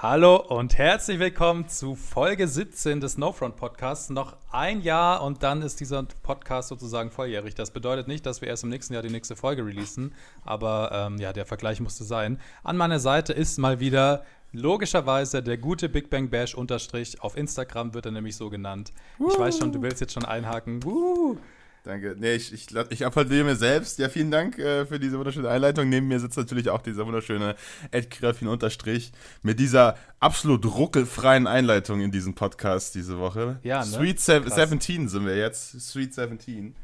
Hallo 0.00 0.36
und 0.36 0.78
herzlich 0.78 1.18
willkommen 1.18 1.66
zu 1.66 1.96
Folge 1.96 2.46
17 2.46 3.00
des 3.00 3.18
No 3.18 3.32
Front 3.32 3.56
Podcasts. 3.56 4.10
Noch 4.10 4.36
ein 4.52 4.80
Jahr 4.80 5.24
und 5.24 5.42
dann 5.42 5.60
ist 5.60 5.80
dieser 5.80 6.04
Podcast 6.22 6.68
sozusagen 6.68 7.10
volljährig. 7.10 7.56
Das 7.56 7.72
bedeutet 7.72 8.06
nicht, 8.06 8.24
dass 8.24 8.40
wir 8.40 8.46
erst 8.46 8.62
im 8.62 8.68
nächsten 8.68 8.94
Jahr 8.94 9.02
die 9.02 9.10
nächste 9.10 9.34
Folge 9.34 9.66
releasen, 9.66 10.14
aber 10.44 10.92
ähm, 10.92 11.18
ja, 11.18 11.32
der 11.32 11.46
Vergleich 11.46 11.80
musste 11.80 12.04
sein. 12.04 12.38
An 12.62 12.76
meiner 12.76 13.00
Seite 13.00 13.32
ist 13.32 13.58
mal 13.58 13.80
wieder 13.80 14.24
logischerweise 14.52 15.42
der 15.42 15.58
gute 15.58 15.88
Big 15.88 16.10
Bang 16.10 16.30
Bash 16.30 16.54
Unterstrich. 16.54 17.20
Auf 17.20 17.36
Instagram 17.36 17.92
wird 17.92 18.06
er 18.06 18.12
nämlich 18.12 18.36
so 18.36 18.50
genannt. 18.50 18.92
Ich 19.18 19.36
weiß 19.36 19.58
schon, 19.58 19.72
du 19.72 19.82
willst 19.82 20.00
jetzt 20.00 20.12
schon 20.12 20.24
einhaken. 20.24 20.84
Woo. 20.84 21.38
Danke. 21.84 22.16
Nee, 22.18 22.34
ich, 22.34 22.52
ich, 22.52 22.66
ich 22.90 23.06
applaudiere 23.06 23.44
mir 23.44 23.56
selbst. 23.56 23.98
Ja, 23.98 24.08
vielen 24.08 24.30
Dank 24.30 24.58
äh, 24.58 24.84
für 24.84 24.98
diese 24.98 25.18
wunderschöne 25.18 25.48
Einleitung. 25.48 25.88
Neben 25.88 26.08
mir 26.08 26.20
sitzt 26.20 26.36
natürlich 26.36 26.68
auch 26.70 26.82
dieser 26.82 27.06
wunderschöne 27.06 27.54
Ed 27.90 28.10
Grafin 28.10 28.48
Unterstrich 28.48 29.12
mit 29.42 29.58
dieser 29.58 29.96
absolut 30.20 30.66
ruckelfreien 30.66 31.46
Einleitung 31.46 32.00
in 32.00 32.10
diesen 32.10 32.34
Podcast 32.34 32.94
diese 32.94 33.18
Woche. 33.18 33.58
Ja, 33.62 33.80
ne? 33.80 33.86
Sweet 33.86 34.20
Se 34.20 34.40
Krass. 34.42 34.54
17 34.54 35.08
sind 35.08 35.24
wir 35.24 35.36
jetzt. 35.36 35.80
Sweet 35.80 36.14
17. 36.14 36.74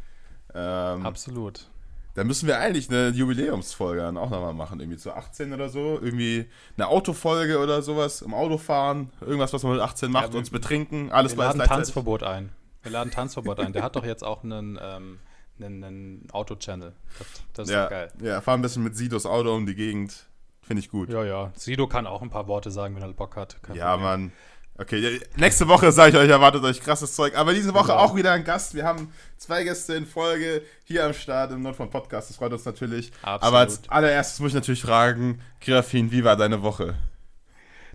Ähm, 0.55 1.06
Absolut. 1.06 1.69
Da 2.14 2.22
müssen 2.22 2.47
wir 2.47 2.61
eigentlich 2.61 2.88
eine 2.88 3.08
Jubiläumsfolge 3.08 4.02
dann 4.02 4.16
auch 4.16 4.30
nochmal 4.30 4.55
machen, 4.55 4.78
irgendwie 4.78 4.98
zu 4.98 5.12
18 5.12 5.52
oder 5.52 5.69
so. 5.69 5.98
Irgendwie 6.00 6.47
eine 6.77 6.86
Autofolge 6.86 7.58
oder 7.58 7.83
sowas, 7.83 8.22
im 8.22 8.34
Autofahren, 8.34 9.11
irgendwas, 9.20 9.52
was 9.52 9.64
man 9.64 9.72
mit 9.72 9.80
18 9.80 10.12
macht, 10.12 10.33
ja, 10.33 10.38
uns 10.38 10.50
betrinken, 10.50 11.11
alles 11.11 11.36
wir 11.36 11.45
laden 11.45 11.61
Tanzverbot 11.61 12.22
ein. 12.22 12.50
Wir 12.84 12.93
laden 12.93 13.11
Tanzverbot 13.11 13.59
ein. 13.61 13.73
Der 13.73 13.83
hat 13.83 13.97
doch 13.97 14.05
jetzt 14.05 14.23
auch 14.23 14.45
einen, 14.45 14.79
ähm, 14.80 15.19
einen, 15.59 15.83
einen 15.83 16.29
Auto-Channel. 16.30 16.92
Das, 17.19 17.27
das, 17.55 17.69
ist 17.69 17.75
ja, 17.75 17.88
geil. 17.88 18.12
Ja, 18.23 18.41
fahr 18.41 18.55
ein 18.55 18.62
bisschen 18.62 18.84
mit 18.84 18.97
Sidos 18.97 19.27
Auto 19.27 19.55
um 19.55 19.66
die 19.66 19.75
Gegend. 19.75 20.27
Finde 20.62 20.80
ich 20.80 20.91
gut. 20.91 21.11
Ja, 21.11 21.25
ja. 21.25 21.52
Sido 21.56 21.87
kann 21.89 22.06
auch 22.06 22.23
ein 22.23 22.30
paar 22.30 22.47
Worte 22.47 22.70
sagen, 22.70 22.95
wenn 22.95 23.02
er 23.02 23.12
Bock 23.12 23.37
hat. 23.37 23.62
Kein 23.62 23.77
ja, 23.77 23.91
Problem. 23.91 24.09
Mann. 24.09 24.33
Okay, 24.77 25.20
nächste 25.37 25.69
Woche 25.69 25.92
sage 25.92 26.11
ich 26.11 26.16
euch, 26.16 26.28
erwartet 26.28 26.65
euch 26.65 26.81
krasses 26.81 27.14
Zeug. 27.14 27.36
Aber 27.36 27.55
diese 27.55 27.73
Woche 27.75 27.89
genau. 27.89 27.98
auch 27.98 28.17
wieder 28.17 28.33
ein 28.33 28.42
Gast. 28.42 28.75
Wir 28.75 28.84
haben 28.84 29.12
zwei 29.36 29.62
Gäste 29.62 29.95
in 29.95 30.05
Folge 30.05 30.62
hier 30.84 31.05
am 31.05 31.12
Start 31.12 31.53
im 31.53 31.62
Nordfront 31.62 31.92
Podcast. 31.92 32.30
Das 32.30 32.36
freut 32.36 32.53
uns 32.53 32.64
natürlich. 32.64 33.12
Absolut. 33.23 33.42
Aber 33.42 33.58
als 33.58 33.89
allererstes 33.89 34.41
muss 34.41 34.48
ich 34.48 34.55
natürlich 34.55 34.83
fragen, 34.83 35.41
Grafin, 35.61 36.11
wie 36.11 36.25
war 36.25 36.36
deine 36.36 36.62
Woche? 36.62 36.97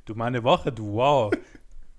Du, 0.05 0.15
meine 0.15 0.43
Woche, 0.43 0.71
du, 0.71 0.93
wow. 0.93 1.33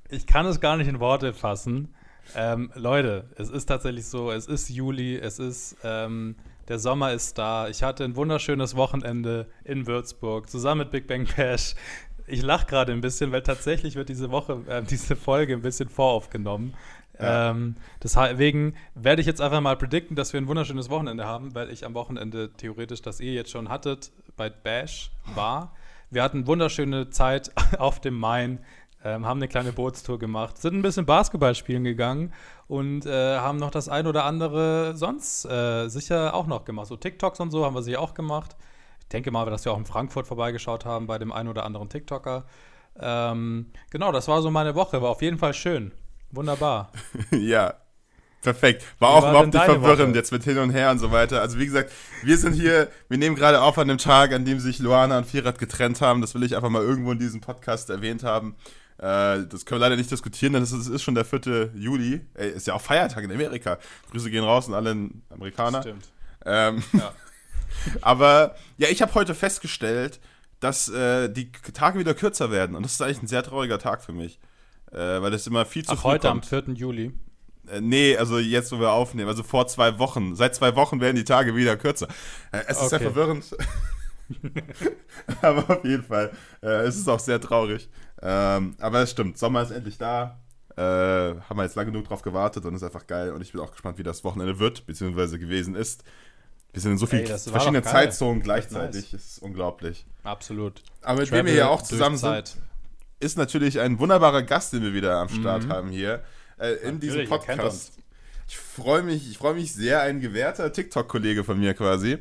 ich 0.09 0.27
kann 0.27 0.47
es 0.47 0.61
gar 0.61 0.79
nicht 0.79 0.89
in 0.89 0.98
Worte 0.98 1.34
fassen. 1.34 1.95
Ähm, 2.34 2.70
Leute, 2.75 3.25
es 3.36 3.50
ist 3.50 3.67
tatsächlich 3.67 4.06
so, 4.06 4.31
es 4.31 4.47
ist 4.47 4.69
Juli, 4.69 5.17
es 5.17 5.39
ist, 5.39 5.77
ähm, 5.84 6.36
der 6.69 6.78
Sommer 6.78 7.12
ist 7.12 7.39
da. 7.39 7.69
Ich 7.69 7.83
hatte 7.83 8.05
ein 8.05 8.17
wunderschönes 8.17 8.77
Wochenende 8.77 9.47
in 9.64 9.86
Würzburg 9.86 10.48
zusammen 10.48 10.81
mit 10.81 10.91
Big 10.91 11.06
Bang 11.06 11.27
Bash. 11.36 11.75
Ich 12.27 12.42
lache 12.42 12.67
gerade 12.67 12.92
ein 12.92 13.01
bisschen, 13.01 13.33
weil 13.33 13.42
tatsächlich 13.42 13.97
wird 13.97 14.08
diese 14.08 14.31
Woche, 14.31 14.62
äh, 14.69 14.83
diese 14.83 15.17
Folge 15.17 15.55
ein 15.55 15.62
bisschen 15.62 15.89
voraufgenommen. 15.89 16.75
Ja. 17.19 17.51
Ähm, 17.51 17.75
deswegen 18.03 18.75
werde 18.95 19.20
ich 19.20 19.27
jetzt 19.27 19.41
einfach 19.41 19.61
mal 19.61 19.77
predikten, 19.77 20.17
dass 20.17 20.33
wir 20.33 20.41
ein 20.41 20.47
wunderschönes 20.47 20.89
Wochenende 20.89 21.27
haben, 21.27 21.55
weil 21.55 21.70
ich 21.70 21.84
am 21.84 21.95
Wochenende 21.95 22.51
theoretisch, 22.56 23.03
das 23.03 23.20
ihr 23.20 23.33
jetzt 23.33 23.51
schon 23.51 23.69
hattet, 23.69 24.11
bei 24.36 24.48
Bash 24.48 25.11
war. 25.34 25.75
Wir 26.11 26.23
hatten 26.23 26.47
wunderschöne 26.47 27.11
Zeit 27.11 27.53
auf 27.78 28.01
dem 28.01 28.19
Main 28.19 28.61
ähm, 29.05 29.27
haben 29.27 29.39
eine 29.39 29.48
kleine 29.48 29.73
Bootstour 29.73 30.19
gemacht, 30.19 30.59
sind 30.59 30.75
ein 30.75 30.83
bisschen 30.83 31.06
Basketball 31.06 31.55
spielen 31.55 31.84
gegangen 31.84 32.33
und 32.69 33.07
äh, 33.07 33.39
haben 33.39 33.59
noch 33.59 33.70
das 33.70 33.89
ein 33.89 34.07
oder 34.07 34.25
andere 34.25 34.97
sonst 34.97 35.45
äh, 35.47 35.89
sicher 35.89 36.34
auch 36.34 36.47
noch 36.47 36.65
gemacht. 36.65 36.89
So 36.89 36.97
TikToks 36.97 37.41
und 37.41 37.51
so 37.51 37.65
haben 37.65 37.75
wir 37.75 37.83
sie 37.83 37.97
auch 37.97 38.15
gemacht. 38.15 38.57
Ich 39.01 39.09
denke 39.09 39.31
mal, 39.31 39.45
dass 39.47 39.65
wir 39.65 39.73
auch 39.73 39.79
in 39.79 39.87
Frankfurt 39.87 40.27
vorbeigeschaut 40.27 40.84
haben 40.84 41.07
bei 41.07 41.19
dem 41.19 41.33
einen 41.33 41.48
oder 41.48 41.65
anderen 41.65 41.89
TikToker. 41.89 42.45
Ähm, 42.98 43.73
genau, 43.91 44.12
das 44.12 44.29
war 44.29 44.42
so 44.42 44.51
meine 44.51 44.75
Woche. 44.75 45.01
War 45.03 45.11
auf 45.11 45.23
jeden 45.23 45.39
Fall 45.39 45.55
schön. 45.55 45.92
Wunderbar. 46.31 46.92
ja, 47.33 47.75
Perfekt. 48.42 48.85
War 48.98 49.11
auch 49.11 49.23
war 49.23 49.31
überhaupt 49.31 49.53
nicht 49.53 49.64
verwirrend 49.64 50.11
Woche? 50.11 50.17
jetzt 50.17 50.33
mit 50.33 50.45
hin 50.45 50.59
und 50.59 50.70
her 50.70 50.91
und 50.91 50.98
so 50.98 51.13
weiter. 51.13 51.42
Also 51.42 51.58
wie 51.58 51.67
gesagt, 51.67 51.92
wir 52.23 52.39
sind 52.39 52.55
hier, 52.55 52.89
wir 53.08 53.19
nehmen 53.19 53.36
gerade 53.36 53.61
auf 53.61 53.77
an 53.77 53.89
dem 53.89 53.98
Tag, 53.98 54.33
an 54.33 54.47
dem 54.47 54.61
sich 54.61 54.79
Luana 54.79 55.19
und 55.19 55.27
Firat 55.27 55.58
getrennt 55.58 56.01
haben. 56.01 56.23
Das 56.23 56.35
will 56.35 56.42
ich 56.42 56.57
einfach 56.57 56.70
mal 56.70 56.83
irgendwo 56.83 57.13
in 57.13 57.19
diesem 57.19 57.42
Podcast 57.42 57.91
erwähnt 57.91 58.23
haben. 58.23 58.57
Äh, 59.00 59.46
das 59.46 59.64
können 59.64 59.80
wir 59.80 59.86
leider 59.86 59.96
nicht 59.96 60.11
diskutieren, 60.11 60.52
denn 60.52 60.62
es 60.62 60.72
ist 60.72 61.02
schon 61.02 61.14
der 61.14 61.24
4. 61.24 61.70
Juli. 61.74 62.20
Ey, 62.34 62.50
ist 62.50 62.66
ja 62.66 62.74
auch 62.74 62.83
Feiertag 62.83 63.24
in 63.24 63.33
Amerika. 63.33 63.78
Grüße 64.11 64.30
gehen 64.30 64.44
raus 64.44 64.68
an 64.68 64.74
alle 64.74 65.08
Amerikaner. 65.30 65.80
Stimmt. 65.80 66.08
Ähm, 66.44 66.83
ja. 66.92 67.12
aber 68.02 68.55
ja, 68.77 68.88
ich 68.88 69.00
habe 69.00 69.14
heute 69.14 69.34
festgestellt, 69.34 70.20
dass 70.61 70.90
äh, 70.90 71.30
die 71.30 71.50
Tage 71.72 71.98
wieder 71.98 72.12
kürzer 72.12 72.50
werden. 72.50 72.77
Und 72.77 72.83
das 72.83 72.92
ist 72.92 73.00
eigentlich 73.00 73.22
ein 73.22 73.27
sehr 73.27 73.42
trauriger 73.42 73.78
Tag 73.78 74.05
für 74.05 74.12
mich. 74.12 74.38
Äh, 74.92 75.22
weil 75.22 75.30
das 75.30 75.46
immer 75.46 75.64
viel 75.64 75.84
zu 75.84 75.92
Ach, 75.92 76.00
früh 76.00 76.08
heute 76.11 76.28
kommt. 76.28 76.52
am 76.52 76.64
4. 76.64 76.74
Juli? 76.74 77.14
Äh, 77.68 77.80
nee, 77.80 78.18
also 78.18 78.38
jetzt, 78.38 78.70
wo 78.70 78.80
wir 78.80 78.92
aufnehmen. 78.92 79.28
Also 79.28 79.42
vor 79.42 79.67
zwei 79.67 79.98
Wochen. 79.98 80.36
Seit 80.36 80.55
zwei 80.55 80.77
Wochen 80.77 81.00
werden 81.00 81.17
die 81.17 81.24
Tage 81.24 81.56
wieder 81.56 81.78
kürzer. 81.78 82.08
Äh, 82.52 82.64
es 82.67 82.77
ist 82.77 82.78
okay. 82.80 82.88
sehr 82.88 83.00
verwirrend. 83.00 83.56
aber 85.42 85.78
auf 85.78 85.84
jeden 85.84 86.05
Fall. 86.05 86.32
Äh, 86.62 86.82
es 86.82 86.96
ist 86.96 87.08
auch 87.08 87.18
sehr 87.18 87.40
traurig. 87.40 87.88
Ähm, 88.23 88.77
aber 88.79 89.03
es 89.03 89.11
stimmt, 89.11 89.39
Sommer 89.39 89.63
ist 89.63 89.70
endlich 89.70 89.98
da. 89.98 90.39
Äh, 90.77 90.83
haben 90.83 91.57
wir 91.57 91.64
jetzt 91.64 91.75
lange 91.75 91.91
genug 91.91 92.07
drauf 92.07 92.23
gewartet 92.23 92.64
und 92.64 92.75
ist 92.75 92.83
einfach 92.83 93.07
geil. 93.07 93.33
Und 93.33 93.42
ich 93.42 93.53
bin 93.53 93.61
auch 93.61 93.73
gespannt, 93.73 93.98
wie 93.98 94.03
das 94.03 94.25
Wochenende 94.25 94.58
wird, 94.58 94.86
beziehungsweise 94.86 95.39
gewesen 95.39 95.75
ist. 95.75 96.05
Wir 96.73 96.80
sind 96.80 96.92
in 96.92 96.98
so 96.98 97.07
vielen 97.07 97.27
verschiedenen 97.27 97.83
Zeitzonen 97.83 98.42
gleichzeitig. 98.42 99.13
Nice. 99.13 99.23
ist 99.23 99.42
unglaublich. 99.42 100.07
Absolut. 100.23 100.83
Aber 101.03 101.20
mit 101.20 101.33
wem 101.33 101.47
wir 101.47 101.53
hier 101.53 101.70
auch 101.70 101.83
zusammen 101.83 102.17
sind, 102.17 102.57
ist 103.19 103.36
natürlich 103.36 103.80
ein 103.80 103.98
wunderbarer 103.98 104.42
Gast, 104.42 104.73
den 104.73 104.83
wir 104.83 104.95
wieder 104.95 105.17
am 105.17 105.29
Start 105.29 105.64
mhm. 105.64 105.73
haben 105.73 105.89
hier. 105.89 106.23
Äh, 106.59 106.75
in 106.89 107.01
diesem 107.01 107.29
Podcast. 107.29 107.95
Ich 108.47 108.57
freue 108.57 109.03
mich, 109.03 109.30
ich 109.30 109.41
mich 109.41 109.73
sehr, 109.73 110.03
ein 110.03 110.20
gewährter 110.20 110.73
TikTok-Kollege 110.73 111.45
von 111.45 111.59
mir 111.59 111.75
quasi. 111.75 112.19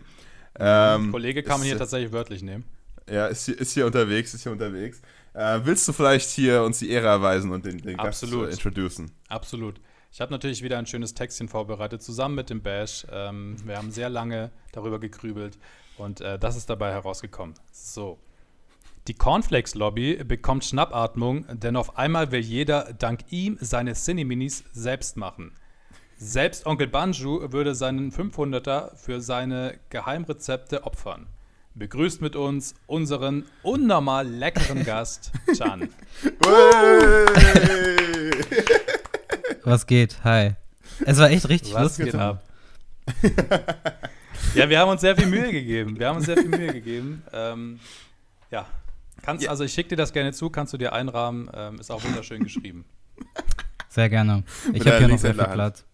Ähm, 0.60 1.12
Kollege 1.12 1.44
kann 1.44 1.60
man 1.60 1.68
hier 1.68 1.78
tatsächlich 1.78 2.12
wörtlich 2.12 2.44
nehmen. 2.44 2.66
Ja, 3.10 3.28
ist 3.28 3.46
hier, 3.46 3.60
ist 3.60 3.74
hier 3.74 3.86
unterwegs, 3.86 4.34
ist 4.34 4.44
hier 4.44 4.52
unterwegs. 4.52 5.02
Äh, 5.40 5.62
willst 5.64 5.88
du 5.88 5.94
vielleicht 5.94 6.30
hier 6.32 6.64
uns 6.64 6.80
die 6.80 6.90
Ehre 6.90 7.08
erweisen 7.08 7.52
und 7.52 7.66
den, 7.66 7.78
den 7.78 7.96
Gast 7.96 8.24
äh, 8.24 8.50
introducen? 8.50 9.10
Absolut. 9.30 9.80
Ich 10.12 10.20
habe 10.20 10.34
natürlich 10.34 10.62
wieder 10.64 10.78
ein 10.78 10.86
schönes 10.86 11.14
Textchen 11.14 11.48
vorbereitet, 11.48 12.04
zusammen 12.04 12.36
mit 12.36 12.50
dem 12.50 12.62
Bash. 12.62 13.08
Ähm, 13.10 13.56
wir 13.64 13.78
haben 13.78 13.90
sehr 13.90 14.10
lange 14.10 14.52
darüber 14.74 15.00
gegrübelt 15.00 15.58
und 15.98 16.20
äh, 16.20 16.38
das 16.38 16.58
ist 16.58 16.70
dabei 16.70 16.92
herausgekommen. 16.92 17.56
So. 17.72 18.20
Die 19.08 19.14
Cornflakes-Lobby 19.14 20.26
bekommt 20.26 20.66
Schnappatmung, 20.66 21.46
denn 21.58 21.78
auf 21.78 21.98
einmal 21.98 22.34
will 22.34 22.42
jeder 22.42 22.92
dank 22.92 23.22
ihm 23.30 23.58
seine 23.62 23.94
Cineminis 23.94 24.66
selbst 24.74 25.16
machen. 25.16 25.54
Selbst 26.18 26.66
Onkel 26.66 26.88
Banju 26.88 27.54
würde 27.54 27.76
seinen 27.76 28.12
500er 28.12 28.94
für 28.98 29.22
seine 29.22 29.80
Geheimrezepte 29.90 30.84
opfern. 30.84 31.28
Begrüßt 31.80 32.22
mit 32.22 32.36
uns 32.36 32.76
unseren 32.88 33.46
unnormal 33.64 34.28
leckeren 34.28 34.84
Gast, 34.84 35.32
Chan. 35.58 35.88
Was 39.64 39.88
geht? 39.88 40.22
Hi. 40.26 40.56
Es 41.06 41.18
war 41.20 41.30
echt 41.30 41.48
richtig 41.48 41.74
Was 41.74 41.84
lustig. 41.84 42.06
Geht 42.08 42.16
ab? 42.16 42.44
ja, 44.56 44.68
wir 44.68 44.78
haben 44.78 44.90
uns 44.90 45.00
sehr 45.00 45.16
viel 45.16 45.28
Mühe 45.28 45.54
gegeben. 45.54 45.98
Wir 45.98 46.10
haben 46.10 46.18
uns 46.18 46.26
sehr 46.26 46.36
viel 46.36 46.50
Mühe 46.50 46.74
gegeben. 46.74 47.24
Ähm, 47.32 47.80
ja. 48.52 48.66
Kannst, 49.22 49.46
ja. 49.46 49.50
Also 49.50 49.64
ich 49.64 49.72
schicke 49.72 49.90
dir 49.90 49.96
das 49.96 50.12
gerne 50.12 50.34
zu, 50.34 50.50
kannst 50.50 50.74
du 50.74 50.78
dir 50.78 50.92
einrahmen. 50.92 51.50
Ähm, 51.54 51.80
ist 51.80 51.92
auch 51.92 52.04
wunderschön 52.04 52.44
geschrieben. 52.44 52.84
Sehr 53.88 54.10
gerne. 54.10 54.44
Ich 54.74 54.86
habe 54.86 54.98
hier 54.98 55.08
noch 55.08 55.18
sehr 55.18 55.34
viel 55.34 55.46
Platz. 55.46 55.86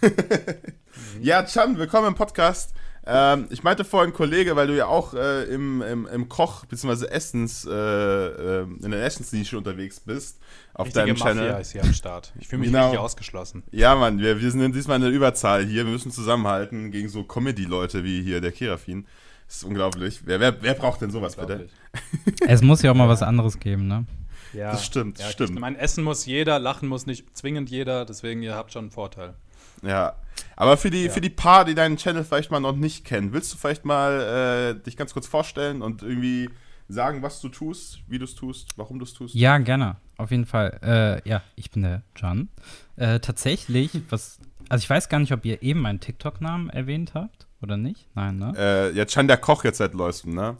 ja, 1.20 1.42
Chan, 1.42 1.76
willkommen 1.78 2.06
im 2.06 2.14
Podcast. 2.14 2.75
Ähm, 3.08 3.46
ich 3.50 3.62
meinte 3.62 3.84
vorhin 3.84 4.12
Kollege, 4.12 4.56
weil 4.56 4.66
du 4.66 4.76
ja 4.76 4.86
auch 4.86 5.14
äh, 5.14 5.44
im, 5.44 5.80
im, 5.80 6.06
im, 6.06 6.28
Koch- 6.28 6.64
bzw. 6.66 7.06
Essens, 7.06 7.64
äh, 7.64 7.70
äh, 7.70 8.62
in 8.82 8.90
der 8.90 9.04
Essensnische 9.04 9.56
unterwegs 9.56 10.00
bist. 10.00 10.40
Auf 10.74 10.86
Richtige 10.88 11.06
deinem 11.06 11.16
Channel. 11.16 11.44
Mafia 11.44 11.58
ist 11.58 11.72
hier 11.72 11.84
am 11.84 11.92
Start. 11.92 12.32
Ich 12.40 12.48
fühle 12.48 12.60
mich 12.60 12.70
genau. 12.70 12.86
richtig 12.86 12.98
ausgeschlossen. 12.98 13.62
Ja, 13.70 13.94
Mann, 13.94 14.18
wir, 14.18 14.40
wir 14.40 14.50
sind 14.50 14.74
diesmal 14.74 14.96
in 14.96 15.02
der 15.02 15.12
Überzahl 15.12 15.64
hier. 15.64 15.84
Wir 15.84 15.92
müssen 15.92 16.10
zusammenhalten 16.10 16.90
gegen 16.90 17.08
so 17.08 17.22
Comedy-Leute 17.22 18.02
wie 18.02 18.22
hier 18.22 18.40
der 18.40 18.50
Kirafin. 18.50 19.06
Das 19.46 19.58
ist 19.58 19.64
unglaublich. 19.64 20.22
Wer, 20.24 20.40
wer, 20.40 20.60
wer 20.60 20.74
braucht 20.74 21.00
denn 21.00 21.10
sowas 21.10 21.36
bitte? 21.36 21.68
Es 22.46 22.60
muss 22.60 22.82
ja 22.82 22.90
auch 22.90 22.96
mal 22.96 23.08
was 23.08 23.22
anderes 23.22 23.58
geben, 23.58 23.86
ne? 23.86 24.04
Ja, 24.52 24.72
das 24.72 24.84
stimmt, 24.84 25.18
ja, 25.18 25.30
stimmt. 25.30 25.50
Ich 25.50 25.58
meine, 25.58 25.78
essen 25.78 26.04
muss 26.04 26.26
jeder, 26.26 26.58
lachen 26.58 26.88
muss 26.88 27.06
nicht 27.06 27.36
zwingend 27.36 27.70
jeder, 27.70 28.04
deswegen 28.04 28.42
ihr 28.42 28.54
habt 28.54 28.72
schon 28.72 28.84
einen 28.84 28.90
Vorteil. 28.90 29.34
Ja. 29.82 30.14
Aber 30.54 30.76
für 30.76 30.90
die, 30.90 31.04
ja. 31.04 31.10
für 31.10 31.20
die 31.20 31.30
paar, 31.30 31.64
die 31.64 31.74
deinen 31.74 31.96
Channel 31.96 32.24
vielleicht 32.24 32.50
mal 32.50 32.60
noch 32.60 32.76
nicht 32.76 33.04
kennen, 33.04 33.32
willst 33.32 33.52
du 33.52 33.58
vielleicht 33.58 33.84
mal 33.84 34.74
äh, 34.78 34.82
dich 34.82 34.96
ganz 34.96 35.12
kurz 35.12 35.26
vorstellen 35.26 35.82
und 35.82 36.02
irgendwie 36.02 36.50
sagen, 36.88 37.22
was 37.22 37.40
du 37.40 37.48
tust, 37.48 38.00
wie 38.08 38.18
du 38.18 38.24
es 38.24 38.34
tust, 38.34 38.70
warum 38.76 38.98
du 38.98 39.04
es 39.04 39.12
tust? 39.12 39.34
Ja, 39.34 39.58
gerne. 39.58 39.96
Auf 40.16 40.30
jeden 40.30 40.46
Fall. 40.46 40.78
Äh, 40.82 41.28
ja, 41.28 41.42
ich 41.56 41.70
bin 41.70 41.82
der 41.82 42.02
John. 42.14 42.48
Äh, 42.96 43.20
tatsächlich, 43.20 43.90
was. 44.08 44.38
Also 44.68 44.82
ich 44.82 44.90
weiß 44.90 45.08
gar 45.08 45.18
nicht, 45.20 45.32
ob 45.32 45.44
ihr 45.44 45.62
eben 45.62 45.80
meinen 45.80 46.00
TikTok-Namen 46.00 46.70
erwähnt 46.70 47.14
habt 47.14 47.46
oder 47.62 47.76
nicht. 47.76 48.08
Nein, 48.14 48.38
ne? 48.38 48.52
Äh, 48.56 48.96
ja, 48.96 49.04
Chan 49.04 49.28
der 49.28 49.36
Koch 49.36 49.62
jetzt 49.62 49.78
seit 49.78 49.94
neuestem, 49.94 50.34
ne? 50.34 50.56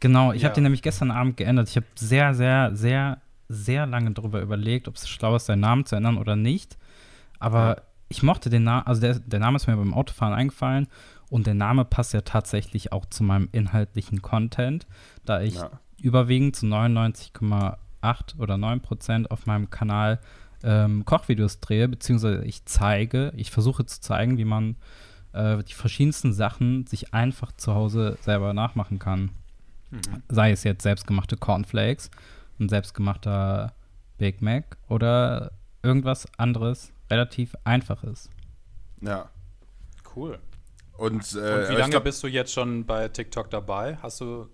Genau, 0.00 0.32
ich 0.32 0.42
ja. 0.42 0.48
habe 0.48 0.54
den 0.54 0.64
nämlich 0.64 0.82
gestern 0.82 1.10
Abend 1.10 1.36
geändert. 1.36 1.68
Ich 1.68 1.76
habe 1.76 1.86
sehr, 1.94 2.34
sehr, 2.34 2.76
sehr 2.76 3.22
sehr 3.48 3.86
lange 3.86 4.10
darüber 4.12 4.40
überlegt, 4.40 4.88
ob 4.88 4.96
es 4.96 5.08
schlau 5.08 5.36
ist, 5.36 5.46
seinen 5.46 5.60
Namen 5.60 5.86
zu 5.86 5.96
ändern 5.96 6.18
oder 6.18 6.36
nicht. 6.36 6.76
Aber 7.38 7.76
ja. 7.76 7.82
Ich 8.08 8.22
mochte 8.22 8.50
den 8.50 8.64
Namen, 8.64 8.86
also 8.86 9.00
der, 9.00 9.18
der 9.18 9.40
Name 9.40 9.56
ist 9.56 9.66
mir 9.66 9.76
beim 9.76 9.94
Autofahren 9.94 10.34
eingefallen 10.34 10.86
und 11.28 11.46
der 11.46 11.54
Name 11.54 11.84
passt 11.84 12.12
ja 12.12 12.20
tatsächlich 12.20 12.92
auch 12.92 13.06
zu 13.06 13.24
meinem 13.24 13.48
inhaltlichen 13.52 14.22
Content, 14.22 14.86
da 15.24 15.40
ich 15.40 15.56
ja. 15.56 15.70
überwiegend 16.00 16.56
zu 16.56 16.66
99,8 16.66 18.38
oder 18.38 18.56
9 18.56 18.80
Prozent 18.80 19.30
auf 19.30 19.46
meinem 19.46 19.70
Kanal 19.70 20.20
ähm, 20.62 21.04
Kochvideos 21.04 21.60
drehe, 21.60 21.88
beziehungsweise 21.88 22.44
ich 22.44 22.64
zeige, 22.64 23.32
ich 23.36 23.50
versuche 23.50 23.84
zu 23.86 24.00
zeigen, 24.00 24.38
wie 24.38 24.44
man 24.44 24.76
äh, 25.32 25.62
die 25.64 25.74
verschiedensten 25.74 26.32
Sachen 26.32 26.86
sich 26.86 27.12
einfach 27.12 27.52
zu 27.52 27.74
Hause 27.74 28.18
selber 28.20 28.54
nachmachen 28.54 28.98
kann. 28.98 29.30
Mhm. 29.90 30.22
Sei 30.28 30.52
es 30.52 30.64
jetzt 30.64 30.82
selbstgemachte 30.82 31.36
Cornflakes, 31.36 32.10
ein 32.58 32.68
selbstgemachter 32.68 33.74
Big 34.18 34.42
Mac 34.42 34.76
oder 34.88 35.52
irgendwas 35.82 36.26
anderes 36.38 36.92
relativ 37.10 37.54
einfaches. 37.64 38.30
Ja. 39.00 39.30
Cool. 40.14 40.38
Und, 40.96 41.34
äh, 41.34 41.38
Und 41.38 41.68
wie 41.68 41.74
lange 41.74 41.90
glaub, 41.90 42.04
bist 42.04 42.22
du 42.22 42.26
jetzt 42.26 42.52
schon 42.52 42.86
bei 42.86 43.08
TikTok 43.08 43.50
dabei? 43.50 43.98
Hast 44.02 44.20
du 44.20 44.48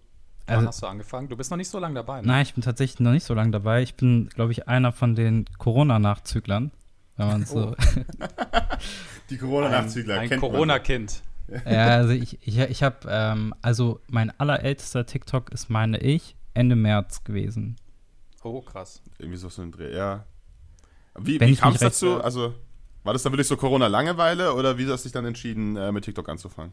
Wann 0.47 0.57
also, 0.57 0.69
hast 0.69 0.83
du 0.83 0.87
angefangen? 0.87 1.29
Du 1.29 1.37
bist 1.37 1.51
noch 1.51 1.57
nicht 1.57 1.69
so 1.69 1.79
lange 1.79 1.95
dabei. 1.95 2.21
Ne? 2.21 2.27
Nein, 2.27 2.43
ich 2.43 2.55
bin 2.55 2.63
tatsächlich 2.63 3.01
noch 3.01 3.13
nicht 3.13 3.25
so 3.25 3.35
lange 3.35 3.53
dabei. 3.53 3.83
Ich 3.83 3.95
bin, 3.95 4.29
glaube 4.29 4.53
ich, 4.53 4.69
einer 4.69 4.93
von 4.93 5.15
den 5.15 5.45
Corona-Nachzüglern. 5.59 6.73
Wenn 7.17 7.27
man 7.27 7.45
so. 7.45 7.71
Oh. 7.71 7.77
Die 9.31 9.39
Corona-Nachzügler. 9.39 10.19
Ein, 10.19 10.33
ein 10.33 10.41
Corona-Kind. 10.41 11.23
Ja, 11.67 11.97
also 11.97 12.13
ich, 12.13 12.39
ich, 12.47 12.59
ich 12.59 12.83
habe, 12.83 12.97
ähm, 13.09 13.55
also 13.63 14.01
mein 14.09 14.31
allerältester 14.41 15.07
TikTok 15.07 15.51
ist, 15.51 15.71
meine 15.71 15.99
ich, 15.99 16.35
Ende 16.55 16.77
März 16.77 17.25
gewesen. 17.25 17.77
Oh, 18.43 18.63
krass. 18.63 19.03
Irgendwie 19.19 19.39
so 19.39 19.49
ein 19.61 19.71
Dreh, 19.71 19.95
ja. 19.95 20.25
Wie, 21.19 21.41
wie 21.41 21.57
kam 21.57 21.75
es 21.75 21.81
dazu? 21.81 22.23
Also, 22.23 22.55
war 23.05 23.13
das 23.13 23.23
dann 23.23 23.33
wirklich 23.33 23.49
so 23.49 23.57
Corona-Langeweile 23.57 24.55
oder 24.55 24.79
wie 24.79 24.87
hast 24.87 25.05
du 25.05 25.09
dich 25.09 25.13
dann 25.13 25.25
entschieden, 25.25 25.77
äh, 25.77 25.93
mit 25.93 26.05
TikTok 26.05 26.29
anzufangen? 26.29 26.73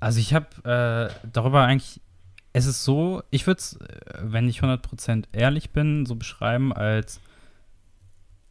Also 0.00 0.18
ich 0.18 0.34
habe 0.34 0.48
äh, 0.64 1.28
darüber 1.32 1.62
eigentlich 1.62 2.00
es 2.56 2.66
ist 2.66 2.84
so, 2.84 3.22
ich 3.30 3.46
würde 3.46 3.58
es, 3.58 3.76
äh, 3.76 3.98
wenn 4.20 4.48
ich 4.48 4.60
100% 4.60 5.24
ehrlich 5.32 5.70
bin, 5.70 6.06
so 6.06 6.14
beschreiben 6.14 6.72
als 6.72 7.20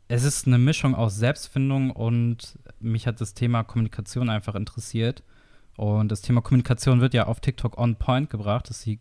es 0.09 0.23
ist 0.23 0.45
eine 0.45 0.57
Mischung 0.57 0.93
aus 0.93 1.15
Selbstfindung 1.15 1.89
und 1.89 2.59
mich 2.79 3.07
hat 3.07 3.21
das 3.21 3.33
Thema 3.33 3.63
Kommunikation 3.63 4.29
einfach 4.29 4.53
interessiert. 4.53 5.23
Und 5.75 6.11
das 6.11 6.21
Thema 6.21 6.41
Kommunikation 6.41 7.01
wird 7.01 7.15
ja 7.15 7.25
auf 7.25 7.39
TikTok 7.39 7.79
on 7.79 7.95
point 7.95 8.29
gebracht, 8.29 8.69
dass 8.69 8.81
die 8.81 8.99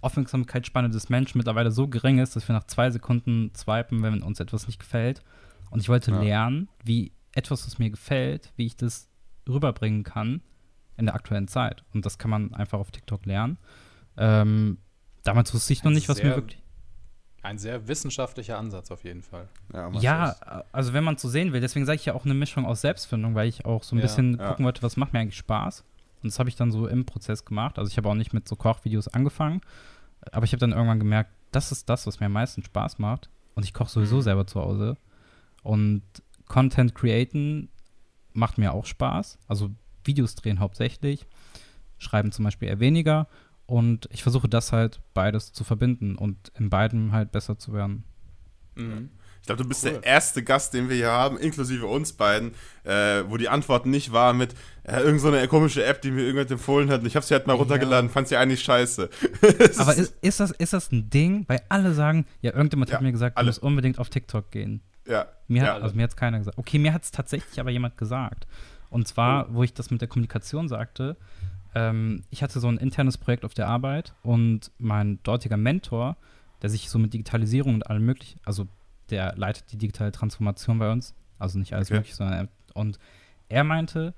Aufmerksamkeitsspanne 0.00 0.90
des 0.90 1.08
Menschen 1.08 1.38
mittlerweile 1.38 1.70
so 1.70 1.88
gering 1.88 2.18
ist, 2.18 2.36
dass 2.36 2.48
wir 2.48 2.54
nach 2.54 2.64
zwei 2.64 2.90
Sekunden 2.90 3.52
swipen, 3.54 4.02
wenn 4.02 4.22
uns 4.22 4.40
etwas 4.40 4.66
nicht 4.66 4.78
gefällt. 4.78 5.22
Und 5.70 5.80
ich 5.80 5.88
wollte 5.88 6.10
ja. 6.10 6.20
lernen, 6.20 6.68
wie 6.84 7.12
etwas, 7.32 7.66
was 7.66 7.78
mir 7.78 7.90
gefällt, 7.90 8.52
wie 8.56 8.66
ich 8.66 8.76
das 8.76 9.08
rüberbringen 9.48 10.02
kann 10.02 10.42
in 10.96 11.06
der 11.06 11.14
aktuellen 11.14 11.48
Zeit. 11.48 11.84
Und 11.94 12.06
das 12.06 12.18
kann 12.18 12.30
man 12.30 12.54
einfach 12.54 12.78
auf 12.78 12.90
TikTok 12.90 13.26
lernen. 13.26 13.58
Ähm, 14.16 14.78
damals 15.22 15.54
wusste 15.54 15.72
ich 15.72 15.84
noch 15.84 15.92
nicht, 15.92 16.08
was 16.08 16.18
sehr, 16.18 16.26
mir 16.26 16.36
wirklich. 16.36 16.62
Ein 17.42 17.58
sehr 17.58 17.88
wissenschaftlicher 17.88 18.58
Ansatz 18.58 18.90
auf 18.90 19.04
jeden 19.04 19.22
Fall. 19.22 19.48
Ja, 19.72 19.90
ja 20.00 20.64
also 20.72 20.92
wenn 20.92 21.04
man 21.04 21.14
es 21.14 21.22
so 21.22 21.28
sehen 21.28 21.52
will, 21.52 21.60
deswegen 21.60 21.86
sage 21.86 21.96
ich 21.96 22.04
ja 22.04 22.14
auch 22.14 22.24
eine 22.24 22.34
Mischung 22.34 22.66
aus 22.66 22.82
Selbstfindung, 22.82 23.34
weil 23.34 23.48
ich 23.48 23.64
auch 23.64 23.82
so 23.82 23.96
ein 23.96 23.98
ja, 23.98 24.02
bisschen 24.02 24.38
ja. 24.38 24.48
gucken 24.48 24.64
wollte, 24.64 24.82
was 24.82 24.96
macht 24.96 25.12
mir 25.12 25.20
eigentlich 25.20 25.38
Spaß. 25.38 25.84
Und 26.22 26.30
das 26.30 26.38
habe 26.38 26.48
ich 26.48 26.56
dann 26.56 26.70
so 26.70 26.86
im 26.86 27.06
Prozess 27.06 27.44
gemacht. 27.44 27.78
Also 27.78 27.90
ich 27.90 27.96
habe 27.96 28.08
auch 28.08 28.14
nicht 28.14 28.32
mit 28.32 28.46
so 28.46 28.56
Kochvideos 28.56 29.08
angefangen, 29.08 29.60
aber 30.32 30.44
ich 30.44 30.52
habe 30.52 30.60
dann 30.60 30.72
irgendwann 30.72 30.98
gemerkt, 30.98 31.30
das 31.50 31.72
ist 31.72 31.88
das, 31.88 32.06
was 32.06 32.20
mir 32.20 32.26
am 32.26 32.32
meisten 32.32 32.62
Spaß 32.62 32.98
macht. 32.98 33.30
Und 33.54 33.64
ich 33.64 33.74
koche 33.74 33.90
sowieso 33.90 34.16
mhm. 34.16 34.22
selber 34.22 34.46
zu 34.46 34.60
Hause. 34.60 34.96
Und 35.62 36.02
Content 36.46 36.94
createn 36.94 37.68
macht 38.32 38.58
mir 38.58 38.72
auch 38.72 38.86
Spaß. 38.86 39.38
Also 39.48 39.70
Videos 40.04 40.34
drehen 40.34 40.60
hauptsächlich, 40.60 41.26
schreiben 41.98 42.32
zum 42.32 42.44
Beispiel 42.44 42.68
eher 42.68 42.80
weniger. 42.80 43.28
Und 43.66 44.08
ich 44.10 44.22
versuche 44.22 44.48
das 44.48 44.72
halt 44.72 45.00
beides 45.14 45.52
zu 45.52 45.64
verbinden 45.64 46.16
und 46.16 46.50
in 46.58 46.70
beiden 46.70 47.12
halt 47.12 47.32
besser 47.32 47.58
zu 47.58 47.72
werden. 47.72 48.04
Mhm. 48.74 49.10
Ich 49.40 49.46
glaube, 49.46 49.62
du 49.62 49.68
bist 49.68 49.84
cool. 49.84 49.92
der 49.92 50.04
erste 50.04 50.42
Gast, 50.42 50.74
den 50.74 50.88
wir 50.88 50.96
hier 50.96 51.10
haben, 51.10 51.38
inklusive 51.38 51.86
uns 51.86 52.12
beiden, 52.12 52.54
äh, 52.84 53.24
wo 53.26 53.36
die 53.36 53.48
Antwort 53.48 53.86
nicht 53.86 54.12
war 54.12 54.32
mit 54.32 54.54
äh, 54.84 55.00
irgendeine 55.00 55.40
so 55.42 55.48
komische 55.48 55.84
App, 55.84 56.02
die 56.02 56.10
mir 56.10 56.20
irgendjemand 56.20 56.50
empfohlen 56.50 56.90
hat. 56.90 57.00
Und 57.00 57.06
ich 57.06 57.16
habe 57.16 57.24
sie 57.24 57.34
halt 57.34 57.46
mal 57.46 57.54
runtergeladen, 57.54 58.08
ja. 58.08 58.12
fand 58.12 58.28
sie 58.28 58.36
eigentlich 58.36 58.62
scheiße. 58.62 59.08
Aber 59.78 59.94
ist, 59.96 60.14
ist, 60.20 60.40
das, 60.40 60.50
ist 60.52 60.72
das 60.72 60.92
ein 60.92 61.10
Ding? 61.10 61.44
Weil 61.48 61.62
alle 61.68 61.94
sagen, 61.94 62.26
ja, 62.42 62.52
irgendjemand 62.54 62.90
ja, 62.90 62.96
hat 62.96 63.02
mir 63.02 63.12
gesagt, 63.12 63.36
alle. 63.36 63.46
du 63.46 63.48
musst 63.48 63.62
unbedingt 63.62 63.98
auf 63.98 64.10
TikTok 64.10 64.50
gehen. 64.50 64.82
Ja. 65.06 65.26
Mir 65.48 65.64
ja, 65.64 65.74
hat, 65.74 65.82
also 65.82 65.96
mir 65.96 66.02
hat 66.02 66.10
es 66.10 66.16
keiner 66.16 66.38
gesagt. 66.38 66.58
Okay, 66.58 66.78
mir 66.78 66.92
hat 66.92 67.02
es 67.02 67.10
tatsächlich 67.10 67.58
aber 67.58 67.70
jemand 67.70 67.96
gesagt. 67.96 68.46
Und 68.90 69.08
zwar, 69.08 69.48
oh. 69.48 69.54
wo 69.54 69.62
ich 69.62 69.72
das 69.72 69.90
mit 69.90 70.00
der 70.00 70.08
Kommunikation 70.08 70.68
sagte, 70.68 71.16
ähm, 71.74 72.24
ich 72.30 72.42
hatte 72.42 72.60
so 72.60 72.68
ein 72.68 72.76
internes 72.76 73.16
Projekt 73.16 73.44
auf 73.44 73.54
der 73.54 73.68
Arbeit 73.68 74.14
und 74.22 74.70
mein 74.78 75.22
dortiger 75.22 75.56
Mentor, 75.56 76.16
der 76.62 76.70
sich 76.70 76.90
so 76.90 76.98
mit 76.98 77.14
Digitalisierung 77.14 77.74
und 77.74 77.86
allem 77.86 78.04
möglichen, 78.04 78.40
also 78.44 78.68
der 79.10 79.34
leitet 79.36 79.72
die 79.72 79.78
digitale 79.78 80.12
Transformation 80.12 80.78
bei 80.78 80.90
uns, 80.90 81.14
also 81.38 81.58
nicht 81.58 81.74
alles 81.74 81.88
okay. 81.88 81.96
mögliche, 81.96 82.16
sondern 82.16 82.46
er, 82.46 82.48
und 82.74 82.98
er 83.48 83.64
meinte, 83.64 84.14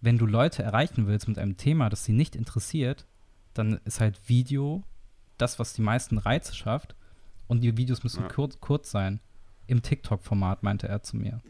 wenn 0.00 0.18
du 0.18 0.26
Leute 0.26 0.62
erreichen 0.62 1.06
willst 1.06 1.28
mit 1.28 1.38
einem 1.38 1.56
Thema, 1.56 1.88
das 1.88 2.04
sie 2.04 2.12
nicht 2.12 2.34
interessiert, 2.34 3.06
dann 3.54 3.80
ist 3.84 4.00
halt 4.00 4.28
Video 4.28 4.82
das, 5.38 5.58
was 5.58 5.72
die 5.72 5.82
meisten 5.82 6.18
Reize 6.18 6.54
schafft 6.54 6.94
und 7.46 7.60
die 7.60 7.76
Videos 7.76 8.02
müssen 8.02 8.22
ja. 8.22 8.28
kurz, 8.28 8.60
kurz 8.60 8.90
sein. 8.90 9.20
Im 9.68 9.82
TikTok-Format, 9.82 10.64
meinte 10.64 10.88
er 10.88 11.02
zu 11.02 11.16
mir. 11.16 11.40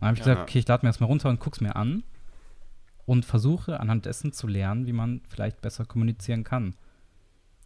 Dann 0.00 0.08
habe 0.08 0.14
ich 0.14 0.20
ja, 0.20 0.32
gesagt, 0.32 0.40
okay, 0.48 0.58
ich 0.58 0.66
lade 0.66 0.84
mir 0.84 0.90
das 0.90 1.00
mal 1.00 1.06
runter 1.06 1.28
und 1.28 1.38
guck's 1.38 1.60
mir 1.60 1.76
an 1.76 2.02
und 3.04 3.24
versuche 3.24 3.78
anhand 3.78 4.06
dessen 4.06 4.32
zu 4.32 4.46
lernen, 4.46 4.86
wie 4.86 4.92
man 4.92 5.20
vielleicht 5.28 5.60
besser 5.60 5.84
kommunizieren 5.84 6.44
kann. 6.44 6.74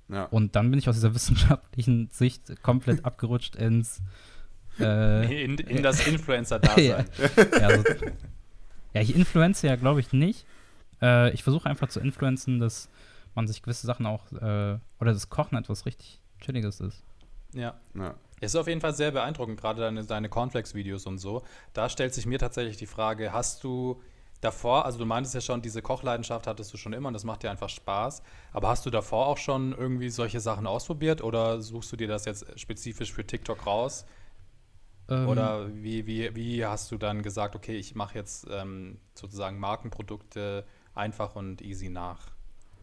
Ja. 0.08 0.24
Und 0.24 0.56
dann 0.56 0.70
bin 0.70 0.78
ich 0.78 0.88
aus 0.88 0.96
dieser 0.96 1.14
wissenschaftlichen 1.14 2.08
Sicht 2.10 2.62
komplett 2.62 3.04
abgerutscht 3.04 3.56
ins 3.56 4.02
äh, 4.78 5.44
in, 5.44 5.58
in, 5.58 5.82
das 5.82 6.06
Influencer-Dasein. 6.06 6.84
ja. 6.84 7.04
Ja, 7.60 7.66
also, 7.66 7.84
ja, 8.94 9.00
ich 9.00 9.14
influenze 9.14 9.66
ja, 9.66 9.76
glaube 9.76 10.00
ich, 10.00 10.12
nicht. 10.12 10.46
Äh, 11.02 11.32
ich 11.32 11.42
versuche 11.42 11.68
einfach 11.68 11.88
zu 11.88 12.00
influenzen, 12.00 12.58
dass 12.58 12.88
man 13.34 13.46
sich 13.46 13.62
gewisse 13.62 13.86
Sachen 13.86 14.06
auch 14.06 14.32
äh, 14.32 14.78
oder 14.98 15.12
das 15.12 15.28
Kochen 15.28 15.56
etwas 15.56 15.86
richtig 15.86 16.20
Chilliges 16.40 16.80
ist. 16.80 17.02
Ja. 17.52 17.74
ja. 17.94 18.14
Es 18.40 18.52
ist 18.52 18.56
auf 18.56 18.68
jeden 18.68 18.80
Fall 18.80 18.94
sehr 18.94 19.10
beeindruckend, 19.10 19.60
gerade 19.60 19.80
deine, 19.80 20.04
deine 20.04 20.28
Cornflakes-Videos 20.28 21.06
und 21.06 21.18
so. 21.18 21.42
Da 21.72 21.88
stellt 21.88 22.14
sich 22.14 22.26
mir 22.26 22.38
tatsächlich 22.38 22.76
die 22.76 22.86
Frage: 22.86 23.32
Hast 23.32 23.64
du 23.64 24.00
davor, 24.40 24.84
also 24.84 24.98
du 24.98 25.06
meintest 25.06 25.34
ja 25.34 25.40
schon, 25.40 25.62
diese 25.62 25.82
Kochleidenschaft 25.82 26.46
hattest 26.46 26.72
du 26.72 26.76
schon 26.76 26.92
immer 26.92 27.08
und 27.08 27.14
das 27.14 27.24
macht 27.24 27.42
dir 27.42 27.50
einfach 27.50 27.68
Spaß. 27.68 28.22
Aber 28.52 28.68
hast 28.68 28.84
du 28.86 28.90
davor 28.90 29.26
auch 29.26 29.38
schon 29.38 29.72
irgendwie 29.72 30.10
solche 30.10 30.40
Sachen 30.40 30.66
ausprobiert 30.66 31.22
oder 31.22 31.60
suchst 31.62 31.92
du 31.92 31.96
dir 31.96 32.08
das 32.08 32.24
jetzt 32.24 32.58
spezifisch 32.58 33.12
für 33.12 33.26
TikTok 33.26 33.66
raus? 33.66 34.06
Ähm, 35.08 35.28
oder 35.28 35.74
wie, 35.74 36.06
wie, 36.06 36.34
wie 36.34 36.64
hast 36.64 36.90
du 36.90 36.98
dann 36.98 37.22
gesagt, 37.22 37.54
okay, 37.54 37.76
ich 37.76 37.94
mache 37.94 38.16
jetzt 38.16 38.46
ähm, 38.50 38.98
sozusagen 39.14 39.58
Markenprodukte 39.58 40.64
einfach 40.94 41.36
und 41.36 41.62
easy 41.62 41.88
nach? 41.88 42.28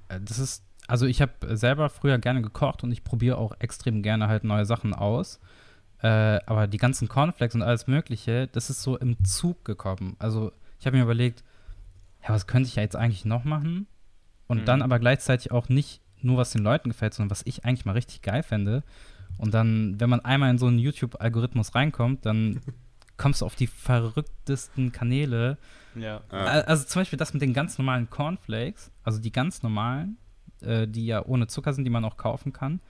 Äh, 0.07 0.19
das 0.21 0.39
ist, 0.39 0.63
also 0.87 1.05
ich 1.05 1.21
habe 1.21 1.55
selber 1.55 1.89
früher 1.89 2.17
gerne 2.17 2.41
gekocht 2.41 2.83
und 2.83 2.91
ich 2.91 3.03
probiere 3.03 3.37
auch 3.37 3.55
extrem 3.59 4.01
gerne 4.03 4.27
halt 4.27 4.43
neue 4.43 4.65
Sachen 4.65 4.93
aus. 4.93 5.39
Äh, 6.01 6.41
aber 6.45 6.67
die 6.67 6.77
ganzen 6.77 7.07
Cornflakes 7.07 7.55
und 7.55 7.61
alles 7.61 7.87
Mögliche, 7.87 8.47
das 8.47 8.69
ist 8.69 8.83
so 8.83 8.97
im 8.97 9.23
Zug 9.23 9.63
gekommen. 9.63 10.15
Also 10.19 10.51
ich 10.79 10.85
habe 10.85 10.97
mir 10.97 11.03
überlegt, 11.03 11.43
ja, 12.21 12.29
was 12.29 12.47
könnte 12.47 12.67
ich 12.67 12.75
ja 12.75 12.83
jetzt 12.83 12.95
eigentlich 12.95 13.25
noch 13.25 13.45
machen? 13.45 13.87
Und 14.47 14.61
mhm. 14.61 14.65
dann 14.65 14.81
aber 14.81 14.99
gleichzeitig 14.99 15.51
auch 15.51 15.69
nicht 15.69 16.01
nur, 16.21 16.37
was 16.37 16.51
den 16.51 16.63
Leuten 16.63 16.89
gefällt, 16.89 17.13
sondern 17.13 17.31
was 17.31 17.45
ich 17.45 17.65
eigentlich 17.65 17.85
mal 17.85 17.93
richtig 17.93 18.21
geil 18.21 18.43
fände. 18.43 18.83
Und 19.37 19.53
dann, 19.53 19.99
wenn 19.99 20.09
man 20.09 20.19
einmal 20.21 20.49
in 20.49 20.57
so 20.57 20.67
einen 20.67 20.79
YouTube-Algorithmus 20.79 21.75
reinkommt, 21.75 22.25
dann 22.25 22.61
kommst 23.17 23.41
du 23.41 23.45
auf 23.45 23.55
die 23.55 23.67
verrücktesten 23.67 24.91
Kanäle. 24.91 25.57
Ja. 25.95 26.21
Also 26.29 26.85
zum 26.85 27.01
Beispiel 27.01 27.17
das 27.17 27.33
mit 27.33 27.41
den 27.41 27.53
ganz 27.53 27.77
normalen 27.77 28.09
Cornflakes, 28.09 28.91
also 29.03 29.19
die 29.19 29.31
ganz 29.31 29.61
normalen, 29.63 30.17
äh, 30.61 30.87
die 30.87 31.05
ja 31.05 31.23
ohne 31.25 31.47
Zucker 31.47 31.73
sind, 31.73 31.83
die 31.83 31.91
man 31.91 32.05
auch 32.05 32.17
kaufen 32.17 32.53
kann. 32.53 32.81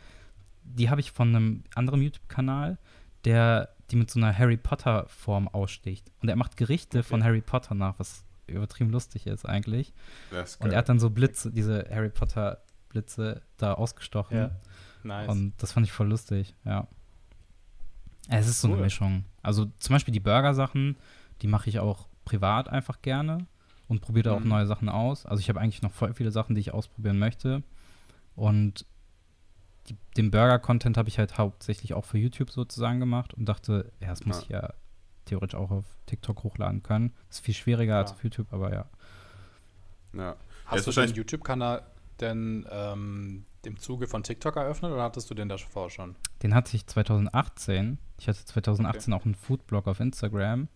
Die 0.63 0.89
habe 0.89 1.01
ich 1.01 1.11
von 1.11 1.35
einem 1.35 1.63
anderen 1.75 2.01
YouTube-Kanal, 2.01 2.77
der 3.25 3.69
die 3.91 3.95
mit 3.95 4.09
so 4.09 4.19
einer 4.19 4.37
Harry 4.37 4.57
Potter-Form 4.57 5.47
aussticht. 5.49 6.09
Und 6.21 6.29
er 6.29 6.35
macht 6.35 6.57
Gerichte 6.57 6.99
okay. 6.99 7.07
von 7.07 7.23
Harry 7.23 7.41
Potter 7.41 7.75
nach, 7.75 7.99
was 7.99 8.23
übertrieben 8.47 8.91
lustig 8.91 9.27
ist 9.27 9.45
eigentlich. 9.45 9.93
Ist 10.31 10.61
und 10.61 10.71
er 10.71 10.79
hat 10.79 10.89
dann 10.89 10.99
so 10.99 11.09
Blitze, 11.09 11.51
diese 11.51 11.85
Harry 11.89 12.09
Potter-Blitze 12.09 13.41
da 13.57 13.73
ausgestochen. 13.73 14.37
Ja. 14.37 14.51
Nice. 15.03 15.29
Und 15.29 15.53
das 15.57 15.71
fand 15.71 15.85
ich 15.85 15.91
voll 15.91 16.07
lustig, 16.07 16.55
ja. 16.65 16.87
Es 18.29 18.47
ist 18.47 18.61
so 18.61 18.69
cool. 18.69 18.75
eine 18.75 18.83
Mischung. 18.83 19.25
Also 19.41 19.65
zum 19.79 19.95
Beispiel 19.95 20.13
die 20.13 20.19
Burger-Sachen, 20.19 20.95
die 21.41 21.47
mache 21.47 21.69
ich 21.69 21.79
auch 21.79 22.07
privat 22.23 22.69
einfach 22.69 23.01
gerne 23.01 23.45
und 23.87 24.01
probiere 24.01 24.29
da 24.29 24.31
mhm. 24.31 24.37
auch 24.37 24.45
neue 24.45 24.65
Sachen 24.65 24.87
aus. 24.87 25.25
Also 25.25 25.41
ich 25.41 25.49
habe 25.49 25.59
eigentlich 25.59 25.81
noch 25.81 25.91
voll 25.91 26.13
viele 26.13 26.31
Sachen, 26.31 26.55
die 26.55 26.61
ich 26.61 26.73
ausprobieren 26.73 27.19
möchte. 27.19 27.63
Und 28.35 28.85
die, 29.87 29.97
den 30.15 30.31
Burger-Content 30.31 30.97
habe 30.97 31.09
ich 31.09 31.19
halt 31.19 31.37
hauptsächlich 31.37 31.93
auch 31.93 32.05
für 32.05 32.17
YouTube 32.17 32.49
sozusagen 32.49 33.01
gemacht 33.01 33.33
und 33.33 33.45
dachte, 33.45 33.91
ja, 33.99 34.07
das 34.07 34.25
muss 34.25 34.37
ja. 34.37 34.43
ich 34.43 34.49
ja 34.49 34.73
theoretisch 35.25 35.55
auch 35.55 35.71
auf 35.71 35.85
TikTok 36.05 36.43
hochladen 36.43 36.81
können. 36.83 37.13
Das 37.27 37.37
ist 37.37 37.45
viel 37.45 37.53
schwieriger 37.53 37.93
ja. 37.93 37.99
als 37.99 38.13
auf 38.13 38.23
YouTube, 38.23 38.51
aber 38.51 38.73
ja. 38.73 38.85
Ja. 40.13 40.35
Hast 40.65 40.87
du 40.87 40.91
den 40.91 41.13
YouTube-Kanal 41.13 41.83
denn 42.19 42.65
ähm, 42.71 43.45
im 43.65 43.77
Zuge 43.77 44.07
von 44.07 44.23
TikTok 44.23 44.55
eröffnet 44.55 44.91
oder 44.91 45.03
hattest 45.03 45.29
du 45.29 45.35
den 45.35 45.49
da 45.49 45.57
vorher 45.57 45.89
schon? 45.89 46.15
Den 46.41 46.53
hatte 46.53 46.75
ich 46.75 46.85
2018. 46.87 47.97
Ich 48.19 48.27
hatte 48.27 48.43
2018 48.45 49.13
okay. 49.13 49.21
auch 49.21 49.25
einen 49.25 49.35
Foodblog 49.35 49.87
auf 49.87 49.99
Instagram. 49.99 50.67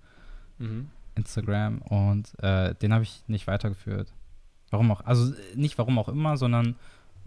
Mhm. 0.58 0.90
Instagram 1.16 1.82
und 1.82 2.32
äh, 2.44 2.76
den 2.76 2.94
habe 2.94 3.04
ich 3.04 3.24
nicht 3.28 3.48
weitergeführt. 3.48 4.14
Warum 4.70 4.92
auch, 4.92 5.02
also 5.02 5.34
nicht 5.56 5.78
warum 5.78 5.98
auch 5.98 6.10
immer, 6.10 6.38
sondern 6.38 6.76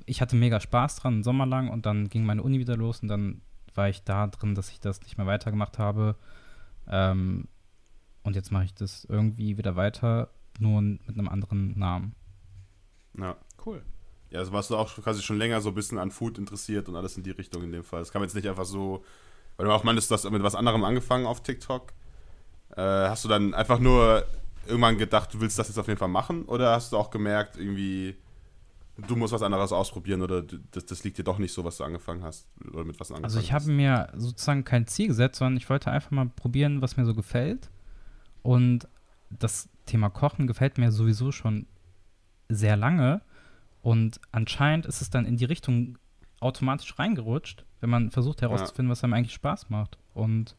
ich 0.06 0.20
hatte 0.20 0.36
mega 0.36 0.60
Spaß 0.60 0.96
dran, 0.96 1.14
einen 1.14 1.22
Sommer 1.22 1.46
lang 1.46 1.68
und 1.68 1.86
dann 1.86 2.08
ging 2.08 2.24
meine 2.24 2.42
Uni 2.42 2.58
wieder 2.58 2.76
los 2.76 3.00
und 3.00 3.08
dann 3.08 3.40
war 3.74 3.88
ich 3.88 4.02
da 4.02 4.26
drin, 4.26 4.54
dass 4.54 4.70
ich 4.70 4.80
das 4.80 5.02
nicht 5.02 5.18
mehr 5.18 5.26
weitergemacht 5.26 5.78
habe. 5.78 6.16
Ähm, 6.88 7.48
und 8.22 8.36
jetzt 8.36 8.52
mache 8.52 8.64
ich 8.64 8.74
das 8.74 9.04
irgendwie 9.06 9.56
wieder 9.56 9.76
weiter, 9.76 10.28
nur 10.58 10.82
mit 10.82 11.08
einem 11.08 11.28
anderen 11.28 11.78
Namen. 11.78 12.14
Ja, 13.18 13.36
cool. 13.64 13.82
Ja, 14.30 14.38
also 14.38 14.52
warst 14.52 14.70
du 14.70 14.76
auch 14.76 14.94
quasi 15.02 15.22
schon 15.22 15.38
länger 15.38 15.60
so 15.60 15.70
ein 15.70 15.74
bisschen 15.74 15.98
an 15.98 16.10
Food 16.10 16.38
interessiert 16.38 16.88
und 16.88 16.96
alles 16.96 17.16
in 17.16 17.22
die 17.22 17.32
Richtung 17.32 17.62
in 17.64 17.72
dem 17.72 17.84
Fall. 17.84 18.00
Das 18.00 18.12
kam 18.12 18.22
jetzt 18.22 18.34
nicht 18.34 18.48
einfach 18.48 18.64
so, 18.64 19.04
weil 19.56 19.66
du 19.66 19.72
auch 19.72 19.84
meintest, 19.84 20.10
du 20.10 20.14
hast 20.14 20.30
mit 20.30 20.42
was 20.42 20.54
anderem 20.54 20.84
angefangen 20.84 21.26
auf 21.26 21.42
TikTok. 21.42 21.92
Äh, 22.76 22.80
hast 22.80 23.24
du 23.24 23.28
dann 23.28 23.54
einfach 23.54 23.80
nur 23.80 24.24
irgendwann 24.66 24.98
gedacht, 24.98 25.34
du 25.34 25.40
willst 25.40 25.58
das 25.58 25.68
jetzt 25.68 25.78
auf 25.78 25.88
jeden 25.88 25.98
Fall 25.98 26.08
machen? 26.08 26.44
Oder 26.44 26.72
hast 26.72 26.92
du 26.92 26.96
auch 26.96 27.10
gemerkt, 27.10 27.56
irgendwie, 27.56 28.16
du 28.96 29.16
musst 29.16 29.32
was 29.32 29.42
anderes 29.42 29.72
ausprobieren 29.72 30.22
oder 30.22 30.42
das, 30.42 30.86
das 30.86 31.02
liegt 31.02 31.18
dir 31.18 31.24
doch 31.24 31.38
nicht 31.38 31.52
so, 31.52 31.64
was 31.64 31.78
du 31.78 31.84
angefangen 31.84 32.22
hast 32.22 32.46
oder 32.72 32.84
mit 32.84 33.00
was 33.00 33.10
angefangen 33.10 33.24
Also 33.24 33.40
ich 33.40 33.52
habe 33.52 33.70
mir 33.70 34.12
sozusagen 34.14 34.62
kein 34.62 34.86
Ziel 34.86 35.08
gesetzt, 35.08 35.38
sondern 35.38 35.56
ich 35.56 35.68
wollte 35.68 35.90
einfach 35.90 36.12
mal 36.12 36.26
probieren, 36.26 36.82
was 36.82 36.96
mir 36.96 37.04
so 37.04 37.14
gefällt. 37.14 37.68
Und 38.42 38.86
das 39.30 39.68
Thema 39.86 40.08
Kochen 40.08 40.46
gefällt 40.46 40.78
mir 40.78 40.92
sowieso 40.92 41.32
schon 41.32 41.66
sehr 42.48 42.76
lange. 42.76 43.22
Und 43.82 44.20
anscheinend 44.32 44.86
ist 44.86 45.00
es 45.00 45.10
dann 45.10 45.24
in 45.24 45.36
die 45.36 45.44
Richtung 45.44 45.98
automatisch 46.40 46.98
reingerutscht, 46.98 47.64
wenn 47.80 47.90
man 47.90 48.10
versucht 48.10 48.42
herauszufinden, 48.42 48.88
ja. 48.88 48.92
was 48.92 49.04
einem 49.04 49.14
eigentlich 49.14 49.34
Spaß 49.34 49.70
macht. 49.70 49.98
Und 50.14 50.56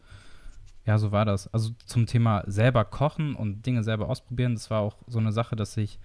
ja, 0.86 0.98
so 0.98 1.12
war 1.12 1.26
das. 1.26 1.48
Also 1.54 1.72
zum 1.86 2.06
Thema 2.06 2.44
selber 2.48 2.86
kochen 2.86 3.36
und 3.36 3.66
Dinge 3.66 3.84
selber 3.84 4.10
ausprobieren, 4.10 4.54
das 4.54 4.70
war 4.70 4.82
auch 4.82 4.98
so 5.08 5.20
eine 5.20 5.32
Sache, 5.32 5.56
dass 5.56 5.78
ich, 5.78 6.00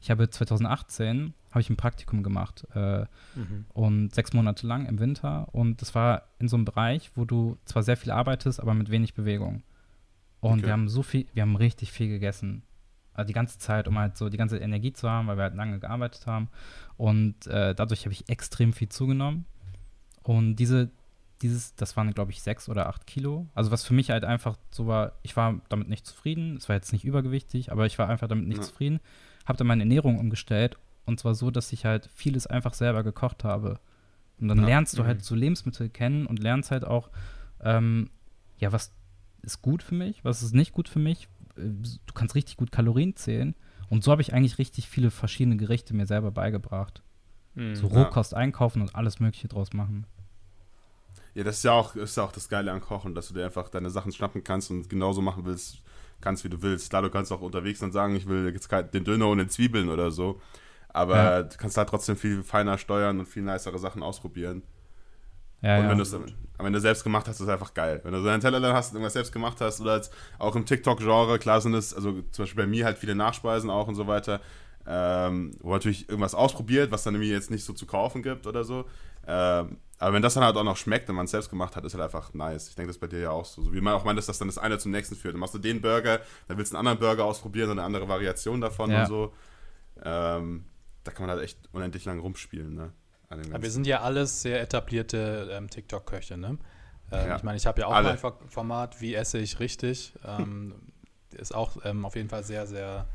ich 0.00 0.10
habe 0.10 0.28
2018, 0.28 1.34
habe 1.50 1.60
ich 1.60 1.68
ein 1.68 1.76
Praktikum 1.76 2.22
gemacht 2.22 2.66
äh, 2.74 3.02
mhm. 3.34 3.66
und 3.74 4.14
sechs 4.14 4.32
Monate 4.32 4.66
lang 4.66 4.86
im 4.86 4.98
Winter 4.98 5.48
und 5.52 5.82
das 5.82 5.94
war 5.94 6.22
in 6.38 6.48
so 6.48 6.56
einem 6.56 6.64
Bereich, 6.64 7.10
wo 7.14 7.26
du 7.26 7.58
zwar 7.66 7.82
sehr 7.82 7.98
viel 7.98 8.10
arbeitest, 8.10 8.58
aber 8.58 8.72
mit 8.72 8.90
wenig 8.90 9.12
Bewegung. 9.14 9.62
Und 10.40 10.58
okay. 10.58 10.62
wir 10.64 10.72
haben 10.72 10.88
so 10.88 11.02
viel, 11.02 11.26
wir 11.34 11.42
haben 11.42 11.56
richtig 11.56 11.92
viel 11.92 12.08
gegessen 12.08 12.62
also 13.14 13.26
die 13.26 13.32
ganze 13.32 13.58
Zeit, 13.58 13.88
um 13.88 13.98
halt 13.98 14.16
so 14.16 14.28
die 14.28 14.36
ganze 14.36 14.58
Energie 14.58 14.92
zu 14.92 15.08
haben, 15.08 15.26
weil 15.26 15.36
wir 15.36 15.44
halt 15.44 15.54
lange 15.54 15.78
gearbeitet 15.78 16.26
haben. 16.26 16.48
Und 16.96 17.46
äh, 17.46 17.74
dadurch 17.74 18.04
habe 18.04 18.12
ich 18.12 18.28
extrem 18.28 18.72
viel 18.72 18.88
zugenommen. 18.88 19.44
Und 20.22 20.56
diese, 20.56 20.90
dieses, 21.42 21.74
das 21.74 21.96
waren, 21.96 22.12
glaube 22.14 22.30
ich, 22.30 22.42
sechs 22.42 22.68
oder 22.68 22.88
acht 22.88 23.06
Kilo. 23.06 23.46
Also 23.54 23.70
was 23.70 23.84
für 23.84 23.94
mich 23.94 24.10
halt 24.10 24.24
einfach 24.24 24.56
so 24.70 24.86
war, 24.86 25.12
ich 25.22 25.36
war 25.36 25.60
damit 25.68 25.88
nicht 25.88 26.06
zufrieden. 26.06 26.56
Es 26.56 26.68
war 26.68 26.76
jetzt 26.76 26.92
nicht 26.92 27.04
übergewichtig, 27.04 27.70
aber 27.70 27.86
ich 27.86 27.98
war 27.98 28.08
einfach 28.08 28.28
damit 28.28 28.46
nicht 28.46 28.58
ja. 28.58 28.64
zufrieden. 28.64 29.00
Habe 29.44 29.58
dann 29.58 29.66
meine 29.66 29.82
Ernährung 29.82 30.18
umgestellt. 30.18 30.78
Und 31.04 31.20
zwar 31.20 31.34
so, 31.34 31.50
dass 31.50 31.72
ich 31.72 31.84
halt 31.84 32.08
vieles 32.14 32.46
einfach 32.46 32.74
selber 32.74 33.02
gekocht 33.02 33.44
habe. 33.44 33.80
Und 34.40 34.48
dann 34.48 34.58
ja. 34.60 34.66
lernst 34.66 34.98
du 34.98 35.04
halt 35.04 35.18
mhm. 35.18 35.22
so 35.22 35.34
Lebensmittel 35.34 35.88
kennen 35.88 36.26
und 36.26 36.38
lernst 36.38 36.70
halt 36.70 36.84
auch, 36.84 37.10
ähm, 37.60 38.10
ja, 38.58 38.72
was 38.72 38.92
ist 39.42 39.60
gut 39.62 39.82
für 39.82 39.94
mich, 39.94 40.24
was 40.24 40.42
ist 40.42 40.54
nicht 40.54 40.72
gut 40.72 40.88
für 40.88 41.00
mich, 41.00 41.28
du 41.56 42.12
kannst 42.14 42.34
richtig 42.34 42.56
gut 42.56 42.72
Kalorien 42.72 43.16
zählen. 43.16 43.54
Und 43.88 44.02
so 44.02 44.10
habe 44.10 44.22
ich 44.22 44.32
eigentlich 44.32 44.58
richtig 44.58 44.88
viele 44.88 45.10
verschiedene 45.10 45.56
Gerichte 45.56 45.94
mir 45.94 46.06
selber 46.06 46.30
beigebracht. 46.30 47.02
Mhm. 47.54 47.76
So 47.76 47.88
Rohkost 47.88 48.32
ja. 48.32 48.38
einkaufen 48.38 48.80
und 48.80 48.94
alles 48.94 49.20
Mögliche 49.20 49.48
draus 49.48 49.72
machen. 49.72 50.06
Ja, 51.34 51.44
das 51.44 51.58
ist 51.58 51.64
ja 51.64 51.72
auch, 51.72 51.96
ist 51.96 52.16
ja 52.16 52.24
auch 52.24 52.32
das 52.32 52.48
Geile 52.48 52.72
an 52.72 52.80
Kochen, 52.80 53.14
dass 53.14 53.28
du 53.28 53.34
dir 53.34 53.44
einfach 53.44 53.68
deine 53.68 53.90
Sachen 53.90 54.12
schnappen 54.12 54.44
kannst 54.44 54.70
und 54.70 54.88
genauso 54.88 55.22
machen 55.22 55.44
willst, 55.44 55.82
kannst, 56.20 56.44
wie 56.44 56.48
du 56.48 56.60
willst. 56.62 56.90
Klar, 56.90 57.02
du 57.02 57.10
kannst 57.10 57.32
auch 57.32 57.40
unterwegs 57.40 57.80
dann 57.80 57.92
sagen, 57.92 58.16
ich 58.16 58.26
will 58.26 58.50
jetzt 58.52 58.70
den 58.94 59.04
Döner 59.04 59.28
ohne 59.28 59.46
Zwiebeln 59.48 59.88
oder 59.88 60.10
so. 60.10 60.40
Aber 60.88 61.16
ja. 61.16 61.42
du 61.42 61.56
kannst 61.56 61.76
da 61.76 61.84
trotzdem 61.84 62.16
viel 62.16 62.42
feiner 62.42 62.76
steuern 62.76 63.18
und 63.18 63.26
viel 63.26 63.42
nicere 63.42 63.78
Sachen 63.78 64.02
ausprobieren. 64.02 64.62
Ja, 65.62 65.78
und 65.78 65.88
wenn 65.88 65.98
du 65.98 66.02
es 66.02 66.16
wenn 66.58 66.72
du 66.72 66.80
selbst 66.80 67.02
gemacht 67.02 67.26
hast, 67.26 67.36
ist 67.36 67.42
es 67.42 67.48
einfach 67.48 67.74
geil. 67.74 68.00
Wenn 68.04 68.12
du 68.12 68.20
so 68.20 68.28
einen 68.28 68.40
Teller 68.40 68.60
dann 68.60 68.74
hast 68.74 68.90
und 68.90 68.96
irgendwas 68.96 69.14
selbst 69.14 69.32
gemacht 69.32 69.60
hast 69.60 69.80
oder 69.80 70.00
auch 70.38 70.54
im 70.54 70.64
TikTok-Genre, 70.64 71.38
klar 71.38 71.60
sind 71.60 71.74
es, 71.74 71.94
also 71.94 72.22
zum 72.30 72.44
Beispiel 72.44 72.64
bei 72.64 72.68
mir 72.68 72.84
halt 72.84 72.98
viele 72.98 73.14
Nachspeisen 73.14 73.70
auch 73.70 73.88
und 73.88 73.94
so 73.94 74.06
weiter, 74.06 74.40
ähm, 74.86 75.52
wo 75.60 75.72
natürlich 75.72 76.08
irgendwas 76.08 76.34
ausprobiert, 76.34 76.90
was 76.90 77.04
dann 77.04 77.14
irgendwie 77.14 77.32
jetzt 77.32 77.50
nicht 77.50 77.64
so 77.64 77.72
zu 77.72 77.86
kaufen 77.86 78.22
gibt 78.22 78.46
oder 78.46 78.64
so. 78.64 78.84
Ähm, 79.26 79.78
aber 79.98 80.14
wenn 80.14 80.22
das 80.22 80.34
dann 80.34 80.42
halt 80.42 80.56
auch 80.56 80.64
noch 80.64 80.76
schmeckt 80.76 81.08
und 81.08 81.14
man 81.14 81.26
es 81.26 81.30
selbst 81.30 81.48
gemacht 81.48 81.76
hat, 81.76 81.84
ist 81.84 81.94
halt 81.94 82.02
einfach 82.02 82.34
nice. 82.34 82.68
Ich 82.68 82.74
denke, 82.74 82.88
das 82.88 82.96
ist 82.96 83.00
bei 83.00 83.06
dir 83.06 83.20
ja 83.20 83.30
auch 83.30 83.44
so. 83.44 83.62
so 83.62 83.72
wie 83.72 83.80
man 83.80 83.94
auch 83.94 84.04
meint, 84.04 84.18
dass 84.18 84.26
das 84.26 84.38
dann 84.38 84.48
das 84.48 84.58
eine 84.58 84.78
zum 84.78 84.90
nächsten 84.90 85.14
führt. 85.14 85.34
Dann 85.34 85.40
machst 85.40 85.54
du 85.54 85.58
den 85.58 85.80
Burger, 85.80 86.20
dann 86.48 86.58
willst 86.58 86.72
du 86.72 86.76
einen 86.76 86.88
anderen 86.88 86.98
Burger 86.98 87.24
ausprobieren, 87.24 87.66
so 87.66 87.72
eine 87.72 87.84
andere 87.84 88.08
Variation 88.08 88.60
davon 88.60 88.90
ja. 88.90 89.02
und 89.02 89.06
so. 89.06 89.32
Ähm, 90.04 90.64
da 91.04 91.12
kann 91.12 91.26
man 91.26 91.36
halt 91.36 91.44
echt 91.44 91.58
unendlich 91.72 92.04
lang 92.04 92.18
rumspielen, 92.18 92.74
ne? 92.74 92.92
Aber 93.32 93.62
wir 93.62 93.70
sind 93.70 93.86
ja 93.86 94.00
alles 94.00 94.42
sehr 94.42 94.60
etablierte 94.60 95.48
ähm, 95.52 95.70
TikTok-Köche, 95.70 96.36
ne? 96.36 96.58
Ähm, 97.10 97.28
ja. 97.28 97.36
Ich 97.36 97.42
meine, 97.42 97.56
ich 97.56 97.66
habe 97.66 97.80
ja 97.80 97.86
auch 97.86 97.94
Alle. 97.94 98.18
mein 98.22 98.48
Format, 98.48 99.00
wie 99.00 99.14
esse 99.14 99.38
ich 99.38 99.60
richtig. 99.60 100.14
Ähm, 100.24 100.74
ist 101.32 101.54
auch 101.54 101.78
ähm, 101.84 102.04
auf 102.04 102.16
jeden 102.16 102.28
Fall 102.28 102.44
sehr, 102.44 102.66
sehr 102.66 103.06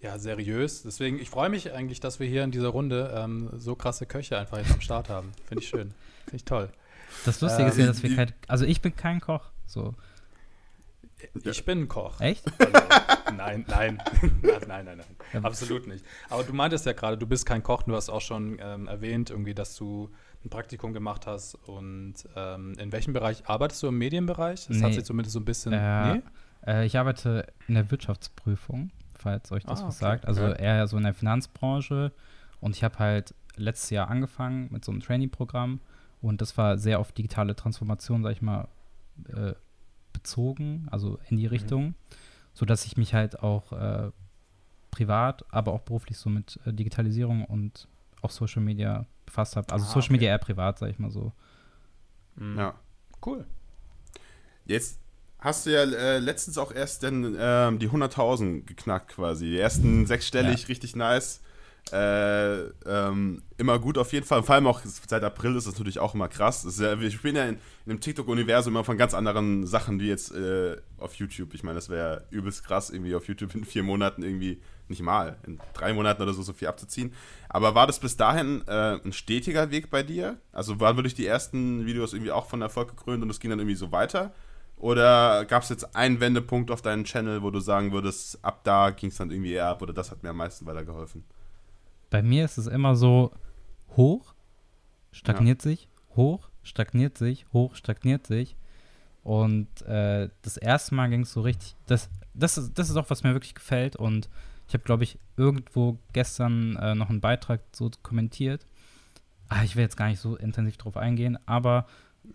ja, 0.00 0.18
seriös. 0.18 0.82
Deswegen, 0.82 1.18
ich 1.18 1.30
freue 1.30 1.48
mich 1.48 1.72
eigentlich, 1.72 2.00
dass 2.00 2.20
wir 2.20 2.26
hier 2.26 2.44
in 2.44 2.50
dieser 2.50 2.68
Runde 2.68 3.12
ähm, 3.16 3.50
so 3.56 3.74
krasse 3.74 4.06
Köche 4.06 4.38
einfach 4.38 4.58
jetzt 4.58 4.72
am 4.72 4.80
Start 4.80 5.08
haben. 5.08 5.32
Finde 5.46 5.62
ich 5.62 5.68
schön. 5.68 5.94
Finde 6.24 6.36
ich 6.36 6.44
toll. 6.44 6.70
Das 7.24 7.40
Lustige 7.40 7.68
ist 7.68 7.78
ja, 7.78 7.86
dass 7.86 8.02
wir 8.02 8.14
kein, 8.14 8.32
also 8.48 8.64
ich 8.64 8.82
bin 8.82 8.94
kein 8.94 9.20
Koch, 9.20 9.50
so. 9.66 9.94
Ich 11.44 11.64
bin 11.64 11.82
ein 11.82 11.88
Koch. 11.88 12.20
Echt? 12.20 12.44
Also, 12.58 12.72
nein, 13.36 13.64
nein. 13.68 14.02
nein, 14.42 14.60
nein, 14.66 14.84
nein, 14.84 15.02
nein. 15.32 15.44
Absolut 15.44 15.86
nicht. 15.86 16.04
Aber 16.28 16.44
du 16.44 16.52
meintest 16.52 16.86
ja 16.86 16.92
gerade, 16.92 17.18
du 17.18 17.26
bist 17.26 17.46
kein 17.46 17.62
Koch. 17.62 17.82
Du 17.82 17.94
hast 17.94 18.10
auch 18.10 18.20
schon 18.20 18.58
ähm, 18.60 18.86
erwähnt, 18.88 19.30
irgendwie, 19.30 19.54
dass 19.54 19.76
du 19.76 20.10
ein 20.44 20.50
Praktikum 20.50 20.92
gemacht 20.92 21.26
hast. 21.26 21.54
Und 21.66 22.14
ähm, 22.36 22.74
in 22.78 22.92
welchem 22.92 23.12
Bereich 23.12 23.46
arbeitest 23.48 23.82
du 23.82 23.88
im 23.88 23.98
Medienbereich? 23.98 24.66
Das 24.66 24.76
nee. 24.76 24.82
hat 24.82 24.94
sich 24.94 25.04
zumindest 25.04 25.32
so 25.34 25.40
ein 25.40 25.44
bisschen. 25.44 25.72
Äh, 25.72 26.14
nee? 26.14 26.22
äh, 26.66 26.86
ich 26.86 26.98
arbeite 26.98 27.46
in 27.68 27.74
der 27.74 27.90
Wirtschaftsprüfung, 27.90 28.90
falls 29.14 29.50
euch 29.52 29.64
das 29.64 29.82
ah, 29.82 29.86
was 29.86 29.96
okay. 29.96 30.04
sagt. 30.04 30.26
Also 30.26 30.42
ja. 30.42 30.52
eher 30.54 30.86
so 30.86 30.96
in 30.96 31.04
der 31.04 31.14
Finanzbranche. 31.14 32.12
Und 32.60 32.76
ich 32.76 32.84
habe 32.84 32.98
halt 32.98 33.34
letztes 33.56 33.90
Jahr 33.90 34.08
angefangen 34.08 34.68
mit 34.70 34.84
so 34.84 34.92
einem 34.92 35.00
Trainee-Programm. 35.00 35.80
Und 36.20 36.40
das 36.40 36.56
war 36.56 36.78
sehr 36.78 37.00
auf 37.00 37.12
digitale 37.12 37.54
Transformation, 37.54 38.22
sag 38.22 38.32
ich 38.32 38.42
mal, 38.42 38.68
äh, 39.28 39.52
bezogen, 40.24 40.88
also 40.90 41.20
in 41.28 41.36
die 41.36 41.44
mhm. 41.44 41.50
Richtung, 41.50 41.84
mhm. 41.84 41.94
sodass 42.54 42.84
ich 42.86 42.96
mich 42.96 43.14
halt 43.14 43.40
auch 43.40 43.72
äh, 43.72 44.10
privat, 44.90 45.44
aber 45.50 45.72
auch 45.72 45.82
beruflich 45.82 46.16
so 46.16 46.30
mit 46.30 46.58
äh, 46.64 46.72
Digitalisierung 46.72 47.44
und 47.44 47.86
auch 48.22 48.30
Social 48.30 48.62
Media 48.62 49.06
befasst 49.26 49.54
habe. 49.56 49.72
Also 49.72 49.84
ah, 49.84 49.88
Social 49.88 50.06
okay. 50.06 50.12
Media 50.12 50.30
eher 50.30 50.38
privat, 50.38 50.78
sag 50.78 50.90
ich 50.90 50.98
mal 50.98 51.10
so. 51.10 51.32
Mhm. 52.36 52.58
Ja. 52.58 52.74
Cool. 53.24 53.44
Jetzt 54.66 54.98
hast 55.38 55.66
du 55.66 55.72
ja 55.72 55.82
äh, 55.82 56.18
letztens 56.18 56.58
auch 56.58 56.72
erst 56.72 57.02
dann 57.02 57.36
ähm, 57.38 57.78
die 57.78 57.88
100.000 57.88 58.64
geknackt 58.64 59.08
quasi. 59.08 59.46
Die 59.46 59.58
ersten 59.58 60.06
sechsstellig, 60.06 60.62
ja. 60.62 60.66
richtig 60.68 60.96
nice. 60.96 61.42
Äh, 61.92 62.62
ähm, 62.86 63.42
immer 63.58 63.78
gut 63.78 63.98
auf 63.98 64.12
jeden 64.12 64.26
Fall. 64.26 64.42
Vor 64.42 64.54
allem 64.54 64.66
auch 64.66 64.80
seit 64.84 65.22
April 65.22 65.54
ist 65.54 65.66
das 65.66 65.74
natürlich 65.74 65.98
auch 65.98 66.14
immer 66.14 66.28
krass. 66.28 66.66
Ja, 66.80 66.98
wir 66.98 67.10
spielen 67.10 67.36
ja 67.36 67.44
in, 67.44 67.56
in 67.84 67.90
dem 67.90 68.00
TikTok-Universum 68.00 68.72
immer 68.72 68.84
von 68.84 68.96
ganz 68.96 69.12
anderen 69.12 69.66
Sachen 69.66 70.00
wie 70.00 70.08
jetzt 70.08 70.34
äh, 70.34 70.76
auf 70.98 71.14
YouTube. 71.16 71.52
Ich 71.52 71.62
meine, 71.62 71.74
das 71.74 71.90
wäre 71.90 72.26
übelst 72.30 72.64
krass, 72.64 72.88
irgendwie 72.88 73.14
auf 73.14 73.28
YouTube 73.28 73.54
in 73.54 73.64
vier 73.64 73.82
Monaten 73.82 74.22
irgendwie, 74.22 74.62
nicht 74.88 75.02
mal, 75.02 75.36
in 75.46 75.60
drei 75.74 75.92
Monaten 75.92 76.22
oder 76.22 76.32
so, 76.32 76.42
so 76.42 76.54
viel 76.54 76.68
abzuziehen. 76.68 77.12
Aber 77.50 77.74
war 77.74 77.86
das 77.86 78.00
bis 78.00 78.16
dahin 78.16 78.62
äh, 78.66 78.98
ein 79.04 79.12
stetiger 79.12 79.70
Weg 79.70 79.90
bei 79.90 80.02
dir? 80.02 80.38
Also 80.52 80.80
waren 80.80 80.96
wirklich 80.96 81.14
die 81.14 81.26
ersten 81.26 81.84
Videos 81.84 82.14
irgendwie 82.14 82.32
auch 82.32 82.46
von 82.46 82.62
Erfolg 82.62 82.96
gekrönt 82.96 83.22
und 83.22 83.28
es 83.28 83.40
ging 83.40 83.50
dann 83.50 83.58
irgendwie 83.58 83.76
so 83.76 83.92
weiter? 83.92 84.32
Oder 84.76 85.44
gab 85.44 85.62
es 85.62 85.68
jetzt 85.68 85.94
einen 85.94 86.20
Wendepunkt 86.20 86.70
auf 86.70 86.82
deinen 86.82 87.04
Channel, 87.04 87.42
wo 87.42 87.50
du 87.50 87.60
sagen 87.60 87.92
würdest, 87.92 88.42
ab 88.42 88.64
da 88.64 88.90
ging 88.90 89.10
es 89.10 89.16
dann 89.16 89.30
irgendwie 89.30 89.52
eher 89.52 89.68
ab 89.68 89.82
oder 89.82 89.92
das 89.92 90.10
hat 90.10 90.22
mir 90.22 90.30
am 90.30 90.38
meisten 90.38 90.66
weitergeholfen? 90.66 91.24
Bei 92.14 92.22
mir 92.22 92.44
ist 92.44 92.58
es 92.58 92.68
immer 92.68 92.94
so 92.94 93.32
hoch, 93.96 94.34
stagniert 95.10 95.64
ja. 95.64 95.70
sich, 95.72 95.88
hoch, 96.14 96.48
stagniert 96.62 97.18
sich, 97.18 97.44
hoch, 97.52 97.74
stagniert 97.74 98.24
sich. 98.28 98.56
Und 99.24 99.82
äh, 99.82 100.28
das 100.42 100.56
erste 100.56 100.94
Mal 100.94 101.10
ging 101.10 101.22
es 101.22 101.32
so 101.32 101.40
richtig, 101.40 101.74
das, 101.86 102.08
das, 102.32 102.56
ist, 102.56 102.78
das 102.78 102.88
ist 102.88 102.94
auch, 102.94 103.10
was 103.10 103.24
mir 103.24 103.32
wirklich 103.32 103.56
gefällt. 103.56 103.96
Und 103.96 104.28
ich 104.68 104.74
habe, 104.74 104.84
glaube 104.84 105.02
ich, 105.02 105.18
irgendwo 105.36 105.98
gestern 106.12 106.76
äh, 106.76 106.94
noch 106.94 107.10
einen 107.10 107.20
Beitrag 107.20 107.62
so 107.72 107.90
kommentiert. 108.04 108.64
ah, 109.48 109.64
ich 109.64 109.74
will 109.74 109.82
jetzt 109.82 109.96
gar 109.96 110.06
nicht 110.06 110.20
so 110.20 110.36
intensiv 110.36 110.76
drauf 110.76 110.96
eingehen, 110.96 111.36
aber 111.46 111.84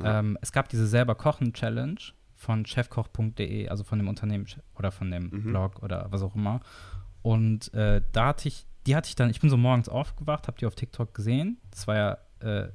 ähm, 0.04 0.38
es 0.42 0.52
gab 0.52 0.68
diese 0.68 0.88
selber 0.88 1.16
Kochen-Challenge 1.16 2.02
von 2.36 2.66
chefkoch.de, 2.66 3.70
also 3.70 3.86
von 3.86 3.98
dem 3.98 4.10
Unternehmen 4.10 4.46
oder 4.78 4.92
von 4.92 5.10
dem 5.10 5.30
mhm. 5.30 5.44
Blog 5.44 5.82
oder 5.82 6.08
was 6.10 6.22
auch 6.22 6.36
immer. 6.36 6.60
Und 7.22 7.74
äh, 7.74 8.02
da 8.12 8.28
hatte 8.28 8.50
ich, 8.50 8.66
die 8.86 8.96
hatte 8.96 9.10
ich 9.10 9.16
dann, 9.16 9.30
ich 9.30 9.40
bin 9.40 9.50
so 9.50 9.58
morgens 9.58 9.90
aufgewacht, 9.90 10.48
hab 10.48 10.58
die 10.58 10.66
auf 10.66 10.76
TikTok 10.76 11.14
gesehen. 11.14 11.58
Das 11.72 11.88
war 11.88 11.96
ja 11.96 12.18
äh, 12.40 12.70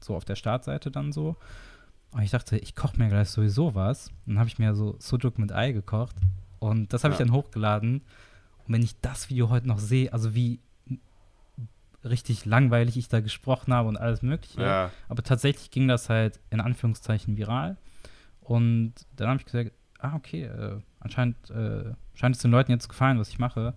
so 0.00 0.14
auf 0.14 0.24
der 0.24 0.36
Startseite 0.36 0.90
dann 0.90 1.12
so. 1.12 1.36
Und 2.12 2.22
ich 2.22 2.30
dachte, 2.30 2.56
ich 2.58 2.74
koche 2.74 2.98
mir 2.98 3.08
gleich 3.08 3.30
sowieso 3.30 3.74
was. 3.74 4.08
Und 4.08 4.34
dann 4.34 4.38
habe 4.38 4.48
ich 4.48 4.58
mir 4.58 4.74
so 4.74 4.96
Sujuk 4.98 5.38
mit 5.38 5.52
Ei 5.52 5.72
gekocht. 5.72 6.16
Und 6.58 6.92
das 6.92 7.04
habe 7.04 7.14
ja. 7.14 7.20
ich 7.20 7.26
dann 7.26 7.34
hochgeladen. 7.34 8.02
Und 8.66 8.72
wenn 8.72 8.82
ich 8.82 9.00
das 9.00 9.28
Video 9.30 9.50
heute 9.50 9.68
noch 9.68 9.78
sehe, 9.78 10.12
also 10.12 10.34
wie 10.34 10.60
richtig 12.04 12.44
langweilig 12.44 12.96
ich 12.96 13.08
da 13.08 13.20
gesprochen 13.20 13.74
habe 13.74 13.88
und 13.88 13.96
alles 13.96 14.22
Mögliche. 14.22 14.62
Ja. 14.62 14.90
Aber 15.08 15.22
tatsächlich 15.22 15.70
ging 15.70 15.88
das 15.88 16.08
halt 16.08 16.40
in 16.50 16.60
Anführungszeichen 16.60 17.36
viral. 17.36 17.76
Und 18.40 18.94
dann 19.16 19.28
habe 19.28 19.40
ich 19.40 19.44
gesagt, 19.44 19.72
ah, 19.98 20.14
okay, 20.14 20.44
äh, 20.44 20.78
anscheinend 21.00 21.50
äh, 21.50 21.92
scheint 22.14 22.36
es 22.36 22.42
den 22.42 22.50
Leuten 22.50 22.70
jetzt 22.70 22.88
gefallen, 22.88 23.18
was 23.18 23.28
ich 23.28 23.38
mache. 23.38 23.74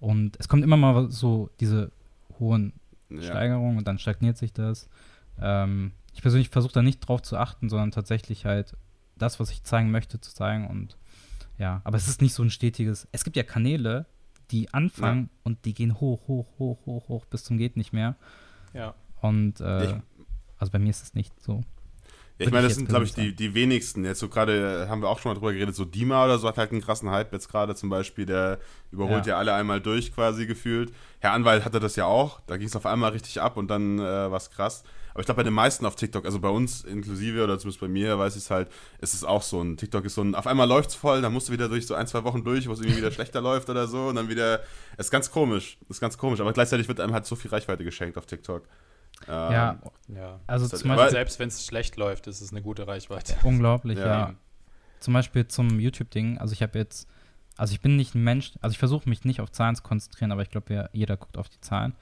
Und 0.00 0.36
es 0.38 0.48
kommt 0.48 0.62
immer 0.62 0.76
mal 0.76 1.10
so 1.10 1.50
diese 1.60 1.90
hohen 2.38 2.72
ja. 3.08 3.22
Steigerungen 3.22 3.78
und 3.78 3.86
dann 3.86 3.98
stagniert 3.98 4.36
sich 4.36 4.52
das. 4.52 4.88
Ähm, 5.40 5.92
ich 6.12 6.22
persönlich 6.22 6.48
versuche 6.48 6.72
da 6.72 6.82
nicht 6.82 7.00
drauf 7.00 7.22
zu 7.22 7.36
achten, 7.36 7.68
sondern 7.68 7.90
tatsächlich 7.90 8.44
halt 8.44 8.76
das, 9.16 9.40
was 9.40 9.50
ich 9.50 9.62
zeigen 9.62 9.90
möchte, 9.90 10.20
zu 10.20 10.34
zeigen. 10.34 10.66
Und 10.66 10.96
ja, 11.58 11.80
aber 11.84 11.96
es 11.96 12.08
ist 12.08 12.22
nicht 12.22 12.34
so 12.34 12.42
ein 12.42 12.50
stetiges. 12.50 13.08
Es 13.12 13.24
gibt 13.24 13.36
ja 13.36 13.42
Kanäle, 13.42 14.06
die 14.50 14.72
anfangen 14.72 15.24
ja. 15.24 15.40
und 15.44 15.64
die 15.64 15.74
gehen 15.74 16.00
hoch, 16.00 16.28
hoch, 16.28 16.46
hoch, 16.58 16.78
hoch, 16.86 17.08
hoch 17.08 17.24
bis 17.26 17.44
zum 17.44 17.58
geht 17.58 17.76
nicht 17.76 17.92
mehr. 17.92 18.16
Ja. 18.72 18.94
Und 19.20 19.60
äh, 19.60 20.00
also 20.58 20.72
bei 20.72 20.78
mir 20.78 20.90
ist 20.90 21.02
es 21.02 21.14
nicht 21.14 21.38
so. 21.42 21.64
Ja, 22.38 22.46
ich 22.46 22.52
meine, 22.52 22.66
das 22.66 22.76
sind, 22.76 22.88
glaube 22.88 23.04
ich, 23.04 23.14
die, 23.14 23.34
die 23.34 23.54
wenigsten. 23.54 24.04
Jetzt 24.04 24.20
so 24.20 24.28
gerade 24.28 24.84
äh, 24.84 24.88
haben 24.88 25.00
wir 25.00 25.08
auch 25.08 25.18
schon 25.20 25.30
mal 25.30 25.34
drüber 25.34 25.54
geredet, 25.54 25.74
so 25.74 25.86
Dima 25.86 26.24
oder 26.24 26.38
so 26.38 26.46
hat 26.46 26.58
halt 26.58 26.70
einen 26.70 26.82
krassen 26.82 27.10
Hype 27.10 27.32
jetzt 27.32 27.48
gerade 27.48 27.74
zum 27.74 27.88
Beispiel, 27.88 28.26
der 28.26 28.58
überholt 28.90 29.24
ja. 29.24 29.34
ja 29.34 29.38
alle 29.38 29.54
einmal 29.54 29.80
durch 29.80 30.14
quasi 30.14 30.46
gefühlt. 30.46 30.92
Herr 31.20 31.32
Anwalt 31.32 31.64
hatte 31.64 31.80
das 31.80 31.96
ja 31.96 32.04
auch, 32.04 32.40
da 32.46 32.58
ging 32.58 32.66
es 32.66 32.76
auf 32.76 32.84
einmal 32.84 33.12
richtig 33.12 33.40
ab 33.40 33.56
und 33.56 33.68
dann 33.68 33.98
äh, 33.98 34.02
war 34.02 34.36
es 34.36 34.50
krass. 34.50 34.84
Aber 35.16 35.22
ich 35.22 35.24
glaube, 35.24 35.38
bei 35.38 35.44
den 35.44 35.54
meisten 35.54 35.86
auf 35.86 35.96
TikTok, 35.96 36.26
also 36.26 36.38
bei 36.40 36.50
uns 36.50 36.84
inklusive 36.84 37.42
oder 37.42 37.58
zumindest 37.58 37.80
bei 37.80 37.88
mir, 37.88 38.18
weiß 38.18 38.36
ich 38.36 38.42
es 38.42 38.50
halt, 38.50 38.68
ist 39.00 39.14
es 39.14 39.24
auch 39.24 39.40
so 39.40 39.62
ein 39.62 39.78
TikTok 39.78 40.04
ist 40.04 40.14
so 40.14 40.20
ein, 40.20 40.34
auf 40.34 40.46
einmal 40.46 40.68
läuft 40.68 40.90
es 40.90 40.94
voll, 40.94 41.22
dann 41.22 41.32
musst 41.32 41.48
du 41.48 41.54
wieder 41.54 41.70
durch 41.70 41.86
so 41.86 41.94
ein, 41.94 42.06
zwei 42.06 42.22
Wochen 42.24 42.44
durch, 42.44 42.68
wo 42.68 42.72
es 42.72 42.80
irgendwie 42.80 42.98
wieder 42.98 43.10
schlechter 43.12 43.40
läuft 43.40 43.70
oder 43.70 43.86
so 43.86 44.08
und 44.08 44.16
dann 44.16 44.28
wieder, 44.28 44.60
ist 44.98 45.10
ganz 45.10 45.30
komisch, 45.30 45.78
ist 45.88 46.02
ganz 46.02 46.18
komisch, 46.18 46.40
aber 46.40 46.52
gleichzeitig 46.52 46.86
wird 46.86 47.00
einem 47.00 47.14
halt 47.14 47.24
so 47.24 47.34
viel 47.34 47.50
Reichweite 47.50 47.82
geschenkt 47.82 48.18
auf 48.18 48.26
TikTok. 48.26 48.64
Ähm, 49.28 49.52
ja, 49.52 49.78
ja, 50.08 50.40
also 50.46 50.68
zum 50.68 50.88
Beispiel, 50.88 51.10
selbst 51.10 51.38
wenn 51.38 51.48
es 51.48 51.66
schlecht 51.66 51.96
läuft, 51.96 52.26
ist 52.26 52.40
es 52.40 52.52
eine 52.52 52.62
gute 52.62 52.86
Reichweite. 52.86 53.34
Unglaublich, 53.44 53.98
ja. 53.98 54.06
ja. 54.06 54.34
Zum 55.00 55.14
Beispiel 55.14 55.48
zum 55.48 55.80
YouTube-Ding, 55.80 56.38
also 56.38 56.52
ich 56.52 56.62
habe 56.62 56.78
jetzt, 56.78 57.08
also 57.56 57.72
ich 57.72 57.80
bin 57.80 57.96
nicht 57.96 58.14
ein 58.14 58.22
Mensch, 58.22 58.52
also 58.60 58.72
ich 58.72 58.78
versuche 58.78 59.08
mich 59.08 59.24
nicht 59.24 59.40
auf 59.40 59.50
Zahlen 59.50 59.74
zu 59.74 59.82
konzentrieren, 59.82 60.32
aber 60.32 60.42
ich 60.42 60.50
glaube, 60.50 60.88
jeder 60.92 61.16
guckt 61.16 61.38
auf 61.38 61.48
die 61.48 61.60
Zahlen. 61.60 61.94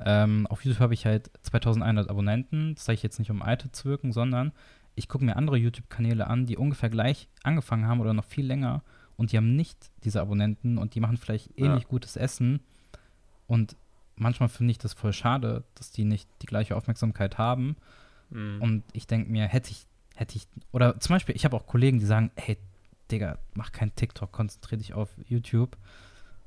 Ähm, 0.00 0.46
auf 0.46 0.64
YouTube 0.64 0.80
habe 0.80 0.94
ich 0.94 1.06
halt 1.06 1.30
2100 1.42 2.08
Abonnenten. 2.08 2.74
Das 2.74 2.84
sage 2.84 2.94
ich 2.94 3.02
jetzt 3.02 3.18
nicht, 3.18 3.30
um 3.30 3.42
alte 3.42 3.72
zu 3.72 3.86
wirken, 3.86 4.12
sondern 4.12 4.52
ich 4.94 5.08
gucke 5.08 5.24
mir 5.24 5.36
andere 5.36 5.56
YouTube-Kanäle 5.56 6.26
an, 6.26 6.46
die 6.46 6.56
ungefähr 6.56 6.90
gleich 6.90 7.28
angefangen 7.42 7.86
haben 7.86 8.00
oder 8.00 8.14
noch 8.14 8.24
viel 8.24 8.46
länger 8.46 8.82
und 9.16 9.32
die 9.32 9.36
haben 9.36 9.56
nicht 9.56 9.76
diese 10.04 10.20
Abonnenten 10.20 10.78
und 10.78 10.94
die 10.94 11.00
machen 11.00 11.16
vielleicht 11.16 11.58
ähnlich 11.58 11.82
ja. 11.82 11.88
gutes 11.88 12.16
Essen. 12.16 12.60
Und 13.48 13.76
manchmal 14.18 14.48
finde 14.48 14.72
ich 14.72 14.78
das 14.78 14.94
voll 14.94 15.12
schade, 15.12 15.64
dass 15.74 15.90
die 15.90 16.04
nicht 16.04 16.28
die 16.42 16.46
gleiche 16.46 16.76
Aufmerksamkeit 16.76 17.38
haben. 17.38 17.76
Mhm. 18.30 18.60
Und 18.60 18.84
ich 18.92 19.06
denke 19.06 19.30
mir, 19.30 19.46
hätte 19.46 19.70
ich, 19.70 19.86
hätte 20.14 20.36
ich, 20.36 20.46
oder 20.72 20.98
zum 21.00 21.14
Beispiel, 21.14 21.36
ich 21.36 21.44
habe 21.44 21.56
auch 21.56 21.66
Kollegen, 21.66 21.98
die 21.98 22.06
sagen, 22.06 22.30
hey, 22.36 22.58
Digga, 23.10 23.38
mach 23.54 23.72
kein 23.72 23.94
TikTok, 23.94 24.32
konzentriere 24.32 24.78
dich 24.78 24.94
auf 24.94 25.08
YouTube. 25.26 25.76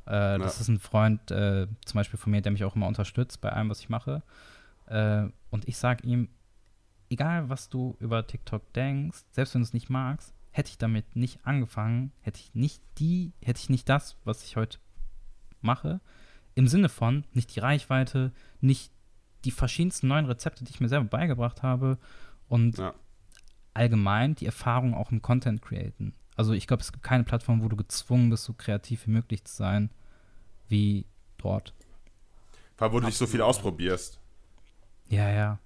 Äh, 0.05 0.38
das 0.39 0.62
ist 0.62 0.67
ein 0.67 0.79
Freund 0.79 1.31
äh, 1.31 1.67
zum 1.86 1.97
Beispiel 1.97 2.19
von 2.19 2.31
mir, 2.31 2.41
der 2.41 2.51
mich 2.51 2.63
auch 2.63 2.75
immer 2.75 2.88
unterstützt 2.88 3.41
bei 3.41 3.51
allem, 3.51 3.69
was 3.69 3.79
ich 3.79 3.89
mache. 3.89 4.21
Äh, 4.88 5.27
und 5.49 5.67
ich 5.67 5.77
sage 5.77 6.05
ihm, 6.05 6.29
egal 7.10 7.49
was 7.49 7.69
du 7.69 7.95
über 7.99 8.25
TikTok 8.25 8.73
denkst, 8.73 9.19
selbst 9.31 9.53
wenn 9.53 9.62
du 9.62 9.65
es 9.65 9.73
nicht 9.73 9.89
magst, 9.89 10.34
hätte 10.51 10.69
ich 10.69 10.77
damit 10.77 11.15
nicht 11.15 11.45
angefangen, 11.45 12.12
hätte 12.21 12.39
ich 12.39 12.53
nicht 12.53 12.81
die, 12.97 13.34
hätte 13.41 13.60
ich 13.60 13.69
nicht 13.69 13.88
das, 13.89 14.17
was 14.23 14.43
ich 14.43 14.57
heute 14.57 14.79
mache, 15.62 16.01
im 16.55 16.67
Sinne 16.67 16.89
von 16.89 17.25
nicht 17.33 17.55
die 17.55 17.59
Reichweite, 17.59 18.31
nicht 18.59 18.91
die 19.45 19.51
verschiedensten 19.51 20.07
neuen 20.07 20.25
Rezepte, 20.25 20.63
die 20.63 20.71
ich 20.71 20.79
mir 20.79 20.89
selber 20.89 21.05
beigebracht 21.05 21.63
habe 21.63 21.97
und 22.47 22.77
ja. 22.77 22.93
allgemein 23.73 24.35
die 24.35 24.45
Erfahrung 24.45 24.93
auch 24.93 25.11
im 25.11 25.21
Content 25.21 25.61
createn. 25.61 26.13
Also 26.35 26.53
ich 26.53 26.67
glaube, 26.67 26.81
es 26.81 26.91
gibt 26.91 27.03
keine 27.03 27.23
Plattform, 27.23 27.63
wo 27.63 27.67
du 27.67 27.75
gezwungen 27.75 28.29
bist, 28.29 28.43
so 28.43 28.53
kreativ 28.53 29.07
wie 29.07 29.11
möglich 29.11 29.43
zu 29.43 29.55
sein, 29.55 29.89
wie 30.67 31.05
dort. 31.37 31.73
Weil 32.77 32.91
wo 32.91 32.99
du 32.99 33.07
dich 33.07 33.17
so 33.17 33.27
viel 33.27 33.41
ausprobierst. 33.41 34.19
Ja, 35.09 35.29
ja. 35.29 35.59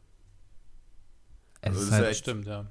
Es 1.62 1.70
also 1.70 1.82
ist 1.84 1.92
halt, 1.92 2.04
ja 2.04 2.10
echt, 2.10 2.20
stimmt, 2.20 2.46
ja. 2.46 2.66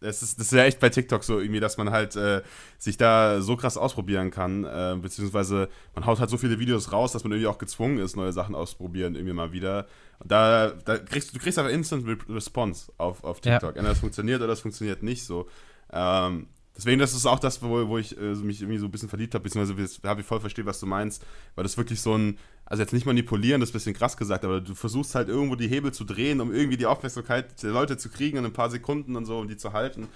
Das 0.00 0.22
ist, 0.22 0.38
das 0.38 0.46
ist 0.46 0.52
ja 0.52 0.64
echt 0.64 0.80
bei 0.80 0.88
TikTok 0.88 1.22
so 1.22 1.38
irgendwie, 1.38 1.60
dass 1.60 1.76
man 1.76 1.90
halt 1.90 2.16
äh, 2.16 2.40
sich 2.78 2.96
da 2.96 3.42
so 3.42 3.56
krass 3.56 3.76
ausprobieren 3.76 4.30
kann, 4.30 4.64
äh, 4.64 4.96
beziehungsweise 5.00 5.68
man 5.94 6.06
haut 6.06 6.20
halt 6.20 6.30
so 6.30 6.38
viele 6.38 6.58
Videos 6.58 6.90
raus, 6.90 7.12
dass 7.12 7.22
man 7.22 7.32
irgendwie 7.32 7.48
auch 7.48 7.58
gezwungen 7.58 7.98
ist, 7.98 8.16
neue 8.16 8.32
Sachen 8.32 8.54
auszuprobieren, 8.54 9.14
irgendwie 9.14 9.34
mal 9.34 9.52
wieder. 9.52 9.86
Da, 10.24 10.70
da 10.70 10.98
kriegst 10.98 11.34
du 11.34 11.38
kriegst 11.38 11.58
aber 11.58 11.70
Instant 11.70 12.06
Response 12.28 12.90
auf, 12.96 13.24
auf 13.24 13.40
TikTok. 13.40 13.62
Ja. 13.62 13.68
Entweder 13.68 13.90
das 13.90 14.00
funktioniert 14.00 14.40
oder 14.40 14.48
das 14.48 14.60
funktioniert 14.60 15.02
nicht 15.02 15.24
so. 15.24 15.48
Ähm, 15.92 16.46
Deswegen, 16.76 16.98
das 16.98 17.14
ist 17.14 17.26
auch 17.26 17.38
das, 17.38 17.62
wo, 17.62 17.88
wo 17.88 17.98
ich 17.98 18.16
äh, 18.16 18.34
mich 18.36 18.62
irgendwie 18.62 18.78
so 18.78 18.86
ein 18.86 18.90
bisschen 18.90 19.08
verliebt 19.08 19.34
habe, 19.34 19.42
beziehungsweise 19.42 20.00
habe 20.04 20.20
ich 20.20 20.26
voll 20.26 20.40
verstehe, 20.40 20.66
was 20.66 20.80
du 20.80 20.86
meinst, 20.86 21.24
weil 21.54 21.64
das 21.64 21.76
wirklich 21.76 22.00
so 22.00 22.16
ein, 22.16 22.38
also 22.64 22.82
jetzt 22.82 22.92
nicht 22.92 23.06
manipulieren, 23.06 23.60
das 23.60 23.70
ist 23.70 23.74
ein 23.74 23.78
bisschen 23.78 23.94
krass 23.94 24.16
gesagt, 24.16 24.44
aber 24.44 24.60
du 24.60 24.74
versuchst 24.74 25.14
halt 25.14 25.28
irgendwo 25.28 25.56
die 25.56 25.68
Hebel 25.68 25.92
zu 25.92 26.04
drehen, 26.04 26.40
um 26.40 26.54
irgendwie 26.54 26.76
die 26.76 26.86
Aufmerksamkeit 26.86 27.62
der 27.62 27.72
Leute 27.72 27.96
zu 27.96 28.08
kriegen 28.08 28.38
in 28.38 28.44
ein 28.44 28.52
paar 28.52 28.70
Sekunden 28.70 29.16
und 29.16 29.26
so, 29.26 29.38
um 29.38 29.48
die 29.48 29.56
zu 29.56 29.72
halten. 29.72 30.08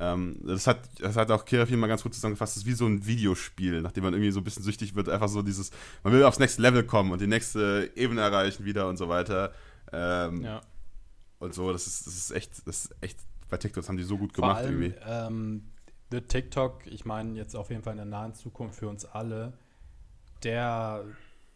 Ähm, 0.00 0.40
das, 0.42 0.66
hat, 0.66 0.80
das 0.98 1.16
hat 1.16 1.30
auch 1.30 1.44
Kira 1.44 1.66
mal 1.76 1.86
ganz 1.86 2.02
gut 2.02 2.14
zusammengefasst, 2.14 2.56
das 2.56 2.62
ist 2.62 2.66
wie 2.66 2.72
so 2.72 2.86
ein 2.86 3.06
Videospiel, 3.06 3.82
nachdem 3.82 4.04
man 4.04 4.14
irgendwie 4.14 4.30
so 4.30 4.40
ein 4.40 4.44
bisschen 4.44 4.62
süchtig 4.62 4.94
wird, 4.94 5.10
einfach 5.10 5.28
so 5.28 5.42
dieses, 5.42 5.70
man 6.02 6.14
will 6.14 6.24
aufs 6.24 6.38
nächste 6.38 6.62
Level 6.62 6.84
kommen 6.84 7.12
und 7.12 7.20
die 7.20 7.26
nächste 7.26 7.90
Ebene 7.94 8.22
erreichen 8.22 8.64
wieder 8.64 8.88
und 8.88 8.96
so 8.96 9.10
weiter. 9.10 9.52
Ähm, 9.92 10.42
ja. 10.42 10.62
Und 11.38 11.54
so, 11.54 11.70
das 11.70 11.86
ist, 11.86 12.06
das 12.06 12.16
ist 12.16 12.30
echt, 12.30 12.66
das 12.66 12.86
ist 12.86 12.96
echt, 13.02 13.18
bei 13.50 13.58
TikTok 13.58 13.86
haben 13.86 13.98
die 13.98 14.02
so 14.02 14.16
gut 14.16 14.32
gemacht 14.32 14.58
allem, 14.58 14.82
irgendwie. 14.82 14.98
Ähm, 15.06 15.64
wird 16.10 16.28
TikTok, 16.28 16.86
ich 16.86 17.04
meine 17.04 17.36
jetzt 17.36 17.54
auf 17.54 17.70
jeden 17.70 17.82
Fall 17.82 17.92
in 17.92 17.98
der 17.98 18.06
nahen 18.06 18.34
Zukunft 18.34 18.78
für 18.78 18.88
uns 18.88 19.04
alle, 19.04 19.52
der 20.42 21.04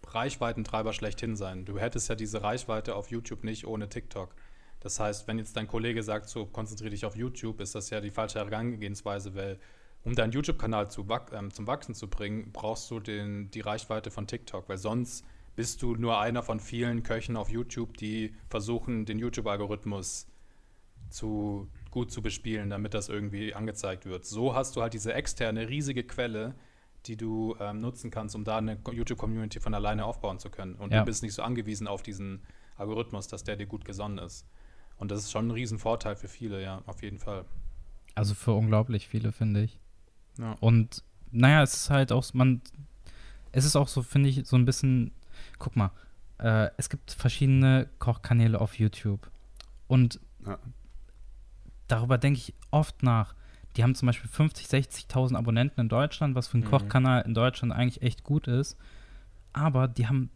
Reichweitentreiber 0.07 0.93
schlechthin 0.93 1.37
sein. 1.37 1.65
Du 1.65 1.79
hättest 1.79 2.09
ja 2.09 2.15
diese 2.15 2.43
Reichweite 2.43 2.95
auf 2.95 3.11
YouTube 3.11 3.45
nicht 3.45 3.67
ohne 3.67 3.89
TikTok. 3.89 4.35
Das 4.81 5.01
heißt, 5.01 5.27
wenn 5.27 5.39
jetzt 5.39 5.57
dein 5.57 5.67
Kollege 5.67 6.03
sagt, 6.03 6.29
so 6.29 6.47
konzentriere 6.47 6.91
dich 6.91 7.07
auf 7.07 7.17
YouTube, 7.17 7.61
ist 7.61 7.75
das 7.75 7.91
ja 7.91 8.01
die 8.01 8.11
falsche 8.11 8.39
Herangehensweise, 8.39 9.35
weil 9.35 9.59
um 10.05 10.15
deinen 10.15 10.33
YouTube-Kanal 10.33 10.91
zu 10.91 11.07
ähm, 11.33 11.51
zum 11.51 11.67
Wachsen 11.67 11.95
zu 11.95 12.09
bringen, 12.09 12.53
brauchst 12.53 12.91
du 12.91 13.01
den, 13.01 13.51
die 13.51 13.63
Reichweite 13.63 14.11
von 14.11 14.27
TikTok, 14.27 14.69
weil 14.69 14.77
sonst 14.77 15.25
bist 15.57 15.81
du 15.83 15.97
nur 15.97 16.21
einer 16.21 16.43
von 16.43 16.61
vielen 16.61 17.03
Köchen 17.03 17.37
auf 17.37 17.49
YouTube, 17.49 17.97
die 17.97 18.35
versuchen, 18.51 19.07
den 19.07 19.19
YouTube-Algorithmus 19.19 20.27
zu 21.09 21.69
gut 21.95 22.11
zu 22.11 22.23
bespielen, 22.23 22.71
damit 22.71 22.93
das 22.93 23.09
irgendwie 23.09 23.55
angezeigt 23.55 24.05
wird. 24.05 24.27
So 24.27 24.53
hast 24.53 24.75
du 24.75 24.83
halt 24.83 24.95
diese 24.95 25.15
externe 25.15 25.69
riesige 25.69 26.03
Quelle, 26.03 26.57
die 27.07 27.17
du 27.17 27.55
ähm, 27.61 27.79
nutzen 27.79 28.11
kannst, 28.11 28.35
um 28.35 28.43
da 28.43 28.59
eine 28.59 28.77
YouTube-Community 28.91 29.61
von 29.61 29.75
alleine 29.75 30.05
aufbauen 30.05 30.41
zu 30.41 30.51
können. 30.51 30.75
Und 30.75 30.93
ja. 30.93 30.99
du 30.99 31.05
bist 31.05 31.23
nicht 31.23 31.35
so 31.35 31.43
angewiesen 31.43 31.87
auf 31.87 32.03
diesen 32.03 32.43
Algorithmus, 32.77 33.29
dass 33.29 33.45
der 33.45 33.55
dir 33.55 33.67
gut 33.67 33.85
gesonnen 33.85 34.19
ist. 34.19 34.45
Und 34.97 35.13
das 35.13 35.21
ist 35.21 35.31
schon 35.31 35.47
ein 35.47 35.51
Riesenvorteil 35.53 36.17
für 36.17 36.27
viele, 36.27 36.61
ja, 36.61 36.83
auf 36.87 37.01
jeden 37.01 37.21
Fall. 37.21 37.45
Also 38.17 38.35
für 38.35 38.55
unglaublich 38.55 39.07
viele, 39.07 39.31
finde 39.31 39.63
ich. 39.63 39.79
Ja. 40.39 40.57
Und 40.59 41.05
naja, 41.31 41.63
es 41.63 41.75
ist 41.75 41.91
halt 41.91 42.11
auch, 42.11 42.25
man, 42.35 42.61
es 43.53 43.65
ist 43.65 43.77
auch 43.77 43.87
so, 43.87 44.03
finde 44.03 44.31
ich, 44.31 44.47
so 44.47 44.57
ein 44.57 44.65
bisschen, 44.65 45.13
guck 45.61 45.77
mal, 45.77 45.93
äh, 46.39 46.71
es 46.77 46.89
gibt 46.89 47.13
verschiedene 47.13 47.89
Kochkanäle 48.01 48.61
auf 48.61 48.81
YouTube. 48.81 49.31
Und 49.87 50.19
ja 50.45 50.59
darüber 51.89 52.19
denke 52.19 52.39
ich 52.39 52.55
oft 52.71 53.03
nach. 53.03 53.35
Die 53.77 53.83
haben 53.83 53.95
zum 53.95 54.07
Beispiel 54.07 54.31
50, 54.31 54.67
60.000 54.67 55.37
Abonnenten 55.37 55.81
in 55.81 55.89
Deutschland, 55.89 56.35
was 56.35 56.49
für 56.49 56.55
einen 56.55 56.65
mhm. 56.65 56.71
Kochkanal 56.71 57.23
in 57.23 57.35
Deutschland 57.35 57.73
eigentlich 57.73 58.03
echt 58.03 58.23
gut 58.23 58.47
ist. 58.47 58.77
Aber 59.53 59.89
die 59.89 60.07
haben 60.07 60.31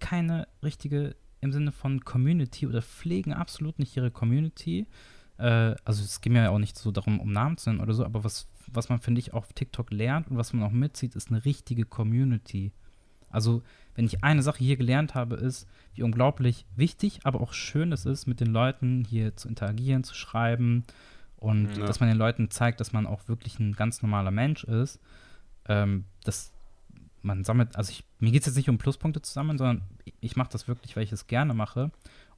keine 0.00 0.48
richtige 0.62 1.16
im 1.40 1.52
Sinne 1.52 1.72
von 1.72 2.04
Community 2.04 2.66
oder 2.66 2.82
pflegen 2.82 3.32
absolut 3.32 3.78
nicht 3.78 3.96
ihre 3.96 4.10
Community. 4.10 4.86
Äh, 5.38 5.74
also 5.84 6.02
es 6.02 6.20
geht 6.20 6.32
mir 6.32 6.44
ja 6.44 6.50
auch 6.50 6.58
nicht 6.58 6.76
so 6.76 6.90
darum, 6.90 7.20
um 7.20 7.32
Namen 7.32 7.56
zu 7.56 7.70
nennen 7.70 7.80
oder 7.80 7.94
so, 7.94 8.04
aber 8.04 8.24
was, 8.24 8.48
was 8.66 8.88
man, 8.88 8.98
finde 8.98 9.20
ich, 9.20 9.32
auf 9.32 9.52
TikTok 9.52 9.90
lernt 9.90 10.28
und 10.28 10.36
was 10.36 10.52
man 10.52 10.64
auch 10.64 10.72
mitzieht, 10.72 11.14
ist 11.14 11.30
eine 11.30 11.44
richtige 11.44 11.84
Community. 11.84 12.72
Also, 13.30 13.62
wenn 13.94 14.06
ich 14.06 14.22
eine 14.24 14.42
Sache 14.42 14.58
hier 14.58 14.76
gelernt 14.76 15.14
habe, 15.14 15.36
ist, 15.36 15.68
wie 15.94 16.02
unglaublich 16.02 16.64
wichtig, 16.76 17.20
aber 17.24 17.40
auch 17.40 17.52
schön 17.52 17.92
es 17.92 18.06
ist, 18.06 18.26
mit 18.26 18.40
den 18.40 18.48
Leuten 18.48 19.04
hier 19.04 19.36
zu 19.36 19.48
interagieren, 19.48 20.04
zu 20.04 20.14
schreiben 20.14 20.84
und 21.36 21.76
ja. 21.76 21.86
dass 21.86 22.00
man 22.00 22.08
den 22.08 22.18
Leuten 22.18 22.50
zeigt, 22.50 22.80
dass 22.80 22.92
man 22.92 23.06
auch 23.06 23.28
wirklich 23.28 23.58
ein 23.58 23.74
ganz 23.74 24.02
normaler 24.02 24.30
Mensch 24.30 24.64
ist. 24.64 25.00
Ähm, 25.66 26.04
dass 26.24 26.52
man 27.22 27.44
sammelt, 27.44 27.76
also 27.76 27.90
ich, 27.90 28.04
mir 28.20 28.30
geht 28.30 28.42
es 28.42 28.46
jetzt 28.46 28.56
nicht 28.56 28.68
um 28.68 28.78
Pluspunkte 28.78 29.20
zu 29.20 29.32
sammeln, 29.32 29.58
sondern 29.58 29.82
ich 30.20 30.36
mache 30.36 30.50
das 30.50 30.68
wirklich, 30.68 30.96
weil 30.96 31.02
ich 31.02 31.12
es 31.12 31.26
gerne 31.26 31.54
mache. 31.54 31.90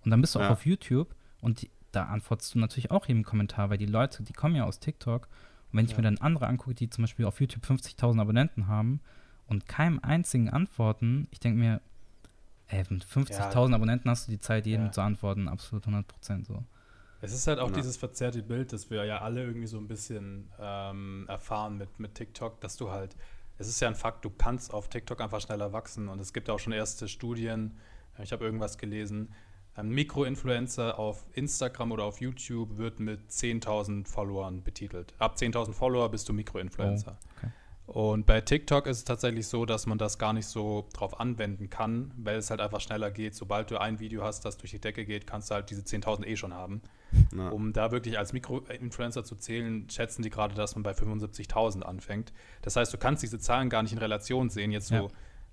Und 0.05 0.11
dann 0.11 0.21
bist 0.21 0.35
du 0.35 0.39
ja. 0.39 0.47
auch 0.47 0.53
auf 0.53 0.67
YouTube 0.67 1.15
und 1.41 1.63
die, 1.63 1.71
da 1.93 2.05
antwortest 2.05 2.55
du 2.55 2.59
natürlich 2.59 2.91
auch 2.91 3.07
jedem 3.07 3.25
Kommentar, 3.25 3.71
weil 3.71 3.79
die 3.79 3.87
Leute, 3.87 4.23
die 4.23 4.33
kommen 4.33 4.57
ja 4.57 4.65
aus 4.65 4.81
TikTok. 4.81 5.29
Und 5.71 5.79
wenn 5.79 5.85
ich 5.85 5.93
ja. 5.93 5.99
mir 5.99 6.03
dann 6.03 6.19
andere 6.19 6.47
angucke, 6.47 6.75
die 6.75 6.91
zum 6.91 7.03
Beispiel 7.03 7.27
auf 7.27 7.41
YouTube 7.41 7.65
50.000 7.65 8.21
Abonnenten 8.21 8.67
haben 8.67 9.01
und 9.51 9.67
keinem 9.67 10.01
einzigen 10.03 10.49
antworten, 10.49 11.29
ich 11.31 11.41
denke 11.41 11.59
mir, 11.59 11.81
ey, 12.69 12.85
mit 12.89 13.05
50.000 13.05 13.71
ja. 13.71 13.75
Abonnenten 13.75 14.09
hast 14.09 14.27
du 14.27 14.33
die 14.33 14.39
Zeit, 14.39 14.65
jedem 14.65 14.87
ja. 14.87 14.93
zu 14.93 15.01
antworten, 15.03 15.49
absolut 15.49 15.85
100 15.85 16.07
Prozent 16.07 16.47
so. 16.47 16.65
Es 17.21 17.35
ist 17.35 17.47
halt 17.47 17.59
auch 17.59 17.71
dieses 17.71 17.99
verzerrte 17.99 18.43
Bild, 18.43 18.73
das 18.73 18.89
wir 18.89 19.05
ja 19.05 19.21
alle 19.21 19.43
irgendwie 19.45 19.67
so 19.67 19.77
ein 19.77 19.89
bisschen 19.89 20.49
ähm, 20.59 21.27
erfahren 21.29 21.77
mit, 21.77 22.01
mit 22.01 22.15
TikTok, 22.15 22.61
dass 22.63 22.77
du 22.77 22.91
halt, 22.91 23.15
es 23.59 23.69
ist 23.69 23.81
ja 23.81 23.89
ein 23.89 23.95
Fakt, 23.95 24.25
du 24.25 24.31
kannst 24.31 24.73
auf 24.73 24.89
TikTok 24.89 25.21
einfach 25.21 25.41
schneller 25.43 25.75
wachsen 25.75 26.09
und 26.09 26.19
es 26.19 26.33
gibt 26.33 26.49
auch 26.49 26.59
schon 26.59 26.73
erste 26.73 27.09
Studien, 27.09 27.77
ich 28.23 28.33
habe 28.33 28.45
irgendwas 28.45 28.79
gelesen, 28.79 29.35
ein 29.75 29.91
Mikroinfluencer 29.91 30.99
auf 30.99 31.27
Instagram 31.33 31.93
oder 31.93 32.05
auf 32.05 32.21
YouTube 32.21 32.77
wird 32.79 33.01
mit 33.01 33.31
10.000 33.31 34.07
Followern 34.07 34.63
betitelt. 34.63 35.15
Ab 35.19 35.37
10.000 35.37 35.73
Follower 35.73 36.11
bist 36.11 36.29
du 36.29 36.33
Mikroinfluencer. 36.33 37.19
Oh, 37.19 37.29
okay. 37.37 37.53
Und 37.93 38.25
bei 38.25 38.41
TikTok 38.41 38.87
ist 38.87 38.99
es 38.99 39.05
tatsächlich 39.05 39.49
so, 39.49 39.67
dass 39.67 39.87
man 39.87 39.99
das 39.99 40.17
gar 40.17 40.33
nicht 40.33 40.47
so 40.47 40.87
drauf 40.93 41.19
anwenden 41.19 41.71
kann, 41.71 42.13
weil 42.17 42.37
es 42.37 42.49
halt 42.49 42.61
einfach 42.61 42.81
schneller 42.81 43.11
geht. 43.11 43.35
Sobald 43.35 43.69
du 43.73 43.81
ein 43.81 43.99
Video 43.99 44.23
hast, 44.23 44.45
das 44.45 44.57
durch 44.59 44.71
die 44.71 44.81
Decke 44.81 45.05
geht, 45.05 45.27
kannst 45.27 45.51
du 45.51 45.57
halt 45.57 45.71
diese 45.71 45.83
10.000 45.83 46.25
eh 46.25 46.37
schon 46.37 46.55
haben. 46.55 46.83
Na. 47.33 47.49
Um 47.49 47.73
da 47.73 47.91
wirklich 47.91 48.17
als 48.17 48.33
Mikroinfluencer 48.33 49.25
zu 49.25 49.35
zählen, 49.35 49.91
schätzen 49.91 50.23
die 50.23 50.31
gerade, 50.31 50.55
dass 50.55 50.77
man 50.77 50.85
bei 50.85 50.93
75.000 50.93 51.83
anfängt. 51.83 52.33
Das 52.63 52.77
heißt, 52.77 52.95
du 52.95 52.97
kannst 52.97 53.25
diese 53.25 53.41
Zahlen 53.41 53.69
gar 53.69 53.83
nicht 53.83 53.93
in 53.93 53.99
Relation 53.99 54.51
sehen, 54.51 54.71
jetzt 54.71 54.87
so 54.87 54.95
ja 54.95 55.09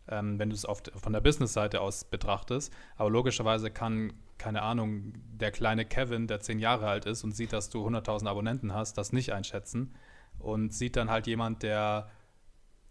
ähm, 0.10 0.40
wenn 0.40 0.50
du 0.50 0.56
es 0.56 0.66
von 0.96 1.12
der 1.12 1.20
Business-Seite 1.20 1.82
aus 1.82 2.06
betrachtest. 2.06 2.74
Aber 2.96 3.10
logischerweise 3.10 3.72
kann, 3.72 4.14
keine 4.38 4.62
Ahnung, 4.62 5.12
der 5.34 5.52
kleine 5.52 5.84
Kevin, 5.84 6.28
der 6.28 6.40
zehn 6.40 6.60
Jahre 6.60 6.88
alt 6.88 7.06
ist 7.06 7.26
und 7.26 7.36
sieht, 7.36 7.52
dass 7.52 7.70
du 7.70 7.86
100.000 7.86 8.28
Abonnenten 8.28 8.74
hast, 8.74 8.98
das 8.98 9.12
nicht 9.12 9.34
einschätzen 9.34 9.94
und 10.40 10.74
sieht 10.74 10.96
dann 10.96 11.10
halt 11.10 11.28
jemand, 11.28 11.64
der 11.64 12.10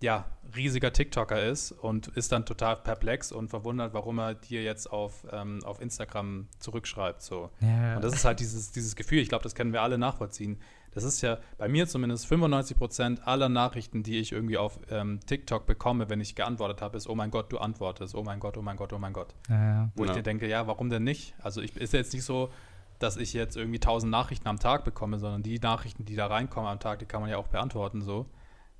ja, 0.01 0.27
riesiger 0.55 0.93
TikToker 0.93 1.43
ist 1.43 1.73
und 1.73 2.09
ist 2.09 2.33
dann 2.33 2.45
total 2.45 2.77
perplex 2.77 3.33
und 3.33 3.49
verwundert, 3.49 3.95
warum 3.95 4.19
er 4.19 4.35
dir 4.35 4.63
jetzt 4.63 4.91
auf, 4.93 5.27
ähm, 5.33 5.61
auf 5.65 5.81
Instagram 5.81 6.49
zurückschreibt. 6.59 7.23
So. 7.23 7.51
Ja. 7.61 7.97
Und 7.97 8.05
das 8.05 8.15
ist 8.15 8.25
halt 8.25 8.41
dieses, 8.41 8.73
dieses 8.73 8.95
Gefühl, 8.95 9.19
ich 9.19 9.29
glaube, 9.29 9.43
das 9.43 9.55
können 9.55 9.73
wir 9.73 9.83
alle 9.83 9.99
nachvollziehen. 9.99 10.59
Das 10.93 11.05
ist 11.05 11.21
ja 11.21 11.39
bei 11.59 11.69
mir 11.69 11.87
zumindest 11.87 12.27
95 12.27 12.77
Prozent 12.77 13.27
aller 13.27 13.51
Nachrichten, 13.51 14.03
die 14.03 14.19
ich 14.19 14.33
irgendwie 14.33 14.57
auf 14.57 14.79
ähm, 14.91 15.21
TikTok 15.27 15.67
bekomme, 15.67 16.09
wenn 16.09 16.21
ich 16.21 16.35
geantwortet 16.35 16.81
habe, 16.81 16.97
ist, 16.97 17.07
oh 17.07 17.15
mein 17.15 17.31
Gott, 17.31 17.53
du 17.53 17.59
antwortest, 17.59 18.15
oh 18.15 18.23
mein 18.23 18.41
Gott, 18.41 18.57
oh 18.57 18.63
mein 18.63 18.77
Gott, 18.77 18.95
oh 18.95 18.99
mein 18.99 19.13
Gott. 19.13 19.35
Ja, 19.49 19.65
ja. 19.65 19.91
Wo 19.95 20.05
ich 20.05 20.13
dir 20.13 20.23
denke, 20.23 20.49
ja, 20.49 20.67
warum 20.67 20.89
denn 20.89 21.05
nicht? 21.05 21.35
Also 21.43 21.61
ich, 21.61 21.77
ist 21.77 21.93
jetzt 21.93 22.15
nicht 22.15 22.25
so, 22.25 22.51
dass 22.99 23.19
ich 23.19 23.35
jetzt 23.35 23.57
irgendwie 23.57 23.77
1000 23.77 24.11
Nachrichten 24.11 24.49
am 24.49 24.59
Tag 24.59 24.85
bekomme, 24.85 25.19
sondern 25.19 25.43
die 25.43 25.59
Nachrichten, 25.59 26.07
die 26.07 26.17
da 26.17 26.29
reinkommen 26.29 26.71
am 26.71 26.81
Tag, 26.81 27.01
die 27.01 27.07
kann 27.07 27.21
man 27.21 27.29
ja 27.29 27.37
auch 27.37 27.49
beantworten 27.49 28.01
so. 28.01 28.27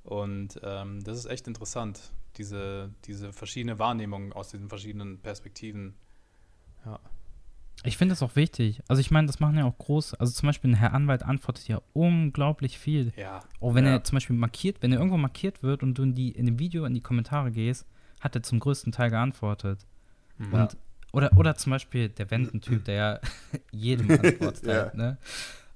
Und 0.07 0.57
ähm, 0.63 1.03
das 1.03 1.17
ist 1.17 1.25
echt 1.25 1.47
interessant, 1.47 2.13
diese, 2.37 2.91
diese 3.03 3.33
verschiedene 3.33 3.77
Wahrnehmung 3.77 4.31
aus 4.31 4.47
diesen 4.47 4.69
verschiedenen 4.69 5.19
Perspektiven. 5.19 5.95
Ja. 6.85 6.97
Ich 7.83 7.97
finde 7.97 8.13
das 8.13 8.23
auch 8.23 8.37
wichtig. 8.37 8.81
Also 8.87 9.01
ich 9.01 9.11
meine, 9.11 9.27
das 9.27 9.41
machen 9.41 9.57
ja 9.57 9.65
auch 9.65 9.77
groß. 9.77 10.13
Also 10.13 10.31
zum 10.31 10.47
Beispiel 10.47 10.71
ein 10.71 10.75
Herr 10.75 10.93
Anwalt 10.93 11.23
antwortet 11.23 11.67
ja 11.67 11.81
unglaublich 11.91 12.79
viel. 12.79 13.11
Ja. 13.17 13.41
Auch 13.59 13.75
wenn 13.75 13.83
ja. 13.83 13.91
er 13.91 14.03
zum 14.05 14.15
Beispiel 14.15 14.35
markiert, 14.37 14.77
wenn 14.81 14.93
er 14.93 14.99
irgendwo 14.99 15.17
markiert 15.17 15.61
wird 15.61 15.83
und 15.83 15.95
du 15.95 16.03
in, 16.03 16.15
die, 16.15 16.31
in 16.31 16.45
dem 16.45 16.57
Video 16.57 16.85
in 16.85 16.93
die 16.93 17.01
Kommentare 17.01 17.51
gehst, 17.51 17.85
hat 18.21 18.33
er 18.33 18.43
zum 18.43 18.61
größten 18.61 18.93
Teil 18.93 19.09
geantwortet. 19.09 19.85
Mhm. 20.37 20.53
Ja. 20.53 20.61
Und, 20.63 20.77
oder, 21.11 21.37
oder 21.37 21.55
zum 21.55 21.71
Beispiel 21.71 22.07
der 22.07 22.31
Wendentyp, 22.31 22.85
der 22.85 22.95
ja 22.95 23.19
jedem 23.71 24.09
antwortet. 24.09 24.65
ja. 24.65 24.73
Halt, 24.73 24.95
ne? 24.95 25.17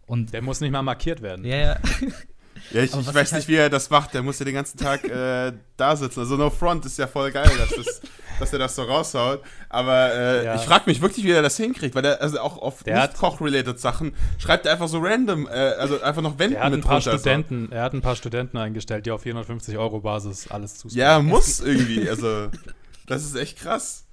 Und 0.07 0.31
der 0.33 0.41
muss 0.41 0.61
nicht 0.61 0.71
mal 0.71 0.81
markiert 0.81 1.21
werden. 1.21 1.43
Ja, 1.45 1.57
ja. 1.57 1.79
Ja, 2.71 2.83
ich, 2.83 2.95
ich 2.95 3.07
weiß 3.07 3.15
nicht, 3.15 3.31
halt 3.33 3.47
wie 3.47 3.55
er 3.55 3.69
das 3.69 3.89
macht. 3.89 4.13
Der 4.13 4.21
muss 4.21 4.39
ja 4.39 4.45
den 4.45 4.55
ganzen 4.55 4.77
Tag 4.77 5.03
äh, 5.03 5.51
da 5.77 5.95
sitzen. 5.95 6.21
Also 6.21 6.37
No 6.37 6.49
Front 6.49 6.85
ist 6.85 6.97
ja 6.97 7.07
voll 7.07 7.31
geil, 7.31 7.51
dass, 7.57 7.69
das, 7.69 8.01
dass 8.39 8.53
er 8.53 8.59
das 8.59 8.75
so 8.75 8.83
raushaut. 8.83 9.41
Aber 9.69 10.13
äh, 10.13 10.45
ja. 10.45 10.55
ich 10.55 10.61
frage 10.61 10.83
mich 10.85 11.01
wirklich, 11.01 11.25
wie 11.25 11.31
er 11.31 11.41
das 11.41 11.57
hinkriegt, 11.57 11.95
weil 11.95 12.05
er 12.05 12.21
also 12.21 12.39
auch 12.39 12.57
auf 12.57 12.85
nicht 12.85 13.13
Koch-related 13.17 13.79
Sachen 13.79 14.13
schreibt 14.37 14.65
er 14.65 14.73
einfach 14.73 14.87
so 14.87 14.99
random, 14.99 15.47
äh, 15.47 15.51
also 15.51 16.01
einfach 16.01 16.21
noch 16.21 16.39
Wenden 16.39 16.55
er 16.55 16.65
hat 16.65 16.73
ein 16.73 16.81
paar 16.81 17.01
Studenten, 17.01 17.67
so. 17.69 17.75
Er 17.75 17.83
hat 17.83 17.93
ein 17.93 18.01
paar 18.01 18.15
Studenten 18.15 18.57
eingestellt, 18.57 19.05
die 19.05 19.11
auf 19.11 19.21
450 19.21 19.77
Euro 19.77 19.99
Basis 19.99 20.49
alles 20.49 20.75
zusagen. 20.75 20.99
Ja, 20.99 21.19
muss 21.19 21.59
irgendwie. 21.65 22.09
Also 22.09 22.49
das 23.07 23.23
ist 23.23 23.35
echt 23.35 23.59
krass. 23.59 24.05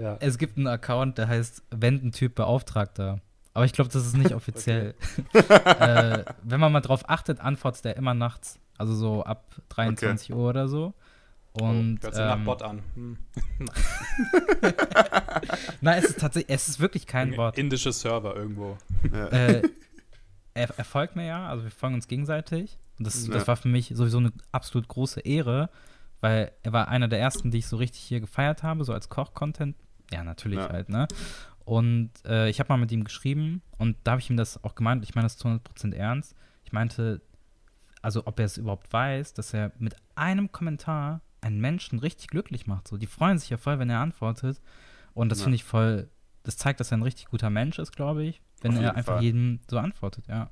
Ja. 0.00 0.16
Es 0.20 0.38
gibt 0.38 0.56
einen 0.56 0.66
Account, 0.66 1.18
der 1.18 1.28
heißt 1.28 1.62
Wendentyp 1.70 2.34
Beauftragter. 2.34 3.20
Aber 3.52 3.64
ich 3.64 3.72
glaube, 3.72 3.90
das 3.90 4.06
ist 4.06 4.16
nicht 4.16 4.34
offiziell. 4.34 4.94
äh, 5.32 6.24
wenn 6.42 6.60
man 6.60 6.72
mal 6.72 6.80
drauf 6.80 7.08
achtet, 7.08 7.40
antwortet 7.40 7.84
er 7.86 7.96
immer 7.96 8.14
nachts. 8.14 8.58
Also 8.78 8.94
so 8.94 9.24
ab 9.24 9.54
23 9.70 10.32
okay. 10.32 10.40
Uhr 10.40 10.48
oder 10.48 10.68
so. 10.68 10.94
Und, 11.52 11.98
oh, 11.98 12.02
hört 12.04 12.14
sich 12.14 12.22
ähm, 12.22 12.28
nach 12.28 12.44
Bot 12.44 12.62
an. 12.62 12.82
Hm. 12.94 13.18
Nein, 15.80 15.98
es 15.98 16.10
ist 16.10 16.20
tatsächlich, 16.20 16.54
es 16.54 16.68
ist 16.68 16.80
wirklich 16.80 17.06
kein 17.06 17.34
Bot. 17.34 17.58
Indische 17.58 17.92
Server 17.92 18.36
irgendwo. 18.36 18.78
Äh, 19.12 19.62
er, 20.54 20.68
er, 20.76 20.84
folgt 20.84 21.16
mir 21.16 21.26
ja, 21.26 21.48
also 21.48 21.64
wir 21.64 21.72
folgen 21.72 21.96
uns 21.96 22.06
gegenseitig. 22.06 22.78
Und 22.98 23.06
das, 23.06 23.26
ja. 23.26 23.32
das 23.32 23.48
war 23.48 23.56
für 23.56 23.68
mich 23.68 23.92
sowieso 23.94 24.18
eine 24.18 24.32
absolut 24.52 24.86
große 24.86 25.20
Ehre, 25.20 25.70
weil 26.20 26.52
er 26.62 26.72
war 26.72 26.88
einer 26.88 27.08
der 27.08 27.18
ersten, 27.18 27.50
die 27.50 27.58
ich 27.58 27.66
so 27.66 27.76
richtig 27.76 28.02
hier 28.02 28.20
gefeiert 28.20 28.62
habe, 28.62 28.84
so 28.84 28.92
als 28.92 29.08
Koch-Content. 29.08 29.74
Ja, 30.12 30.22
natürlich 30.22 30.58
ja. 30.58 30.68
halt, 30.68 30.88
ne? 30.88 31.08
Und 31.70 32.10
äh, 32.26 32.50
ich 32.50 32.58
habe 32.58 32.72
mal 32.72 32.78
mit 32.78 32.90
ihm 32.90 33.04
geschrieben 33.04 33.62
und 33.78 33.96
da 34.02 34.10
habe 34.10 34.20
ich 34.20 34.28
ihm 34.28 34.36
das 34.36 34.64
auch 34.64 34.74
gemeint, 34.74 35.04
ich 35.04 35.14
meine 35.14 35.26
das 35.26 35.36
zu 35.36 35.46
100% 35.46 35.94
ernst. 35.94 36.34
Ich 36.64 36.72
meinte, 36.72 37.22
also 38.02 38.26
ob 38.26 38.40
er 38.40 38.46
es 38.46 38.56
überhaupt 38.56 38.92
weiß, 38.92 39.34
dass 39.34 39.54
er 39.54 39.70
mit 39.78 39.94
einem 40.16 40.50
Kommentar 40.50 41.20
einen 41.40 41.60
Menschen 41.60 42.00
richtig 42.00 42.26
glücklich 42.26 42.66
macht. 42.66 42.88
So, 42.88 42.96
die 42.96 43.06
freuen 43.06 43.38
sich 43.38 43.50
ja 43.50 43.56
voll, 43.56 43.78
wenn 43.78 43.88
er 43.88 44.00
antwortet. 44.00 44.60
Und 45.14 45.30
das 45.30 45.38
ja. 45.38 45.44
finde 45.44 45.54
ich 45.54 45.62
voll, 45.62 46.08
das 46.42 46.56
zeigt, 46.56 46.80
dass 46.80 46.90
er 46.90 46.98
ein 46.98 47.04
richtig 47.04 47.26
guter 47.26 47.50
Mensch 47.50 47.78
ist, 47.78 47.92
glaube 47.92 48.24
ich, 48.24 48.42
wenn 48.62 48.76
er 48.76 48.96
einfach 48.96 49.14
Fall. 49.14 49.22
jedem 49.22 49.60
so 49.70 49.78
antwortet, 49.78 50.26
ja. 50.26 50.50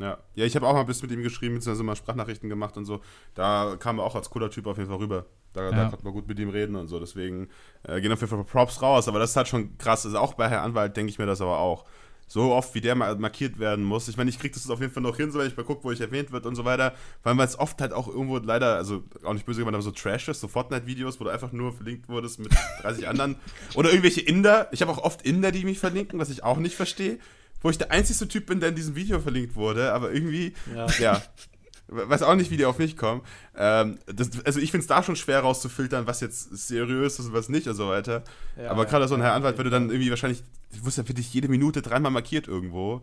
Ja, 0.00 0.18
ja 0.34 0.46
ich 0.46 0.56
habe 0.56 0.66
auch 0.66 0.72
mal 0.72 0.80
ein 0.80 0.86
bisschen 0.86 1.08
mit 1.08 1.16
ihm 1.16 1.22
geschrieben, 1.22 1.54
beziehungsweise 1.54 1.84
mal 1.84 1.94
Sprachnachrichten 1.94 2.48
gemacht 2.48 2.76
und 2.76 2.86
so. 2.86 3.02
Da 3.34 3.76
kam 3.78 4.00
er 4.00 4.04
auch 4.04 4.16
als 4.16 4.30
cooler 4.30 4.50
Typ 4.50 4.66
auf 4.66 4.78
jeden 4.78 4.90
Fall 4.90 4.98
rüber. 4.98 5.26
Da, 5.52 5.64
ja. 5.64 5.70
da 5.70 5.88
konnte 5.88 6.04
man 6.04 6.12
gut 6.12 6.28
mit 6.28 6.38
ihm 6.38 6.50
reden 6.50 6.76
und 6.76 6.88
so. 6.88 7.00
Deswegen 7.00 7.48
äh, 7.82 8.00
gehen 8.00 8.12
auf 8.12 8.20
jeden 8.20 8.30
Fall 8.30 8.44
Props 8.44 8.82
raus. 8.82 9.08
Aber 9.08 9.18
das 9.18 9.30
ist 9.30 9.36
halt 9.36 9.48
schon 9.48 9.76
krass. 9.78 10.04
Also 10.04 10.18
auch 10.18 10.34
bei 10.34 10.48
Herrn 10.48 10.64
Anwalt 10.64 10.96
denke 10.96 11.10
ich 11.10 11.18
mir 11.18 11.26
das 11.26 11.40
aber 11.40 11.58
auch. 11.58 11.84
So 12.26 12.52
oft, 12.52 12.76
wie 12.76 12.80
der 12.80 12.94
mal 12.94 13.16
markiert 13.16 13.58
werden 13.58 13.84
muss. 13.84 14.06
Ich 14.06 14.16
meine, 14.16 14.30
ich 14.30 14.38
kriege 14.38 14.54
das 14.54 14.70
auf 14.70 14.80
jeden 14.80 14.92
Fall 14.92 15.02
noch 15.02 15.16
hin, 15.16 15.32
so 15.32 15.40
wenn 15.40 15.48
ich 15.48 15.56
mal 15.56 15.64
gucke, 15.64 15.82
wo 15.82 15.90
ich 15.90 16.00
erwähnt 16.00 16.30
wird 16.30 16.46
und 16.46 16.54
so 16.54 16.64
weiter. 16.64 16.94
Weil 17.24 17.34
man 17.34 17.44
es 17.44 17.58
oft 17.58 17.80
halt 17.80 17.92
auch 17.92 18.06
irgendwo 18.06 18.38
leider, 18.38 18.76
also 18.76 19.02
auch 19.24 19.32
nicht 19.32 19.46
böse 19.46 19.58
gemeint, 19.58 19.74
aber 19.74 19.82
so 19.82 19.90
Trash 19.90 20.28
ist, 20.28 20.40
so 20.40 20.46
Fortnite-Videos, 20.46 21.18
wo 21.18 21.24
du 21.24 21.30
einfach 21.30 21.50
nur 21.50 21.72
verlinkt 21.72 22.08
wurdest 22.08 22.38
mit 22.38 22.52
30 22.82 23.08
anderen. 23.08 23.34
Oder 23.74 23.88
irgendwelche 23.90 24.20
Inder. 24.20 24.68
Ich 24.70 24.80
habe 24.80 24.92
auch 24.92 24.98
oft 24.98 25.22
Inder, 25.22 25.50
die 25.50 25.64
mich 25.64 25.80
verlinken, 25.80 26.20
was 26.20 26.30
ich 26.30 26.44
auch 26.44 26.58
nicht 26.58 26.76
verstehe 26.76 27.18
wo 27.62 27.70
ich 27.70 27.78
der 27.78 27.90
einzige 27.90 28.28
Typ 28.28 28.46
bin, 28.46 28.60
der 28.60 28.70
in 28.70 28.74
diesem 28.74 28.96
Video 28.96 29.20
verlinkt 29.20 29.54
wurde, 29.54 29.92
aber 29.92 30.12
irgendwie, 30.12 30.54
ja, 30.74 30.86
ja 30.98 31.22
weiß 31.90 32.22
auch 32.22 32.34
nicht, 32.34 32.50
wie 32.50 32.56
die 32.56 32.64
auf 32.64 32.78
mich 32.78 32.96
kommen. 32.96 33.22
Ähm, 33.56 33.98
das, 34.06 34.30
also 34.44 34.60
ich 34.60 34.70
finde 34.70 34.82
es 34.82 34.86
da 34.86 35.02
schon 35.02 35.16
schwer 35.16 35.40
rauszufiltern, 35.40 36.06
was 36.06 36.20
jetzt 36.20 36.56
seriös 36.56 37.18
ist 37.18 37.26
und 37.26 37.32
was 37.32 37.48
nicht 37.48 37.66
und 37.66 37.74
so 37.74 37.88
weiter. 37.88 38.22
Ja, 38.56 38.70
aber 38.70 38.86
gerade 38.86 39.08
so 39.08 39.14
ein 39.14 39.22
Herr 39.22 39.34
Anwalt 39.34 39.56
würde 39.56 39.70
dann 39.70 39.90
irgendwie 39.90 40.10
wahrscheinlich, 40.10 40.42
ich 40.72 40.84
wusste 40.84 41.02
ja 41.02 41.06
für 41.06 41.14
dich 41.14 41.32
jede 41.32 41.48
Minute 41.48 41.82
dreimal 41.82 42.12
markiert 42.12 42.48
irgendwo. 42.48 43.02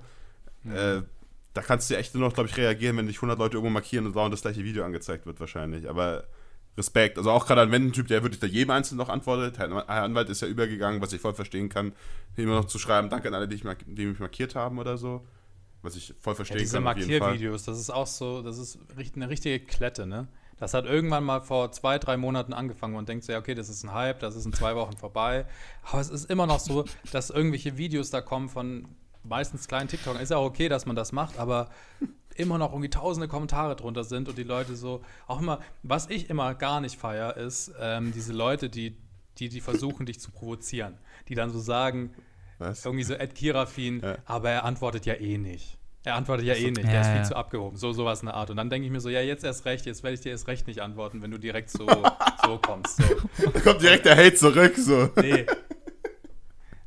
Mhm. 0.64 0.76
Äh, 0.76 1.02
da 1.54 1.62
kannst 1.62 1.90
du 1.90 1.98
echt 1.98 2.14
nur 2.14 2.28
noch, 2.28 2.34
glaube 2.34 2.50
ich, 2.50 2.58
reagieren, 2.58 2.98
wenn 2.98 3.08
dich 3.08 3.18
100 3.18 3.38
Leute 3.38 3.58
irgendwo 3.58 3.72
markieren 3.72 4.06
und 4.06 4.16
dauernd 4.16 4.34
das 4.34 4.42
gleiche 4.42 4.64
Video 4.64 4.84
angezeigt 4.84 5.26
wird 5.26 5.40
wahrscheinlich. 5.40 5.90
Aber 5.90 6.26
Respekt. 6.78 7.18
Also 7.18 7.32
auch 7.32 7.48
gerade 7.48 7.62
ein 7.62 7.72
Wendentyp, 7.72 8.08
der 8.08 8.22
wirklich 8.24 8.40
da 8.40 8.48
jedem 8.48 8.70
Einzelnen 8.70 9.00
noch 9.00 9.10
antwortet. 9.10 9.58
Herr 9.58 9.88
Anwalt 9.88 10.30
ist 10.30 10.42
ja 10.42 10.48
übergegangen, 10.48 11.02
was 11.02 11.12
ich 11.12 11.20
voll 11.20 11.34
verstehen 11.34 11.70
kann, 11.70 11.94
immer 12.36 12.56
noch 12.56 12.66
zu 12.66 12.78
schreiben, 12.78 13.10
danke 13.10 13.28
an 13.28 13.34
alle, 13.34 13.48
die 13.48 14.06
mich 14.06 14.20
markiert 14.20 14.54
haben 14.54 14.78
oder 14.78 14.98
so. 14.98 15.26
Was 15.88 15.96
ich 15.96 16.14
voll 16.20 16.36
verstehen 16.36 16.58
ja, 16.58 16.64
diese 16.64 16.82
kann. 16.82 16.96
Diese 16.98 17.18
Markiervideos, 17.18 17.64
das 17.64 17.80
ist 17.80 17.90
auch 17.90 18.08
so, 18.08 18.42
das 18.42 18.58
ist 18.58 18.78
eine 19.16 19.30
richtige 19.30 19.58
Klette, 19.58 20.06
ne? 20.06 20.28
Das 20.60 20.74
hat 20.74 20.84
irgendwann 20.84 21.24
mal 21.24 21.40
vor 21.40 21.72
zwei, 21.72 21.98
drei 21.98 22.18
Monaten 22.18 22.52
angefangen 22.52 22.98
und 22.98 23.08
denkt 23.08 23.24
so, 23.24 23.32
ja, 23.32 23.40
okay, 23.40 23.56
das 23.56 23.70
ist 23.70 23.86
ein 23.86 23.94
Hype, 23.94 24.20
das 24.20 24.36
ist 24.36 24.46
in 24.46 24.52
zwei 24.52 24.76
Wochen 24.76 24.98
vorbei. 24.98 25.46
Aber 25.84 26.02
es 26.02 26.10
ist 26.10 26.30
immer 26.30 26.46
noch 26.46 26.60
so, 26.60 26.84
dass 27.14 27.30
irgendwelche 27.30 27.78
Videos 27.78 28.10
da 28.10 28.20
kommen 28.20 28.50
von 28.50 28.90
meistens 29.24 29.70
kleinen 29.70 29.88
TikTokern. 29.88 30.22
Ist 30.22 30.32
ja 30.32 30.36
auch 30.36 30.46
okay, 30.48 30.68
dass 30.68 30.86
man 30.86 30.98
das 30.98 31.14
macht, 31.14 31.40
aber 31.40 31.70
immer 32.36 32.58
noch 32.58 32.74
irgendwie 32.74 32.90
tausende 32.90 33.30
Kommentare 33.30 33.78
drunter 33.78 34.04
sind 34.04 34.28
und 34.28 34.38
die 34.38 34.44
Leute 34.44 34.76
so, 34.76 35.02
auch 35.26 35.40
immer, 35.40 35.62
was 35.84 36.10
ich 36.10 36.30
immer 36.30 36.54
gar 36.54 36.82
nicht 36.82 37.00
feier, 37.00 37.38
ist 37.38 37.72
ähm, 37.80 38.12
diese 38.12 38.34
Leute, 38.34 38.70
die, 38.70 38.98
die, 39.38 39.48
die 39.48 39.62
versuchen, 39.62 40.06
dich 40.06 40.20
zu 40.20 40.32
provozieren, 40.32 40.98
die 41.30 41.36
dann 41.36 41.50
so 41.50 41.60
sagen, 41.60 42.14
was? 42.58 42.84
irgendwie 42.84 43.04
so 43.04 43.14
Ed 43.14 43.36
Kirafin, 43.36 44.02
ja. 44.02 44.18
aber 44.26 44.50
er 44.50 44.66
antwortet 44.66 45.06
ja 45.06 45.14
eh 45.14 45.38
nicht. 45.38 45.77
Er 46.08 46.16
antwortet 46.16 46.46
ja 46.46 46.54
eh 46.54 46.72
nicht, 46.72 46.86
ja, 46.86 46.90
der 46.90 47.02
ist 47.02 47.08
viel 47.08 47.18
ja. 47.18 47.24
zu 47.24 47.36
abgehoben. 47.36 47.76
So 47.76 47.92
sowas 47.92 48.22
in 48.22 48.28
der 48.28 48.36
Art. 48.36 48.50
Und 48.50 48.56
dann 48.56 48.70
denke 48.70 48.86
ich 48.86 48.92
mir 48.94 49.02
so, 49.02 49.10
ja, 49.10 49.20
jetzt 49.20 49.44
erst 49.44 49.66
recht, 49.66 49.86
jetzt 49.86 50.04
werde 50.04 50.14
ich 50.14 50.22
dir 50.22 50.30
erst 50.30 50.48
recht 50.48 50.66
nicht 50.66 50.80
antworten, 50.80 51.22
wenn 51.22 51.32
du 51.32 51.38
direkt 51.38 51.70
so, 51.70 51.86
so 52.46 52.58
kommst. 52.60 52.96
So. 52.96 53.50
Da 53.52 53.60
kommt 53.60 53.82
direkt 53.82 54.06
der 54.06 54.16
Hate 54.16 54.36
zurück, 54.36 54.74
so. 54.78 55.10
Nee. 55.22 55.46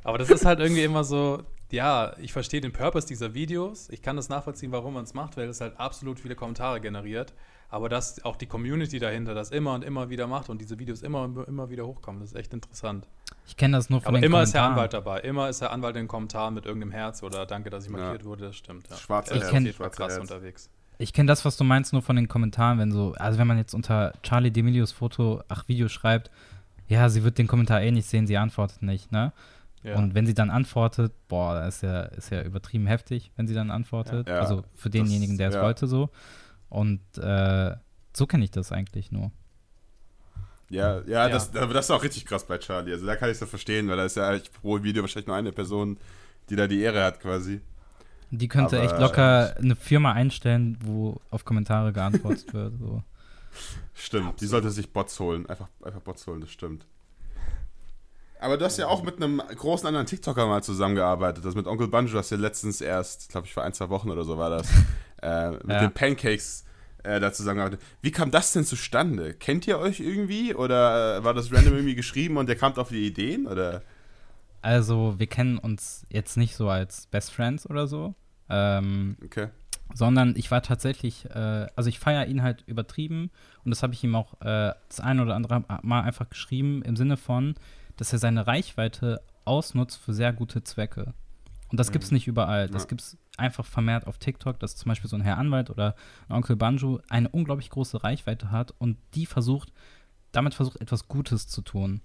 Aber 0.03 0.17
das 0.17 0.31
ist 0.31 0.43
halt 0.43 0.59
irgendwie 0.59 0.83
immer 0.83 1.03
so, 1.03 1.43
ja, 1.71 2.15
ich 2.19 2.33
verstehe 2.33 2.61
den 2.61 2.71
Purpose 2.71 3.05
dieser 3.05 3.35
Videos. 3.35 3.89
Ich 3.91 4.01
kann 4.01 4.15
das 4.15 4.27
nachvollziehen, 4.27 4.71
warum 4.71 4.95
man 4.95 5.03
es 5.03 5.13
macht, 5.13 5.37
weil 5.37 5.47
es 5.47 5.61
halt 5.61 5.79
absolut 5.79 6.19
viele 6.19 6.33
Kommentare 6.33 6.81
generiert. 6.81 7.35
Aber 7.69 7.89
dass 7.89 8.25
auch 8.25 8.37
die 8.37 8.47
Community 8.47 8.97
dahinter 8.97 9.35
das 9.35 9.51
immer 9.51 9.75
und 9.75 9.83
immer 9.83 10.09
wieder 10.09 10.25
macht 10.25 10.49
und 10.49 10.59
diese 10.59 10.79
Videos 10.79 11.03
immer 11.03 11.21
und 11.21 11.47
immer 11.47 11.69
wieder 11.69 11.85
hochkommen, 11.85 12.21
das 12.21 12.31
ist 12.31 12.37
echt 12.37 12.55
interessant. 12.55 13.07
Ich 13.47 13.57
kenne 13.57 13.77
das 13.77 13.89
nur 13.89 14.01
von 14.01 14.09
Aber 14.09 14.17
den 14.19 14.25
immer 14.25 14.37
Kommentaren. 14.37 14.43
ist 14.43 14.53
der 14.53 14.63
Anwalt 14.63 14.93
dabei. 14.93 15.19
Immer 15.21 15.49
ist 15.49 15.61
der 15.61 15.71
Anwalt 15.71 15.95
in 15.95 16.03
den 16.03 16.07
Kommentaren 16.07 16.53
mit 16.53 16.65
irgendeinem 16.65 16.91
Herz 16.91 17.21
oder 17.23 17.45
Danke, 17.45 17.69
dass 17.69 17.85
ich 17.85 17.89
markiert 17.89 18.21
ja. 18.21 18.27
wurde. 18.27 18.45
Das 18.45 18.55
stimmt. 18.55 18.89
Ja. 18.89 18.95
Schwarze 18.95 19.35
ich 19.35 19.47
kenn, 19.47 19.71
krass 19.91 20.17
unterwegs. 20.17 20.69
Ich 20.97 21.13
kenne 21.13 21.27
das, 21.27 21.43
was 21.45 21.57
du 21.57 21.63
meinst, 21.63 21.93
nur 21.93 22.03
von 22.03 22.15
den 22.15 22.27
Kommentaren, 22.27 22.77
wenn 22.77 22.91
so, 22.91 23.13
also 23.17 23.39
wenn 23.39 23.47
man 23.47 23.57
jetzt 23.57 23.73
unter 23.73 24.13
Charlie 24.21 24.51
D'Emilios 24.51 24.93
Foto, 24.93 25.41
ach, 25.47 25.67
Video 25.67 25.87
schreibt, 25.87 26.29
ja, 26.87 27.09
sie 27.09 27.23
wird 27.23 27.39
den 27.39 27.47
Kommentar 27.47 27.81
eh 27.81 27.89
nicht 27.89 28.07
sehen, 28.07 28.27
sie 28.27 28.37
antwortet 28.37 28.83
nicht, 28.83 29.11
ne? 29.11 29.33
Ja. 29.83 29.95
Und 29.95 30.13
wenn 30.13 30.27
sie 30.27 30.35
dann 30.35 30.51
antwortet, 30.51 31.11
boah, 31.27 31.55
das 31.55 31.77
ist 31.77 31.81
ja, 31.81 32.01
ist 32.01 32.29
ja 32.29 32.43
übertrieben 32.43 32.85
heftig, 32.85 33.31
wenn 33.35 33.47
sie 33.47 33.55
dann 33.55 33.71
antwortet. 33.71 34.27
Ja. 34.27 34.39
Also 34.39 34.63
für 34.75 34.91
denjenigen, 34.91 35.37
der 35.37 35.49
es 35.49 35.55
wollte, 35.59 35.87
so. 35.87 36.09
Und 36.69 37.01
äh, 37.17 37.75
so 38.13 38.27
kenne 38.27 38.43
ich 38.43 38.51
das 38.51 38.71
eigentlich 38.71 39.11
nur. 39.11 39.31
Ja, 40.71 40.99
ja, 41.01 41.27
ja. 41.27 41.29
Das, 41.29 41.51
das 41.51 41.85
ist 41.85 41.91
auch 41.91 42.03
richtig 42.03 42.25
krass 42.25 42.45
bei 42.45 42.57
Charlie. 42.57 42.93
Also 42.93 43.05
da 43.05 43.15
kann 43.15 43.29
ich 43.29 43.35
es 43.35 43.41
ja 43.41 43.47
verstehen, 43.47 43.89
weil 43.89 43.97
da 43.97 44.05
ist 44.05 44.15
ja 44.15 44.29
eigentlich 44.29 44.51
pro 44.53 44.81
Video 44.81 45.03
wahrscheinlich 45.03 45.27
nur 45.27 45.35
eine 45.35 45.51
Person, 45.51 45.97
die 46.49 46.55
da 46.55 46.67
die 46.67 46.81
Ehre 46.81 47.03
hat 47.03 47.19
quasi. 47.19 47.61
Die 48.31 48.47
könnte 48.47 48.77
Aber 48.77 48.85
echt 48.85 48.97
locker 48.97 49.55
eine 49.57 49.75
Firma 49.75 50.13
einstellen, 50.13 50.77
wo 50.81 51.19
auf 51.29 51.43
Kommentare 51.43 51.91
geantwortet 51.91 52.53
wird. 52.53 52.73
So. 52.79 53.03
Stimmt, 53.93 54.23
Absolut. 54.23 54.41
die 54.41 54.45
sollte 54.45 54.71
sich 54.71 54.93
Bots 54.93 55.19
holen. 55.19 55.45
Einfach, 55.47 55.67
einfach 55.83 55.99
Bots 55.99 56.25
holen, 56.25 56.39
das 56.39 56.51
stimmt. 56.51 56.85
Aber 58.39 58.57
du 58.57 58.65
hast 58.65 58.77
ja 58.77 58.87
auch 58.87 59.03
mit 59.03 59.17
einem 59.17 59.39
großen 59.39 59.85
anderen 59.85 60.07
TikToker 60.07 60.47
mal 60.47 60.63
zusammengearbeitet. 60.63 61.43
Das 61.45 61.53
mit 61.53 61.67
Onkel 61.67 61.89
Banjo 61.89 62.17
hast 62.17 62.31
du 62.31 62.35
ja 62.35 62.41
letztens 62.41 62.79
erst, 62.79 63.29
glaube 63.29 63.45
ich, 63.45 63.53
vor 63.53 63.63
ein, 63.63 63.73
zwei 63.73 63.89
Wochen 63.89 64.09
oder 64.09 64.23
so 64.23 64.37
war 64.37 64.49
das, 64.49 64.67
äh, 65.21 65.51
mit 65.51 65.69
ja. 65.69 65.79
den 65.81 65.91
Pancakes 65.91 66.63
äh, 67.03 67.19
da 67.19 67.33
zusammengearbeitet. 67.33 67.81
Wie 68.01 68.11
kam 68.11 68.31
das 68.31 68.53
denn 68.53 68.65
zustande? 68.65 69.33
Kennt 69.33 69.67
ihr 69.67 69.79
euch 69.79 69.99
irgendwie 69.99 70.53
oder 70.55 71.17
äh, 71.17 71.23
war 71.23 71.33
das 71.33 71.51
random 71.51 71.73
irgendwie 71.73 71.95
geschrieben 71.95 72.37
und 72.37 72.47
der 72.47 72.55
kam 72.55 72.73
auf 72.73 72.89
die 72.89 73.05
Ideen 73.05 73.47
oder? 73.47 73.81
Also 74.61 75.15
wir 75.17 75.27
kennen 75.27 75.57
uns 75.57 76.05
jetzt 76.09 76.37
nicht 76.37 76.55
so 76.55 76.69
als 76.69 77.07
Best 77.07 77.31
Friends 77.31 77.69
oder 77.69 77.87
so. 77.87 78.15
Ähm, 78.49 79.17
okay. 79.23 79.47
Sondern 79.93 80.35
ich 80.37 80.51
war 80.51 80.61
tatsächlich, 80.61 81.25
äh, 81.29 81.67
also 81.75 81.89
ich 81.89 81.99
feiere 81.99 82.27
ihn 82.27 82.43
halt 82.43 82.63
übertrieben 82.67 83.31
und 83.63 83.71
das 83.71 83.83
habe 83.83 83.93
ich 83.93 84.03
ihm 84.03 84.15
auch 84.15 84.39
äh, 84.41 84.73
das 84.87 84.99
eine 84.99 85.23
oder 85.23 85.35
andere 85.35 85.63
Mal 85.81 86.01
einfach 86.01 86.29
geschrieben 86.29 86.81
im 86.83 86.95
Sinne 86.95 87.17
von, 87.17 87.55
dass 87.97 88.13
er 88.13 88.19
seine 88.19 88.47
Reichweite 88.47 89.21
ausnutzt 89.45 89.97
für 89.97 90.13
sehr 90.13 90.33
gute 90.33 90.63
Zwecke. 90.63 91.13
Und 91.71 91.79
das 91.79 91.89
mhm. 91.89 91.93
gibt 91.93 92.03
es 92.03 92.11
nicht 92.11 92.27
überall. 92.27 92.67
Das 92.67 92.83
ja. 92.83 92.89
gibt 92.89 93.01
es 93.01 93.17
einfach 93.37 93.65
vermehrt 93.65 94.05
auf 94.05 94.17
TikTok, 94.17 94.59
dass 94.59 94.75
zum 94.75 94.89
Beispiel 94.89 95.09
so 95.09 95.15
ein 95.15 95.21
Herr 95.21 95.37
Anwalt 95.37 95.69
oder 95.69 95.95
ein 96.27 96.35
Onkel 96.35 96.55
Banjo 96.55 96.99
eine 97.09 97.29
unglaublich 97.29 97.69
große 97.69 98.03
Reichweite 98.03 98.51
hat 98.51 98.73
und 98.77 98.97
die 99.15 99.25
versucht, 99.25 99.71
damit 100.31 100.53
versucht, 100.53 100.81
etwas 100.81 101.07
Gutes 101.07 101.47
zu 101.47 101.61
tun. 101.61 102.01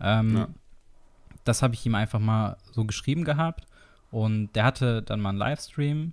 Ähm, 0.00 0.36
ja. 0.36 0.48
Das 1.44 1.62
habe 1.62 1.74
ich 1.74 1.84
ihm 1.86 1.94
einfach 1.94 2.20
mal 2.20 2.58
so 2.72 2.84
geschrieben 2.84 3.24
gehabt 3.24 3.66
und 4.10 4.52
der 4.54 4.64
hatte 4.64 5.02
dann 5.02 5.20
mal 5.20 5.30
einen 5.30 5.38
Livestream, 5.38 6.12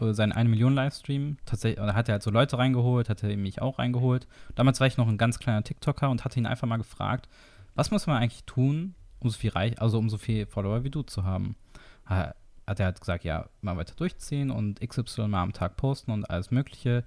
äh, 0.00 0.12
seinen 0.12 0.32
1 0.32 0.48
Million 0.48 0.74
Livestream. 0.74 1.38
Tatsächlich, 1.46 1.84
da 1.84 1.94
hat 1.94 2.08
er 2.08 2.14
halt 2.14 2.22
so 2.22 2.30
Leute 2.30 2.58
reingeholt, 2.58 3.08
hat 3.08 3.24
er 3.24 3.36
mich 3.36 3.60
auch 3.60 3.80
reingeholt. 3.80 4.28
Damals 4.54 4.78
war 4.78 4.86
ich 4.86 4.96
noch 4.96 5.08
ein 5.08 5.18
ganz 5.18 5.40
kleiner 5.40 5.64
TikToker 5.64 6.08
und 6.10 6.24
hatte 6.24 6.38
ihn 6.38 6.46
einfach 6.46 6.68
mal 6.68 6.76
gefragt, 6.76 7.28
was 7.74 7.90
muss 7.90 8.06
man 8.06 8.16
eigentlich 8.16 8.44
tun, 8.44 8.94
um 9.18 9.30
so 9.30 9.36
viel 9.36 9.50
Reich, 9.50 9.80
also 9.80 9.98
um 9.98 10.08
so 10.08 10.18
viel 10.18 10.46
Follower 10.46 10.84
wie 10.84 10.90
du 10.90 11.02
zu 11.02 11.24
haben? 11.24 11.56
Hat 12.06 12.80
er 12.80 12.86
halt 12.86 13.00
gesagt, 13.00 13.24
ja, 13.24 13.48
mal 13.60 13.76
weiter 13.76 13.94
durchziehen 13.94 14.50
und 14.50 14.80
XY 14.80 15.28
mal 15.28 15.42
am 15.42 15.52
Tag 15.52 15.76
posten 15.76 16.10
und 16.10 16.28
alles 16.28 16.50
Mögliche. 16.50 17.04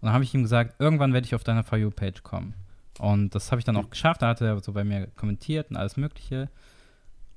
Und 0.00 0.06
dann 0.06 0.12
habe 0.12 0.24
ich 0.24 0.34
ihm 0.34 0.42
gesagt, 0.42 0.80
irgendwann 0.80 1.12
werde 1.12 1.26
ich 1.26 1.34
auf 1.34 1.44
deine 1.44 1.62
For 1.62 1.78
You-Page 1.78 2.22
kommen. 2.22 2.54
Und 2.98 3.34
das 3.34 3.50
habe 3.50 3.58
ich 3.58 3.64
dann 3.64 3.76
auch 3.76 3.90
geschafft. 3.90 4.22
Da 4.22 4.28
hat 4.28 4.40
er 4.40 4.58
so 4.60 4.72
bei 4.72 4.84
mir 4.84 5.06
kommentiert 5.08 5.70
und 5.70 5.76
alles 5.76 5.96
Mögliche. 5.96 6.48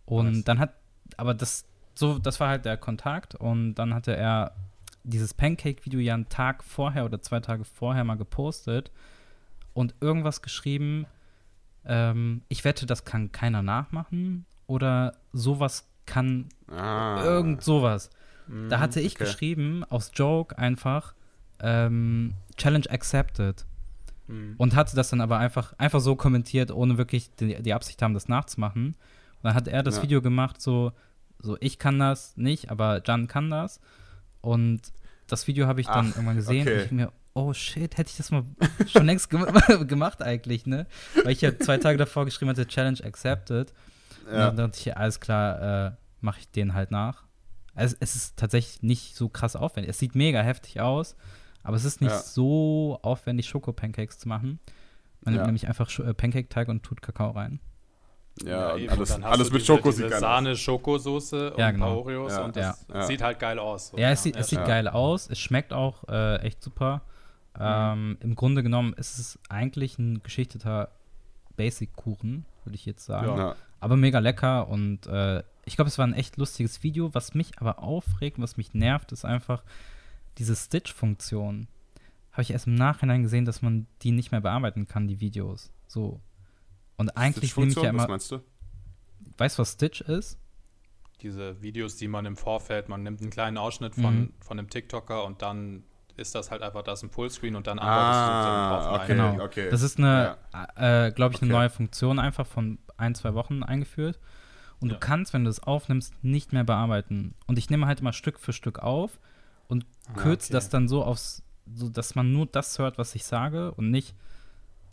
Und 0.05 0.37
Was? 0.37 0.43
dann 0.45 0.59
hat, 0.59 0.73
aber 1.17 1.33
das, 1.33 1.65
so, 1.95 2.17
das 2.17 2.39
war 2.39 2.49
halt 2.49 2.65
der 2.65 2.77
Kontakt. 2.77 3.35
Und 3.35 3.75
dann 3.75 3.93
hatte 3.93 4.15
er 4.15 4.55
dieses 5.03 5.33
Pancake-Video 5.33 5.99
ja 5.99 6.13
einen 6.13 6.29
Tag 6.29 6.63
vorher 6.63 7.05
oder 7.05 7.21
zwei 7.21 7.39
Tage 7.39 7.65
vorher 7.65 8.03
mal 8.03 8.17
gepostet 8.17 8.91
und 9.73 9.95
irgendwas 10.01 10.41
geschrieben. 10.41 11.05
Ähm, 11.85 12.41
ich 12.49 12.63
wette, 12.63 12.85
das 12.85 13.05
kann 13.05 13.31
keiner 13.31 13.61
nachmachen. 13.61 14.45
Oder 14.67 15.13
sowas 15.33 15.87
kann 16.09 16.49
ah. 16.67 17.21
irgend 17.23 17.63
sowas. 17.63 18.09
da 18.47 18.77
mhm, 18.77 18.79
hatte 18.79 18.99
ich 18.99 19.15
okay. 19.15 19.25
geschrieben, 19.25 19.83
aus 19.89 20.11
Joke 20.13 20.57
einfach, 20.57 21.13
ähm, 21.61 22.33
Challenge 22.57 22.89
accepted. 22.89 23.65
Mhm. 24.27 24.55
Und 24.57 24.75
hatte 24.75 24.95
das 24.95 25.09
dann 25.09 25.21
aber 25.21 25.37
einfach, 25.37 25.73
einfach 25.77 25.99
so 25.99 26.15
kommentiert, 26.15 26.71
ohne 26.71 26.97
wirklich 26.97 27.33
die, 27.35 27.61
die 27.61 27.73
Absicht 27.73 28.01
haben, 28.01 28.13
das 28.13 28.27
nachzumachen. 28.27 28.87
Und 28.87 29.43
dann 29.43 29.53
hat 29.53 29.67
er 29.67 29.83
das 29.83 29.97
ja. 29.97 30.03
Video 30.03 30.21
gemacht, 30.21 30.61
so, 30.61 30.91
so, 31.39 31.57
ich 31.59 31.79
kann 31.79 31.99
das 31.99 32.35
nicht, 32.35 32.69
aber 32.69 33.01
Jan 33.05 33.27
kann 33.27 33.49
das. 33.49 33.79
Und 34.41 34.81
das 35.27 35.47
Video 35.47 35.67
habe 35.67 35.81
ich 35.81 35.87
dann 35.87 36.09
Ach, 36.11 36.15
irgendwann 36.15 36.35
gesehen 36.35 36.67
okay. 36.67 36.73
und 36.73 36.85
ich 36.85 36.91
mir, 36.91 37.11
oh 37.33 37.53
shit, 37.53 37.97
hätte 37.97 38.09
ich 38.09 38.17
das 38.17 38.31
mal 38.31 38.43
schon 38.87 39.05
längst 39.05 39.29
gemacht 39.87 40.21
eigentlich, 40.21 40.65
ne? 40.65 40.87
Weil 41.23 41.31
ich 41.31 41.41
ja 41.41 41.57
zwei 41.57 41.77
Tage 41.77 41.97
davor 41.97 42.25
geschrieben 42.25 42.49
hatte, 42.49 42.67
Challenge 42.67 42.99
accepted. 43.03 43.73
Ja. 44.31 44.49
Und 44.49 44.57
dann 44.57 44.71
dachte 44.71 44.79
ich, 44.79 44.97
alles 44.97 45.19
klar, 45.19 45.87
äh, 45.87 45.91
mache 46.21 46.39
ich 46.39 46.51
den 46.51 46.73
halt 46.73 46.91
nach. 46.91 47.23
Also 47.75 47.95
es 47.99 48.15
ist 48.15 48.37
tatsächlich 48.37 48.83
nicht 48.83 49.15
so 49.15 49.29
krass 49.29 49.55
aufwendig. 49.55 49.89
Es 49.89 49.99
sieht 49.99 50.15
mega 50.15 50.41
heftig 50.41 50.81
aus, 50.81 51.15
aber 51.63 51.77
es 51.77 51.85
ist 51.85 52.01
nicht 52.01 52.11
ja. 52.11 52.19
so 52.19 52.99
aufwendig, 53.01 53.47
Schoko-Pancakes 53.47 54.19
zu 54.19 54.27
machen. 54.27 54.59
Man 55.21 55.33
ja. 55.33 55.39
nimmt 55.39 55.47
nämlich 55.47 55.67
einfach 55.67 55.89
äh, 55.99 56.13
Pancake-Teig 56.13 56.67
und 56.67 56.83
tut 56.83 57.01
Kakao 57.01 57.31
rein. 57.31 57.59
Ja, 58.43 58.75
ja 58.77 58.91
alles, 58.91 59.11
alles 59.21 59.51
mit 59.51 59.65
Schoko 59.65 59.91
sieht 59.91 60.09
geil 60.09 60.19
Sahne, 60.19 60.55
Schokosoße 60.55 61.51
und 61.51 61.59
ja, 61.59 61.71
genau. 61.71 61.97
Oreos 61.97 62.33
ja. 62.33 62.45
und 62.45 62.55
das 62.55 62.85
ja. 62.87 63.01
sieht 63.03 63.21
halt 63.21 63.39
geil 63.39 63.59
aus. 63.59 63.89
So. 63.89 63.97
Ja, 63.97 64.11
es 64.11 64.23
sieht, 64.23 64.35
es 64.35 64.47
sieht 64.47 64.63
geil 64.65 64.87
aus. 64.87 65.29
Es 65.29 65.39
schmeckt 65.39 65.73
auch 65.73 66.07
äh, 66.07 66.37
echt 66.37 66.63
super. 66.63 67.01
Mhm. 67.57 67.61
Ähm, 67.61 68.17
Im 68.21 68.35
Grunde 68.35 68.63
genommen 68.63 68.93
ist 68.93 69.19
es 69.19 69.39
eigentlich 69.49 69.99
ein 69.99 70.23
geschichteter 70.23 70.89
Basic-Kuchen, 71.57 72.45
würde 72.63 72.75
ich 72.75 72.85
jetzt 72.85 73.05
sagen. 73.05 73.55
Aber 73.79 73.95
mega 73.95 74.19
lecker 74.19 74.67
und 74.67 75.07
äh, 75.07 75.43
ich 75.65 75.75
glaube, 75.75 75.89
es 75.89 75.97
war 75.97 76.07
ein 76.07 76.13
echt 76.13 76.37
lustiges 76.37 76.83
Video. 76.83 77.13
Was 77.13 77.33
mich 77.33 77.59
aber 77.59 77.79
aufregt, 77.79 78.39
was 78.39 78.57
mich 78.57 78.73
nervt, 78.73 79.11
ist 79.11 79.23
einfach 79.23 79.63
diese 80.37 80.55
Stitch-Funktion. 80.55 81.67
Habe 82.31 82.41
ich 82.41 82.51
erst 82.51 82.67
im 82.67 82.75
Nachhinein 82.75 83.23
gesehen, 83.23 83.45
dass 83.45 83.61
man 83.61 83.87
die 84.01 84.11
nicht 84.11 84.31
mehr 84.31 84.41
bearbeiten 84.41 84.87
kann, 84.87 85.07
die 85.07 85.19
Videos. 85.19 85.71
So. 85.87 86.19
Und 86.97 87.15
eigentlich 87.15 87.55
nehme 87.55 87.71
ich 87.71 87.77
ja 87.77 87.89
immer. 87.89 88.03
Was 88.03 88.07
meinst 88.09 88.31
du? 88.31 88.39
Weißt 89.37 89.57
du, 89.57 89.61
was 89.61 89.73
Stitch 89.73 90.01
ist? 90.01 90.37
Diese 91.21 91.61
Videos, 91.61 91.97
die 91.97 92.07
man 92.07 92.25
im 92.25 92.35
Vorfeld, 92.35 92.89
man 92.89 93.03
nimmt 93.03 93.21
einen 93.21 93.29
kleinen 93.29 93.57
Ausschnitt 93.57 93.95
von, 93.95 94.19
mhm. 94.19 94.33
von 94.39 94.57
einem 94.57 94.69
TikToker 94.69 95.23
und 95.25 95.41
dann 95.41 95.83
ist 96.19 96.35
das 96.35 96.51
halt 96.51 96.61
einfach 96.61 96.83
das 96.83 97.03
ein 97.03 97.09
Fullscreen 97.09 97.55
und 97.55 97.67
dann 97.67 97.79
antwortest 97.79 98.19
ah, 98.19 98.69
du 98.69 98.89
drauf. 98.89 99.01
Okay, 99.01 99.15
genau. 99.15 99.43
okay. 99.43 99.69
Das 99.69 99.81
ist 99.81 99.97
eine, 99.97 100.37
ja. 100.53 101.07
äh, 101.07 101.11
glaube 101.11 101.35
ich, 101.35 101.41
eine 101.41 101.51
okay. 101.51 101.59
neue 101.59 101.69
Funktion 101.69 102.19
einfach 102.19 102.45
von 102.45 102.77
ein, 102.97 103.15
zwei 103.15 103.33
Wochen 103.33 103.63
eingeführt. 103.63 104.19
Und 104.79 104.89
ja. 104.89 104.95
du 104.95 104.99
kannst, 104.99 105.33
wenn 105.33 105.43
du 105.43 105.49
es 105.49 105.61
aufnimmst, 105.61 106.13
nicht 106.23 106.53
mehr 106.53 106.63
bearbeiten. 106.63 107.33
Und 107.47 107.57
ich 107.57 107.69
nehme 107.69 107.87
halt 107.87 107.99
immer 107.99 108.13
Stück 108.13 108.39
für 108.39 108.53
Stück 108.53 108.79
auf 108.79 109.19
und 109.67 109.85
ah, 110.07 110.13
kürze 110.13 110.47
okay. 110.47 110.53
das 110.53 110.69
dann 110.69 110.87
so 110.87 111.03
aufs, 111.03 111.43
so 111.73 111.89
dass 111.89 112.15
man 112.15 112.31
nur 112.31 112.45
das 112.45 112.79
hört, 112.79 112.97
was 112.97 113.15
ich 113.15 113.25
sage 113.25 113.71
und 113.73 113.91
nicht 113.91 114.15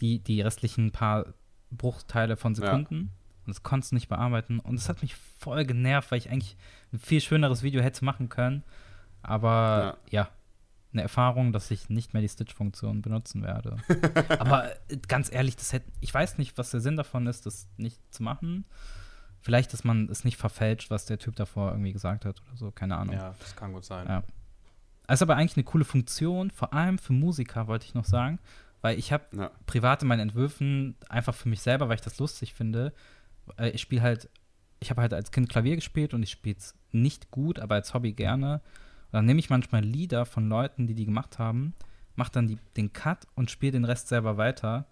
die, 0.00 0.18
die 0.18 0.40
restlichen 0.40 0.90
paar 0.90 1.26
Bruchteile 1.70 2.36
von 2.36 2.54
Sekunden. 2.54 2.94
Ja. 2.94 3.00
Und 3.46 3.54
das 3.54 3.62
konntest 3.62 3.92
du 3.92 3.96
nicht 3.96 4.08
bearbeiten. 4.08 4.58
Und 4.58 4.74
es 4.74 4.88
hat 4.88 5.02
mich 5.02 5.14
voll 5.14 5.64
genervt, 5.64 6.10
weil 6.10 6.18
ich 6.18 6.30
eigentlich 6.30 6.56
ein 6.92 6.98
viel 6.98 7.20
schöneres 7.20 7.62
Video 7.62 7.80
hätte 7.80 8.04
machen 8.04 8.28
können. 8.28 8.64
Aber 9.22 9.98
ja, 10.10 10.22
ja 10.22 10.28
eine 10.96 11.02
Erfahrung, 11.02 11.52
dass 11.52 11.70
ich 11.70 11.88
nicht 11.88 12.14
mehr 12.14 12.22
die 12.22 12.28
Stitch-Funktion 12.28 13.02
benutzen 13.02 13.42
werde. 13.42 13.76
Aber 14.38 14.70
äh, 14.88 14.96
ganz 15.08 15.30
ehrlich, 15.30 15.56
das 15.56 15.72
hätte, 15.72 15.90
ich 16.00 16.12
weiß 16.12 16.38
nicht, 16.38 16.56
was 16.58 16.70
der 16.70 16.80
Sinn 16.80 16.96
davon 16.96 17.26
ist, 17.26 17.46
das 17.46 17.68
nicht 17.76 18.00
zu 18.12 18.22
machen. 18.22 18.64
Vielleicht, 19.40 19.72
dass 19.72 19.84
man 19.84 20.08
es 20.08 20.24
nicht 20.24 20.38
verfälscht, 20.38 20.90
was 20.90 21.06
der 21.06 21.18
Typ 21.18 21.36
davor 21.36 21.70
irgendwie 21.70 21.92
gesagt 21.92 22.24
hat 22.24 22.42
oder 22.42 22.56
so, 22.56 22.70
keine 22.70 22.96
Ahnung. 22.96 23.14
Ja, 23.14 23.34
das 23.38 23.54
kann 23.54 23.72
gut 23.72 23.84
sein. 23.84 24.06
Ja. 24.08 24.24
ist 25.12 25.22
aber 25.22 25.36
eigentlich 25.36 25.56
eine 25.56 25.64
coole 25.64 25.84
Funktion, 25.84 26.50
vor 26.50 26.72
allem 26.72 26.98
für 26.98 27.12
Musiker, 27.12 27.68
wollte 27.68 27.86
ich 27.86 27.94
noch 27.94 28.06
sagen. 28.06 28.38
Weil 28.80 28.98
ich 28.98 29.12
habe 29.12 29.24
ja. 29.36 29.50
privat 29.66 30.02
in 30.02 30.08
meinen 30.08 30.20
Entwürfen 30.20 30.96
einfach 31.08 31.34
für 31.34 31.48
mich 31.48 31.60
selber, 31.60 31.88
weil 31.88 31.96
ich 31.96 32.02
das 32.02 32.18
lustig 32.18 32.54
finde, 32.54 32.92
äh, 33.56 33.70
ich 33.70 33.80
spiele 33.80 34.02
halt, 34.02 34.28
ich 34.80 34.90
habe 34.90 35.00
halt 35.00 35.14
als 35.14 35.30
Kind 35.30 35.48
Klavier 35.48 35.76
gespielt 35.76 36.14
und 36.14 36.22
ich 36.22 36.30
spiele 36.30 36.56
es 36.56 36.74
nicht 36.92 37.30
gut, 37.30 37.58
aber 37.58 37.76
als 37.76 37.94
Hobby 37.94 38.12
gerne. 38.12 38.60
Und 39.06 39.12
dann 39.12 39.24
nehme 39.26 39.40
ich 39.40 39.50
manchmal 39.50 39.82
Lieder 39.82 40.26
von 40.26 40.48
Leuten, 40.48 40.86
die 40.86 40.94
die 40.94 41.06
gemacht 41.06 41.38
haben, 41.38 41.74
mache 42.16 42.32
dann 42.32 42.48
die, 42.48 42.58
den 42.76 42.92
Cut 42.92 43.26
und 43.34 43.50
spiele 43.50 43.72
den 43.72 43.84
Rest 43.84 44.08
selber 44.08 44.36
weiter. 44.36 44.86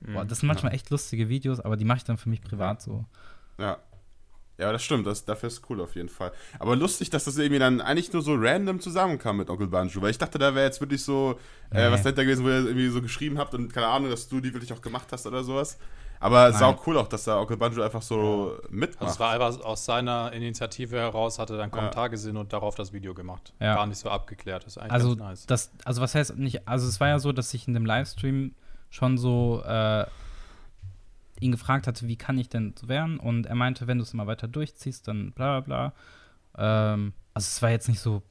Boah, 0.00 0.24
mhm. 0.24 0.28
das 0.28 0.40
sind 0.40 0.46
manchmal 0.46 0.72
ja. 0.72 0.76
echt 0.76 0.90
lustige 0.90 1.28
Videos, 1.28 1.60
aber 1.60 1.76
die 1.76 1.84
mache 1.84 1.98
ich 1.98 2.04
dann 2.04 2.18
für 2.18 2.28
mich 2.28 2.40
privat 2.40 2.82
so. 2.82 3.04
Ja. 3.58 3.78
Ja, 4.58 4.72
das 4.72 4.82
stimmt, 4.82 5.06
das, 5.06 5.24
dafür 5.24 5.46
ist 5.46 5.62
cool 5.70 5.80
auf 5.80 5.94
jeden 5.94 6.08
Fall. 6.08 6.32
Aber 6.58 6.74
lustig, 6.74 7.10
dass 7.10 7.24
das 7.24 7.38
irgendwie 7.38 7.60
dann 7.60 7.80
eigentlich 7.80 8.12
nur 8.12 8.22
so 8.22 8.34
random 8.34 8.80
zusammenkam 8.80 9.36
mit 9.36 9.50
Onkel 9.50 9.68
Banjo, 9.68 10.02
weil 10.02 10.10
ich 10.10 10.18
dachte, 10.18 10.36
da 10.36 10.52
wäre 10.52 10.66
jetzt 10.66 10.80
wirklich 10.80 11.04
so 11.04 11.38
äh, 11.70 11.86
nee. 11.86 11.92
was 11.92 12.02
dahinter 12.02 12.24
gewesen, 12.24 12.44
wo 12.44 12.48
ihr 12.48 12.66
irgendwie 12.66 12.88
so 12.88 13.00
geschrieben 13.00 13.38
habt 13.38 13.54
und 13.54 13.72
keine 13.72 13.86
Ahnung, 13.86 14.10
dass 14.10 14.28
du 14.28 14.40
die 14.40 14.52
wirklich 14.52 14.72
auch 14.72 14.80
gemacht 14.80 15.12
hast 15.12 15.28
oder 15.28 15.44
sowas. 15.44 15.78
Aber 16.20 16.50
Nein. 16.50 16.58
sau 16.58 16.80
cool 16.86 16.98
auch, 16.98 17.08
dass 17.08 17.24
da 17.24 17.38
Onkel 17.38 17.56
Banjo 17.56 17.82
einfach 17.82 18.02
so 18.02 18.56
ja. 18.62 18.68
mitmacht. 18.70 19.02
Also 19.02 19.12
es 19.14 19.20
war 19.20 19.32
einfach 19.32 19.64
aus 19.64 19.84
seiner 19.84 20.32
Initiative 20.32 20.96
heraus, 20.96 21.38
hatte 21.38 21.56
dann 21.56 21.70
Kommentar 21.70 22.04
ja. 22.04 22.08
gesehen 22.08 22.36
und 22.36 22.52
darauf 22.52 22.74
das 22.74 22.92
Video 22.92 23.14
gemacht. 23.14 23.52
Ja. 23.60 23.74
Gar 23.76 23.86
nicht 23.86 23.98
so 23.98 24.10
abgeklärt. 24.10 24.64
Das 24.64 24.76
ist 24.76 24.78
eigentlich 24.78 24.92
also, 24.92 25.14
nice. 25.14 25.46
Das, 25.46 25.70
also 25.84 26.00
was 26.02 26.14
heißt 26.14 26.36
nicht, 26.36 26.66
also 26.66 26.88
es 26.88 27.00
war 27.00 27.08
ja 27.08 27.18
so, 27.18 27.32
dass 27.32 27.54
ich 27.54 27.68
in 27.68 27.74
dem 27.74 27.86
Livestream 27.86 28.54
schon 28.90 29.18
so 29.18 29.62
äh, 29.64 30.06
ihn 31.40 31.52
gefragt 31.52 31.86
hatte, 31.86 32.08
wie 32.08 32.16
kann 32.16 32.38
ich 32.38 32.48
denn 32.48 32.74
so 32.78 32.88
werden? 32.88 33.18
Und 33.18 33.46
er 33.46 33.54
meinte, 33.54 33.86
wenn 33.86 33.98
du 33.98 34.02
es 34.02 34.12
immer 34.12 34.26
weiter 34.26 34.48
durchziehst, 34.48 35.06
dann 35.06 35.32
bla 35.32 35.60
bla 35.60 35.92
bla. 36.56 36.92
Ähm, 36.92 37.12
also 37.34 37.46
es 37.46 37.62
war 37.62 37.70
jetzt 37.70 37.88
nicht 37.88 38.00
so 38.00 38.22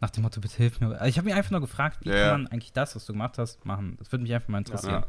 nach 0.00 0.10
dem 0.10 0.22
Motto, 0.22 0.40
bitte 0.40 0.56
hilf 0.56 0.80
mir. 0.80 0.98
Ich 1.06 1.18
habe 1.18 1.26
mich 1.26 1.34
einfach 1.34 1.50
nur 1.50 1.60
gefragt, 1.60 1.98
wie 2.02 2.10
ja, 2.10 2.30
kann 2.30 2.42
man 2.42 2.52
eigentlich 2.52 2.72
das, 2.72 2.94
was 2.94 3.04
du 3.04 3.12
gemacht 3.12 3.36
hast, 3.38 3.64
machen? 3.66 3.96
Das 3.98 4.12
würde 4.12 4.22
mich 4.22 4.32
einfach 4.32 4.48
mal 4.48 4.58
interessieren. 4.58 5.02
Ja. 5.02 5.06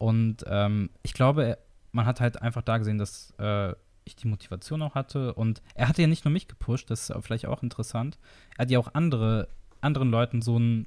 Und 0.00 0.38
ähm, 0.46 0.90
ich 1.02 1.12
glaube, 1.12 1.58
man 1.92 2.06
hat 2.06 2.20
halt 2.20 2.40
einfach 2.40 2.62
da 2.62 2.78
gesehen, 2.78 2.98
dass 2.98 3.34
äh, 3.38 3.74
ich 4.04 4.16
die 4.16 4.26
Motivation 4.26 4.80
auch 4.82 4.94
hatte. 4.94 5.34
Und 5.34 5.62
er 5.74 5.88
hatte 5.88 6.00
ja 6.02 6.08
nicht 6.08 6.24
nur 6.24 6.32
mich 6.32 6.48
gepusht, 6.48 6.90
das 6.90 7.10
ist 7.10 7.24
vielleicht 7.24 7.46
auch 7.46 7.62
interessant. 7.62 8.18
Er 8.56 8.62
hat 8.62 8.70
ja 8.70 8.78
auch 8.78 8.94
andere, 8.94 9.48
anderen 9.80 10.10
Leuten 10.10 10.40
so 10.40 10.58
ein, 10.58 10.86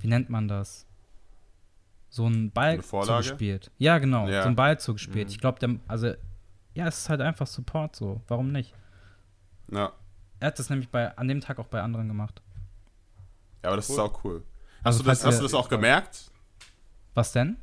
wie 0.00 0.08
nennt 0.08 0.28
man 0.30 0.48
das? 0.48 0.86
so 2.14 2.26
einen 2.26 2.52
Ball 2.52 2.80
zugespielt. 2.80 3.72
Ja, 3.78 3.98
genau, 3.98 4.28
ja. 4.28 4.42
so 4.42 4.46
einen 4.46 4.54
Ball 4.54 4.78
zugespielt. 4.78 5.26
Mhm. 5.26 5.32
Ich 5.32 5.40
glaube, 5.40 5.58
der, 5.58 5.76
also, 5.88 6.14
ja, 6.74 6.86
es 6.86 6.98
ist 6.98 7.08
halt 7.08 7.20
einfach 7.20 7.48
Support 7.48 7.96
so. 7.96 8.20
Warum 8.28 8.52
nicht? 8.52 8.72
Ja. 9.72 9.92
Er 10.38 10.46
hat 10.46 10.58
das 10.60 10.70
nämlich 10.70 10.88
bei, 10.90 11.16
an 11.18 11.26
dem 11.26 11.40
Tag 11.40 11.58
auch 11.58 11.66
bei 11.66 11.82
anderen 11.82 12.06
gemacht. 12.06 12.40
Ja, 13.64 13.70
aber 13.70 13.76
das 13.76 13.90
cool. 13.90 13.94
ist 13.94 14.00
auch 14.00 14.24
cool. 14.24 14.44
Hast, 14.84 14.86
also, 14.86 15.02
du, 15.02 15.08
das, 15.08 15.24
hast 15.24 15.38
du 15.38 15.42
das 15.42 15.54
auch 15.54 15.68
gemerkt? 15.68 16.30
Was 17.14 17.32
denn? 17.32 17.56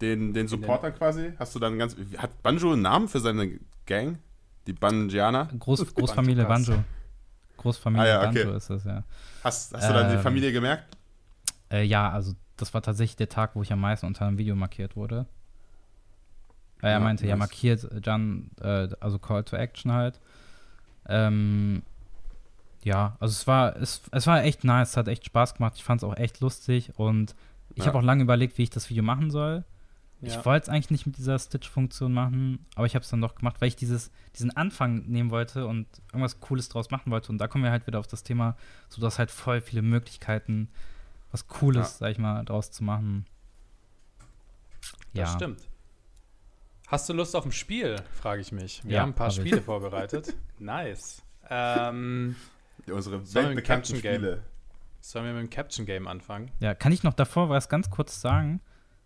Den, 0.00 0.32
den 0.32 0.46
Supporter 0.46 0.92
quasi? 0.92 1.32
Hast 1.38 1.54
du 1.54 1.58
dann 1.58 1.78
ganz. 1.78 1.96
Hat 2.16 2.42
Banjo 2.42 2.72
einen 2.72 2.82
Namen 2.82 3.08
für 3.08 3.20
seine 3.20 3.58
Gang? 3.86 4.18
Die 4.66 4.72
Banjianer? 4.72 5.46
Groß, 5.58 5.94
Großfamilie 5.94 6.44
Banjo. 6.44 6.84
Großfamilie 7.56 8.04
ah, 8.04 8.22
ja, 8.22 8.28
okay. 8.28 8.44
Banjo 8.44 8.56
ist 8.56 8.70
das, 8.70 8.84
ja. 8.84 9.02
Hast, 9.42 9.74
hast 9.74 9.88
du 9.88 9.92
dann 9.92 10.10
die 10.10 10.16
ähm, 10.16 10.22
Familie 10.22 10.52
gemerkt? 10.52 10.96
Äh, 11.70 11.84
ja, 11.84 12.10
also 12.10 12.34
das 12.56 12.74
war 12.74 12.82
tatsächlich 12.82 13.16
der 13.16 13.28
Tag, 13.28 13.54
wo 13.54 13.62
ich 13.62 13.72
am 13.72 13.80
meisten 13.80 14.06
unter 14.06 14.26
einem 14.26 14.38
Video 14.38 14.54
markiert 14.54 14.94
wurde. 14.94 15.26
Weil 16.80 16.90
er 16.90 16.98
ja, 16.98 17.00
meinte, 17.00 17.24
nice. 17.24 17.30
ja, 17.30 17.36
markiert 17.36 17.88
Jan, 18.04 18.50
äh, 18.60 18.88
also 19.00 19.18
Call 19.18 19.44
to 19.44 19.56
Action 19.56 19.92
halt. 19.92 20.20
Ähm, 21.08 21.82
ja, 22.84 23.16
also 23.20 23.32
es 23.32 23.46
war, 23.46 23.76
es, 23.76 24.02
es 24.12 24.26
war 24.26 24.44
echt 24.44 24.64
nice, 24.64 24.90
es 24.90 24.96
hat 24.96 25.08
echt 25.08 25.24
Spaß 25.24 25.54
gemacht. 25.54 25.74
Ich 25.76 25.84
fand 25.84 26.02
es 26.02 26.04
auch 26.04 26.16
echt 26.16 26.40
lustig 26.40 26.92
und 26.96 27.34
ich 27.74 27.78
ja. 27.78 27.86
habe 27.86 27.98
auch 27.98 28.02
lange 28.02 28.22
überlegt, 28.22 28.58
wie 28.58 28.62
ich 28.62 28.70
das 28.70 28.90
Video 28.90 29.02
machen 29.02 29.30
soll. 29.30 29.64
Ja. 30.20 30.38
Ich 30.38 30.44
wollte 30.44 30.64
es 30.64 30.68
eigentlich 30.68 30.90
nicht 30.90 31.06
mit 31.06 31.16
dieser 31.16 31.38
Stitch-Funktion 31.38 32.12
machen, 32.12 32.66
aber 32.74 32.86
ich 32.86 32.94
habe 32.94 33.04
es 33.04 33.10
dann 33.10 33.20
doch 33.20 33.36
gemacht, 33.36 33.60
weil 33.60 33.68
ich 33.68 33.76
dieses, 33.76 34.10
diesen 34.34 34.56
Anfang 34.56 35.06
nehmen 35.06 35.30
wollte 35.30 35.66
und 35.66 35.86
irgendwas 36.08 36.40
Cooles 36.40 36.68
draus 36.68 36.90
machen 36.90 37.12
wollte. 37.12 37.30
Und 37.30 37.38
da 37.38 37.46
kommen 37.46 37.62
wir 37.62 37.70
halt 37.70 37.86
wieder 37.86 38.00
auf 38.00 38.08
das 38.08 38.24
Thema, 38.24 38.56
so 38.88 39.00
dass 39.00 39.18
halt 39.18 39.30
voll 39.30 39.60
viele 39.60 39.82
Möglichkeiten 39.82 40.68
was 41.30 41.46
Cooles, 41.46 41.92
ja. 41.92 41.96
sag 41.98 42.10
ich 42.10 42.18
mal, 42.18 42.44
draus 42.44 42.70
zu 42.72 42.82
machen. 42.82 43.26
Ja. 45.12 45.24
Das 45.24 45.34
stimmt. 45.34 45.68
Hast 46.88 47.08
du 47.08 47.12
Lust 47.12 47.36
auf 47.36 47.44
ein 47.44 47.52
Spiel, 47.52 47.96
frage 48.12 48.40
ich 48.40 48.50
mich. 48.50 48.82
Wir 48.84 48.94
ja, 48.94 49.02
haben 49.02 49.10
ein 49.10 49.14
paar 49.14 49.28
hab 49.28 49.34
Spiele 49.34 49.60
vorbereitet. 49.60 50.34
Nice. 50.58 51.22
Ähm, 51.48 52.34
Unsere 52.90 53.32
weltbekannten 53.32 53.96
Spiele. 53.96 54.42
Sollen 55.00 55.26
wir 55.26 55.32
mit 55.34 55.42
dem 55.42 55.50
Caption 55.50 55.86
Game 55.86 56.08
anfangen? 56.08 56.50
Ja, 56.58 56.74
kann 56.74 56.90
ich 56.90 57.04
noch 57.04 57.14
davor 57.14 57.48
was 57.48 57.68
ganz 57.68 57.90
kurz 57.90 58.20
sagen? 58.20 58.60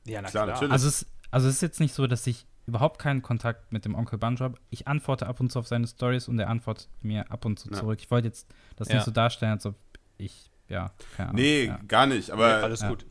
Ja, 0.05 0.23
na 0.23 0.29
klar. 0.29 0.45
klar. 0.45 0.55
Natürlich. 0.55 0.73
Also 0.73 0.89
es, 0.89 1.07
also 1.31 1.49
es 1.49 1.57
ist 1.57 1.63
jetzt 1.63 1.81
nicht 1.81 1.95
so, 1.95 2.07
dass 2.07 2.27
ich 2.27 2.47
überhaupt 2.67 3.01
keinen 3.01 3.23
Kontakt 3.23 3.73
mit 3.73 3.85
dem 3.85 3.95
Onkel 3.95 4.19
Banjo 4.19 4.45
habe. 4.45 4.59
Ich 4.71 4.87
antworte 4.87 5.27
ab 5.27 5.41
und 5.41 5.51
zu 5.51 5.59
auf 5.59 5.67
seine 5.67 5.87
Stories 5.87 6.29
und 6.29 6.39
er 6.39 6.49
antwortet 6.49 6.89
mir 7.01 7.31
ab 7.31 7.45
und 7.45 7.59
zu 7.59 7.71
ja. 7.71 7.77
zurück. 7.77 7.99
Ich 8.01 8.11
wollte 8.11 8.29
jetzt 8.29 8.49
das 8.77 8.89
ja. 8.89 8.97
nicht 8.97 9.05
so 9.05 9.11
darstellen, 9.11 9.53
als 9.53 9.67
ob 9.67 9.75
ich 10.19 10.51
ja, 10.69 10.91
keine 11.17 11.31
Ahnung. 11.31 11.43
Nee, 11.43 11.65
ja. 11.67 11.81
gar 11.87 12.07
nicht, 12.07 12.31
aber. 12.31 12.59
Nee, 12.59 12.65
alles 12.65 12.83
gut. 12.83 13.05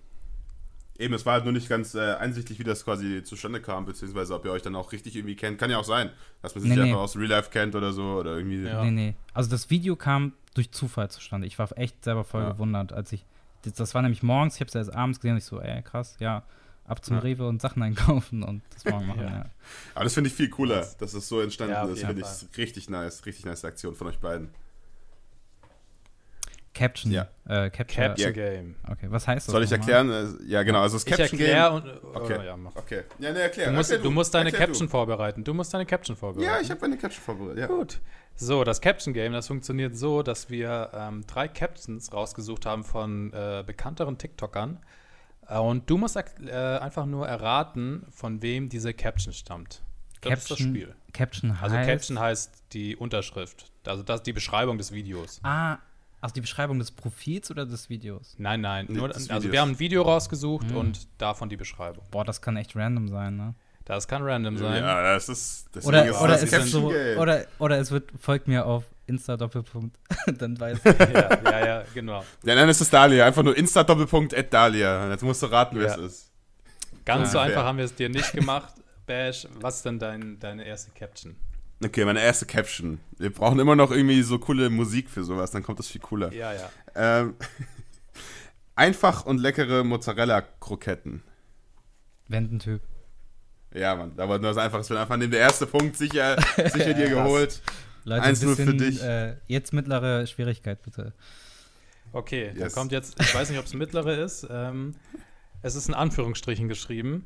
Eben, 0.98 1.16
es 1.16 1.26
war 1.26 1.34
halt 1.34 1.46
nur 1.46 1.54
nicht 1.54 1.68
ganz 1.68 1.96
äh, 1.96 2.14
einsichtig, 2.16 2.60
wie 2.60 2.64
das 2.64 2.86
quasi 2.86 3.24
zustande 3.24 3.60
kam, 3.60 3.86
beziehungsweise 3.86 4.36
ob 4.36 4.46
ihr 4.46 4.52
euch 4.52 4.62
dann 4.62 4.76
auch 4.76 4.92
richtig 4.92 5.16
irgendwie 5.16 5.36
kennt. 5.36 5.58
Kann 5.58 5.72
ja 5.72 5.80
auch 5.80 5.84
sein, 5.84 6.12
dass 6.44 6.54
man 6.54 6.62
sich 6.62 6.72
nee, 6.72 6.80
einfach 6.80 6.96
nee. 6.96 7.02
aus 7.02 7.16
Real 7.16 7.28
Life 7.28 7.50
kennt 7.50 7.74
oder 7.76 7.92
so 7.92 8.04
oder 8.04 8.38
irgendwie. 8.38 8.64
Ja. 8.64 8.84
Nee, 8.84 8.92
nee. 8.92 9.16
Also 9.34 9.50
das 9.50 9.72
Video 9.72 9.96
kam 9.96 10.34
durch 10.54 10.72
Zufall 10.72 11.10
zustande. 11.10 11.48
Ich 11.48 11.58
war 11.58 11.76
echt 11.76 12.04
selber 12.04 12.24
voll 12.24 12.44
ja. 12.44 12.52
gewundert, 12.52 12.94
als 12.94 13.12
ich. 13.14 13.26
Das 13.64 13.94
war 13.96 14.02
nämlich 14.02 14.22
morgens, 14.22 14.56
ich 14.56 14.62
habe 14.62 14.70
es 14.70 14.76
erst 14.76 14.94
abends 14.94 15.20
gesehen 15.20 15.34
und 15.34 15.38
ich 15.38 15.46
so, 15.46 15.60
ey, 15.60 15.82
krass, 15.84 16.18
ja, 16.20 16.44
ab 16.92 17.04
zum 17.04 17.16
ja. 17.16 17.22
Rewe 17.22 17.48
und 17.48 17.62
Sachen 17.62 17.82
einkaufen 17.82 18.44
und 18.44 18.62
das 18.74 18.86
morgen 18.86 19.08
machen, 19.08 19.22
ja. 19.26 19.46
Aber 19.96 20.04
das 20.04 20.14
finde 20.14 20.30
ich 20.30 20.36
viel 20.36 20.50
cooler, 20.50 20.86
dass 21.00 21.14
es 21.14 21.28
so 21.28 21.42
entstanden 21.42 21.92
ist. 21.92 22.06
Finde 22.06 22.22
ich 22.22 22.58
richtig 22.58 22.90
nice, 22.90 23.26
richtig 23.26 23.46
nice 23.46 23.66
Aktion 23.66 23.96
von 23.96 24.08
euch 24.08 24.20
beiden. 24.20 24.50
Caption. 26.74 27.12
Ja. 27.12 27.28
Äh, 27.48 27.70
Capture. 27.70 28.08
Capture 28.08 28.34
Game. 28.34 28.76
Okay, 28.90 29.08
was 29.10 29.28
heißt 29.28 29.48
das? 29.48 29.52
Soll 29.52 29.64
ich 29.64 29.72
erklären? 29.72 30.10
Äh, 30.10 30.46
ja, 30.46 30.64
genau. 30.64 30.82
Also 30.82 30.96
das 30.96 31.06
Caption 31.06 31.40
ich 31.40 31.46
Game. 31.46 31.74
Und, 31.74 31.86
okay. 32.16 32.38
Oh, 32.40 32.44
ja, 32.44 32.58
mach. 32.58 32.76
okay. 32.76 33.04
Ja, 33.20 33.34
ne, 33.34 33.40
erklär. 33.42 33.68
Du 33.68 33.74
musst, 33.74 33.92
erklär 33.92 34.10
du. 34.10 34.12
musst 34.12 34.34
deine 34.34 34.52
Caption 34.52 34.88
du. 34.88 34.92
vorbereiten. 34.92 35.44
Du 35.44 35.54
musst 35.54 35.74
deine 35.74 35.86
Caption 35.86 36.16
vorbereiten. 36.16 36.50
Ja, 36.50 36.62
ich 36.62 36.72
habe 36.72 36.86
eine 36.86 36.98
Caption 36.98 37.24
vorbereitet. 37.24 37.60
Ja. 37.60 37.68
Gut. 37.68 38.00
So, 38.36 38.64
das 38.64 38.80
Caption 38.80 39.14
Game, 39.14 39.34
das 39.34 39.48
funktioniert 39.48 39.98
so, 39.98 40.24
dass 40.24 40.50
wir 40.50 40.90
ähm, 40.94 41.26
drei 41.28 41.48
Captions 41.48 42.14
rausgesucht 42.14 42.66
haben 42.66 42.84
von 42.84 43.34
äh, 43.34 43.64
bekannteren 43.66 44.18
TikTokern. 44.18 44.80
Äh, 45.52 45.60
und 45.60 45.90
du 45.90 45.98
musst 45.98 46.16
äh, 46.16 46.52
einfach 46.52 47.06
nur 47.06 47.28
erraten, 47.28 48.06
von 48.10 48.42
wem 48.42 48.70
diese 48.70 48.94
Caption 48.94 49.34
stammt. 49.34 49.82
Das 50.22 50.30
Caption, 50.30 50.38
ist 50.38 50.52
das 50.52 50.60
Spiel. 50.60 50.96
Caption 51.14 51.62
heißt. 51.62 51.74
Also 51.74 51.92
Caption 51.92 52.20
heißt 52.20 52.64
die 52.74 52.96
Unterschrift. 52.96 53.72
Also 53.86 54.04
das 54.04 54.18
ist 54.18 54.28
die 54.28 54.34
Beschreibung 54.34 54.78
des 54.78 54.92
Videos. 54.92 55.40
Ah, 55.44 55.80
also 56.22 56.34
die 56.34 56.42
Beschreibung 56.42 56.78
des 56.78 56.92
Profils 56.92 57.50
oder 57.50 57.66
des 57.66 57.90
Videos? 57.90 58.36
Nein, 58.38 58.62
nein. 58.62 58.86
Nee, 58.88 58.98
nur, 58.98 59.14
also 59.14 59.52
wir 59.52 59.60
haben 59.60 59.72
ein 59.72 59.80
Video 59.80 60.04
rausgesucht 60.04 60.70
mhm. 60.70 60.78
und 60.78 61.08
davon 61.18 61.50
die 61.50 61.58
Beschreibung. 61.58 62.06
Boah, 62.12 62.24
das 62.24 62.42
kann 62.42 62.56
echt 62.58 62.76
random 62.76 63.08
sein, 63.08 63.36
ne? 63.36 63.56
Das 63.86 64.08
kann 64.08 64.22
random 64.22 64.58
sein. 64.58 64.84
Ja, 64.84 65.02
das 65.02 65.28
ist. 65.28 65.68
Oder, 65.84 66.06
ist 66.06 66.22
oder, 66.22 66.36
es 66.36 66.44
ist 66.44 66.68
so, 66.68 66.94
oder, 67.18 67.46
oder 67.58 67.80
es 67.80 67.90
wird, 67.90 68.12
folgt 68.20 68.48
mir 68.48 68.68
auf 68.68 68.84
Insta 69.08 69.38
Doppelpunkt. 69.38 69.98
dann 70.38 70.60
weiß 70.60 70.80
ich. 70.86 71.00
ja, 71.00 71.40
ja, 71.44 71.66
ja, 71.66 71.84
genau. 71.94 72.24
Ja, 72.44 72.56
dann 72.56 72.70
ist 72.70 72.82
es 72.82 72.90
Dalia. 72.90 73.26
Einfach 73.26 73.44
nur 73.44 73.58
Insta 73.58 73.84
Doppelpunkt 73.84 74.36
at 74.36 74.54
Dalia. 74.54 75.10
Jetzt 75.10 75.24
musst 75.24 75.42
du 75.44 75.48
raten, 75.48 75.78
wer 75.78 75.88
ja. 75.88 75.96
es 75.96 76.00
ist. 76.00 76.32
Ganz 77.06 77.28
ja, 77.28 77.32
so 77.32 77.40
einfach 77.40 77.64
haben 77.64 77.78
wir 77.78 77.86
es 77.86 77.96
dir 77.96 78.10
nicht 78.10 78.32
gemacht. 78.34 78.74
Bash, 79.06 79.48
was 79.60 79.78
ist 79.78 79.86
denn 79.86 80.00
dein, 80.00 80.40
deine 80.40 80.64
erste 80.66 80.92
Caption? 80.92 81.36
Okay, 81.84 82.06
meine 82.06 82.22
erste 82.22 82.46
Caption. 82.46 83.00
Wir 83.18 83.32
brauchen 83.32 83.60
immer 83.60 83.76
noch 83.76 83.92
irgendwie 83.92 84.22
so 84.22 84.38
coole 84.38 84.70
Musik 84.70 85.10
für 85.10 85.24
sowas, 85.24 85.52
dann 85.52 85.64
kommt 85.64 85.80
das 85.80 85.88
viel 85.88 86.02
cooler. 86.02 86.32
Ja, 86.32 86.54
ja. 86.54 86.70
Ähm, 86.96 87.36
einfach 88.76 89.26
und 89.26 89.40
leckere 89.40 89.84
Mozzarella-Kroketten. 89.84 91.24
Wendentyp. 92.28 92.82
Ja, 93.74 93.96
Mann, 93.96 94.14
aber 94.18 94.38
nur 94.38 94.50
das 94.50 94.58
Einfache 94.58 94.82
ist 94.82 94.92
einfach 94.92 95.18
neben 95.18 95.32
der 95.32 95.40
erste 95.40 95.66
Punkt 95.66 95.96
sicher, 95.98 96.38
sicher 96.56 96.94
dir 96.94 97.10
geholt. 97.10 97.62
Leute, 98.04 98.24
1 98.24 98.40
bisschen, 98.40 98.66
für 98.66 98.74
dich. 98.76 99.02
Äh, 99.02 99.36
jetzt 99.48 99.74
mittlere 99.74 100.26
Schwierigkeit, 100.28 100.82
bitte. 100.82 101.14
Okay, 102.14 102.48
yes. 102.48 102.60
dann 102.60 102.72
kommt 102.72 102.92
jetzt, 102.92 103.20
ich 103.22 103.34
weiß 103.34 103.50
nicht, 103.50 103.60
ob 103.60 103.66
es 103.66 103.74
mittlere 103.74 104.16
ist. 104.16 104.48
Ähm, 104.50 104.96
es 105.62 105.76
ist 105.76 105.88
in 105.88 105.94
Anführungsstrichen 105.94 106.68
geschrieben. 106.68 107.26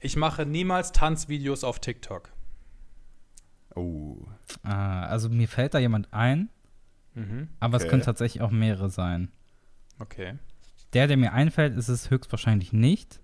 Ich 0.00 0.16
mache 0.16 0.44
niemals 0.44 0.92
Tanzvideos 0.92 1.64
auf 1.64 1.78
TikTok. 1.78 2.30
Oh. 3.74 4.26
Ah, 4.62 5.04
also 5.06 5.28
mir 5.28 5.48
fällt 5.48 5.74
da 5.74 5.78
jemand 5.78 6.12
ein, 6.12 6.50
mhm. 7.14 7.48
aber 7.60 7.76
okay. 7.76 7.84
es 7.84 7.90
können 7.90 8.02
tatsächlich 8.02 8.42
auch 8.42 8.50
mehrere 8.50 8.90
sein. 8.90 9.30
Okay. 9.98 10.34
Der, 10.92 11.06
der 11.06 11.16
mir 11.16 11.32
einfällt, 11.32 11.76
ist 11.76 11.88
es 11.88 12.10
höchstwahrscheinlich 12.10 12.72
nicht. 12.72 13.20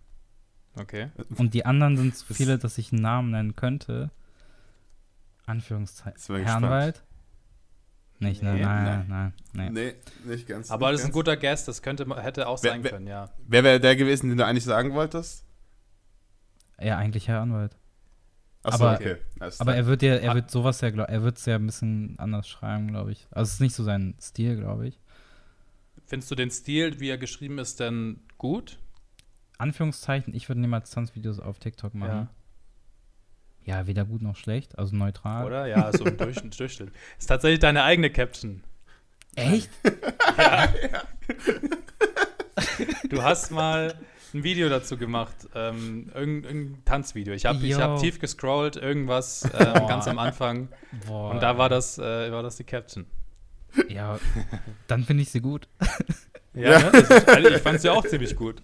Okay. 0.78 1.10
Und 1.36 1.54
die 1.54 1.66
anderen 1.66 1.96
sind 1.96 2.16
so 2.16 2.32
viele, 2.32 2.58
dass 2.58 2.78
ich 2.78 2.92
einen 2.92 3.02
Namen 3.02 3.30
nennen 3.30 3.56
könnte. 3.56 4.10
Anführungszeichen. 5.48 6.44
Herrenwald? 6.44 7.02
Nicht, 8.20 8.42
ne? 8.42 8.54
Nee, 8.54 8.62
Nein, 8.62 9.06
nein, 9.08 9.32
nein. 9.52 9.72
Nee, 9.72 9.94
nicht 10.24 10.48
ganz. 10.48 10.70
Aber 10.72 10.86
nicht 10.88 10.94
das 10.94 11.00
ist 11.02 11.06
ein 11.06 11.12
guter 11.12 11.36
Guest, 11.36 11.68
das 11.68 11.82
könnte, 11.82 12.04
hätte 12.20 12.48
auch 12.48 12.60
Wer- 12.62 12.72
sein 12.72 12.82
wer- 12.82 12.90
können, 12.90 13.06
ja. 13.06 13.30
Wer 13.46 13.62
wäre 13.62 13.78
der 13.80 13.94
gewesen, 13.94 14.28
den 14.28 14.38
du 14.38 14.44
eigentlich 14.44 14.64
sagen 14.64 14.92
wolltest? 14.94 15.44
Ja, 16.80 16.96
eigentlich 16.98 17.28
Herr 17.28 17.40
Anwalt. 17.42 17.76
Achso, 18.64 18.84
Aber- 18.86 18.96
okay. 18.96 19.16
Alles 19.38 19.60
Aber 19.60 19.70
klar. 19.72 19.76
er 19.84 19.86
wird 19.86 20.02
ja, 20.02 20.14
er 20.16 20.32
Ah. 20.32 20.34
wird 20.34 20.50
sowas 20.50 20.80
ja, 20.80 20.90
glaub, 20.90 21.08
er 21.08 21.22
wird 21.22 21.38
es 21.38 21.46
ja 21.46 21.54
ein 21.54 21.66
bisschen 21.66 22.18
anders 22.18 22.48
schreiben, 22.48 22.88
glaube 22.88 23.12
ich. 23.12 23.28
Also 23.30 23.48
es 23.48 23.54
ist 23.54 23.60
nicht 23.60 23.74
so 23.74 23.84
sein 23.84 24.16
Stil, 24.20 24.56
glaube 24.56 24.88
ich. 24.88 25.00
Findest 26.06 26.30
du 26.30 26.34
den 26.34 26.50
Stil, 26.50 26.98
wie 26.98 27.08
er 27.08 27.18
geschrieben 27.18 27.58
ist, 27.58 27.78
denn 27.78 28.20
gut? 28.36 28.78
Anführungszeichen, 29.58 30.34
ich 30.34 30.48
würde 30.48 30.60
niemals 30.60 30.90
Tanzvideos 30.90 31.38
auf 31.40 31.58
TikTok 31.60 31.94
machen. 31.94 32.10
Ja. 32.10 32.28
Weder 33.86 34.04
gut 34.04 34.22
noch 34.22 34.36
schlecht, 34.36 34.78
also 34.78 34.96
neutral. 34.96 35.46
Oder? 35.46 35.66
Ja, 35.66 35.92
so 35.92 36.04
im 36.04 36.16
Durchschnitt. 36.16 36.58
Durchschnitt. 36.60 36.90
Ist 37.18 37.26
tatsächlich 37.26 37.60
deine 37.60 37.82
eigene 37.84 38.10
Caption. 38.10 38.62
Echt? 39.36 39.70
Du 43.08 43.22
hast 43.22 43.50
mal 43.50 43.94
ein 44.34 44.44
Video 44.44 44.68
dazu 44.68 44.96
gemacht, 44.96 45.34
ähm, 45.54 46.10
irgendein, 46.14 46.44
irgendein 46.44 46.84
Tanzvideo. 46.84 47.34
Ich 47.34 47.46
habe 47.46 47.58
hab 47.74 47.98
tief 47.98 48.18
gescrollt, 48.18 48.76
irgendwas 48.76 49.48
Boah. 49.58 49.86
ganz 49.88 50.06
am 50.06 50.18
Anfang. 50.18 50.68
Boah. 51.06 51.30
Und 51.30 51.42
da 51.42 51.58
war 51.58 51.68
das, 51.68 51.98
äh, 51.98 52.30
war 52.30 52.42
das 52.42 52.56
die 52.56 52.64
Caption. 52.64 53.06
Ja, 53.88 54.18
dann 54.86 55.04
finde 55.04 55.22
ich 55.22 55.30
sie 55.30 55.40
gut. 55.40 55.68
Ja, 56.54 56.78
ne? 56.78 56.98
ist, 56.98 57.28
also 57.28 57.48
ich 57.48 57.62
fand 57.62 57.82
ja 57.82 57.92
auch 57.92 58.06
ziemlich 58.06 58.34
gut. 58.34 58.62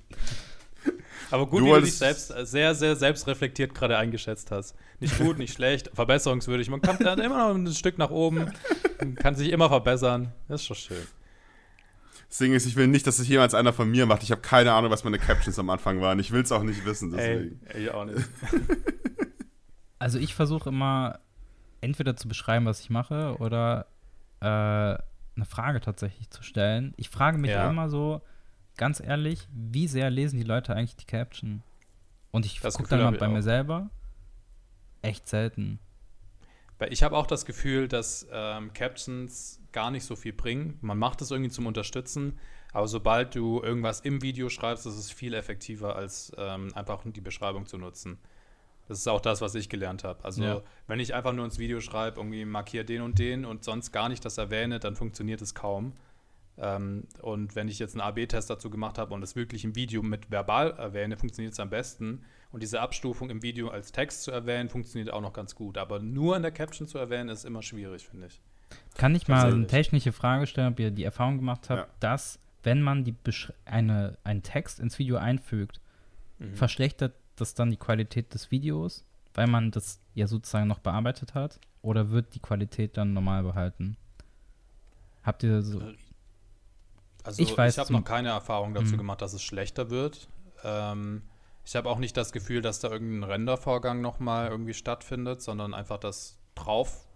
Aber 1.31 1.47
gut, 1.47 1.61
Du 1.63 1.67
wie 1.67 1.71
du 1.73 1.81
dich 1.83 1.95
selbst 1.97 2.31
äh, 2.31 2.45
sehr, 2.47 2.75
sehr 2.75 2.97
selbstreflektiert 2.97 3.75
gerade 3.75 3.97
eingeschätzt 3.97 4.51
hast. 4.51 4.75
Nicht 5.01 5.19
gut, 5.19 5.39
nicht 5.39 5.55
schlecht, 5.55 5.91
verbesserungswürdig. 5.95 6.69
Man 6.71 6.81
kommt 6.83 7.01
dann 7.05 7.19
immer 7.21 7.49
noch 7.49 7.55
ein 7.55 7.73
Stück 7.75 7.99
nach 7.99 8.11
oben, 8.11 8.51
kann 9.17 9.35
sich 9.35 9.51
immer 9.51 9.69
verbessern. 9.69 10.33
Das 10.49 10.61
ist 10.61 10.67
schon 10.67 10.77
schön. 10.77 11.07
Das 12.29 12.39
Ding 12.39 12.53
ist, 12.53 12.67
ich 12.67 12.75
will 12.77 12.87
nicht, 12.89 13.07
dass 13.07 13.19
es 13.19 13.29
jemals 13.29 13.55
einer 13.55 13.73
von 13.73 13.89
mir 13.91 14.07
macht. 14.07 14.23
Ich 14.25 14.31
habe 14.33 14.41
keine 14.41 14.73
Ahnung, 14.73 14.91
was 14.91 15.05
meine 15.05 15.19
Captions 15.19 15.59
am 15.59 15.71
Anfang 15.71 16.01
waren. 16.01 16.19
Ich 16.19 16.33
will 16.33 16.43
es 16.43 16.51
auch 16.53 16.63
nicht 16.63 16.85
wissen, 16.85 17.17
Ey, 17.17 17.39
deswegen. 17.39 17.61
ey, 17.67 17.91
auch 17.91 18.05
nicht. 18.05 18.19
Also 19.99 20.19
ich 20.19 20.35
versuche 20.35 20.69
immer 20.69 21.21
entweder 21.81 22.15
zu 22.17 22.29
beschreiben, 22.29 22.67
was 22.67 22.81
ich 22.81 22.91
mache, 22.91 23.37
oder 23.39 23.87
äh, 24.41 24.45
eine 24.47 25.45
Frage 25.49 25.81
tatsächlich 25.81 26.29
zu 26.31 26.43
stellen. 26.43 26.93
Ich 26.97 27.09
frage 27.09 27.39
mich 27.39 27.51
Ja. 27.53 27.71
immer 27.71 27.89
so, 27.89 28.21
ganz 28.77 29.01
ehrlich, 29.01 29.47
wie 29.53 29.89
sehr 29.89 30.11
lesen 30.11 30.39
die 30.39 30.45
Leute 30.45 30.75
eigentlich 30.75 30.97
die 30.97 31.07
Caption? 31.07 31.63
Und 32.31 32.47
ich 32.47 32.61
gucke 32.61 32.89
dann 32.89 33.03
mal 33.03 33.13
bei 33.13 33.29
mir 33.29 33.43
selber. 33.43 33.91
Echt 35.03 35.29
selten. 35.29 35.79
Weil 36.79 36.93
ich 36.93 37.03
habe 37.03 37.17
auch 37.17 37.27
das 37.27 37.45
Gefühl, 37.45 37.87
dass 37.87 38.27
ähm, 38.33 38.73
Captions 38.73 39.61
gar 39.73 39.91
nicht 39.91 40.05
so 40.05 40.17
viel 40.17 40.33
bringen. 40.33 40.79
Man 40.81 40.99
macht 40.99 41.23
es 41.23 41.31
irgendwie 41.31 41.51
zum 41.51 41.67
Unterstützen, 41.67 42.39
aber 42.73 42.89
sobald 42.89 43.35
du 43.37 43.63
irgendwas 43.63 44.01
im 44.01 44.23
Video 44.23 44.49
schreibst, 44.49 44.87
ist 44.87 44.97
es 44.97 45.11
viel 45.13 45.35
effektiver, 45.35 45.95
als 45.95 46.33
ähm, 46.37 46.73
einfach 46.75 47.03
die 47.05 47.21
Beschreibung 47.21 47.67
zu 47.67 47.79
nutzen. 47.79 48.19
Das 48.89 48.99
ist 48.99 49.09
auch 49.09 49.21
das, 49.21 49.41
was 49.41 49.55
ich 49.55 49.69
gelernt 49.69 50.05
habe. 50.05 50.25
Also, 50.25 50.43
Ja. 50.43 50.63
wenn 50.89 51.01
ich 51.01 51.15
einfach 51.15 51.33
nur 51.33 51.45
ins 51.45 51.59
Video 51.59 51.81
schreibe, 51.81 52.19
irgendwie 52.19 52.45
markiere 52.45 52.85
den 52.85 53.03
und 53.03 53.19
den 53.19 53.45
und 53.45 53.65
sonst 53.65 53.93
gar 53.93 54.09
nicht 54.09 54.25
das 54.25 54.37
erwähne, 54.39 54.81
dann 54.81 54.97
funktioniert 54.97 55.41
es 55.41 55.55
kaum. 55.55 55.93
Ähm, 56.57 57.05
und 57.21 57.57
wenn 57.57 57.69
ich 57.69 57.79
jetzt 57.79 57.95
einen 57.99 58.01
AB-Test 58.03 58.49
dazu 58.49 58.71
gemacht 58.71 58.99
habe 58.99 59.13
und 59.15 59.23
es 59.23 59.35
wirklich 59.35 59.65
im 59.65 59.75
Video 59.75 60.03
mit 60.03 60.31
verbal 60.31 60.71
erwähne, 60.73 61.17
funktioniert 61.17 61.53
es 61.55 61.61
am 61.61 61.71
besten. 61.71 62.23
Und 62.53 62.63
diese 62.63 62.81
Abstufung 62.81 63.31
im 63.31 63.43
Video 63.43 63.69
als 63.69 63.91
Text 63.91 64.23
zu 64.23 64.31
erwähnen, 64.31 64.69
funktioniert 64.69 65.13
auch 65.13 65.21
noch 65.21 65.33
ganz 65.33 65.55
gut. 65.57 65.77
Aber 65.79 65.99
nur 65.99 66.37
in 66.37 66.43
der 66.43 66.53
Caption 66.53 66.87
zu 66.87 66.99
erwähnen, 66.99 67.29
ist 67.29 67.45
immer 67.45 67.63
schwierig, 67.63 68.07
finde 68.09 68.29
ich. 68.29 68.41
Kann 68.97 69.15
ich 69.17 69.27
mal 69.27 69.53
eine 69.53 69.67
technische 69.67 70.13
Frage 70.13 70.47
stellen, 70.47 70.73
ob 70.73 70.79
ihr 70.81 70.91
die 70.93 71.03
Erfahrung 71.05 71.37
gemacht 71.39 71.69
habt, 71.71 71.89
Ja. 71.89 71.95
dass, 72.01 72.39
wenn 72.63 72.81
man 72.83 73.03
die 73.05 73.13
Besch 73.13 73.53
eine, 73.65 74.17
einen 74.23 74.43
Text 74.45 74.79
ins 74.81 74.99
Video 74.99 75.17
einfügt, 75.17 75.81
Mhm. 76.39 76.55
verschlechtert 76.55 77.15
das 77.37 77.55
dann 77.55 77.71
die 77.71 77.77
Qualität 77.77 78.33
des 78.35 78.51
Videos, 78.53 79.05
weil 79.35 79.47
man 79.49 79.71
das 79.73 80.01
ja 80.15 80.27
sozusagen 80.29 80.69
noch 80.69 80.79
bearbeitet 80.81 81.35
hat? 81.35 81.59
Oder 81.83 82.11
wird 82.11 82.35
die 82.35 82.41
Qualität 82.41 82.97
dann 82.97 83.13
normal 83.13 83.43
behalten? 83.43 83.97
Habt 85.23 85.43
ihr 85.43 85.63
so. 85.63 85.81
Also 87.25 87.43
Ich 87.43 87.59
ich, 87.59 87.79
habe 87.79 87.93
noch 87.93 88.05
keine 88.05 88.29
Erfahrung 88.29 88.75
dazu 88.75 88.95
Mhm. 88.95 88.99
gemacht, 88.99 89.23
dass 89.23 89.33
es 89.33 89.43
schlechter 89.43 89.91
wird. 89.91 90.29
Ähm, 90.63 91.23
ich 91.65 91.75
habe 91.75 91.89
auch 91.89 91.99
nicht 91.99 92.17
das 92.17 92.31
Gefühl, 92.33 92.61
dass 92.63 92.81
da 92.81 92.91
irgendein 92.91 93.25
Rendervorgang 93.29 94.01
nochmal 94.03 94.49
irgendwie 94.49 94.75
stattfindet, 94.75 95.41
sondern 95.43 95.73
einfach 95.75 95.99
das 95.99 96.39
drauf 96.55 97.07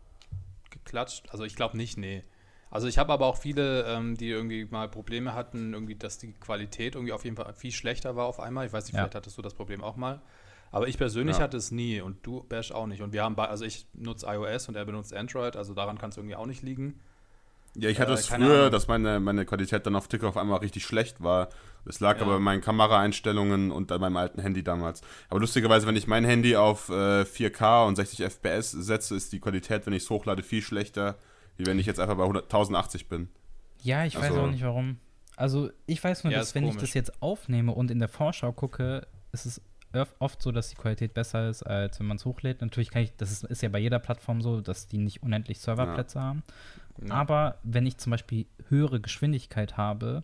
geklatscht. 0.71 1.27
Also 1.31 1.45
ich 1.45 1.55
glaube 1.55 1.77
nicht, 1.77 1.99
nee. 1.99 2.25
Also 2.71 2.87
ich 2.87 2.99
habe 2.99 3.13
aber 3.13 3.27
auch 3.27 3.37
viele, 3.37 3.85
ähm, 3.85 4.17
die 4.17 4.29
irgendwie 4.29 4.65
mal 4.67 4.89
Probleme 4.89 5.35
hatten, 5.35 5.73
irgendwie, 5.75 5.95
dass 5.95 6.19
die 6.19 6.33
Qualität 6.33 6.95
irgendwie 6.95 7.13
auf 7.13 7.25
jeden 7.25 7.37
Fall 7.37 7.53
viel 7.55 7.73
schlechter 7.73 8.17
war 8.17 8.27
auf 8.27 8.41
einmal. 8.41 8.67
Ich 8.67 8.73
weiß 8.73 8.85
nicht, 8.87 8.95
Ja. 8.95 9.01
vielleicht 9.03 9.15
hattest 9.15 9.39
du 9.39 9.43
das 9.43 9.55
Problem 9.55 9.83
auch 9.85 9.97
mal. 9.97 10.21
Aber 10.71 10.87
ich 10.89 10.99
persönlich 10.99 11.39
Ja. 11.39 11.45
hatte 11.45 11.57
es 11.57 11.71
nie 11.71 12.01
und 12.01 12.27
du, 12.27 12.43
Bash, 12.43 12.73
auch 12.73 12.87
nicht. 12.87 13.01
Und 13.01 13.13
wir 13.13 13.23
haben, 13.25 13.37
bei, 13.37 13.49
also 13.49 13.65
ich 13.65 13.87
nutze 13.95 14.27
iOS 14.27 14.69
und 14.69 14.77
er 14.77 14.85
benutzt 14.85 15.15
Android, 15.15 15.57
also 15.57 15.73
daran 15.73 15.97
kann 15.99 16.11
es 16.11 16.17
irgendwie 16.19 16.37
auch 16.37 16.47
nicht 16.47 16.63
liegen. 16.63 17.01
Ja, 17.81 17.89
ich 17.91 18.01
hatte 18.01 18.11
Äh, 18.13 18.15
es 18.15 18.27
keine 18.29 18.47
früher, 18.47 18.59
Ahnung. 18.59 18.71
dass 18.73 18.89
meine, 18.89 19.21
meine 19.21 19.45
Qualität 19.45 19.87
dann 19.87 19.95
auf 19.97 20.09
TikTok 20.09 20.31
auf 20.31 20.37
einmal 20.37 20.59
richtig 20.59 20.85
schlecht 20.85 21.23
war. 21.23 21.49
Das 21.85 22.01
lag 22.01 22.17
Ja. 22.19 22.23
aber 22.25 22.35
an 22.37 22.43
meinen 22.43 22.61
Kameraeinstellungen 22.61 23.71
und 23.71 23.93
an 23.93 24.01
meinem 24.01 24.17
alten 24.17 24.41
Handy 24.41 24.63
damals. 24.65 25.01
Aber 25.31 25.41
lustigerweise, 25.41 25.87
wenn 25.87 25.97
ich 25.97 26.07
mein 26.07 26.25
Handy 26.25 26.57
auf 26.57 26.89
äh, 26.89 27.25
4K 27.25 27.87
und 27.87 27.97
60 27.97 28.23
FPS 28.25 28.73
setze, 28.73 29.15
ist 29.15 29.33
die 29.33 29.41
Qualität, 29.41 29.87
wenn 29.87 29.93
ich 29.93 30.03
es 30.03 30.11
hochlade, 30.11 30.43
viel 30.43 30.61
schlechter, 30.63 31.17
wie 31.57 31.67
wenn 31.67 31.79
ich 31.79 31.87
jetzt 31.87 32.01
einfach 32.01 32.17
bei 32.17 32.25
100 32.25 32.45
1080 32.53 33.09
bin. 33.09 33.29
Ja, 33.83 34.05
ich 34.05 34.17
weiß 34.17 34.25
Also- 34.25 34.41
auch 34.43 34.51
nicht 34.51 34.63
warum. 34.65 34.99
Also, 35.37 35.71
ich 35.87 36.03
weiß 36.03 36.25
nur, 36.25 36.33
Ja, 36.33 36.41
dass 36.41 36.57
wenn 36.57 36.65
ich 36.65 36.71
komisch. 36.71 36.83
das 36.83 36.95
jetzt 36.95 37.23
aufnehme 37.23 37.71
und 37.73 37.93
in 37.93 38.01
der 38.01 38.09
Vorschau 38.09 38.51
gucke, 38.53 39.07
ist 39.31 39.47
es 39.47 39.61
oft 40.19 40.43
so, 40.43 40.53
dass 40.53 40.69
die 40.69 40.77
Qualität 40.77 41.15
besser 41.15 41.49
ist, 41.49 41.63
als 41.63 41.99
wenn 41.99 42.07
man 42.07 42.17
es 42.17 42.25
hochlädt. 42.25 42.61
Natürlich 42.61 42.91
kann 42.91 43.03
ich, 43.03 43.15
das 43.17 43.31
ist, 43.33 43.45
ist 43.45 43.63
ja 43.63 43.69
bei 43.69 43.79
jeder 43.79 43.99
Plattform 43.99 44.43
so, 44.43 44.61
dass 44.61 44.87
die 44.87 44.99
nicht 44.99 45.23
unendlich 45.23 45.61
Serverplätze 45.61 46.21
haben. 46.21 46.43
Ja. 47.07 47.15
Aber 47.15 47.59
wenn 47.63 47.87
ich 47.87 47.97
zum 47.99 48.11
Beispiel 48.11 48.47
höhere 48.69 49.01
Geschwindigkeit 49.01 49.77
habe, 49.77 50.23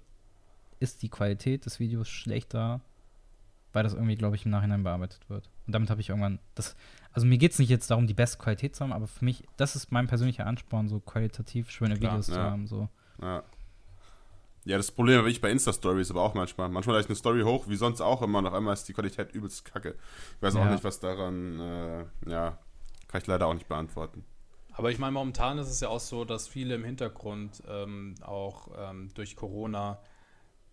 ist 0.81 1.03
die 1.03 1.09
Qualität 1.09 1.67
des 1.67 1.81
Videos 1.81 2.09
schlechter, 2.09 2.81
weil 3.73 3.85
das 3.85 3.95
irgendwie, 3.95 4.17
glaube 4.17 4.37
ich, 4.37 4.45
im 4.45 4.51
Nachhinein 4.51 4.83
bearbeitet 4.83 5.29
wird. 5.31 5.49
Und 5.67 5.75
damit 5.75 5.91
habe 5.91 6.01
ich 6.01 6.11
irgendwann 6.11 6.39
das. 6.55 6.77
Also 7.13 7.27
mir 7.27 7.39
geht 7.39 7.53
es 7.53 7.59
nicht 7.59 7.69
jetzt 7.69 7.91
darum, 7.91 8.07
die 8.07 8.15
beste 8.15 8.39
Qualität 8.39 8.75
zu 8.75 8.85
haben, 8.85 8.93
aber 8.93 9.07
für 9.07 9.25
mich, 9.25 9.45
das 9.57 9.77
ist 9.77 9.93
mein 9.93 10.09
persönlicher 10.09 10.47
Ansporn, 10.47 10.89
so 10.89 11.01
qualitativ 11.01 11.71
schöne 11.71 11.97
Klar, 11.97 12.13
Videos 12.13 12.27
zu 12.27 12.35
ja. 12.35 12.51
haben. 12.51 12.67
So. 12.67 12.89
Ja. 13.23 13.43
Ja, 14.65 14.79
das 14.79 14.91
Problem 14.91 15.19
habe 15.19 15.31
ich 15.31 15.41
bei 15.43 15.51
Insta-Stories 15.51 16.11
aber 16.11 16.23
auch 16.23 16.35
manchmal. 16.35 16.69
Manchmal 16.71 16.95
lade 16.97 17.05
ich 17.05 17.11
eine 17.11 17.17
Story 17.17 17.43
hoch, 17.43 17.69
wie 17.69 17.77
sonst 17.77 18.01
auch 18.01 18.23
immer, 18.23 18.39
und 18.39 18.47
auf 18.47 18.55
einmal 18.55 18.73
ist 18.73 18.85
die 18.89 18.95
Qualität 18.95 19.33
übelst 19.35 19.65
kacke. 19.65 19.97
Ich 20.37 20.43
weiß 20.43 20.57
auch 20.57 20.65
Ja. 20.65 20.69
nicht, 20.69 20.85
was 20.85 21.01
daran, 21.01 21.61
äh, 21.61 22.05
ja, 22.31 22.59
kann 23.09 23.21
ich 23.21 23.27
leider 23.27 23.47
auch 23.47 23.55
nicht 23.55 23.69
beantworten. 23.69 24.25
Aber 24.73 24.91
ich 24.91 24.99
meine, 24.99 25.13
momentan 25.13 25.59
ist 25.59 25.69
es 25.69 25.81
ja 25.81 25.89
auch 25.89 26.01
so, 26.01 26.25
dass 26.25 26.49
viele 26.49 26.75
im 26.75 26.85
Hintergrund 26.85 27.63
ähm, 27.69 28.17
auch 28.23 28.69
ähm, 28.77 29.11
durch 29.15 29.37
Corona 29.37 30.01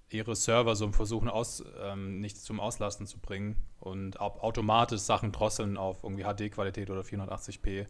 ihre 0.09 0.35
Server 0.35 0.75
so 0.75 0.91
versuchen, 0.91 1.29
aus, 1.29 1.63
ähm, 1.81 2.19
nicht 2.21 2.37
zum 2.37 2.59
Auslasten 2.59 3.07
zu 3.07 3.19
bringen 3.19 3.57
und 3.79 4.19
au- 4.19 4.39
automatisch 4.41 5.01
Sachen 5.01 5.31
drosseln 5.31 5.77
auf 5.77 6.03
irgendwie 6.03 6.23
HD-Qualität 6.23 6.89
oder 6.89 7.03
480p. 7.03 7.87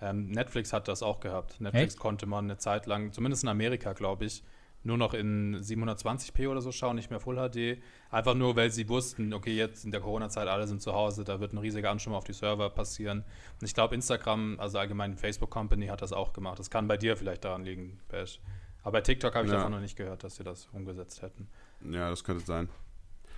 Ähm, 0.00 0.28
Netflix 0.30 0.72
hat 0.72 0.88
das 0.88 1.02
auch 1.02 1.20
gehabt. 1.20 1.60
Netflix 1.60 1.94
Echt? 1.94 2.00
konnte 2.00 2.26
man 2.26 2.44
eine 2.46 2.58
Zeit 2.58 2.86
lang, 2.86 3.12
zumindest 3.12 3.42
in 3.44 3.48
Amerika, 3.48 3.92
glaube 3.94 4.26
ich, 4.26 4.44
nur 4.84 4.96
noch 4.98 5.14
in 5.14 5.56
720p 5.56 6.48
oder 6.48 6.60
so 6.60 6.70
schauen, 6.70 6.96
nicht 6.96 7.10
mehr 7.10 7.18
Full 7.20 7.36
HD. 7.36 7.82
Einfach 8.10 8.34
nur, 8.34 8.54
weil 8.54 8.70
sie 8.70 8.88
wussten, 8.88 9.32
okay, 9.32 9.54
jetzt 9.56 9.84
in 9.84 9.90
der 9.90 10.00
Corona-Zeit, 10.00 10.46
alle 10.46 10.66
sind 10.68 10.82
zu 10.82 10.92
Hause, 10.92 11.24
da 11.24 11.40
wird 11.40 11.52
ein 11.52 11.58
riesiger 11.58 11.90
Ansturm 11.90 12.14
auf 12.14 12.24
die 12.24 12.32
Server 12.34 12.70
passieren. 12.70 13.24
Und 13.60 13.66
ich 13.66 13.74
glaube, 13.74 13.94
Instagram, 13.94 14.60
also 14.60 14.78
allgemein 14.78 15.16
Facebook 15.16 15.50
Company, 15.50 15.86
hat 15.86 16.02
das 16.02 16.12
auch 16.12 16.32
gemacht. 16.32 16.58
Das 16.58 16.70
kann 16.70 16.86
bei 16.86 16.96
dir 16.98 17.16
vielleicht 17.16 17.44
daran 17.44 17.64
liegen, 17.64 17.98
Bash. 18.08 18.40
Aber 18.82 18.92
bei 18.92 19.00
TikTok 19.00 19.34
habe 19.34 19.46
ich 19.46 19.50
Ja. 19.52 19.58
davon 19.58 19.72
noch 19.72 19.80
nicht 19.80 19.96
gehört, 19.96 20.22
dass 20.22 20.36
sie 20.36 20.44
das 20.44 20.68
umgesetzt 20.72 21.22
hätten. 21.22 21.48
Ja, 21.90 22.10
das 22.10 22.22
könnte 22.22 22.44
sein. 22.44 22.68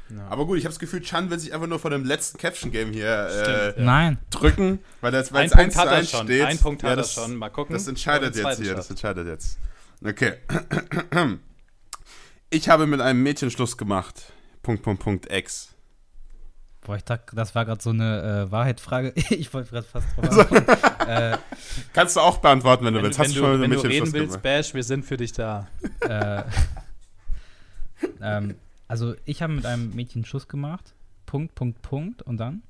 Ja. 0.09 0.27
Aber 0.29 0.47
gut, 0.47 0.59
ich 0.59 0.65
habe 0.65 0.73
das 0.73 0.79
Gefühl, 0.79 1.01
Chan 1.01 1.31
will 1.31 1.39
sich 1.39 1.53
einfach 1.53 1.67
nur 1.67 1.79
vor 1.81 1.91
dem 1.91 2.05
letzten 2.05 2.39
Caption-Game 2.39 2.93
hier 2.93 3.27
äh, 3.27 3.43
Stimmt, 3.45 3.79
Ja. 3.79 3.85
Nein. 3.85 4.19
drücken, 4.31 4.79
weil 5.01 5.11
das 5.13 5.33
weil 5.33 5.43
Ein 5.43 5.47
es 5.47 5.53
Punkt 5.53 5.65
1 5.67 5.75
zu 5.75 5.81
hat 5.81 5.87
er 5.89 5.93
1 5.95 6.11
schon. 6.11 6.27
steht. 6.27 6.43
Ein 6.45 6.59
Punkt 6.59 6.83
Ja, 6.83 6.89
hat 6.91 6.93
er 6.99 7.03
das- 7.03 7.13
schon. 7.15 7.37
Mal 7.37 7.51
gucken. 7.51 7.73
Das 7.75 7.87
entscheidet 7.89 8.37
er 8.37 8.51
jetzt 8.51 8.61
hier, 8.61 8.75
das 8.75 8.91
entscheidet 8.91 9.27
jetzt. 9.27 9.59
Okay. 10.05 10.35
Ich 12.51 12.69
habe 12.69 12.87
mit 12.87 13.01
einem 13.01 13.23
Mädchen 13.23 13.51
Schluss 13.51 13.77
gemacht. 13.77 14.33
Punkt, 14.63 14.83
Punkt, 14.83 15.03
Punkt, 15.03 15.33
X. 15.33 15.75
Boah, 16.83 16.97
ich 16.97 17.05
dachte, 17.05 17.35
das 17.35 17.55
war 17.57 17.65
gerade 17.65 17.83
so 17.83 17.91
eine 17.91 18.47
äh, 18.47 18.53
Wahrheitsfrage. 18.53 19.13
ich 19.31 19.53
wollte 19.53 19.71
gerade 19.71 19.87
fast 19.87 20.07
drauf 20.17 20.51
äh, 21.09 21.37
Kannst 21.93 22.15
du 22.15 22.21
auch 22.21 22.39
beantworten, 22.39 22.85
wenn 22.85 22.95
du 22.95 22.99
Wenn, 22.99 23.07
willst. 23.07 23.19
wenn, 23.19 23.27
Hast 23.27 23.35
du, 23.37 23.41
schon 23.41 23.61
wenn 23.61 23.71
du 23.71 23.79
reden 23.81 23.97
Schluss 23.97 24.13
willst, 24.13 24.29
gemacht? 24.29 24.43
Bash, 24.43 24.75
wir 24.75 24.85
sind 24.85 25.05
für 25.05 25.17
dich 25.17 25.33
da. 25.33 25.67
äh, 26.01 26.45
ähm, 28.21 28.55
also 28.87 29.17
ich 29.25 29.43
habe 29.43 29.55
mit 29.55 29.67
einem 29.67 29.95
Mädchen 29.95 30.25
Schuss 30.25 30.47
gemacht. 30.47 30.95
Punkt, 31.27 31.57
Punkt, 31.57 31.83
Punkt 31.83 32.23
und 32.23 32.37
dann 32.37 32.63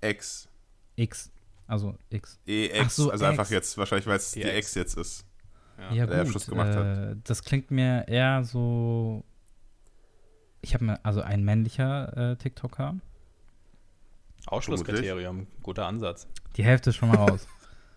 X. 0.00 0.48
X. 0.96 1.30
Also 1.66 1.96
X. 2.08 2.38
EX. 2.46 2.96
So, 2.96 3.10
also 3.10 3.24
X. 3.26 3.30
einfach 3.30 3.50
jetzt, 3.50 3.76
wahrscheinlich, 3.76 4.06
weil 4.06 4.16
es 4.16 4.32
die 4.32 4.40
Die 4.40 4.48
X 4.48 4.68
X. 4.68 4.74
jetzt 4.74 4.96
ist. 4.96 5.24
Ja, 5.78 5.92
ja 5.92 6.06
der 6.06 6.18
gut, 6.18 6.26
Abschluss 6.26 6.46
gemacht 6.46 6.74
äh, 6.74 7.10
hat. 7.10 7.16
Das 7.24 7.42
klingt 7.44 7.70
mir 7.70 8.06
eher 8.08 8.44
so. 8.44 9.24
Ich 10.60 10.74
habe 10.74 10.84
mir 10.84 11.04
also 11.04 11.22
ein 11.22 11.44
männlicher 11.44 12.32
äh, 12.32 12.36
TikToker. 12.36 12.96
Ausschlusskriterium, 14.46 15.46
guter 15.62 15.86
Ansatz. 15.86 16.26
Die 16.56 16.64
Hälfte 16.64 16.90
ist 16.90 16.96
schon 16.96 17.10
mal 17.10 17.16
raus. 17.16 17.46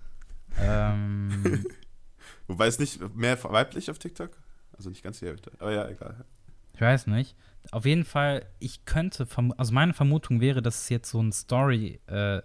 ähm, 0.60 1.66
Wobei 2.48 2.68
es 2.68 2.78
nicht 2.80 3.16
mehr 3.16 3.42
weiblich 3.44 3.90
auf 3.90 4.00
TikTok? 4.00 4.32
Also 4.74 4.90
nicht 4.90 5.04
ganz 5.04 5.20
die 5.20 5.26
Hälfte. 5.26 5.52
Aber 5.60 5.72
ja, 5.72 5.88
egal. 5.88 6.26
Ich 6.74 6.82
weiß 6.82 7.08
nicht. 7.08 7.36
Auf 7.72 7.86
jeden 7.86 8.06
Fall, 8.06 8.46
ich 8.60 8.86
könnte, 8.86 9.28
also 9.58 9.74
meine 9.74 9.94
Vermutung 9.94 10.42
wäre, 10.42 10.62
dass 10.62 10.84
es 10.84 10.90
jetzt 10.90 11.10
so 11.10 11.22
ein 11.22 11.32
Story, 11.32 12.00
äh, 12.08 12.42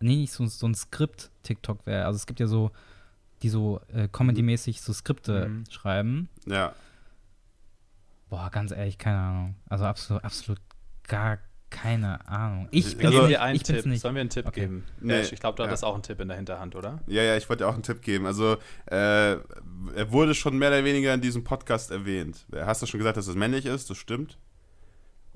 nee, 0.00 0.16
nicht 0.16 0.32
so, 0.32 0.46
so 0.46 0.66
ein 0.66 0.74
Skript-TikTok 0.74 1.86
wäre. 1.86 2.06
Also 2.06 2.16
es 2.16 2.26
gibt 2.26 2.40
ja 2.40 2.46
so, 2.46 2.70
die 3.42 3.48
so 3.48 3.80
äh, 3.92 4.08
Comedy-mäßig 4.08 4.80
so 4.80 4.92
Skripte 4.92 5.48
mhm. 5.48 5.64
schreiben. 5.70 6.28
Ja. 6.46 6.72
Boah, 8.28 8.50
ganz 8.50 8.72
ehrlich, 8.72 8.98
keine 8.98 9.18
Ahnung. 9.18 9.54
Also 9.68 9.84
absolut, 9.84 10.24
absolut 10.24 10.60
gar 11.06 11.38
keine 11.70 12.26
Ahnung. 12.26 12.68
Ich 12.70 12.96
bin 12.96 13.06
also, 13.06 13.26
dir 13.26 13.42
einen 13.42 13.56
ich 13.56 13.62
Tipp. 13.62 13.82
Sollen 13.98 14.14
wir 14.14 14.20
einen 14.20 14.30
Tipp 14.30 14.46
okay. 14.46 14.62
geben? 14.62 14.84
Nee, 15.00 15.20
ich 15.20 15.40
glaube, 15.40 15.56
du 15.56 15.62
ja. 15.62 15.68
hattest 15.68 15.84
auch 15.84 15.94
einen 15.94 16.02
Tipp 16.02 16.20
in 16.20 16.28
der 16.28 16.36
Hinterhand, 16.36 16.74
oder? 16.74 17.00
Ja, 17.06 17.22
ja, 17.22 17.36
ich 17.36 17.48
wollte 17.48 17.64
dir 17.64 17.68
auch 17.68 17.74
einen 17.74 17.82
Tipp 17.82 18.02
geben. 18.02 18.26
Also, 18.26 18.56
äh, 18.86 19.32
er 19.32 20.12
wurde 20.12 20.34
schon 20.34 20.56
mehr 20.58 20.68
oder 20.68 20.84
weniger 20.84 21.12
in 21.12 21.20
diesem 21.20 21.44
Podcast 21.44 21.90
erwähnt. 21.90 22.46
Hast 22.54 22.82
du 22.82 22.86
schon 22.86 22.98
gesagt, 22.98 23.16
dass 23.16 23.26
es 23.26 23.34
männlich 23.34 23.66
ist? 23.66 23.90
Das 23.90 23.98
stimmt. 23.98 24.38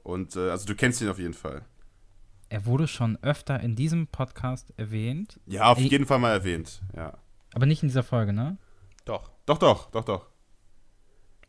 Und, 0.03 0.36
äh, 0.36 0.50
also, 0.50 0.66
du 0.66 0.74
kennst 0.74 1.00
ihn 1.00 1.09
auf 1.09 1.18
jeden 1.18 1.34
Fall. 1.34 1.62
Er 2.48 2.66
wurde 2.66 2.86
schon 2.86 3.18
öfter 3.22 3.61
in 3.61 3.76
diesem 3.76 4.07
Podcast 4.07 4.72
erwähnt. 4.76 5.40
Ja, 5.46 5.64
auf 5.64 5.78
Ey, 5.78 5.86
jeden 5.86 6.07
Fall 6.07 6.18
mal 6.18 6.32
erwähnt, 6.32 6.82
ja. 6.94 7.14
Aber 7.55 7.66
nicht 7.66 7.82
in 7.82 7.88
dieser 7.88 8.03
Folge, 8.03 8.32
ne? 8.32 8.57
Doch. 9.05 9.30
Doch, 9.46 9.59
doch, 9.59 9.90
doch, 9.90 10.05
doch. 10.05 10.26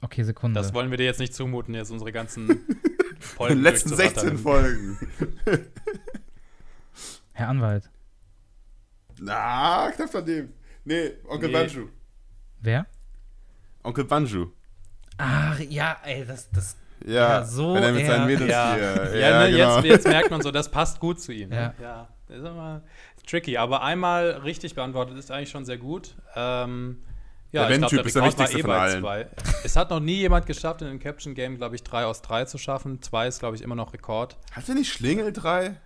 Okay, 0.02 0.24
Sekunde. 0.24 0.60
Das 0.60 0.74
wollen 0.74 0.92
wir 0.92 0.98
dir 0.98 1.06
jetzt 1.06 1.20
nicht 1.20 1.34
zumuten, 1.34 1.74
jetzt 1.74 1.92
unsere 1.92 2.12
ganzen 2.12 2.48
Folgen. 3.20 3.54
In 3.54 3.60
den 3.60 3.64
letzten 3.64 3.96
16 3.96 4.38
Folgen. 4.38 4.98
Herr 7.32 7.48
Anwalt. 7.48 7.90
Na, 9.20 9.92
knapp 9.96 10.10
daneben. 10.12 10.54
Nee, 10.84 11.12
Onkel 11.28 11.50
nee. 11.50 11.54
Banju. 11.54 11.88
Wer? 12.60 12.86
Onkel 13.84 14.04
Banju. 14.04 14.48
Ach, 15.18 15.60
ja, 15.60 15.98
ey, 16.04 16.26
das, 16.26 16.50
das 16.52 16.76
ja, 17.06 17.40
ja, 17.40 17.46
so. 17.46 17.74
Wenn 17.74 17.84
er 17.84 17.92
mit 17.92 18.06
seinen 18.06 18.28
Mädels 18.28 18.50
ja. 18.50 18.74
hier. 18.74 18.84
Ja, 18.84 19.16
ja 19.16 19.44
ne, 19.44 19.52
genau. 19.52 19.76
jetzt, 19.78 19.86
jetzt, 19.86 20.08
merkt 20.08 20.32
man 20.32 20.42
so, 20.42 20.52
das 20.52 20.70
passt 20.70 21.00
gut 21.00 21.22
zu 21.22 21.32
ihm. 21.32 21.52
Ja. 21.52 21.74
ja. 21.82 22.10
Das 22.28 22.38
ist 22.38 22.46
immer 22.46 22.82
tricky, 23.26 23.58
aber 23.58 23.84
einmal 23.84 24.32
richtig 24.44 24.76
beantwortet 24.76 25.18
ist 25.18 25.32
eigentlich 25.32 25.50
schon 25.50 25.66
sehr 25.66 25.78
gut. 25.78 26.16
Ähm, 26.36 27.04
ja, 27.52 27.68
der 27.68 27.82
Wenn-Typ 27.82 28.06
ist 28.06 28.16
der 28.16 28.26
wichtigste 28.26 28.58
eh 28.58 28.62
von 28.62 28.72
allen. 28.72 29.02
Zwei. 29.02 29.28
Es 29.64 29.76
hat 29.76 29.92
noch 29.92 30.00
nie 30.00 30.16
jemand 30.16 30.48
geschafft, 30.48 30.82
in 30.82 30.88
einem 30.88 31.00
Caption 31.00 31.36
Game, 31.36 31.58
glaube 31.58 31.76
ich, 31.76 31.84
3 31.84 32.06
aus 32.06 32.24
3 32.24 32.46
zu 32.46 32.58
schaffen. 32.58 33.02
2 33.02 33.28
ist, 33.28 33.40
glaube 33.40 33.56
ich, 33.56 33.62
immer 33.62 33.76
noch 33.76 33.94
Rekord. 33.94 34.38
Hat 34.52 34.68
er 34.68 34.76
nicht 34.76 34.92
Schlingel 34.92 35.32
3? 35.32 35.78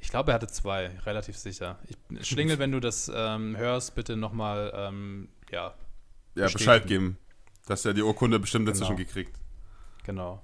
Ich 0.00 0.10
glaube, 0.10 0.32
er 0.32 0.34
hatte 0.34 0.48
zwei, 0.48 0.90
relativ 1.06 1.38
sicher. 1.38 1.78
Ich, 1.88 2.26
Schlingel, 2.26 2.58
wenn 2.58 2.72
du 2.72 2.80
das 2.80 3.10
ähm, 3.14 3.56
hörst, 3.56 3.94
bitte 3.94 4.16
nochmal, 4.16 4.70
ähm, 4.76 5.28
ja. 5.50 5.72
Ja, 6.34 6.48
Bescheid 6.48 6.86
geben, 6.86 7.16
dass 7.66 7.86
er 7.86 7.94
die 7.94 8.02
Urkunde 8.02 8.38
bestimmt 8.38 8.66
genau. 8.66 8.76
inzwischen 8.76 8.96
gekriegt. 8.96 9.38
Genau. 10.04 10.42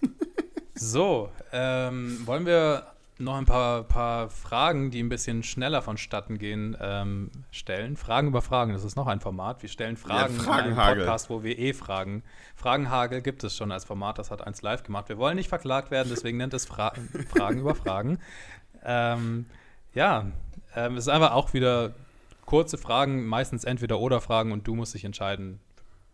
so, 0.74 1.30
ähm, 1.52 2.26
wollen 2.26 2.46
wir 2.46 2.95
noch 3.18 3.36
ein 3.36 3.46
paar, 3.46 3.84
paar 3.84 4.28
Fragen, 4.28 4.90
die 4.90 5.02
ein 5.02 5.08
bisschen 5.08 5.42
schneller 5.42 5.80
vonstatten 5.80 6.38
gehen, 6.38 6.76
ähm, 6.80 7.30
stellen. 7.50 7.96
Fragen 7.96 8.28
über 8.28 8.42
Fragen, 8.42 8.72
das 8.72 8.84
ist 8.84 8.96
noch 8.96 9.06
ein 9.06 9.20
Format. 9.20 9.62
Wir 9.62 9.68
stellen 9.68 9.96
Fragen 9.96 10.36
ja, 10.36 10.42
in 10.42 10.48
einem 10.48 10.76
Podcast, 10.76 11.30
wo 11.30 11.42
wir 11.42 11.58
eh 11.58 11.72
fragen. 11.72 12.22
Fragenhagel 12.54 13.22
gibt 13.22 13.42
es 13.44 13.56
schon 13.56 13.72
als 13.72 13.84
Format, 13.84 14.18
das 14.18 14.30
hat 14.30 14.46
eins 14.46 14.62
live 14.62 14.82
gemacht. 14.82 15.08
Wir 15.08 15.18
wollen 15.18 15.36
nicht 15.36 15.48
verklagt 15.48 15.90
werden, 15.90 16.08
deswegen 16.10 16.36
nennt 16.36 16.54
es 16.54 16.66
Fra 16.66 16.92
Fragen 17.28 17.60
über 17.60 17.74
Fragen. 17.74 18.18
Ähm, 18.84 19.46
ja, 19.94 20.26
ähm, 20.74 20.96
es 20.96 21.06
ist 21.06 21.08
einfach 21.08 21.32
auch 21.32 21.54
wieder 21.54 21.94
kurze 22.44 22.78
Fragen, 22.78 23.26
meistens 23.26 23.64
entweder 23.64 23.98
oder 23.98 24.20
Fragen 24.20 24.52
und 24.52 24.66
du 24.66 24.74
musst 24.74 24.94
dich 24.94 25.04
entscheiden 25.04 25.60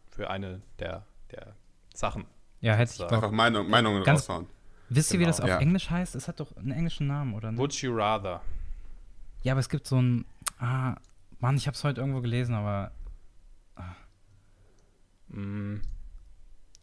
für 0.08 0.30
eine 0.30 0.62
der, 0.78 1.04
der 1.32 1.54
Sachen. 1.94 2.26
Ja, 2.60 2.74
hätte 2.74 2.92
ich 2.94 3.12
Einfach 3.12 3.32
Meinung, 3.32 3.68
Meinungen 3.68 4.04
Ganz, 4.04 4.20
raushauen. 4.28 4.46
Wisst 4.94 5.12
ihr, 5.12 5.18
genau. 5.18 5.28
wie 5.28 5.30
das 5.30 5.40
auf 5.40 5.48
ja. 5.48 5.58
Englisch 5.58 5.90
heißt? 5.90 6.14
Es 6.14 6.28
hat 6.28 6.40
doch 6.40 6.56
einen 6.56 6.72
englischen 6.72 7.06
Namen, 7.06 7.34
oder? 7.34 7.52
Ne? 7.52 7.58
Would 7.58 7.74
you 7.82 7.94
rather? 7.94 8.40
Ja, 9.42 9.52
aber 9.52 9.60
es 9.60 9.68
gibt 9.68 9.86
so 9.86 10.00
ein. 10.00 10.24
Ah, 10.58 10.96
Mann, 11.40 11.56
ich 11.56 11.66
habe 11.66 11.74
es 11.74 11.84
heute 11.84 12.00
irgendwo 12.00 12.20
gelesen, 12.20 12.54
aber. 12.54 12.92
Ah. 13.76 13.94
Mm. 15.28 15.80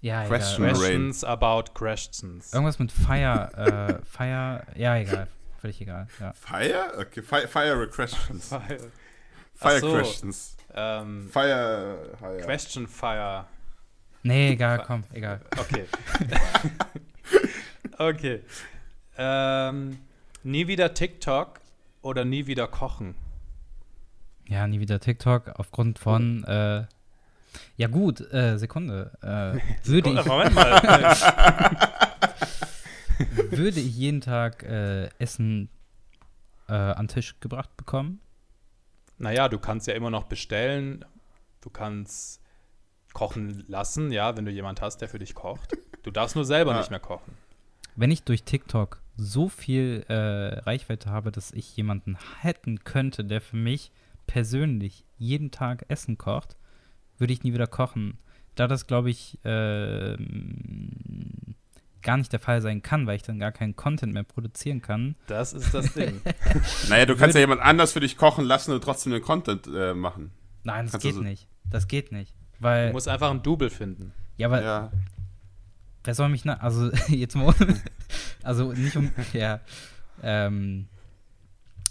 Ja, 0.02 0.26
Question 0.26 0.66
egal. 0.66 0.78
Questions 0.78 1.24
about 1.24 1.74
questions. 1.74 2.54
Irgendwas 2.54 2.80
mit 2.80 2.92
Fire. 2.92 4.00
äh, 4.02 4.06
Fire. 4.06 4.66
Ja, 4.76 4.96
egal. 4.98 5.28
Völlig 5.60 5.82
egal. 5.82 6.08
Ja. 6.20 6.34
Fire? 6.34 6.94
Okay, 6.98 7.22
Fire, 7.24 7.48
fire 7.48 7.88
questions. 7.88 8.48
Fire, 8.48 8.80
fire 9.56 9.80
so, 9.80 9.92
questions. 9.92 10.56
Ähm, 10.74 11.30
fire, 11.30 12.16
fire. 12.18 12.42
Question 12.42 12.88
Fire. 12.88 13.46
Nee, 14.24 14.52
egal, 14.52 14.84
komm, 14.86 15.04
egal. 15.14 15.42
Okay. 15.58 15.86
Okay. 18.00 18.42
Ähm, 19.18 20.00
nie 20.44 20.68
wieder 20.68 20.94
TikTok 20.94 21.60
oder 22.02 22.24
nie 22.24 22.48
wieder 22.48 22.66
kochen? 22.66 23.14
Ja, 24.48 24.66
nie 24.68 24.80
wieder 24.80 25.02
TikTok 25.02 25.50
aufgrund 25.60 26.00
von. 26.00 26.46
Äh, 26.46 26.86
ja, 27.76 27.88
gut, 27.88 28.22
äh, 28.32 28.58
Sekunde. 28.58 29.12
Äh, 29.22 29.60
würde 29.86 30.12
Sekunde, 30.12 30.22
ich. 30.22 30.28
Moment 30.28 30.56
mal. 30.56 30.82
würde 33.52 33.82
ich 33.82 33.98
jeden 33.98 34.22
Tag 34.22 34.64
äh, 34.64 35.10
Essen 35.20 35.68
äh, 36.70 36.74
an 36.74 37.10
Tisch 37.10 37.36
gebracht 37.42 37.76
bekommen? 37.76 38.22
Naja, 39.18 39.50
du 39.50 39.60
kannst 39.60 39.88
ja 39.88 39.94
immer 39.94 40.10
noch 40.10 40.24
bestellen. 40.24 41.04
Du 41.60 41.70
kannst 41.70 42.42
kochen 43.12 43.66
lassen, 43.68 44.14
ja, 44.14 44.38
wenn 44.38 44.46
du 44.46 44.52
jemand 44.52 44.82
hast, 44.82 45.02
der 45.02 45.10
für 45.10 45.20
dich 45.20 45.36
kocht. 45.36 45.78
Du 46.04 46.12
darfst 46.12 46.38
nur 46.38 46.46
selber 46.46 46.72
ja. 46.72 46.78
nicht 46.78 46.92
mehr 46.92 47.02
kochen 47.02 47.36
wenn 48.00 48.12
ich 48.12 48.24
durch 48.24 48.44
TikTok 48.44 49.02
so 49.18 49.50
viel 49.50 50.06
äh, 50.08 50.60
Reichweite 50.60 51.10
habe, 51.10 51.34
dass 51.34 51.52
ich 51.52 51.76
jemanden 51.76 52.18
hätten 52.40 52.86
könnte, 52.86 53.26
der 53.26 53.42
für 53.42 53.58
mich 53.58 53.92
persönlich 54.26 55.04
jeden 55.18 55.52
Tag 55.52 55.84
Essen 55.90 56.18
kocht, 56.18 56.56
würde 57.18 57.34
ich 57.34 57.44
nie 57.44 57.54
wieder 57.54 57.68
kochen. 57.68 58.18
Da 58.56 58.68
das, 58.68 58.88
glaube 58.88 59.10
ich, 59.10 59.38
äh, 59.44 60.16
gar 62.02 62.16
nicht 62.16 62.32
der 62.32 62.40
Fall 62.40 62.62
sein 62.62 62.82
kann, 62.82 63.06
weil 63.06 63.18
ich 63.18 63.24
dann 63.24 63.38
gar 63.38 63.52
keinen 63.52 63.76
Content 63.76 64.14
mehr 64.14 64.24
produzieren 64.24 64.82
kann. 64.82 65.16
Das 65.28 65.52
ist 65.52 65.74
das 65.74 65.94
Ding. 65.94 66.22
naja, 66.90 67.06
du 67.06 67.18
kannst 67.18 67.36
ja 67.36 67.42
jemand 67.42 67.60
anders 67.62 67.92
für 67.92 68.00
dich 68.00 68.16
kochen 68.16 68.46
lassen 68.46 68.72
und 68.72 68.82
trotzdem 68.82 69.12
den 69.12 69.22
Content 69.22 69.68
äh, 69.68 69.94
machen. 69.94 70.32
Nein, 70.64 70.86
das 70.86 70.94
kannst 70.94 71.06
geht 71.06 71.16
so 71.16 71.22
nicht. 71.22 71.50
Das 71.70 71.90
geht 71.90 72.14
nicht. 72.14 72.34
Weil, 72.60 72.88
du 72.88 72.94
musst 72.94 73.10
einfach 73.10 73.30
ein 73.30 73.44
Double 73.44 73.70
finden. 73.70 74.14
Ja, 74.38 74.48
aber 74.48 74.64
ja. 74.64 74.92
Wer 76.10 76.16
soll 76.16 76.30
mich, 76.30 76.44
ne? 76.44 76.60
Also, 76.60 76.90
jetzt 77.08 77.36
mal. 77.36 77.54
also, 78.42 78.74
nicht 78.74 78.96
um. 78.98 79.12
Ja. 79.32 79.60
Ähm, 80.24 80.88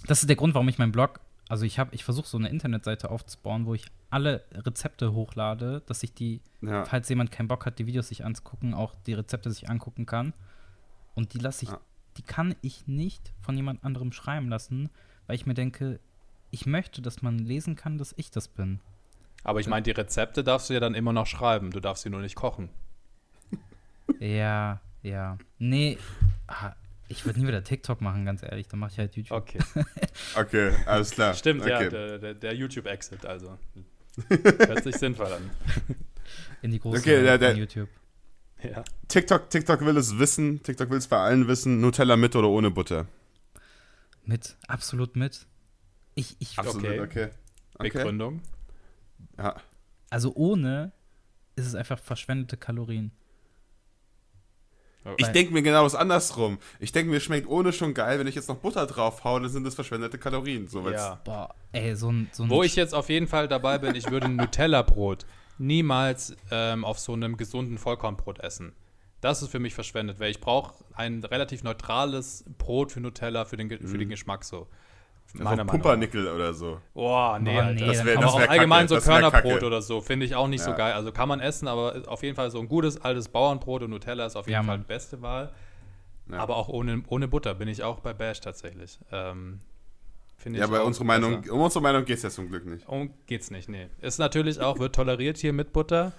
das 0.09 0.23
ist 0.23 0.29
der 0.29 0.35
Grund, 0.35 0.55
warum 0.55 0.69
ich 0.69 0.77
meinen 0.77 0.91
Blog. 0.91 1.21
Also, 1.49 1.65
ich 1.65 1.79
habe, 1.79 1.95
ich 1.95 2.03
versuche 2.03 2.27
so 2.27 2.37
eine 2.37 2.49
Internetseite 2.49 3.13
aufzubauen, 3.13 3.65
wo 3.65 3.75
ich 3.75 3.85
alle 4.11 4.43
Rezepte 4.51 5.13
hochlade, 5.13 5.85
dass 5.87 6.03
ich 6.03 6.15
die, 6.15 6.41
ja. 6.63 6.85
falls 6.85 7.09
jemand 7.09 7.31
keinen 7.31 7.47
Bock 7.47 7.65
hat, 7.65 7.79
die 7.79 7.87
Videos 7.87 8.09
sich 8.09 8.25
anzugucken, 8.25 8.75
auch 8.75 8.97
die 9.07 9.13
Rezepte 9.13 9.53
sich 9.53 9.71
angucken 9.71 10.05
kann. 10.05 10.33
Und 11.15 11.35
die 11.35 11.39
lasse 11.39 11.67
ich, 11.67 11.71
ja. 11.71 11.81
die 12.17 12.23
kann 12.23 12.57
ich 12.61 12.89
nicht 12.89 13.33
von 13.41 13.57
jemand 13.57 13.85
anderem 13.85 14.11
schreiben 14.11 14.49
lassen, 14.49 14.91
weil 15.29 15.37
ich 15.37 15.47
mir 15.47 15.55
denke, 15.55 16.01
ich 16.51 16.67
möchte, 16.67 17.03
dass 17.03 17.23
man 17.23 17.39
lesen 17.39 17.77
kann, 17.77 17.99
dass 17.99 18.15
ich 18.17 18.33
das 18.33 18.49
bin. 18.49 18.81
Aber 19.45 19.61
ich 19.61 19.69
meine, 19.69 19.83
die 19.83 19.93
Rezepte 19.93 20.43
darfst 20.43 20.71
du 20.71 20.75
ja 20.75 20.81
dann 20.81 20.97
immer 20.97 21.13
noch 21.13 21.27
schreiben, 21.27 21.71
du 21.71 21.79
darfst 21.79 22.03
sie 22.03 22.11
nur 22.11 22.21
nicht 22.21 22.35
kochen. 22.35 22.69
Ja, 24.21 24.81
ja. 25.03 25.39
Nee, 25.59 25.99
ich 27.09 27.25
würde 27.25 27.41
nie 27.41 27.47
wieder 27.47 27.65
TikTok 27.65 28.01
machen, 28.01 28.25
ganz 28.25 28.43
ehrlich. 28.43 28.69
Dann 28.69 28.81
mache 28.81 28.93
ich 28.93 28.99
halt 28.99 29.17
YouTube. 29.17 29.39
Okay. 29.39 29.59
okay, 30.37 30.73
alles 30.87 31.11
klar. 31.11 31.35
Stimmt, 31.35 31.63
okay. 31.63 31.71
ja, 31.71 31.89
der, 31.89 32.19
der, 32.19 32.35
der 32.35 32.55
YouTube-Exit, 32.55 33.25
also. 33.25 33.59
Hört 34.29 34.85
sich 34.85 34.97
sinnvoll 34.97 35.33
an. 35.33 35.51
In 36.63 36.71
die 36.71 36.81
große 36.81 36.99
okay, 36.99 37.23
der, 37.23 37.39
der, 37.39 37.57
YouTube. 37.57 37.89
Ja. 38.63 38.83
TikTok, 39.07 39.49
TikTok 39.51 39.81
will 39.83 39.97
es 39.97 40.19
wissen, 40.19 40.63
TikTok 40.63 40.91
will 40.91 40.99
es 40.99 41.07
bei 41.07 41.19
allen 41.19 41.47
wissen, 41.47 41.81
Nutella 41.81 42.17
mit 42.17 42.35
oder 42.35 42.49
ohne 42.49 42.71
Butter? 42.71 43.07
Mit, 44.25 44.57
absolut 44.67 45.15
mit. 45.15 45.47
Ich, 46.17 46.37
ich 46.41 46.59
absolut, 46.59 46.85
okay. 46.85 47.01
okay. 47.01 47.29
okay. 47.75 47.89
Begründung? 47.91 48.43
Ja. 49.39 49.57
Also 50.11 50.35
ohne 50.35 50.93
ist 51.55 51.67
es 51.67 51.75
einfach 51.75 51.99
verschwendete 51.99 52.57
Kalorien. 52.57 53.13
Ich 55.17 55.29
denke 55.29 55.53
mir 55.53 55.63
genau 55.63 55.85
das 55.85 55.95
andersrum. 55.95 56.59
Ich 56.81 56.93
denke 56.93 57.11
mir, 57.11 57.21
schmeckt 57.21 57.49
ohne 57.49 57.73
schon 57.73 57.95
geil. 57.95 58.19
Wenn 58.19 58.27
ich 58.27 58.35
jetzt 58.35 58.49
noch 58.49 58.57
Butter 58.57 58.87
drauf 58.87 59.25
haue, 59.25 59.41
dann 59.41 59.51
sind 59.51 59.65
das 59.65 59.75
verschwendete 59.75 60.19
Kalorien. 60.19 60.69
So 60.69 60.89
ja. 60.91 61.21
Boah, 61.25 61.55
ey, 61.73 61.95
so 61.97 62.11
ein, 62.11 62.29
so 62.33 62.45
ein 62.45 62.51
Wo 62.51 62.63
ich 62.63 62.77
jetzt 62.77 62.95
auf 62.95 63.09
jeden 63.09 63.27
Fall 63.27 63.49
dabei 63.49 63.79
bin, 63.79 63.95
ich 63.95 64.11
würde 64.11 64.27
ein 64.27 64.37
Nutella-Brot 64.37 65.27
niemals 65.59 66.37
ähm, 66.51 66.85
auf 66.85 66.99
so 66.99 67.13
einem 67.13 67.37
gesunden 67.37 67.79
Vollkornbrot 67.79 68.41
essen. 68.41 68.73
Das 69.21 69.43
ist 69.43 69.51
für 69.51 69.59
mich 69.59 69.75
verschwendet, 69.75 70.21
weil 70.21 70.31
ich 70.31 70.41
brauche 70.41 70.75
ein 70.95 71.25
relativ 71.25 71.65
neutrales 71.65 72.45
Brot 72.57 72.93
für 72.93 73.01
Nutella 73.01 73.45
für 73.45 73.57
den, 73.57 73.69
für 73.69 73.99
den 73.99 74.07
mhm. 74.07 74.11
Geschmack 74.11 74.45
so. 74.45 74.69
Meiner 75.35 75.63
also 75.63 75.73
Pumpernickel 75.73 76.27
oder 76.29 76.55
so. 76.55 76.81
Boah, 76.95 77.39
nee, 77.39 77.59
oh, 77.59 77.65
nee 77.73 77.87
das 77.87 78.05
wäre 78.05 78.21
das 78.21 78.37
wär 78.37 78.51
allgemein 78.51 78.89
so 78.89 78.99
Körnerbrot 78.99 79.63
oder 79.63 79.83
so, 79.83 80.01
finde 80.01 80.25
ich 80.25 80.35
auch 80.35 80.49
nicht 80.49 80.61
ja. 80.61 80.71
so 80.71 80.77
geil. 80.77 80.95
Also 80.95 81.13
kann 81.13 81.29
man 81.29 81.41
essen, 81.41 81.69
aber 81.69 82.03
auf 82.07 82.23
jeden 82.23 82.35
Fall 82.35 82.51
so 82.51 82.59
ein 82.59 82.69
gutes 82.69 83.01
altes 83.01 83.29
Bauernbrot 83.29 83.83
und 83.83 83.91
Nutella 83.91 84.27
ist 84.27 84.37
auf 84.37 84.47
jeden 84.47 84.61
ja, 84.61 84.63
Fall 84.63 84.79
die 84.79 84.85
beste 84.85 85.21
Wahl. 85.21 85.53
Ja. 86.31 86.39
Aber 86.39 86.57
auch 86.57 86.69
ohne, 86.69 87.03
ohne 87.09 87.29
Butter 87.29 87.55
bin 87.55 87.69
ich 87.69 87.83
auch 87.83 88.01
bei 88.01 88.13
Bash 88.13 88.41
tatsächlich. 88.41 88.99
Ähm, 89.13 89.61
ja, 90.45 90.67
bei 90.67 90.81
unserer 90.81 91.05
Meinung, 91.05 91.43
um 91.51 91.61
unsere 91.61 91.83
Meinung 91.83 92.05
geht 92.05 92.19
es 92.19 92.23
ja 92.23 92.31
zum 92.31 92.49
Glück 92.49 92.65
nicht. 92.65 92.89
Um 92.89 93.13
geht's 93.27 93.51
nicht, 93.51 93.69
nee. 93.69 93.89
Ist 94.01 94.19
natürlich 94.19 94.61
auch, 94.61 94.79
wird 94.79 94.95
toleriert 94.95 95.37
hier 95.37 95.53
mit 95.53 95.73
Butter. 95.73 96.13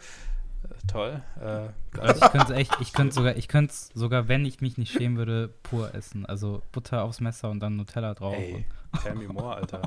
Toll. 0.92 1.22
Äh, 1.40 2.00
also 2.00 2.26
ich 2.26 2.32
könnte 2.32 2.54
echt, 2.56 2.78
ich 2.82 2.94
könnte 2.94 3.16
sogar, 3.16 3.38
ich 3.38 3.48
könnte 3.48 3.74
sogar, 3.94 4.28
wenn 4.28 4.46
ich 4.46 4.60
mich 4.62 4.78
nicht 4.78 4.92
schämen 4.92 5.18
würde, 5.18 5.54
pur 5.64 5.96
essen. 5.96 6.26
Also 6.26 6.62
Butter 6.72 7.04
aufs 7.04 7.22
Messer 7.22 7.50
und 7.50 7.62
dann 7.62 7.78
Nutella 7.78 8.14
drauf. 8.14 8.36
Ey, 8.36 8.66
tell 9.02 9.16
me 9.16 9.28
more, 9.28 9.56
Alter. 9.56 9.82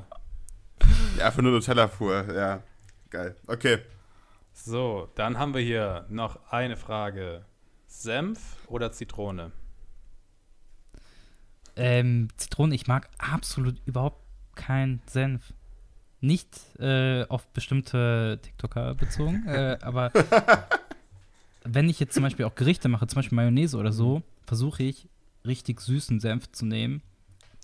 Ja, 1.18 1.26
einfach 1.26 1.42
nur 1.42 1.52
Nutella 1.52 1.86
pur, 1.86 2.32
ja. 2.34 2.62
Geil. 3.10 3.36
Okay. 3.46 3.78
So, 4.52 5.08
dann 5.14 5.38
haben 5.38 5.54
wir 5.54 5.60
hier 5.60 6.06
noch 6.08 6.38
eine 6.50 6.76
Frage. 6.76 7.44
Senf 7.86 8.56
oder 8.68 8.90
Zitrone? 8.92 9.52
Ähm, 11.76 12.28
Zitrone, 12.36 12.74
ich 12.74 12.86
mag 12.86 13.08
absolut 13.18 13.80
überhaupt 13.86 14.22
keinen 14.54 15.02
Senf 15.06 15.52
nicht 16.20 16.78
äh, 16.78 17.24
auf 17.28 17.46
bestimmte 17.48 18.38
TikToker 18.42 18.94
bezogen, 18.94 19.46
äh, 19.46 19.78
aber 19.82 20.12
wenn 21.64 21.88
ich 21.88 21.98
jetzt 22.00 22.14
zum 22.14 22.22
Beispiel 22.22 22.44
auch 22.44 22.54
Gerichte 22.54 22.88
mache, 22.88 23.06
zum 23.06 23.16
Beispiel 23.16 23.36
Mayonnaise 23.36 23.76
oder 23.76 23.92
so, 23.92 24.22
versuche 24.46 24.84
ich 24.84 25.08
richtig 25.44 25.80
süßen 25.80 26.20
Senf 26.20 26.50
zu 26.52 26.64
nehmen. 26.64 27.02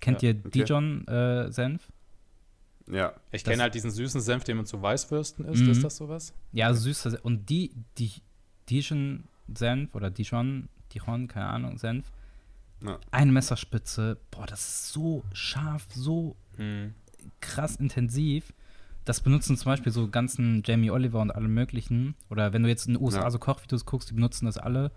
Kennt 0.01 0.23
ja, 0.23 0.31
ihr 0.31 0.37
okay. 0.39 0.51
Dijon-Senf? 0.51 1.89
Äh, 2.89 2.97
ja. 2.97 3.13
Ich 3.33 3.45
kenne 3.45 3.63
halt 3.63 3.75
diesen 3.75 3.91
süßen 3.91 4.21
Senf, 4.21 4.45
den 4.45 4.57
man 4.57 4.67
zu 4.67 4.81
Weißwürsten 4.81 5.45
isst. 5.45 5.63
Mhm. 5.63 5.71
Ist 5.71 5.85
das 5.85 5.97
sowas? 5.97 6.33
Ja, 6.53 6.73
süßer 6.73 7.19
Und 7.23 7.51
die, 7.51 7.73
die 7.99 8.13
Dijon-Senf 8.71 9.95
oder 9.95 10.11
Dijon, 10.11 10.69
Dijon, 10.95 11.29
keine 11.29 11.47
Ahnung, 11.47 11.79
Senf. 11.79 12.11
Ja. 12.85 12.99
Eine 13.11 13.33
Messerspitze, 13.33 14.19
boah, 14.31 14.47
das 14.47 14.61
ist 14.61 14.93
so 14.93 15.25
scharf, 15.33 15.87
so 15.93 16.37
mhm 16.57 16.95
krass 17.41 17.77
intensiv. 17.77 18.53
Das 19.05 19.21
benutzen 19.21 19.57
zum 19.57 19.73
Beispiel 19.73 19.91
so 19.91 20.09
ganzen 20.09 20.63
Jamie 20.65 20.91
Oliver 20.91 21.21
und 21.21 21.31
alle 21.31 21.49
möglichen. 21.49 22.15
Oder 22.29 22.53
wenn 22.53 22.63
du 22.63 22.69
jetzt 22.69 22.87
in 22.87 22.95
den 22.95 23.03
USA 23.03 23.23
ja. 23.23 23.31
so 23.31 23.39
Kochvideos 23.39 23.87
guckst, 23.87 24.11
die 24.11 24.15
benutzen 24.15 24.47
das 24.47 24.59
alle. 24.59 24.91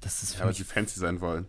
Das 0.00 0.22
ist 0.22 0.38
ja, 0.38 0.44
weil 0.44 0.54
sie 0.54 0.64
fancy 0.64 0.98
sein 0.98 1.20
wollen. 1.20 1.46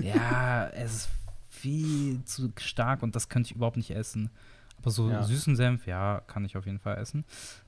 Ja, 0.00 0.68
es 0.68 0.94
ist 0.94 1.08
viel 1.54 2.24
zu 2.24 2.52
stark 2.58 3.02
und 3.02 3.14
das 3.14 3.28
könnte 3.28 3.48
ich 3.48 3.56
überhaupt 3.56 3.76
nicht 3.76 3.90
essen. 3.90 4.30
Aber 4.78 4.90
so 4.90 5.08
ja. 5.08 5.22
süßen 5.22 5.56
Senf, 5.56 5.86
ja, 5.86 6.20
kann 6.26 6.44
ich 6.44 6.56
auf 6.56 6.66
jeden 6.66 6.78
Fall 6.78 6.98
essen. 6.98 7.24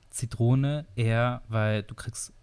Zitrone 0.09 0.85
eher, 0.95 1.41
weil 1.47 1.83
du 1.83 1.95
kriegst 1.95 2.33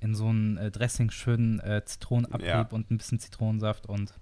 in 0.00 0.14
so 0.14 0.30
ein 0.30 0.56
äh, 0.58 0.70
Dressing 0.70 1.10
schönen 1.10 1.60
äh, 1.60 1.84
Zitronenabrieb 1.84 2.46
ja. 2.46 2.68
und 2.70 2.90
ein 2.90 2.98
bisschen 2.98 3.18
Zitronensaft 3.18 3.86
und 3.86 4.14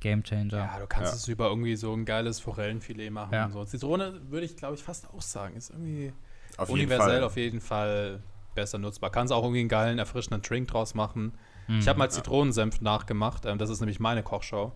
Game 0.00 0.22
Changer. 0.22 0.58
Ja, 0.58 0.78
du 0.78 0.86
kannst 0.86 1.12
ja. 1.12 1.16
es 1.16 1.28
über 1.28 1.48
irgendwie 1.48 1.76
so 1.76 1.92
ein 1.94 2.04
geiles 2.04 2.40
Forellenfilet 2.40 3.10
machen 3.10 3.34
ja. 3.34 3.46
und 3.46 3.52
so. 3.52 3.64
Zitrone 3.64 4.20
würde 4.30 4.46
ich, 4.46 4.56
glaube 4.56 4.74
ich, 4.74 4.82
fast 4.82 5.08
auch 5.10 5.22
sagen. 5.22 5.56
Ist 5.56 5.70
irgendwie 5.70 6.12
auf 6.56 6.70
universell 6.70 7.14
jeden 7.14 7.24
auf 7.24 7.36
jeden 7.36 7.60
Fall 7.60 8.20
besser 8.54 8.78
nutzbar. 8.78 9.10
Kannst 9.10 9.32
auch 9.32 9.42
irgendwie 9.42 9.60
einen 9.60 9.68
geilen, 9.68 9.98
erfrischenden 9.98 10.42
Drink 10.42 10.68
draus 10.68 10.94
machen. 10.94 11.32
Ich 11.68 11.88
habe 11.88 11.98
mal 11.98 12.10
Zitronensenf 12.10 12.80
nachgemacht. 12.80 13.44
Ähm, 13.44 13.58
das 13.58 13.70
ist 13.70 13.80
nämlich 13.80 14.00
meine 14.00 14.22
Kochshow, 14.22 14.72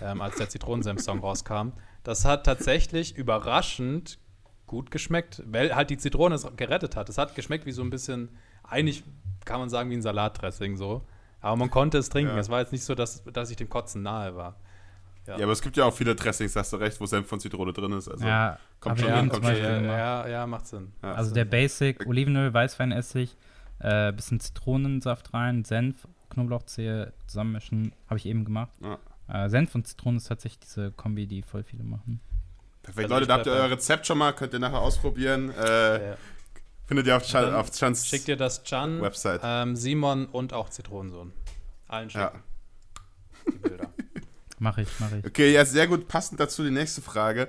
ähm, 0.00 0.20
als 0.20 0.36
der 0.36 0.48
Zitronensenf-Song 0.48 1.18
rauskam. 1.20 1.72
Das 2.04 2.24
hat 2.24 2.46
tatsächlich 2.46 3.16
überraschend 3.16 4.18
gut 4.66 4.90
geschmeckt, 4.90 5.42
weil 5.46 5.74
halt 5.74 5.90
die 5.90 5.96
Zitrone 5.96 6.34
es 6.34 6.46
gerettet 6.56 6.96
hat. 6.96 7.08
Es 7.08 7.18
hat 7.18 7.34
geschmeckt 7.34 7.66
wie 7.66 7.72
so 7.72 7.82
ein 7.82 7.90
bisschen, 7.90 8.30
eigentlich 8.62 9.04
kann 9.44 9.60
man 9.60 9.68
sagen, 9.68 9.90
wie 9.90 9.94
ein 9.94 10.02
Salatdressing 10.02 10.76
so. 10.76 11.02
Aber 11.40 11.56
man 11.56 11.70
konnte 11.70 11.98
es 11.98 12.08
trinken. 12.08 12.34
Ja. 12.34 12.38
Es 12.38 12.48
war 12.48 12.60
jetzt 12.60 12.72
nicht 12.72 12.84
so, 12.84 12.94
dass, 12.94 13.22
dass 13.24 13.50
ich 13.50 13.56
dem 13.56 13.68
Kotzen 13.68 14.02
nahe 14.02 14.34
war. 14.36 14.56
Ja. 15.26 15.38
ja. 15.38 15.44
aber 15.44 15.52
es 15.52 15.62
gibt 15.62 15.76
ja 15.76 15.84
auch 15.84 15.94
viele 15.94 16.14
Dressings, 16.14 16.54
hast 16.56 16.72
du 16.72 16.76
recht, 16.76 17.00
wo 17.00 17.06
Senf 17.06 17.26
von 17.28 17.40
Zitrone 17.40 17.72
drin 17.72 17.92
ist. 17.92 18.08
Also 18.08 18.26
ja, 18.26 18.58
kommt 18.80 19.00
schon 19.00 19.12
hin, 19.12 19.28
kommt 19.28 19.44
schon 19.44 19.56
ja, 19.56 20.26
ja, 20.28 20.46
macht 20.46 20.66
Sinn. 20.66 20.92
Ja, 21.02 21.14
also 21.14 21.34
der 21.34 21.44
Basic, 21.44 22.06
Olivenöl, 22.06 22.52
Weißweinessig, 22.54 23.36
äh, 23.80 24.12
bisschen 24.12 24.40
Zitronensaft 24.40 25.34
rein, 25.34 25.64
Senf, 25.64 26.06
Knoblauchzehe 26.30 27.12
zusammenmischen, 27.26 27.92
habe 28.08 28.18
ich 28.18 28.26
eben 28.26 28.44
gemacht. 28.44 28.72
Äh, 29.28 29.48
Senf 29.48 29.74
und 29.74 29.86
Zitrone 29.86 30.18
ist 30.18 30.28
tatsächlich 30.28 30.60
diese 30.60 30.92
Kombi, 30.92 31.26
die 31.26 31.42
voll 31.42 31.62
viele 31.62 31.84
machen. 31.84 32.20
Perfekt, 32.82 33.04
also 33.04 33.14
Leute, 33.14 33.26
da 33.26 33.34
habt 33.34 33.46
ihr 33.46 33.52
euer 33.52 33.70
Rezept 33.70 34.06
schon 34.06 34.18
mal, 34.18 34.32
könnt 34.32 34.52
ihr 34.52 34.60
nachher 34.60 34.80
ausprobieren. 34.80 35.50
Äh, 35.50 36.16
findet 36.86 37.08
ihr 37.08 37.16
auf, 37.16 37.24
Chan, 37.24 37.52
auf 37.54 37.70
Chans 37.72 38.06
Schickt 38.06 38.28
ihr 38.28 38.36
das 38.36 38.62
Chan, 38.62 39.00
Website. 39.02 39.40
Ähm, 39.42 39.74
Simon 39.74 40.26
und 40.26 40.52
auch 40.52 40.68
Zitronensohn. 40.68 41.32
Allen 41.88 42.10
schicken. 42.10 42.24
Ja. 42.24 43.52
Die 43.52 43.58
Bilder. 43.58 43.90
Mach 44.58 44.78
ich, 44.78 44.88
mach 44.98 45.12
ich. 45.12 45.24
Okay, 45.24 45.52
ja, 45.52 45.66
sehr 45.66 45.86
gut. 45.86 46.08
Passend 46.08 46.40
dazu 46.40 46.64
die 46.64 46.70
nächste 46.70 47.02
Frage. 47.02 47.48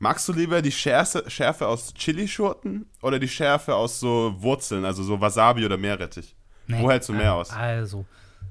Magst 0.00 0.26
du 0.28 0.32
lieber 0.32 0.60
die 0.60 0.72
Schärfe, 0.72 1.22
Schärfe 1.28 1.68
aus 1.68 1.94
Chili-Schurten 1.94 2.86
oder 3.00 3.18
die 3.18 3.28
Schärfe 3.28 3.74
aus 3.74 4.00
so 4.00 4.34
Wurzeln, 4.38 4.84
also 4.84 5.04
so 5.04 5.20
Wasabi 5.20 5.64
oder 5.64 5.76
Meerrettich? 5.76 6.34
Nee, 6.66 6.82
Wo 6.82 6.90
hältst 6.90 7.08
du 7.08 7.12
mehr 7.12 7.34
aus? 7.34 7.50
Also, 7.50 8.06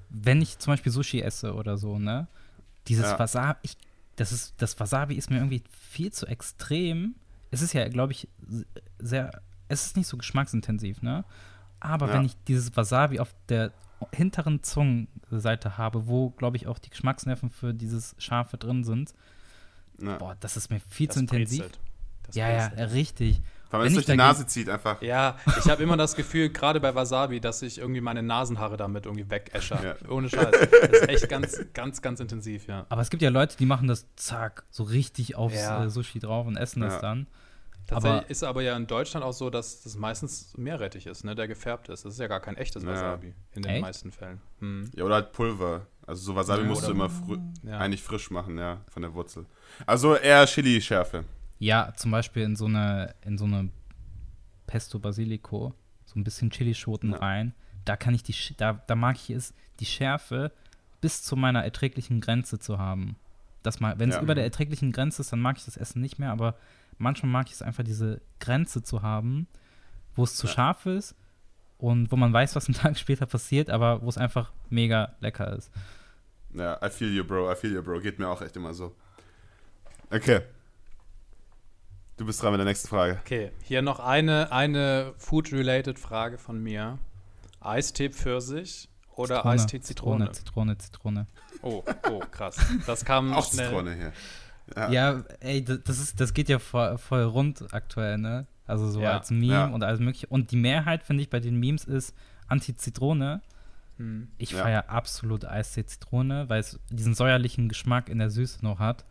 wenn 0.10 0.42
ich 0.42 0.60
zum 0.60 0.74
Beispiel 0.74 0.92
Sushi 0.92 1.22
esse 1.22 1.54
oder 1.54 1.78
so, 1.78 2.00
ne? 2.00 2.28
Dieses 2.88 3.06
ja. 3.06 3.20
Wasabi, 3.20 3.60
ich, 3.64 3.78
das, 4.16 4.32
ist, 4.32 4.54
das 4.58 4.80
Wasabi 4.80 5.16
ist 5.16 5.30
mir 5.30 5.38
irgendwie 5.38 5.64
viel 5.72 6.12
zu 6.12 6.26
extrem. 6.26 7.16
Es 7.52 7.62
ist 7.62 7.74
ja, 7.74 7.88
glaube 7.90 8.14
ich, 8.14 8.28
sehr, 9.00 9.42
es 9.68 9.86
ist 9.88 9.98
nicht 9.98 10.08
so 10.08 10.18
geschmacksintensiv, 10.18 11.02
ne? 11.02 11.26
Aber 11.80 12.08
ja. 12.08 12.14
wenn 12.14 12.26
ich 12.26 12.36
dieses 12.48 12.76
Wasabi 12.76 13.20
auf 13.20 13.36
der 13.50 13.72
hinteren 14.14 14.64
Zungenseite 14.64 15.78
habe, 15.78 16.08
wo, 16.08 16.30
glaube 16.32 16.58
ich, 16.58 16.68
auch 16.68 16.80
die 16.80 16.90
Geschmacksnerven 16.90 17.50
für 17.50 17.74
dieses 17.74 18.16
Scharfe 18.18 18.58
drin 18.58 18.84
sind. 18.84 19.14
Ja. 20.00 20.18
Boah, 20.18 20.38
das 20.40 20.58
ist 20.58 20.70
mir 20.70 20.80
viel 20.80 21.08
das 21.08 21.16
zu 21.16 21.22
intensiv. 21.22 21.68
ja, 22.34 22.50
ja, 22.50 22.68
richtig. 22.86 23.42
Weil 23.70 23.80
man 23.80 23.88
es 23.88 23.94
durch 23.94 24.06
die 24.06 24.16
Nase 24.16 24.46
zieht 24.46 24.70
einfach. 24.70 25.02
Ja, 25.02 25.38
ich 25.58 25.70
habe 25.70 25.84
immer 25.84 25.98
das 25.98 26.16
Gefühl, 26.16 26.50
gerade 26.50 26.80
bei 26.80 26.96
Wasabi, 26.96 27.40
dass 27.40 27.62
ich 27.62 27.80
irgendwie 27.80 28.02
meine 28.02 28.24
Nasenhaare 28.24 28.78
damit 28.78 29.06
irgendwie 29.06 29.30
wegescher. 29.30 29.84
Ja. 29.84 30.10
Ohne 30.10 30.30
Scheiß. 30.30 30.52
Das 30.52 30.90
ist 30.90 31.10
echt 31.10 31.30
ganz, 31.30 31.66
ganz, 31.74 32.02
ganz 32.02 32.20
intensiv, 32.20 32.68
ja. 32.68 32.86
Aber 32.90 33.02
es 33.02 33.10
gibt 33.10 33.22
ja 33.22 33.30
Leute, 33.30 33.58
die 33.58 33.66
machen 33.66 33.88
das 33.88 34.06
zack, 34.16 34.64
so 34.70 34.84
richtig 34.84 35.36
aufs 35.36 35.56
ja. 35.56 35.86
äh, 35.86 35.90
Sushi 35.90 36.20
drauf 36.20 36.48
und 36.48 36.58
essen 36.58 36.82
ja. 36.82 36.90
das 36.90 37.02
dann. 37.02 37.28
Tatsächlich 37.88 38.22
aber, 38.22 38.30
ist 38.30 38.44
aber 38.44 38.62
ja 38.62 38.76
in 38.76 38.86
Deutschland 38.86 39.26
auch 39.26 39.32
so, 39.32 39.50
dass 39.50 39.84
das 39.84 39.96
meistens 39.96 40.58
Meerrettich 40.58 41.08
ist, 41.08 41.24
ne, 41.24 41.36
der 41.36 41.48
gefärbt 41.48 41.88
ist. 41.88 42.04
Das 42.04 42.14
ist 42.14 42.20
ja 42.20 42.28
gar 42.28 42.42
kein 42.42 42.58
echtes 42.58 42.86
Wasabi 42.86 43.34
in 43.54 43.62
den 43.62 43.72
Echt? 43.72 43.82
meisten 43.82 44.12
Fällen. 44.12 44.42
Hm. 44.60 44.92
Ja, 44.94 45.06
oder 45.06 45.16
halt 45.16 45.32
Pulver. 45.32 45.88
Also 46.06 46.22
so 46.22 46.36
Wasabi 46.36 46.64
ja, 46.64 46.68
musst 46.68 46.86
du 46.86 46.92
immer 46.92 47.10
fr 47.10 47.38
ja. 47.64 47.80
eigentlich 47.80 48.04
frisch 48.04 48.30
machen, 48.30 48.58
ja, 48.58 48.82
von 48.90 49.04
der 49.04 49.14
Wurzel. 49.14 49.46
Also 49.86 50.16
eher 50.16 50.46
Chili-Schärfe. 50.46 51.24
Ja, 51.60 51.94
zum 51.96 52.12
Beispiel 52.12 52.44
in 52.44 52.56
so 52.56 52.66
eine, 52.66 53.16
in 53.26 53.38
so 53.38 53.46
eine 53.46 53.70
Pesto 54.68 55.00
Basilico, 55.00 55.74
so 56.06 56.20
ein 56.20 56.24
bisschen 56.24 56.50
Chilischoten 56.52 57.12
ja. 57.12 57.18
rein. 57.18 57.54
Da 57.86 57.96
kann 57.96 58.14
ich 58.14 58.24
die, 58.24 58.36
da, 58.58 58.82
da 58.86 58.96
mag 58.96 59.16
ich 59.16 59.30
es, 59.30 59.54
die 59.80 59.86
Schärfe 59.86 60.52
bis 61.02 61.24
zu 61.24 61.36
meiner 61.36 61.64
erträglichen 61.64 62.22
Grenze 62.22 62.60
zu 62.60 62.78
haben. 62.78 63.16
wenn 63.64 64.10
es 64.10 64.16
ja. 64.16 64.22
über 64.22 64.36
der 64.36 64.44
erträglichen 64.44 64.92
Grenze 64.92 65.22
ist, 65.22 65.32
dann 65.32 65.40
mag 65.40 65.58
ich 65.58 65.66
das 65.66 65.78
Essen 65.78 66.02
nicht 66.02 66.20
mehr, 66.20 66.32
aber 66.32 66.56
manchmal 66.98 67.32
mag 67.32 67.48
ich 67.48 67.54
es 67.54 67.62
einfach, 67.62 67.84
diese 67.84 68.22
Grenze 68.40 68.84
zu 68.84 69.02
haben, 69.02 69.48
wo 70.16 70.24
es 70.24 70.36
zu 70.36 70.48
ja. 70.48 70.54
scharf 70.54 70.86
ist 70.86 71.16
und 71.78 72.12
wo 72.12 72.16
man 72.16 72.34
weiß, 72.34 72.56
was 72.56 72.68
einen 72.68 72.76
Tag 72.78 72.98
später 72.98 73.26
passiert, 73.26 73.70
aber 73.70 74.02
wo 74.02 74.10
es 74.10 74.18
einfach 74.18 74.52
mega 74.70 75.16
lecker 75.22 75.56
ist. 75.56 75.72
Ja, 76.54 76.80
I 76.84 76.90
feel 76.90 77.14
you, 77.14 77.24
Bro, 77.24 77.52
I 77.52 77.56
feel 77.56 77.74
you, 77.74 77.84
Bro. 77.84 78.02
Geht 78.02 78.20
mir 78.20 78.28
auch 78.28 78.42
echt 78.42 78.56
immer 78.56 78.74
so. 78.74 78.96
Okay. 80.10 80.42
Du 82.18 82.26
bist 82.26 82.42
dran 82.42 82.52
mit 82.52 82.60
der 82.60 82.66
nächsten 82.66 82.88
Frage. 82.88 83.20
Okay, 83.24 83.52
hier 83.62 83.84
noch 83.84 84.00
eine, 84.00 84.52
eine 84.52 85.14
Food-related 85.20 86.00
Frage 86.00 86.40
von 86.40 86.62
mir. 86.62 86.98
Eistee 87.60 88.10
Pfirsich 88.10 88.90
oder 89.16 89.36
Zitrone, 89.36 89.54
Eistee 89.54 89.80
Zitrone? 89.82 90.32
Zitrone, 90.32 90.78
Zitrone, 90.80 91.28
Zitrone. 91.28 91.28
Oh, 91.62 91.84
oh, 92.10 92.20
krass. 92.32 92.58
Das 92.88 93.06
kam 93.06 93.34
Auch 93.36 93.48
schnell. 93.48 93.68
Zitrone 93.68 93.96
hier. 93.96 94.14
Ja. 94.76 94.92
ja, 94.92 95.24
ey, 95.42 95.64
das, 95.64 96.00
ist, 96.00 96.20
das 96.20 96.34
geht 96.34 96.50
ja 96.50 96.58
voll, 96.58 96.98
voll 96.98 97.22
rund 97.22 97.72
aktuell, 97.72 98.18
ne? 98.18 98.48
Also 98.66 98.90
so 98.90 99.00
ja. 99.00 99.14
als 99.14 99.30
Meme 99.30 99.54
ja. 99.54 99.68
und 99.68 99.84
alles 99.84 100.00
mögliche. 100.00 100.26
Und 100.28 100.50
die 100.50 100.58
Mehrheit, 100.58 101.04
finde 101.04 101.22
ich, 101.22 101.30
bei 101.30 101.40
den 101.40 101.60
Memes 101.60 101.86
ist 101.86 102.16
Anti-Zitrone. 102.48 103.42
Hm. 103.98 104.28
Ich 104.40 104.52
ja. 104.52 104.64
feiere 104.64 104.90
absolut 104.90 105.46
Eistee-Zitrone, 105.46 106.50
weil 106.50 106.62
es 106.62 106.80
diesen 106.90 107.14
säuerlichen 107.14 107.70
Geschmack 107.70 108.10
in 108.10 108.18
der 108.18 108.32
Süße 108.32 108.64
noch 108.64 108.80
hat, 108.80 109.06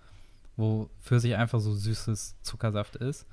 wo 0.57 0.88
für 1.00 1.20
sich 1.20 1.36
einfach 1.36 1.61
so 1.61 1.72
süßes 1.74 2.36
Zuckersaft 2.42 2.96
ist. 2.96 3.26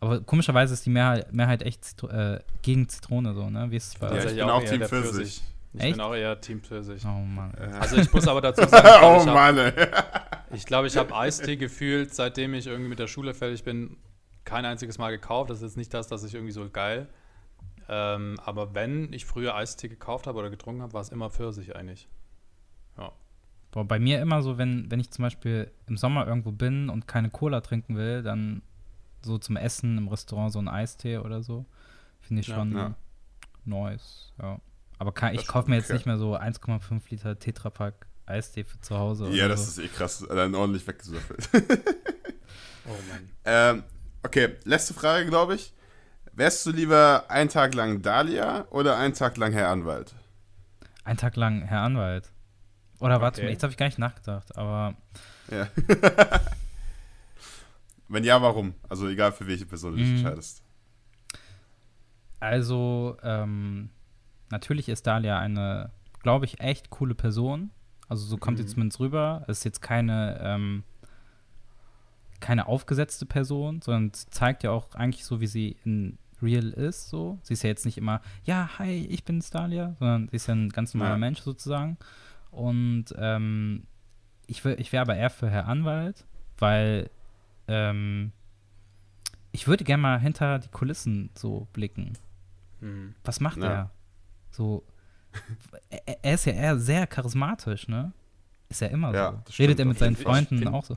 Aber 0.00 0.20
komischerweise 0.20 0.74
ist 0.74 0.86
die 0.86 0.90
Mehrheit, 0.90 1.32
Mehrheit 1.32 1.62
echt 1.62 1.84
Zitro 1.84 2.08
äh, 2.08 2.40
gegen 2.62 2.88
Zitrone 2.88 3.34
so, 3.34 3.50
ne? 3.50 3.70
Wie 3.70 3.76
ist 3.76 3.88
es 3.88 3.94
bei 3.96 4.06
Ja, 4.06 4.12
euch? 4.14 4.26
ich 4.26 4.36
bin 4.36 4.50
auch 4.50 4.62
Team 4.62 4.82
Pfirsich. 4.82 5.42
Ich 5.74 5.80
Echt? 5.82 5.92
bin 5.96 6.00
auch 6.00 6.14
eher 6.14 6.40
Team 6.40 6.62
Pfirsich. 6.62 7.04
Oh 7.04 7.08
Mann. 7.08 7.52
Also 7.80 7.96
ich 8.00 8.12
muss 8.12 8.26
aber 8.28 8.40
dazu 8.40 8.62
sagen, 8.68 8.86
ich 8.86 9.02
oh 9.02 9.24
glaube, 9.24 9.58
ich 9.58 9.76
habe 9.76 10.46
ich, 10.52 10.66
glaub, 10.66 10.84
ich 10.86 10.96
hab 10.96 11.12
Eistee 11.12 11.56
gefühlt, 11.56 12.14
seitdem 12.14 12.54
ich 12.54 12.68
irgendwie 12.68 12.88
mit 12.88 12.98
der 12.98 13.08
Schule 13.08 13.34
fertig 13.34 13.64
bin, 13.64 13.96
kein 14.44 14.64
einziges 14.64 14.98
Mal 14.98 15.10
gekauft. 15.10 15.50
Das 15.50 15.58
ist 15.58 15.62
jetzt 15.64 15.76
nicht 15.76 15.92
das, 15.92 16.06
dass 16.06 16.22
ich 16.24 16.34
irgendwie 16.34 16.52
so 16.52 16.68
geil. 16.70 17.08
Ähm, 17.88 18.36
aber 18.44 18.74
wenn 18.74 19.12
ich 19.12 19.24
früher 19.24 19.54
Eistee 19.56 19.88
gekauft 19.88 20.26
habe 20.26 20.38
oder 20.38 20.50
getrunken 20.50 20.82
habe, 20.82 20.92
war 20.92 21.00
es 21.00 21.08
immer 21.08 21.28
Pfirsich 21.30 21.74
eigentlich. 21.74 22.08
Boah, 23.70 23.84
bei 23.84 23.98
mir 23.98 24.20
immer 24.22 24.42
so, 24.42 24.56
wenn, 24.58 24.90
wenn 24.90 24.98
ich 25.00 25.10
zum 25.10 25.22
Beispiel 25.24 25.70
im 25.86 25.96
Sommer 25.96 26.26
irgendwo 26.26 26.52
bin 26.52 26.88
und 26.88 27.06
keine 27.06 27.30
Cola 27.30 27.60
trinken 27.60 27.96
will, 27.96 28.22
dann 28.22 28.62
so 29.22 29.36
zum 29.38 29.56
Essen 29.56 29.98
im 29.98 30.08
Restaurant 30.08 30.52
so 30.52 30.58
ein 30.58 30.68
Eistee 30.68 31.18
oder 31.18 31.42
so. 31.42 31.66
Finde 32.20 32.40
ich 32.40 32.48
Ja. 32.48 32.54
schon 32.56 32.72
Ja. 32.72 32.94
nice, 33.64 34.32
ja. 34.40 34.58
Aber 34.98 35.12
kann, 35.12 35.34
ich 35.34 35.46
kaufe 35.46 35.68
mir 35.70 35.76
jetzt 35.76 35.86
okay. 35.86 35.94
nicht 35.94 36.06
mehr 36.06 36.18
so 36.18 36.34
1,5 36.36 37.02
Liter 37.10 37.38
Tetrapack 37.38 38.06
Eistee 38.26 38.64
für 38.64 38.80
zu 38.80 38.98
Hause. 38.98 39.24
Ja, 39.30 39.44
oder 39.44 39.48
das 39.54 39.74
so. 39.76 39.82
ist 39.82 39.86
eh 39.90 39.94
krass. 39.94 40.26
Dann 40.28 40.54
ordentlich 40.54 40.86
weggesüffelt. 40.86 41.48
Oh 42.90 42.96
Mann. 43.10 43.28
ähm, 43.44 43.82
okay, 44.22 44.54
letzte 44.64 44.94
Frage, 44.94 45.26
glaube 45.26 45.54
ich. 45.56 45.74
Wärst 46.32 46.64
du 46.64 46.70
lieber 46.70 47.26
einen 47.28 47.50
Tag 47.50 47.74
lang 47.74 48.00
Dahlia 48.00 48.66
oder 48.70 48.96
einen 48.96 49.12
Tag 49.12 49.36
lang 49.36 49.52
Herr 49.52 49.68
Anwalt? 49.68 50.14
Ein 51.04 51.18
Tag 51.18 51.36
lang 51.36 51.60
Herr 51.62 51.82
Anwalt. 51.82 52.30
Oder 53.00 53.20
warte 53.20 53.40
Okay. 53.40 53.46
mal, 53.46 53.52
jetzt 53.52 53.62
habe 53.62 53.70
ich 53.72 53.76
gar 53.76 53.86
nicht 53.86 53.98
nachgedacht, 53.98 54.56
aber 54.56 54.94
Ja. 55.50 55.68
Wenn 58.08 58.24
ja, 58.24 58.40
warum? 58.40 58.74
Also 58.88 59.06
egal 59.08 59.32
für 59.32 59.46
welche 59.46 59.66
Person 59.66 59.92
du 59.92 59.98
dich 59.98 60.08
Mhm. 60.08 60.14
entscheidest. 60.16 60.62
Also, 62.40 63.16
ähm, 63.22 63.90
natürlich 64.50 64.88
ist 64.88 65.06
Dalia 65.06 65.38
eine, 65.38 65.90
glaube 66.22 66.44
ich, 66.46 66.60
echt 66.60 66.90
coole 66.90 67.14
Person. 67.14 67.70
Also 68.08 68.24
so 68.24 68.38
kommt 68.38 68.58
Mhm. 68.58 68.62
sie 68.62 68.68
zumindest 68.68 69.00
rüber. 69.00 69.44
Es 69.48 69.58
ist 69.58 69.64
jetzt 69.64 69.82
keine, 69.82 70.38
ähm, 70.42 70.84
keine 72.40 72.66
aufgesetzte 72.68 73.26
Person, 73.26 73.82
sondern 73.82 74.12
zeigt 74.14 74.62
ja 74.62 74.70
auch 74.70 74.94
eigentlich 74.94 75.24
so, 75.24 75.40
wie 75.40 75.46
sie 75.48 75.76
in 75.84 76.18
real 76.40 76.68
ist. 76.70 77.10
So. 77.10 77.38
Sie 77.42 77.52
ist 77.54 77.62
ja 77.64 77.68
jetzt 77.68 77.84
nicht 77.84 77.98
immer, 77.98 78.20
ja, 78.44 78.70
hi, 78.78 79.06
ich 79.10 79.24
bin 79.24 79.42
Dalia, 79.50 79.94
sondern 79.98 80.28
sie 80.28 80.36
ist 80.36 80.46
ja 80.46 80.54
ein 80.54 80.68
ganz 80.70 80.94
normaler 80.94 81.14
Ja. 81.16 81.18
Mensch 81.18 81.40
sozusagen. 81.40 81.98
Und 82.50 83.06
ähm, 83.18 83.84
ich, 84.46 84.64
ich 84.64 84.92
wäre 84.92 85.02
aber 85.02 85.16
eher 85.16 85.30
für 85.30 85.50
Herr 85.50 85.66
Anwalt, 85.68 86.24
weil 86.58 87.10
ähm, 87.68 88.32
ich 89.52 89.66
würde 89.66 89.84
gerne 89.84 90.02
mal 90.02 90.20
hinter 90.20 90.58
die 90.58 90.68
Kulissen 90.68 91.30
so 91.34 91.66
blicken. 91.72 92.14
Mhm. 92.80 93.14
Was 93.24 93.40
macht 93.40 93.58
Ja. 93.58 93.64
er? 93.72 93.90
So, 94.50 94.84
er, 95.90 96.24
er 96.24 96.34
ist 96.34 96.46
ja 96.46 96.52
eher 96.52 96.78
sehr 96.78 97.06
charismatisch, 97.06 97.88
ne? 97.88 98.12
Ist 98.70 98.80
ja 98.80 98.88
immer 98.88 99.14
Ja, 99.14 99.42
so. 99.46 99.52
Redet 99.58 99.78
er 99.78 99.84
mit 99.86 99.98
seinen 99.98 100.16
Freunden 100.16 100.58
find- 100.58 100.72
auch 100.72 100.84
so. 100.84 100.96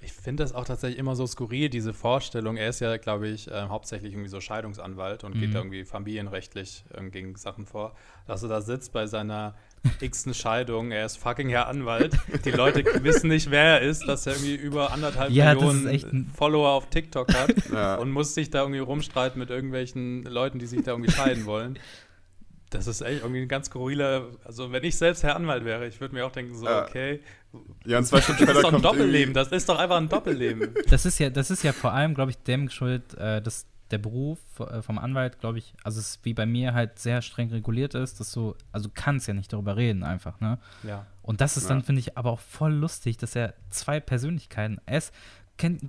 Ich 0.00 0.12
finde 0.12 0.44
das 0.44 0.52
auch 0.52 0.64
tatsächlich 0.64 0.96
immer 1.00 1.16
so 1.16 1.26
skurril, 1.26 1.68
diese 1.70 1.92
Vorstellung. 1.92 2.56
Er 2.56 2.68
ist 2.68 2.78
ja, 2.78 2.96
glaube 2.98 3.26
ich, 3.26 3.50
äh, 3.50 3.62
hauptsächlich 3.62 4.12
irgendwie 4.12 4.28
so 4.28 4.40
Scheidungsanwalt 4.40 5.24
und 5.24 5.32
geht 5.34 5.48
Mhm. 5.48 5.52
da 5.52 5.58
irgendwie 5.58 5.84
familienrechtlich 5.84 6.84
ähm, 6.94 7.10
gegen 7.10 7.34
Sachen 7.34 7.66
vor. 7.66 7.96
Dass 8.26 8.44
er 8.44 8.48
da 8.48 8.60
sitzt 8.60 8.92
bei 8.92 9.08
seiner 9.08 9.56
x-ten 10.00 10.34
Scheidung, 10.34 10.90
er 10.90 11.06
ist 11.06 11.16
fucking 11.18 11.48
Herr 11.48 11.68
Anwalt. 11.68 12.16
Die 12.44 12.50
Leute 12.50 12.84
wissen 13.02 13.28
nicht, 13.28 13.50
wer 13.50 13.62
er 13.62 13.80
ist, 13.82 14.06
dass 14.06 14.26
er 14.26 14.34
irgendwie 14.34 14.54
über 14.56 14.92
anderthalb 14.92 15.30
Ja, 15.30 15.54
das 15.54 15.74
Millionen 15.74 16.30
Follower 16.36 16.70
auf 16.70 16.88
TikTok 16.90 17.32
hat 17.34 17.54
Ja. 17.72 17.96
und 17.96 18.10
muss 18.10 18.34
sich 18.34 18.50
da 18.50 18.60
irgendwie 18.60 18.80
rumstreiten 18.80 19.38
mit 19.38 19.50
irgendwelchen 19.50 20.24
Leuten, 20.24 20.58
die 20.58 20.66
sich 20.66 20.82
da 20.82 20.92
irgendwie 20.92 21.10
scheiden 21.12 21.46
wollen. 21.46 21.78
Das 22.70 22.86
ist 22.86 23.00
echt 23.00 23.22
irgendwie 23.22 23.40
ein 23.40 23.48
ganz 23.48 23.68
skurriler, 23.68 24.26
also 24.44 24.70
wenn 24.72 24.84
ich 24.84 24.96
selbst 24.96 25.22
Herr 25.22 25.36
Anwalt 25.36 25.64
wäre, 25.64 25.86
ich 25.86 26.02
würde 26.02 26.14
mir 26.14 26.26
auch 26.26 26.32
denken, 26.32 26.54
so, 26.54 26.66
Ja. 26.66 26.84
okay, 26.84 27.20
ja, 27.86 27.96
und 27.96 28.04
zwei 28.04 28.20
Stunden 28.20 28.40
das 28.42 28.50
später 28.50 28.58
ist 28.60 28.64
doch 28.66 28.74
ein 28.74 28.82
Doppelleben, 28.82 29.14
irgendwie- 29.14 29.32
das 29.32 29.48
ist 29.52 29.68
doch 29.70 29.78
einfach 29.78 29.96
ein 29.96 30.10
Doppelleben. 30.10 30.74
Das 30.90 31.06
ist 31.06 31.18
ja, 31.18 31.30
das 31.30 31.50
ist 31.50 31.62
ja 31.62 31.72
vor 31.72 31.94
allem, 31.94 32.12
glaube 32.14 32.30
ich, 32.30 32.36
dem 32.42 32.66
geschuldet, 32.66 33.14
äh, 33.14 33.40
dass 33.40 33.64
der 33.90 33.98
Beruf 33.98 34.38
äh, 34.60 34.82
vom 34.82 34.98
Anwalt, 34.98 35.38
glaube 35.40 35.58
ich, 35.58 35.74
also 35.84 35.98
es 36.00 36.18
wie 36.22 36.34
bei 36.34 36.46
mir 36.46 36.74
halt 36.74 36.98
sehr 36.98 37.22
streng 37.22 37.50
reguliert 37.50 37.94
ist, 37.94 38.20
dass 38.20 38.32
du, 38.32 38.54
also 38.72 38.88
du 38.88 38.94
kannst 38.94 39.26
ja 39.28 39.34
nicht 39.34 39.52
darüber 39.52 39.76
reden 39.76 40.02
einfach, 40.02 40.40
ne? 40.40 40.58
Ja. 40.82 41.06
Und 41.22 41.40
das 41.40 41.56
ist 41.56 41.64
Ja. 41.64 41.70
dann, 41.70 41.82
finde 41.82 42.00
ich, 42.00 42.16
aber 42.18 42.30
auch 42.30 42.40
voll 42.40 42.72
lustig, 42.72 43.16
dass 43.16 43.34
er 43.36 43.54
zwei 43.70 44.00
Persönlichkeiten, 44.00 44.80
er 44.86 44.98
ist, 44.98 45.14
kennt, 45.56 45.82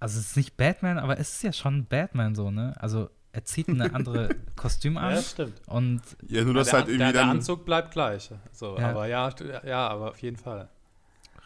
also 0.00 0.18
es 0.20 0.28
ist 0.28 0.36
nicht 0.36 0.56
Batman, 0.56 0.98
aber 0.98 1.18
es 1.18 1.34
ist 1.36 1.42
ja 1.42 1.52
schon 1.52 1.86
Batman 1.86 2.34
so, 2.34 2.50
ne? 2.50 2.74
Also 2.80 3.10
er 3.32 3.44
zieht 3.44 3.68
eine 3.68 3.92
andere 3.94 4.28
Kostüm 4.56 4.94
Ja, 4.94 5.00
an 5.02 5.14
das 5.14 5.30
stimmt. 5.32 5.60
und 5.66 6.02
Ja, 6.28 6.44
nur 6.44 6.54
Ja, 6.54 6.58
das 6.60 6.68
der, 6.68 6.74
halt 6.80 6.88
irgendwie 6.88 7.12
der, 7.12 7.22
der. 7.24 7.26
Anzug 7.30 7.64
bleibt 7.64 7.90
gleich. 7.92 8.30
So, 8.52 8.78
Ja. 8.78 8.90
aber 8.90 9.06
ja, 9.06 9.34
ja, 9.66 9.88
aber 9.88 10.10
auf 10.10 10.18
jeden 10.22 10.36
Fall. 10.36 10.68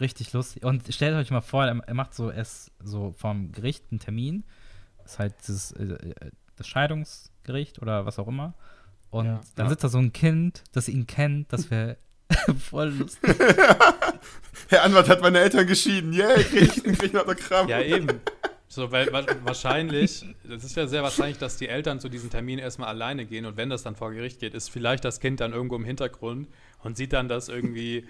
richtig 0.00 0.32
lustig. 0.32 0.64
Und 0.64 0.92
stellt 0.92 1.14
euch 1.16 1.30
mal 1.30 1.40
vor, 1.40 1.64
er, 1.66 1.76
er 1.86 1.94
macht 1.94 2.14
so 2.14 2.30
erst 2.30 2.70
so 2.82 3.12
vom 3.16 3.52
Gericht 3.52 3.84
einen 3.90 4.00
Termin. 4.00 4.44
Das 5.08 5.14
ist 5.14 5.18
halt 5.20 5.34
dieses, 5.46 5.72
äh, 5.72 5.84
äh, 5.84 6.14
das 6.56 6.66
Scheidungsgericht 6.68 7.80
oder 7.80 8.04
was 8.04 8.18
auch 8.18 8.28
immer. 8.28 8.52
Und 9.08 9.24
Ja. 9.24 9.40
dann 9.56 9.66
Ja. 9.66 9.70
sitzt 9.70 9.84
da 9.84 9.88
so 9.88 9.96
ein 9.96 10.12
Kind, 10.12 10.64
das 10.72 10.86
ihn 10.88 11.06
kennt, 11.06 11.50
das 11.50 11.70
wäre 11.70 11.96
voll 12.60 12.90
lustig. 12.90 13.34
Herr 14.68 14.82
Anwalt 14.84 15.08
hat 15.08 15.22
meine 15.22 15.38
Eltern 15.38 15.66
geschieden. 15.66 16.12
Yay, 16.12 16.44
krieg 16.44 16.62
ich 16.76 16.82
krieg 16.84 17.02
ich 17.04 17.14
ein 17.14 17.20
Autogramm. 17.22 17.68
Ja, 17.68 17.80
eben. 17.80 18.06
So, 18.68 18.92
weil 18.92 19.10
wa- 19.10 19.24
wahrscheinlich, 19.44 20.26
es 20.46 20.62
ist 20.64 20.76
ja 20.76 20.86
sehr 20.86 21.02
wahrscheinlich, 21.02 21.38
dass 21.38 21.56
die 21.56 21.68
Eltern 21.68 22.00
zu 22.00 22.10
diesem 22.10 22.28
Termin 22.28 22.58
erstmal 22.58 22.88
alleine 22.90 23.24
gehen 23.24 23.46
und 23.46 23.56
wenn 23.56 23.70
das 23.70 23.82
dann 23.82 23.96
vor 23.96 24.12
Gericht 24.12 24.40
geht, 24.40 24.52
ist 24.52 24.68
vielleicht 24.68 25.06
das 25.06 25.20
Kind 25.20 25.40
dann 25.40 25.54
irgendwo 25.54 25.76
im 25.76 25.84
Hintergrund 25.86 26.48
und 26.82 26.98
sieht 26.98 27.14
dann, 27.14 27.28
dass 27.28 27.48
irgendwie 27.48 28.06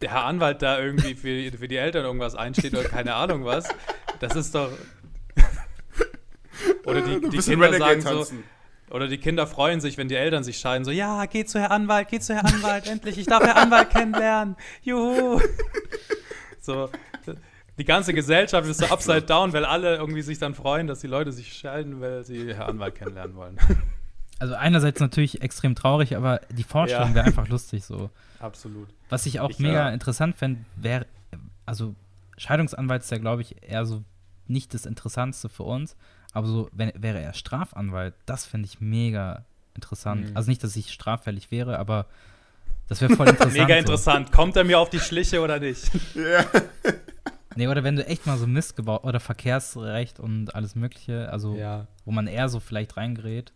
der 0.00 0.12
Herr 0.12 0.24
Anwalt 0.24 0.62
da 0.62 0.80
irgendwie 0.80 1.14
für, 1.14 1.52
für 1.58 1.68
die 1.68 1.76
Eltern 1.76 2.06
irgendwas 2.06 2.34
einsteht 2.34 2.72
oder 2.72 2.84
keine 2.88 3.14
Ahnung 3.14 3.44
was. 3.44 3.68
Das 4.20 4.34
ist 4.36 4.54
doch. 4.54 4.72
Oder 6.88 7.02
die, 7.02 7.28
die 7.28 7.38
Kinder 7.38 7.66
Renegade 7.66 8.00
sagen 8.02 8.24
so. 8.24 8.34
Oder 8.94 9.06
die 9.08 9.18
Kinder 9.18 9.46
freuen 9.46 9.80
sich, 9.80 9.98
wenn 9.98 10.08
die 10.08 10.14
Eltern 10.14 10.44
sich 10.44 10.58
scheiden. 10.58 10.84
So, 10.84 10.90
ja, 10.90 11.26
geh 11.26 11.44
zu 11.44 11.60
Herr 11.60 11.70
Anwalt, 11.70 12.08
geh 12.08 12.20
zu 12.20 12.34
Herr 12.34 12.44
Anwalt, 12.46 12.86
endlich, 12.90 13.18
ich 13.18 13.26
darf 13.26 13.42
Herr 13.42 13.56
Anwalt 13.56 13.90
kennenlernen. 13.90 14.56
Juhu. 14.82 15.40
So, 16.60 16.90
die 17.78 17.84
ganze 17.84 18.12
Gesellschaft 18.12 18.68
ist 18.68 18.80
so 18.80 18.86
upside 18.86 19.22
down, 19.22 19.54
weil 19.54 19.64
alle 19.64 19.96
irgendwie 19.96 20.20
sich 20.20 20.38
dann 20.38 20.54
freuen, 20.54 20.86
dass 20.86 21.00
die 21.00 21.06
Leute 21.06 21.32
sich 21.32 21.54
scheiden, 21.54 22.00
weil 22.02 22.24
sie 22.24 22.52
Herr 22.54 22.68
Anwalt 22.68 22.96
kennenlernen 22.96 23.36
wollen. 23.36 23.58
Also 24.40 24.54
einerseits 24.54 25.00
natürlich 25.00 25.42
extrem 25.42 25.74
traurig, 25.74 26.14
aber 26.16 26.40
die 26.50 26.62
Vorstellung 26.62 27.08
Ja. 27.08 27.14
wäre 27.16 27.26
einfach 27.26 27.48
lustig 27.48 27.84
so. 27.84 28.08
Absolut. 28.38 28.88
Was 29.08 29.26
ich 29.26 29.40
auch 29.40 29.50
Ich, 29.50 29.58
mega 29.58 29.88
ja. 29.88 29.90
interessant 29.90 30.36
fände, 30.36 30.60
wäre, 30.76 31.06
also 31.66 31.96
Scheidungsanwalt 32.36 33.02
ist 33.02 33.10
ja, 33.10 33.18
glaube 33.18 33.42
ich, 33.42 33.56
eher 33.62 33.84
so 33.84 34.04
nicht 34.46 34.74
das 34.74 34.86
Interessantste 34.86 35.48
für 35.48 35.64
uns, 35.64 35.96
aber 36.32 36.46
so 36.46 36.68
wenn, 36.72 36.92
wäre 36.96 37.20
er 37.20 37.34
Strafanwalt, 37.34 38.14
das 38.26 38.44
finde 38.46 38.66
ich 38.66 38.80
mega 38.80 39.44
interessant. 39.74 40.30
Mhm. 40.30 40.36
Also 40.36 40.50
nicht, 40.50 40.62
dass 40.64 40.76
ich 40.76 40.92
straffällig 40.92 41.50
wäre, 41.50 41.78
aber 41.78 42.06
das 42.88 43.00
wäre 43.00 43.14
voll 43.14 43.28
interessant. 43.28 43.52
Mega 43.54 43.74
so. 43.74 43.78
interessant. 43.80 44.32
Kommt 44.32 44.56
er 44.56 44.64
mir 44.64 44.78
auf 44.78 44.90
die 44.90 45.00
Schliche 45.00 45.40
oder 45.40 45.58
nicht? 45.60 45.90
Ja. 46.14 46.44
Nee, 47.56 47.66
oder 47.66 47.82
wenn 47.82 47.96
du 47.96 48.06
echt 48.06 48.24
mal 48.24 48.38
so 48.38 48.46
Mist 48.46 48.76
gebaut 48.76 49.02
oder 49.02 49.18
Verkehrsrecht 49.18 50.20
und 50.20 50.54
alles 50.54 50.76
Mögliche, 50.76 51.28
also 51.32 51.56
Ja. 51.56 51.88
wo 52.04 52.12
man 52.12 52.28
eher 52.28 52.48
so 52.48 52.60
vielleicht 52.60 52.96
reingerät, 52.96 53.52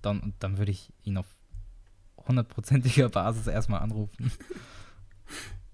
dann, 0.00 0.32
dann 0.38 0.56
würde 0.56 0.70
ich 0.72 0.90
ihn 1.04 1.18
auf 1.18 1.26
hundertprozentiger 2.26 3.08
Basis 3.10 3.46
erstmal 3.48 3.80
anrufen. 3.80 4.32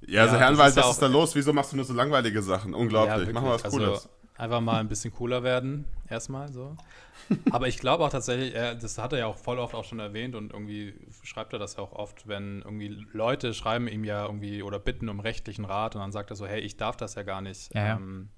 Ja, 0.07 0.23
also 0.23 0.35
Ja, 0.35 0.41
Herr 0.41 0.51
das 0.51 0.59
Anwalt, 0.59 0.69
ist 0.71 0.77
ja 0.77 0.83
was 0.83 0.87
auch- 0.89 0.93
ist 0.93 1.03
da 1.03 1.07
los? 1.07 1.35
Wieso 1.35 1.53
machst 1.53 1.73
du 1.73 1.77
nur 1.77 1.85
so 1.85 1.93
langweilige 1.93 2.43
Sachen? 2.43 2.75
Unglaublich. 2.75 3.29
Ja, 3.29 3.33
Mach 3.35 3.43
mal 3.43 3.51
was 3.55 3.65
wirklich. 3.65 3.81
Cooles. 3.85 3.99
Also, 4.05 4.09
einfach 4.39 4.61
mal 4.61 4.81
ein 4.81 4.89
bisschen 4.89 5.13
cooler 5.13 5.43
werden, 5.43 5.85
erstmal 6.09 6.51
so. 6.53 6.77
Aber 7.51 7.69
ich 7.69 7.79
glaube 7.79 8.05
auch 8.05 8.11
tatsächlich, 8.11 8.55
er, 8.55 8.75
das 8.75 8.97
hat 8.97 9.13
er 9.13 9.19
ja 9.19 9.27
auch 9.27 9.37
voll 9.37 9.59
oft 9.59 9.75
auch 9.75 9.85
schon 9.85 9.99
erwähnt 9.99 10.35
und 10.35 10.53
irgendwie 10.53 10.95
schreibt 11.23 11.53
er 11.53 11.59
das 11.59 11.77
ja 11.77 11.83
auch 11.83 11.93
oft, 11.93 12.27
wenn 12.29 12.63
irgendwie 12.63 13.05
Leute 13.13 13.53
schreiben 13.53 13.89
ihm 13.89 14.05
ja 14.05 14.25
irgendwie 14.25 14.63
oder 14.63 14.79
bitten 14.79 15.09
um 15.09 15.21
rechtlichen 15.21 15.65
Rat 15.65 15.95
und 15.97 16.01
dann 16.01 16.13
sagt 16.13 16.31
er 16.31 16.37
so, 16.37 16.47
hey, 16.47 16.61
ich 16.61 16.77
darf 16.77 16.97
das 16.97 17.17
ja 17.17 17.25
gar 17.25 17.43
nicht. 17.43 17.75
Ja, 17.75 17.87
ja. 17.87 17.97
Ähm, 17.97 18.31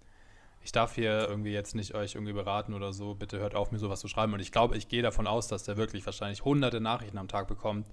ich 0.63 0.73
darf 0.73 0.95
hier 0.95 1.27
irgendwie 1.29 1.53
jetzt 1.53 1.75
nicht 1.75 1.95
euch 1.95 2.15
irgendwie 2.15 2.33
beraten 2.33 2.75
oder 2.75 2.93
so, 2.93 3.15
bitte 3.15 3.39
hört 3.39 3.55
auf, 3.55 3.71
mir 3.71 3.79
sowas 3.79 4.01
zu 4.01 4.09
schreiben. 4.09 4.35
Und 4.35 4.41
ich 4.41 4.53
glaube, 4.53 4.77
ich 4.77 4.89
gehe 4.89 5.03
davon 5.03 5.27
aus, 5.27 5.49
dass 5.49 5.65
der 5.65 5.77
wirklich 5.77 6.05
wahrscheinlich 6.05 6.45
hunderte 6.45 6.81
Nachrichten 6.81 7.17
am 7.17 7.29
Tag 7.29 7.49
bekommt 7.49 7.87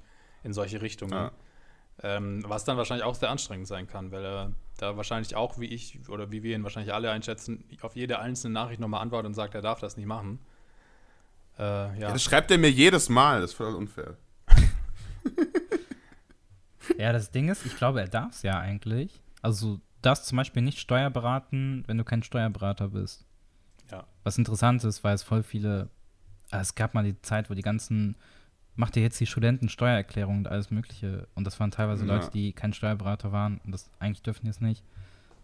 in 0.43 0.53
solche 0.53 0.81
Richtungen. 0.81 1.13
Ja. 1.13 1.31
Ähm, 2.03 2.43
was 2.47 2.63
dann 2.63 2.77
wahrscheinlich 2.77 3.05
auch 3.05 3.15
sehr 3.15 3.29
anstrengend 3.29 3.67
sein 3.67 3.87
kann, 3.87 4.11
weil 4.11 4.23
er 4.23 4.51
da 4.77 4.97
wahrscheinlich 4.97 5.35
auch, 5.35 5.57
wie 5.57 5.65
ich 5.65 6.07
oder 6.09 6.29
wie 6.31 6.43
wir 6.43 6.55
ihn 6.55 6.63
wahrscheinlich 6.63 6.93
alle 6.93 7.09
einschätzen, 7.09 7.63
auf 7.81 7.95
jede 7.95 8.19
einzelne 8.19 8.53
Nachricht 8.53 8.79
nochmal 8.79 9.01
antwortet 9.01 9.27
und 9.27 9.33
sagt, 9.33 9.55
er 9.55 9.63
darf 9.63 9.79
das 9.79 9.97
nicht 9.97 10.05
machen. 10.05 10.39
Äh, 11.57 11.63
ja. 11.63 11.95
Ja, 11.95 12.13
das 12.13 12.23
schreibt 12.23 12.51
er 12.51 12.59
mir 12.59 12.69
jedes 12.69 13.09
Mal. 13.09 13.41
Das 13.41 13.51
ist 13.51 13.57
voll 13.57 13.73
unfair. 13.73 14.15
Ja, 16.97 17.11
das 17.11 17.31
Ding 17.31 17.49
ist, 17.49 17.65
ich 17.65 17.75
glaube, 17.75 17.99
er 18.01 18.07
darf 18.07 18.31
es 18.31 18.41
ja 18.43 18.59
eigentlich. 18.59 19.21
Also, 19.41 19.75
du 19.75 19.81
darfst 20.01 20.25
zum 20.25 20.37
Beispiel 20.37 20.61
nicht 20.61 20.79
Steuerberaten, 20.79 21.83
wenn 21.87 21.97
du 21.97 22.03
kein 22.03 22.23
Steuerberater 22.23 22.89
bist. 22.89 23.25
Ja. 23.91 24.05
Was 24.23 24.37
interessant 24.37 24.83
ist, 24.83 25.03
weil 25.03 25.15
es 25.15 25.23
voll 25.23 25.43
viele, 25.43 25.89
also 26.49 26.61
es 26.61 26.75
gab 26.75 26.93
mal 26.93 27.03
die 27.03 27.21
Zeit, 27.21 27.49
wo 27.49 27.53
die 27.53 27.61
ganzen, 27.61 28.15
macht 28.77 28.95
ihr 28.95 29.03
jetzt 29.03 29.19
die 29.19 29.25
Studenten 29.25 29.69
Steuererklärung 29.69 30.37
und 30.37 30.47
alles 30.47 30.71
Mögliche. 30.71 31.27
Und 31.35 31.45
das 31.45 31.59
waren 31.59 31.71
teilweise 31.71 32.05
ja. 32.05 32.13
Leute, 32.13 32.29
die 32.31 32.53
kein 32.53 32.73
Steuerberater 32.73 33.31
waren 33.31 33.59
und 33.65 33.71
das 33.71 33.89
eigentlich 33.99 34.21
dürfen 34.21 34.45
die 34.45 34.51
es 34.51 34.61
nicht. 34.61 34.83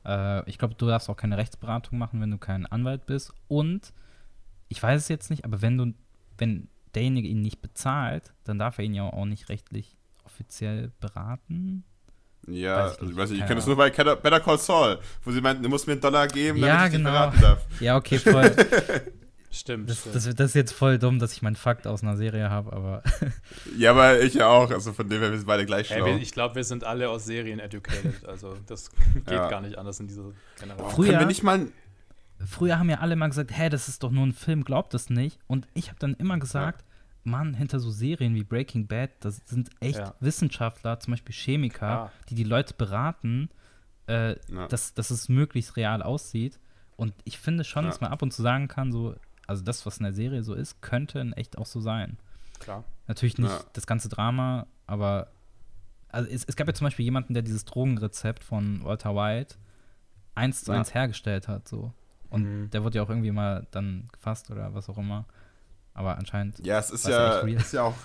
Äh, 0.06 0.48
ich 0.50 0.58
glaube, 0.58 0.76
du 0.76 0.88
darfst 0.88 1.10
auch 1.10 1.18
keine 1.18 1.38
Rechtsberatung 1.38 1.98
machen, 1.98 2.22
wenn 2.22 2.32
du 2.32 2.38
kein 2.38 2.66
Anwalt 2.68 3.06
bist. 3.08 3.34
Und 3.48 3.92
ich 4.70 4.82
weiß 4.82 5.02
es 5.02 5.08
jetzt 5.08 5.32
nicht, 5.32 5.46
aber 5.46 5.62
wenn 5.62 5.78
du, 5.78 5.94
wenn 6.38 6.70
derjenige 6.94 7.28
ihn 7.28 7.42
nicht 7.42 7.62
bezahlt, 7.62 8.34
dann 8.44 8.60
darf 8.60 8.78
er 8.78 8.86
ihn 8.86 8.94
ja 8.94 9.04
auch 9.04 9.26
nicht 9.26 9.50
rechtlich 9.50 9.98
offiziell 10.24 10.92
beraten. 11.00 11.84
Ja, 12.48 12.86
weiß 12.86 12.98
ich, 13.02 13.10
ich 13.10 13.16
weiß 13.16 13.30
nicht, 13.32 13.40
ich 13.40 13.46
kenne 13.46 13.56
das 13.56 13.68
nur 13.68 13.78
bei 13.78 13.90
Better 13.90 14.40
Call 14.42 14.60
Saul, 14.60 15.00
wo 15.24 15.32
sie 15.32 15.42
meinten, 15.42 15.64
du 15.64 15.70
musst 15.70 15.88
mir 15.88 15.94
einen 15.94 16.02
Dollar 16.02 16.28
geben, 16.28 16.62
damit 16.62 16.76
ja, 16.76 16.86
ich 16.86 16.92
genau. 16.92 17.10
dich 17.10 17.40
beraten 17.40 17.42
darf. 17.42 17.66
Ja, 17.80 17.98
okay, 17.98 18.20
voll. 18.20 18.56
stimmt. 19.60 19.90
Das, 19.90 20.02
stimmt. 20.02 20.16
Das, 20.16 20.36
das, 20.36 20.46
ist 20.52 20.56
jetzt 20.56 20.72
voll 20.74 21.00
dumm, 21.00 21.20
dass 21.20 21.34
ich 21.34 21.42
meinen 21.42 21.56
Fakt 21.56 21.88
aus 21.88 22.04
einer 22.04 22.18
Serie 22.18 22.50
habe, 22.50 22.74
aber. 22.74 23.04
ja, 23.78 23.92
aber 23.92 24.22
ich 24.22 24.34
ja 24.34 24.48
auch, 24.48 24.72
also 24.72 24.94
von 24.94 25.08
dem 25.08 25.20
her, 25.22 25.32
wir 25.32 25.38
sind 25.38 25.48
beide 25.48 25.66
gleich 25.66 25.88
schlau. 25.88 26.06
Hey, 26.06 26.18
ich 26.18 26.32
glaube, 26.32 26.56
wir 26.56 26.64
sind 26.64 26.84
alle 26.84 27.10
aus 27.10 27.26
Serien 27.26 27.60
educated, 27.60 28.26
also 28.26 28.58
das 28.68 28.90
geht 29.14 29.32
ja. 29.32 29.50
gar 29.50 29.62
nicht 29.62 29.78
anders 29.78 30.00
in 30.00 30.08
dieser 30.08 30.32
Generation. 30.60 30.92
Früher, 30.92 31.08
Können 31.08 31.20
wir 31.20 31.28
nicht 31.28 31.44
mal 31.44 31.68
früher 32.46 32.80
haben 32.80 32.90
ja 32.90 33.00
alle 33.00 33.16
mal 33.16 33.28
gesagt, 33.28 33.58
hä, 33.58 33.70
das 33.70 33.88
ist 33.88 34.04
doch 34.04 34.12
nur 34.12 34.26
ein 34.26 34.34
Film, 34.34 34.64
glaubt 34.64 34.94
das 34.94 35.10
nicht. 35.10 35.40
Und 35.48 35.68
ich 35.74 35.90
habe 35.90 36.00
dann 36.00 36.14
immer 36.16 36.38
gesagt, 36.38 36.82
ja. 36.82 36.88
Mann, 37.32 37.54
hinter 37.54 37.80
so 37.80 37.90
Serien 37.90 38.36
wie 38.36 38.44
Breaking 38.44 38.88
Bad, 38.88 39.12
das 39.22 39.42
sind 39.46 39.70
echt 39.80 40.00
ja. 40.00 40.14
Wissenschaftler, 40.20 41.00
zum 41.00 41.12
Beispiel 41.12 41.34
Chemiker, 41.34 41.88
ja. 41.88 42.12
die 42.30 42.36
die 42.36 42.44
Leute 42.44 42.74
beraten, 42.74 43.50
äh, 44.08 44.36
dass, 44.70 44.94
dass 44.94 45.10
es 45.10 45.30
möglichst 45.30 45.78
real 45.78 46.02
aussieht. 46.02 46.60
Und 46.98 47.14
ich 47.24 47.40
finde 47.40 47.64
schon, 47.64 47.86
dass 47.86 48.02
man 48.02 48.12
ab 48.12 48.22
und 48.22 48.32
zu 48.32 48.42
sagen 48.42 48.68
kann, 48.68 48.92
so, 48.92 49.16
also 49.48 49.64
das, 49.64 49.86
was 49.86 49.98
in 49.98 50.04
der 50.04 50.14
Serie 50.14 50.44
so 50.44 50.54
ist, 50.54 50.82
könnte 50.82 51.20
in 51.20 51.34
echt 51.34 51.58
auch 51.58 51.66
so 51.66 51.80
sein. 51.80 52.18
Klar. 52.60 52.84
Natürlich 53.08 53.38
nicht 53.38 53.66
das 53.74 53.86
ganze 53.86 54.10
Drama, 54.10 54.68
aber 54.88 55.28
also 56.10 56.30
es, 56.30 56.46
es, 56.46 56.56
gab 56.56 56.68
ja 56.68 56.74
zum 56.74 56.86
Beispiel 56.86 57.06
jemanden, 57.06 57.34
der 57.34 57.44
dieses 57.44 57.66
Drogenrezept 57.66 58.44
von 58.44 58.84
Walter 58.84 59.16
White 59.16 59.56
eins 60.36 60.64
zu 60.64 60.72
eins 60.72 60.94
hergestellt 60.94 61.48
hat, 61.48 61.68
so. 61.68 61.92
Und 62.30 62.44
mhm. 62.44 62.70
der 62.70 62.84
wurde 62.84 62.98
ja 62.98 63.04
auch 63.04 63.10
irgendwie 63.10 63.32
mal 63.32 63.68
dann 63.72 64.08
gefasst 64.12 64.50
oder 64.50 64.74
was 64.74 64.90
auch 64.90 64.98
immer. 64.98 65.26
Aber 65.94 66.18
anscheinend. 66.18 66.66
Ja, 66.66 66.80
es 66.80 66.90
ist 66.90 67.08
ja, 67.08 67.40
ist 67.40 67.74
ja 67.74 67.84
auch. 67.84 67.96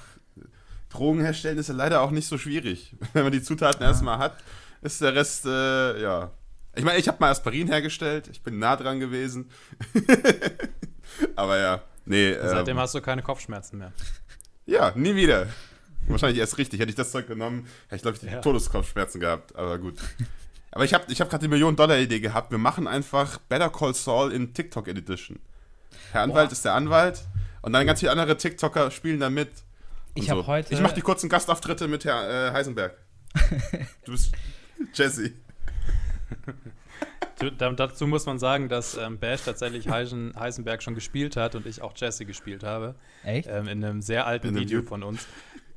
Drogen 0.90 1.20
herstellen 1.20 1.58
ist 1.58 1.68
ja 1.68 1.74
leider 1.74 2.00
auch 2.00 2.10
nicht 2.10 2.26
so 2.26 2.38
schwierig. 2.38 2.96
Wenn 3.12 3.24
man 3.24 3.32
die 3.32 3.42
Zutaten 3.42 3.82
ja. 3.82 3.88
erstmal 3.88 4.18
hat, 4.18 4.36
ist 4.82 5.00
der 5.00 5.14
Rest, 5.14 5.46
äh, 5.46 6.00
ja. 6.00 6.30
Ich 6.74 6.84
meine, 6.84 6.98
ich 6.98 7.08
habe 7.08 7.18
mal 7.20 7.30
Aspirin 7.30 7.68
hergestellt. 7.68 8.28
Ich 8.30 8.42
bin 8.42 8.58
nah 8.58 8.76
dran 8.76 9.00
gewesen. 9.00 9.50
Aber 11.36 11.58
ja, 11.58 11.82
nee. 12.04 12.34
Seitdem 12.34 12.76
ähm, 12.76 12.82
hast 12.82 12.94
du 12.94 13.00
keine 13.00 13.22
Kopfschmerzen 13.22 13.78
mehr. 13.78 13.92
Ja, 14.66 14.92
nie 14.94 15.14
wieder. 15.16 15.48
Wahrscheinlich 16.06 16.38
erst 16.38 16.58
richtig. 16.58 16.80
Hätte 16.80 16.90
ich 16.90 16.96
das 16.96 17.10
Zeug 17.10 17.26
genommen, 17.26 17.66
hätte 17.88 17.96
ich, 17.96 18.02
glaube 18.02 18.16
ich, 18.16 18.22
ja. 18.22 18.40
Todeskopfschmerzen 18.40 19.20
gehabt. 19.20 19.56
Aber 19.56 19.78
gut. 19.78 19.94
Aber 20.70 20.84
ich 20.84 20.94
habe 20.94 21.04
ich 21.08 21.20
hab 21.20 21.30
gerade 21.30 21.42
die 21.42 21.48
Million-Dollar-Idee 21.48 22.20
gehabt. 22.20 22.50
Wir 22.50 22.58
machen 22.58 22.86
einfach 22.86 23.38
Better 23.48 23.70
Call 23.70 23.94
Saul 23.94 24.32
in 24.32 24.54
TikTok 24.54 24.88
Edition. 24.88 25.38
Herr 26.12 26.22
Anwalt 26.22 26.48
Boah. 26.48 26.52
ist 26.52 26.64
der 26.64 26.74
Anwalt 26.74 27.22
und 27.62 27.72
dann 27.72 27.86
ganz 27.86 28.00
viele 28.00 28.12
andere 28.12 28.36
TikToker 28.36 28.90
spielen 28.90 29.20
da 29.20 29.30
mit. 29.30 29.50
Ich 30.14 30.30
habe 30.30 30.42
so. 30.42 30.46
heute. 30.46 30.72
Ich 30.72 30.80
mache 30.80 30.94
die 30.94 31.00
kurzen 31.00 31.28
Gastauftritte 31.28 31.88
mit 31.88 32.04
Herr 32.04 32.48
äh, 32.48 32.52
Heisenberg. 32.52 32.96
du 34.04 34.12
bist 34.12 34.32
Jesse. 34.94 35.32
Dazu 37.58 38.06
muss 38.06 38.26
man 38.26 38.38
sagen, 38.38 38.68
dass 38.68 38.96
ähm, 38.96 39.18
Bash 39.18 39.42
tatsächlich 39.44 39.88
Heisen, 39.88 40.34
Heisenberg 40.38 40.82
schon 40.82 40.94
gespielt 40.94 41.36
hat 41.36 41.54
und 41.54 41.66
ich 41.66 41.82
auch 41.82 41.92
Jesse 41.96 42.24
gespielt 42.24 42.62
habe. 42.62 42.94
Echt? 43.24 43.48
Ähm, 43.48 43.68
in 43.68 43.84
einem 43.84 44.02
sehr 44.02 44.26
alten 44.26 44.48
in 44.48 44.56
Video 44.56 44.82
von 44.82 45.02
uns. 45.02 45.26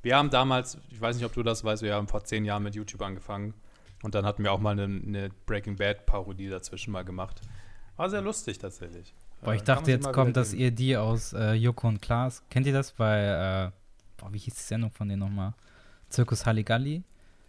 Wir 0.01 0.17
haben 0.17 0.29
damals, 0.29 0.77
ich 0.89 0.99
weiß 0.99 1.15
nicht, 1.15 1.25
ob 1.25 1.33
du 1.33 1.43
das 1.43 1.63
weißt, 1.63 1.83
wir 1.83 1.93
haben 1.93 2.07
vor 2.07 2.23
zehn 2.23 2.45
Jahren 2.45 2.63
mit 2.63 2.75
YouTube 2.75 3.01
angefangen. 3.01 3.53
Und 4.01 4.15
dann 4.15 4.25
hatten 4.25 4.43
wir 4.43 4.51
auch 4.51 4.59
mal 4.59 4.71
eine, 4.71 4.83
eine 4.83 5.29
Breaking 5.45 5.75
Bad-Parodie 5.75 6.49
dazwischen 6.49 6.91
mal 6.91 7.03
gemacht. 7.03 7.41
War 7.97 8.09
sehr 8.09 8.21
lustig 8.21 8.57
tatsächlich. 8.57 9.13
Boah, 9.41 9.53
ich 9.53 9.61
äh, 9.61 9.65
dachte, 9.65 9.91
jetzt 9.91 10.11
kommt, 10.11 10.37
dass 10.37 10.53
ihr 10.53 10.71
die 10.71 10.97
aus 10.97 11.33
äh, 11.33 11.53
Joko 11.53 11.87
und 11.87 12.01
Klaas, 12.01 12.43
kennt 12.49 12.65
ihr 12.65 12.73
das 12.73 12.93
bei, 12.93 13.19
äh, 13.25 13.71
boah, 14.17 14.33
wie 14.33 14.39
hieß 14.39 14.55
die 14.55 14.61
Sendung 14.61 14.89
von 14.91 15.07
denen 15.07 15.19
nochmal? 15.19 15.53
Zirkus 16.09 16.45
Halligalli? 16.45 17.03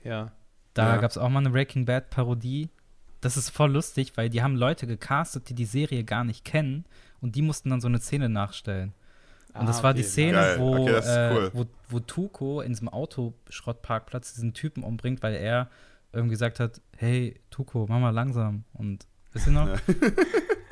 Ja. 0.05 0.33
Da 0.75 0.95
ja. 0.95 0.97
gab 0.99 1.11
es 1.11 1.19
auch 1.19 1.29
mal 1.29 1.41
eine 1.41 1.51
Breaking 1.51 1.85
Bad-Parodie. 1.85 2.69
Das 3.23 3.39
ist 3.39 3.49
voll 3.51 3.73
lustig, 3.73 4.13
weil 4.17 4.29
die 4.29 4.43
haben 4.43 4.57
Leute 4.57 4.87
gecastet, 4.87 5.49
die 5.49 5.55
die 5.55 5.65
Serie 5.65 6.05
gar 6.05 6.25
nicht 6.25 6.45
kennen 6.45 6.85
und 7.21 7.37
die 7.37 7.43
mussten 7.43 7.71
dann 7.71 7.81
so 7.81 7.89
eine 7.89 8.01
Szene 8.01 8.29
nachstellen. 8.29 8.93
Und 9.55 9.63
ah, 9.63 9.65
das 9.67 9.83
war 9.83 9.93
okay. 9.93 10.03
die 10.03 10.09
Szene, 10.09 10.57
wo, 10.59 10.83
okay, 10.83 10.91
äh, 10.91 11.35
cool. 11.35 11.51
wo, 11.55 11.67
wo 11.89 12.01
Tuko 12.01 12.61
in 12.63 12.73
diesem 12.73 12.89
Autoschrottparkplatz 12.89 14.35
diesen 14.35 14.55
Typen 14.55 14.83
umbringt, 14.83 15.23
weil 15.23 15.35
er 15.35 15.71
irgendwie 16.13 16.33
gesagt 16.33 16.59
hat, 16.59 16.81
hey, 16.97 17.41
Tuko, 17.51 17.87
mach 17.89 18.01
mal 18.01 18.11
langsam. 18.11 18.65
Und 18.73 19.07
wisst 19.33 19.47
ihr 19.47 19.53
noch? 19.53 19.69
Ja. 19.69 19.77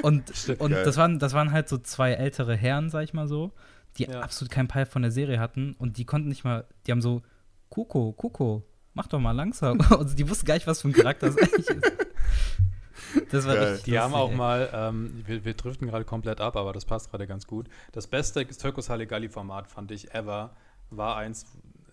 Und, 0.03 0.32
und 0.59 0.70
das, 0.70 0.96
waren, 0.96 1.18
das 1.18 1.34
waren 1.34 1.53
halt 1.53 1.68
so 1.68 1.76
zwei 1.76 2.12
ältere 2.12 2.57
Herren, 2.57 2.88
sag 2.88 3.05
ich 3.05 3.12
mal 3.12 3.28
so, 3.28 3.53
die 3.98 4.05
ja. 4.05 4.20
absolut 4.20 4.51
keinen 4.51 4.66
Peil 4.66 4.86
von 4.86 5.03
der 5.03 5.11
Serie 5.11 5.38
hatten 5.38 5.74
und 5.78 5.98
die 5.98 6.07
konnten 6.07 6.28
nicht 6.28 6.42
mal, 6.42 6.64
die 6.86 6.92
haben 6.92 7.03
so, 7.03 7.20
Kuko, 7.68 8.12
Kuko, 8.12 8.64
mach 8.94 9.09
doch 9.09 9.20
mal 9.20 9.32
langsam. 9.32 9.78
und 9.98 10.18
die 10.18 10.26
wussten 10.26 10.46
gar 10.46 10.55
nicht, 10.55 10.66
was 10.66 10.80
für 10.80 10.88
ein 10.88 10.92
Charakter 10.92 11.26
das 11.26 11.36
eigentlich 11.36 11.68
ist. 11.68 11.92
Das 13.30 13.46
war 13.46 13.54
richtig 13.54 13.84
Die 13.84 13.98
haben 13.98 14.14
auch 14.14 14.32
mal, 14.32 14.70
ähm, 14.72 15.22
wir, 15.26 15.44
wir 15.44 15.54
driften 15.54 15.88
gerade 15.88 16.04
komplett 16.04 16.40
ab, 16.40 16.56
aber 16.56 16.72
das 16.72 16.84
passt 16.84 17.11
gerade 17.11 17.26
ganz 17.26 17.46
gut. 17.46 17.68
Das 17.92 18.06
beste 18.06 18.46
Türkus 18.46 18.88
Halligalli-Format 18.88 19.68
fand 19.68 19.90
ich 19.90 20.14
ever, 20.14 20.56
war 20.90 21.16
eins, 21.16 21.46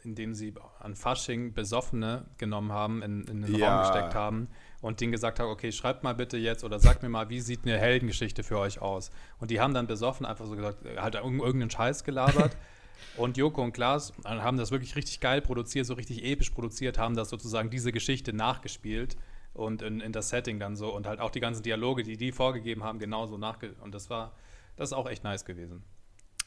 indem 0.03 0.33
sie 0.33 0.53
an 0.79 0.95
Fasching 0.95 1.53
Besoffene 1.53 2.25
genommen 2.37 2.71
haben, 2.71 3.01
in, 3.01 3.23
in 3.25 3.41
den 3.41 3.55
ja. 3.55 3.69
Raum 3.69 3.81
gesteckt 3.85 4.15
haben 4.15 4.47
und 4.81 5.01
denen 5.01 5.11
gesagt 5.11 5.39
haben, 5.39 5.49
okay, 5.49 5.71
schreibt 5.71 6.03
mal 6.03 6.13
bitte 6.13 6.37
jetzt 6.37 6.63
oder 6.63 6.79
sagt 6.79 7.03
mir 7.03 7.09
mal, 7.09 7.29
wie 7.29 7.41
sieht 7.41 7.61
eine 7.63 7.77
Heldengeschichte 7.77 8.43
für 8.43 8.57
euch 8.59 8.81
aus? 8.81 9.11
Und 9.39 9.51
die 9.51 9.59
haben 9.59 9.73
dann 9.73 9.87
besoffen 9.87 10.25
einfach 10.25 10.45
so 10.45 10.55
gesagt, 10.55 10.85
halt 10.97 11.15
irgendeinen 11.15 11.69
Scheiß 11.69 12.03
gelabert. 12.03 12.55
und 13.17 13.37
Joko 13.37 13.63
und 13.63 13.73
Klaas 13.73 14.13
haben 14.23 14.57
das 14.57 14.71
wirklich 14.71 14.95
richtig 14.95 15.19
geil 15.19 15.41
produziert, 15.41 15.85
so 15.85 15.95
richtig 15.95 16.23
episch 16.23 16.51
produziert, 16.51 16.97
haben 16.97 17.15
das 17.15 17.29
sozusagen 17.29 17.69
diese 17.69 17.91
Geschichte 17.91 18.33
nachgespielt 18.33 19.17
und 19.57 19.81
in, 19.81 19.99
in 19.99 20.11
das 20.11 20.29
Setting 20.29 20.59
dann 20.59 20.75
so 20.75 20.95
und 20.95 21.07
halt 21.07 21.19
auch 21.19 21.31
die 21.31 21.39
ganzen 21.39 21.63
Dialoge, 21.63 22.03
die 22.03 22.17
die 22.17 22.31
vorgegeben 22.31 22.83
haben, 22.83 22.99
genauso 22.99 23.37
nachge... 23.37 23.73
Und 23.81 23.93
das 23.93 24.09
war, 24.09 24.33
das 24.75 24.89
ist 24.89 24.93
auch 24.93 25.09
echt 25.09 25.23
nice 25.23 25.45
gewesen. 25.45 25.83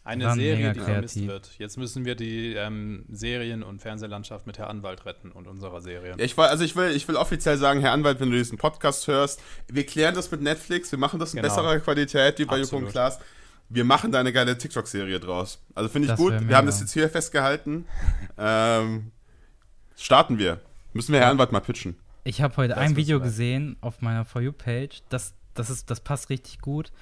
Eine 0.03 0.33
Serie, 0.33 0.73
die 0.73 0.81
vermisst 0.81 1.27
wird. 1.27 1.51
Jetzt 1.59 1.77
müssen 1.77 2.07
wir 2.07 2.15
die 2.15 2.55
ähm, 2.55 3.05
Serien- 3.11 3.63
und 3.63 3.83
Fernsehlandschaft 3.83 4.47
mit 4.47 4.57
Herr 4.57 4.71
Anwalt 4.71 5.05
retten 5.05 5.31
und 5.31 5.47
unserer 5.47 5.83
Serie. 5.83 6.13
Ja, 6.17 6.25
ich 6.25 6.39
will, 6.39 6.45
also 6.45 6.65
ich 6.65 6.75
will, 6.75 6.91
ich 6.93 7.07
will 7.07 7.17
offiziell 7.17 7.59
sagen, 7.59 7.81
Herr 7.81 7.93
Anwalt, 7.93 8.19
wenn 8.19 8.31
du 8.31 8.37
diesen 8.39 8.57
Podcast 8.57 9.07
hörst, 9.09 9.43
wir 9.69 9.85
klären 9.85 10.15
das 10.15 10.31
mit 10.31 10.41
Netflix, 10.41 10.91
wir 10.91 10.99
machen 10.99 11.21
das 11.21 11.35
in 11.35 11.43
genau. 11.43 11.55
besserer 11.55 11.79
Qualität 11.81 12.39
wie 12.39 12.47
bei 12.47 12.59
Joko 12.59 12.79
und 12.79 12.89
Klaas. 12.89 13.19
Wir 13.69 13.85
machen 13.85 14.11
da 14.11 14.21
eine 14.21 14.33
geile 14.33 14.57
TikTok-Serie 14.57 15.21
draus. 15.21 15.63
Also 15.75 15.91
finde 15.91 16.07
ich 16.07 16.13
das 16.13 16.19
gut. 16.19 16.33
Wir 16.49 16.57
haben 16.57 16.67
das 16.67 16.81
jetzt 16.81 16.93
hier 16.93 17.11
festgehalten. 17.11 17.85
ähm, 18.39 19.13
starten 19.97 20.39
wir. 20.39 20.61
Müssen 20.95 21.13
wir 21.13 21.21
Herr 21.21 21.29
Anwalt 21.29 21.53
mal 21.53 21.61
pitchen. 21.61 21.97
Ich 22.25 22.43
habe 22.43 22.57
heute 22.57 22.75
das 22.75 22.79
ein 22.79 22.97
Video 22.97 23.21
gesehen 23.21 23.77
auf 23.81 24.03
meiner 24.03 24.25
For 24.25 24.43
You-Page. 24.43 25.03
Das, 25.09 25.35
das, 25.55 25.85
das 25.85 26.01
passt 26.01 26.31
richtig 26.31 26.61
gut. 26.61 26.93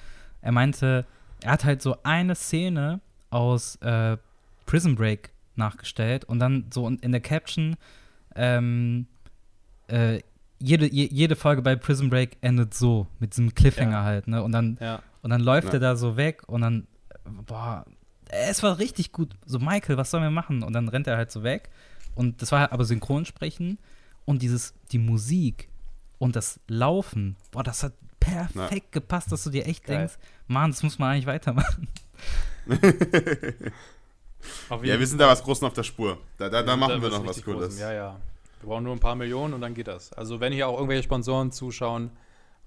Er 0.41 0.51
meinte, 0.51 1.05
er 1.41 1.51
hat 1.51 1.65
halt 1.65 1.81
so 1.81 1.97
eine 2.03 2.35
Szene 2.35 3.01
aus 3.29 3.75
äh, 3.77 4.17
Prison 4.65 4.95
Break 4.95 5.31
nachgestellt 5.55 6.25
und 6.25 6.39
dann 6.39 6.65
so 6.73 6.87
in 6.87 7.11
der 7.11 7.21
Caption 7.21 7.75
ähm, 8.35 9.07
äh, 9.87 10.21
jede, 10.61 10.91
jede 10.91 11.35
Folge 11.35 11.61
bei 11.61 11.75
Prison 11.75 12.09
Break 12.09 12.37
endet 12.41 12.73
so, 12.73 13.07
mit 13.19 13.31
diesem 13.31 13.55
Cliffhanger 13.55 13.91
ja. 13.91 14.03
halt, 14.03 14.27
ne? 14.27 14.43
Und 14.43 14.51
dann, 14.51 14.77
ja. 14.81 15.01
und 15.21 15.29
dann 15.29 15.41
läuft 15.41 15.69
ja. 15.69 15.73
er 15.75 15.79
da 15.79 15.95
so 15.95 16.17
weg 16.17 16.43
und 16.47 16.61
dann, 16.61 16.87
boah, 17.45 17.85
es 18.29 18.61
war 18.61 18.77
richtig 18.77 19.11
gut. 19.11 19.35
So, 19.45 19.59
Michael, 19.59 19.97
was 19.97 20.11
sollen 20.11 20.23
wir 20.23 20.31
machen? 20.31 20.63
Und 20.63 20.73
dann 20.73 20.87
rennt 20.89 21.07
er 21.07 21.17
halt 21.17 21.31
so 21.31 21.43
weg. 21.43 21.69
Und 22.13 22.41
das 22.41 22.51
war 22.51 22.59
halt 22.61 22.71
aber 22.73 22.85
Synchronsprechen 22.85 23.77
und 24.29 24.43
dieses, 24.43 24.75
die 24.91 24.99
Musik 24.99 25.69
und 26.19 26.35
das 26.35 26.59
Laufen, 26.67 27.35
boah, 27.49 27.63
das 27.63 27.81
hat 27.81 27.93
perfekt 28.19 28.53
Na. 28.53 28.77
gepasst, 28.91 29.31
dass 29.31 29.43
du 29.43 29.49
dir 29.49 29.65
echt 29.65 29.85
Geil. 29.85 29.97
denkst, 29.97 30.19
Mann, 30.45 30.69
das 30.69 30.83
muss 30.83 30.99
man 30.99 31.13
eigentlich 31.13 31.25
weitermachen. 31.25 31.87
ja, 34.83 34.99
wir 34.99 35.07
sind 35.07 35.17
da 35.17 35.27
was 35.27 35.41
Großen 35.41 35.65
auf 35.65 35.73
der 35.73 35.81
Spur. 35.81 36.19
Da, 36.37 36.47
da, 36.47 36.61
da 36.61 36.77
machen 36.77 37.01
wir 37.01 37.09
noch 37.09 37.25
was 37.25 37.43
Cooles. 37.43 37.79
Ja, 37.79 37.91
ja. 37.91 38.19
Wir 38.61 38.69
brauchen 38.69 38.83
nur 38.83 38.93
ein 38.93 38.99
paar 38.99 39.15
Millionen 39.15 39.55
und 39.55 39.61
dann 39.61 39.73
geht 39.73 39.87
das. 39.87 40.13
Also 40.13 40.39
wenn 40.39 40.53
hier 40.53 40.67
auch 40.67 40.75
irgendwelche 40.75 41.01
Sponsoren 41.01 41.51
zuschauen, 41.51 42.11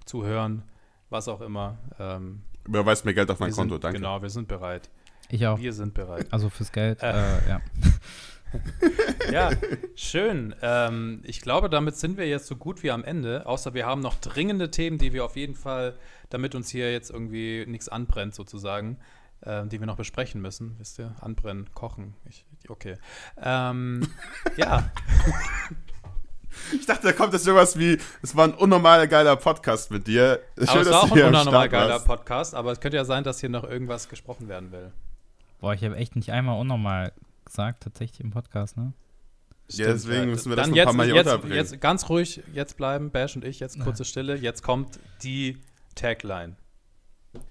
zuhören, 0.03 0.63
was 1.09 1.29
auch 1.29 1.39
immer. 1.39 1.77
Ähm, 1.97 2.41
Überweist 2.67 3.05
mir 3.05 3.13
Geld 3.13 3.31
auf 3.31 3.39
mein 3.39 3.53
Konto, 3.53 3.75
sind, 3.75 3.85
danke. 3.85 3.99
Genau, 3.99 4.21
wir 4.21 4.29
sind 4.29 4.49
bereit. 4.49 4.89
Ich 5.29 5.47
auch. 5.47 5.57
Wir 5.59 5.71
sind 5.71 5.93
bereit. 5.93 6.27
Also 6.29 6.49
fürs 6.49 6.73
Geld, 6.73 7.01
äh, 7.01 7.37
äh 7.37 7.47
ja. 7.47 7.61
ja, 9.31 9.51
schön. 9.95 10.55
Ähm, 10.61 11.21
ich 11.23 11.41
glaube, 11.41 11.69
damit 11.69 11.95
sind 11.95 12.17
wir 12.17 12.27
jetzt 12.27 12.47
so 12.47 12.55
gut 12.55 12.83
wie 12.83 12.91
am 12.91 13.03
Ende. 13.03 13.45
Außer 13.45 13.73
wir 13.73 13.85
haben 13.85 14.01
noch 14.01 14.15
dringende 14.15 14.71
Themen, 14.71 14.97
die 14.97 15.13
wir 15.13 15.25
auf 15.25 15.35
jeden 15.35 15.55
Fall, 15.55 15.95
damit 16.29 16.55
uns 16.55 16.69
hier 16.69 16.91
jetzt 16.91 17.09
irgendwie 17.09 17.65
nichts 17.67 17.89
anbrennt, 17.89 18.35
sozusagen, 18.35 18.97
äh, 19.41 19.65
die 19.65 19.79
wir 19.79 19.87
noch 19.87 19.97
besprechen 19.97 20.41
müssen. 20.41 20.75
Wisst 20.79 20.99
ihr? 20.99 21.15
Anbrennen, 21.21 21.69
kochen. 21.73 22.15
Ich, 22.29 22.45
okay. 22.69 22.97
Ähm, 23.41 24.07
ja. 24.57 24.91
Ich 26.71 26.85
dachte, 26.85 27.07
da 27.07 27.13
kommt 27.13 27.33
jetzt 27.33 27.47
irgendwas 27.47 27.79
wie, 27.79 27.97
es 28.21 28.35
war 28.35 28.45
ein 28.45 28.53
unnormal 28.53 29.07
geiler 29.07 29.35
Podcast 29.35 29.89
mit 29.89 30.05
dir. 30.07 30.39
Schön, 30.57 30.69
aber 30.69 30.81
es 30.81 30.89
war 30.89 31.03
auch 31.03 31.11
ein 31.11 31.23
unnormal 31.23 31.69
geiler 31.69 31.99
Podcast, 31.99 32.53
aber 32.53 32.71
es 32.71 32.79
könnte 32.79 32.97
ja 32.97 33.05
sein, 33.05 33.23
dass 33.23 33.39
hier 33.39 33.49
noch 33.49 33.63
irgendwas 33.63 34.07
gesprochen 34.07 34.47
werden 34.47 34.71
will. 34.71 34.91
Boah, 35.59 35.73
ich 35.73 35.83
habe 35.83 35.95
echt 35.95 36.15
nicht 36.15 36.31
einmal 36.31 36.59
unnormal 36.59 37.13
gesagt, 37.45 37.83
tatsächlich 37.83 38.19
im 38.19 38.31
Podcast, 38.31 38.77
ne? 38.77 38.93
Stimmt, 39.69 39.87
ja, 39.87 39.93
deswegen 39.93 40.29
müssen 40.29 40.49
wir 40.49 40.55
das 40.55 40.67
noch 40.67 40.77
ein 40.77 40.83
paar 40.83 40.93
Mal 40.93 41.05
hier 41.05 41.15
jetzt, 41.15 41.27
unterbringen. 41.27 41.55
Jetzt 41.55 41.81
ganz 41.81 42.09
ruhig 42.09 42.43
jetzt 42.53 42.77
bleiben, 42.77 43.11
Bash 43.11 43.35
und 43.35 43.45
ich, 43.45 43.59
jetzt 43.59 43.79
kurze 43.79 44.05
Stille. 44.05 44.35
Jetzt 44.35 44.61
kommt 44.61 44.99
die 45.23 45.57
Tagline. 45.95 46.55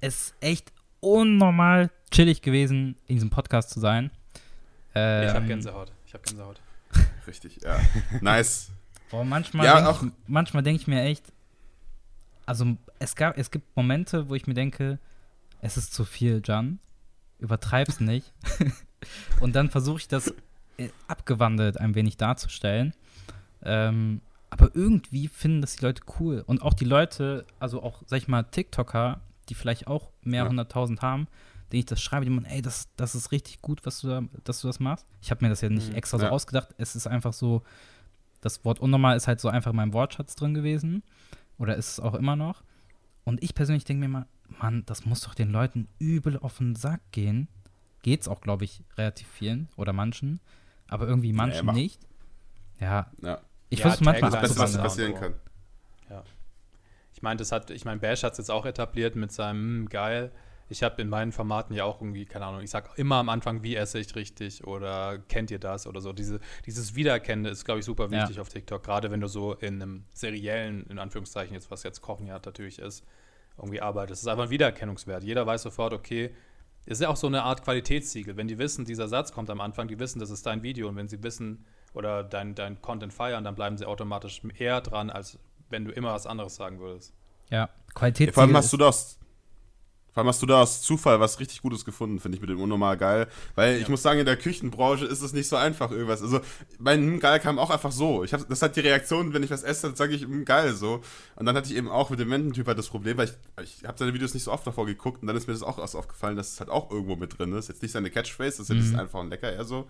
Es 0.01 0.15
ist 0.15 0.35
echt 0.41 0.73
unnormal 1.01 1.91
chillig 2.11 2.43
gewesen, 2.43 2.97
in 3.07 3.17
diesem 3.17 3.31
Podcast 3.31 3.71
zu 3.71 3.81
sein. 3.81 4.11
Ähm, 4.95 5.29
ich 5.29 5.35
habe 5.35 5.47
Gänsehaut. 5.47 5.93
Ich 6.07 6.15
habe 6.15 6.23
Gänsehaut. 6.25 6.61
Richtig, 7.27 7.61
ja. 7.63 7.81
nice. 8.21 8.71
Boah, 9.11 9.25
manchmal 9.25 9.67
ja, 9.67 9.81
denke 9.81 10.07
ich, 10.07 10.13
manchmal 10.27 10.63
denk 10.63 10.81
ich 10.81 10.87
mir 10.87 11.03
echt, 11.03 11.25
also 12.47 12.77
es, 12.99 13.17
gab, 13.17 13.37
es 13.37 13.51
gibt 13.51 13.77
Momente, 13.77 14.29
wo 14.29 14.35
ich 14.35 14.47
mir 14.47 14.55
denke, 14.55 14.99
es 15.61 15.77
ist 15.77 15.95
zu 15.95 16.05
viel, 16.05 16.43
Jan. 16.45 16.79
Übertreib's 17.39 18.01
nicht. 18.01 18.33
Und 19.41 19.57
dann 19.57 19.71
versuche 19.71 19.99
ich 19.99 20.09
das 20.09 20.35
äh, 20.77 20.89
abgewandelt 21.09 21.79
ein 21.79 21.95
wenig 21.95 22.17
darzustellen. 22.17 22.95
Ähm, 23.63 24.21
aber 24.51 24.71
irgendwie 24.75 25.29
finden 25.29 25.63
das 25.63 25.77
die 25.77 25.85
Leute 25.85 26.03
cool. 26.21 26.45
Und 26.47 26.63
auch 26.63 26.75
die 26.75 26.85
Leute, 26.85 27.47
also 27.59 27.83
auch, 27.83 28.03
sag 28.07 28.19
ich 28.19 28.29
mal, 28.29 28.43
TikToker, 28.43 29.21
die 29.49 29.55
vielleicht 29.55 29.87
auch 29.87 30.11
mehr 30.23 30.47
hunderttausend 30.49 31.01
ja. 31.01 31.09
haben, 31.09 31.27
denen 31.73 31.81
ich 31.81 31.87
das 31.87 32.03
schreibe, 32.03 32.27
die 32.27 32.31
meinen, 32.31 32.45
ey, 32.45 32.61
das, 32.61 32.89
das 32.97 33.15
ist 33.15 33.33
richtig 33.33 33.63
gut, 33.63 33.85
was 33.87 34.01
du 34.01 34.09
da, 34.09 34.23
dass 34.45 34.61
du 34.61 34.67
das 34.67 34.79
machst. 34.79 35.07
Ich 35.23 35.31
habe 35.31 35.45
mir 35.45 35.49
das 35.49 35.63
ja 35.63 35.71
nicht 35.71 35.91
mhm. 35.91 35.95
extra 35.95 36.19
so 36.19 36.27
ja. 36.27 36.31
ausgedacht. 36.31 36.69
Es 36.77 36.95
ist 36.95 37.07
einfach 37.07 37.33
so, 37.33 37.63
das 38.43 38.65
Wort 38.65 38.79
unnormal 38.81 39.17
ist 39.17 39.27
halt 39.27 39.41
so 39.41 39.49
einfach 39.49 39.71
in 39.71 39.77
meinem 39.77 39.95
Wortschatz 39.95 40.37
drin 40.37 40.53
gewesen. 40.53 41.03
Oder 41.59 41.77
ist 41.77 41.93
es 41.93 42.01
auch 42.01 42.15
immer 42.15 42.37
noch. 42.37 42.63
Und 43.25 43.43
ich 43.43 43.55
persönlich 43.55 43.85
denke 43.85 44.01
mir 44.01 44.09
mal, 44.09 44.27
Mann, 44.61 44.83
das 44.87 45.07
muss 45.07 45.23
doch 45.23 45.35
den 45.35 45.51
Leuten 45.51 45.89
übel 45.99 46.39
auf 46.39 46.59
den 46.59 46.75
Sack 46.75 47.01
gehen, 47.13 47.49
geht's 48.03 48.29
auch, 48.29 48.41
glaube 48.41 48.65
ich, 48.65 48.83
relativ 48.97 49.29
vielen 49.29 49.69
oder 49.77 49.93
manchen, 49.93 50.41
aber 50.89 51.07
irgendwie 51.07 51.33
manchen 51.33 51.67
ja, 51.67 51.73
nicht. 51.73 52.01
Ja. 52.81 53.11
ja. 53.23 53.41
Ich 53.71 53.79
ja, 53.79 53.87
versuche 53.87 54.05
manchmal 54.05 54.31
das 54.31 54.59
was 54.59 54.77
passieren 54.77 55.15
kann. 55.15 55.35
Ja. 56.11 56.23
Ich 57.15 57.23
meine, 57.23 57.39
das 57.39 57.53
hat, 57.53 57.71
ich 57.71 57.85
meine, 57.85 58.01
Bash 58.01 58.23
hat 58.23 58.33
es 58.33 58.39
jetzt 58.39 58.51
auch 58.51 58.67
etabliert 58.67 59.17
mit 59.17 59.33
seinem, 59.33 59.83
hm, 59.83 59.89
geil. 59.89 60.33
Ich 60.69 60.83
habe 60.83 61.03
in 61.03 61.09
meinen 61.09 61.33
Formaten 61.33 61.75
ja 61.75 61.85
auch 61.85 62.01
irgendwie, 62.01 62.25
keine 62.25 62.47
Ahnung, 62.47 62.63
ich 62.63 62.71
sage 62.71 62.89
immer 62.97 63.17
am 63.17 63.29
Anfang, 63.29 63.63
wie 63.63 63.77
esse 63.77 63.99
ich 63.99 64.15
richtig 64.15 64.67
oder 64.67 65.19
kennt 65.19 65.51
ihr 65.51 65.59
das 65.59 65.87
oder 65.87 66.01
so. 66.01 66.13
Diese, 66.13 66.41
dieses 66.65 66.95
Wiedererkennen 66.95 67.45
ist, 67.45 67.65
glaube 67.65 67.81
ich, 67.81 67.85
super 67.85 68.11
wichtig 68.11 68.37
ja. 68.37 68.43
auf 68.43 68.49
TikTok, 68.49 68.83
gerade 68.83 69.11
wenn 69.11 69.21
du 69.21 69.29
so 69.29 69.53
in 69.55 69.83
einem 69.83 70.05
seriellen, 70.15 70.87
in 70.89 70.99
Anführungszeichen, 70.99 71.53
jetzt 71.53 71.71
was 71.71 71.83
jetzt 71.83 72.01
Kochen 72.01 72.27
ja 72.27 72.35
natürlich 72.35 72.79
ist, 72.79 73.05
irgendwie 73.59 73.83
arbeitest. 73.83 74.21
Es 74.21 74.23
ist 74.23 74.29
einfach 74.29 74.45
ein 74.45 74.51
Wiedererkennungswert. 74.51 75.25
Jeder 75.25 75.47
weiß 75.47 75.63
sofort, 75.63 75.93
okay, 75.93 76.35
ist 76.87 77.01
ja 77.01 77.09
auch 77.09 77.17
so 77.17 77.27
eine 77.27 77.43
Art 77.43 77.63
Qualitätssiegel. 77.63 78.37
Wenn 78.37 78.49
die 78.49 78.59
wissen, 78.59 78.85
dieser 78.85 79.09
Satz 79.09 79.33
kommt 79.33 79.51
am 79.51 79.61
Anfang, 79.61 79.89
die 79.89 79.99
wissen, 79.99 80.19
das 80.19 80.31
ist 80.31 80.47
dein 80.47 80.63
Video 80.63 80.89
und 80.89 80.97
wenn 80.97 81.09
sie 81.09 81.23
wissen 81.23 81.65
oder 81.95 82.25
dein, 82.25 82.55
dein 82.55 82.81
Content 82.83 83.13
feiern, 83.13 83.45
dann 83.45 83.55
bleiben 83.55 83.77
sie 83.77 83.87
automatisch 83.87 84.43
eher 84.59 84.81
dran, 84.81 85.11
als 85.11 85.39
wenn 85.69 85.85
du 85.85 85.93
immer 85.93 86.13
was 86.13 86.27
anderes 86.27 86.57
sagen 86.57 86.81
würdest. 86.81 87.15
Ja, 87.51 87.69
Qualitätssiegel. 87.95 88.31
Ja, 88.31 88.35
vor 88.35 88.43
allem 88.45 88.57
hast 88.57 88.73
du 88.73 88.77
das 88.77 89.19
vor 90.13 90.21
allem 90.21 90.29
hast 90.29 90.43
du 90.43 90.47
da 90.47 90.61
aus 90.61 90.83
Zufall 90.83 91.21
was 91.21 91.41
richtig 91.41 91.63
Gutes 91.63 91.87
gefunden, 91.87 92.21
finde 92.21 92.37
ich 92.37 92.43
mit 92.43 92.51
dem 92.51 92.61
Unnormal 92.61 92.99
geil. 92.99 93.29
Weil 93.55 93.75
ja. 93.75 93.79
ich 93.81 93.89
muss 93.89 94.03
sagen, 94.03 94.21
in 94.21 94.27
der 94.27 94.37
Küchenbranche 94.37 95.07
ist 95.07 95.23
es 95.23 95.33
nicht 95.33 95.49
so 95.49 95.57
einfach 95.57 95.91
irgendwas. 95.91 96.21
Also 96.21 96.41
mein 96.79 97.19
Geil 97.19 97.41
kam 97.41 97.59
auch 97.59 97.71
einfach 97.71 97.93
so. 97.93 98.23
Ich 98.23 98.35
hab, 98.35 98.47
das 98.47 98.61
hat 98.61 98.77
die 98.77 98.81
Reaktion, 98.81 99.33
wenn 99.33 99.43
ich 99.43 99.51
was 99.51 99.63
esse, 99.63 99.87
dann 99.87 99.97
sage 99.97 100.15
ich 100.15 100.27
geil 100.45 100.75
so. 100.75 101.01
Und 101.37 101.47
dann 101.47 101.57
hatte 101.57 101.69
ich 101.71 101.77
eben 101.77 101.89
auch 101.89 102.11
mit 102.11 102.21
dem 102.21 102.31
Wendentyp 102.31 102.67
halt 102.67 102.79
das 102.79 102.89
Problem, 102.89 103.17
weil 103.17 103.31
ich, 103.63 103.79
ich 103.81 103.85
habe 103.89 103.99
seine 103.99 104.13
Videos 104.13 104.35
nicht 104.35 104.45
so 104.45 104.53
oft 104.53 104.67
davor 104.67 104.85
geguckt 104.85 105.23
und 105.23 105.29
dann 105.29 105.37
ist 105.37 105.47
mir 105.47 105.55
das 105.55 105.63
auch 105.63 105.79
erst 105.79 105.97
aufgefallen, 105.97 106.37
dass 106.37 106.53
es 106.53 106.61
halt 106.61 106.69
auch 106.69 106.91
irgendwo 106.91 107.17
mit 107.17 107.39
drin 107.39 107.53
ist. 107.55 107.69
Jetzt 107.69 107.81
nicht 107.81 107.93
seine 107.93 108.11
Catchphrase, 108.11 108.59
das 108.59 108.69
ist 108.69 108.93
mhm. 108.93 108.99
einfach 108.99 109.21
und 109.21 109.31
lecker 109.31 109.51
eher 109.51 109.65
so. 109.65 109.89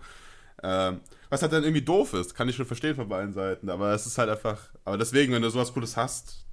Ähm, 0.61 1.01
was 1.29 1.41
halt 1.41 1.51
dann 1.51 1.63
irgendwie 1.63 1.81
doof 1.81 2.13
ist, 2.13 2.33
kann 2.33 2.47
ich 2.47 2.55
schon 2.55 2.65
verstehen 2.65 2.95
von 2.95 3.09
beiden 3.09 3.33
Seiten. 3.33 3.69
Aber 3.69 3.91
es 3.93 4.05
ist 4.05 4.17
halt 4.17 4.29
einfach. 4.29 4.57
Aber 4.85 4.97
deswegen, 4.97 5.33
wenn 5.33 5.41
du 5.41 5.49
sowas 5.49 5.73
Cooles 5.73 5.97
hast, 5.97 6.45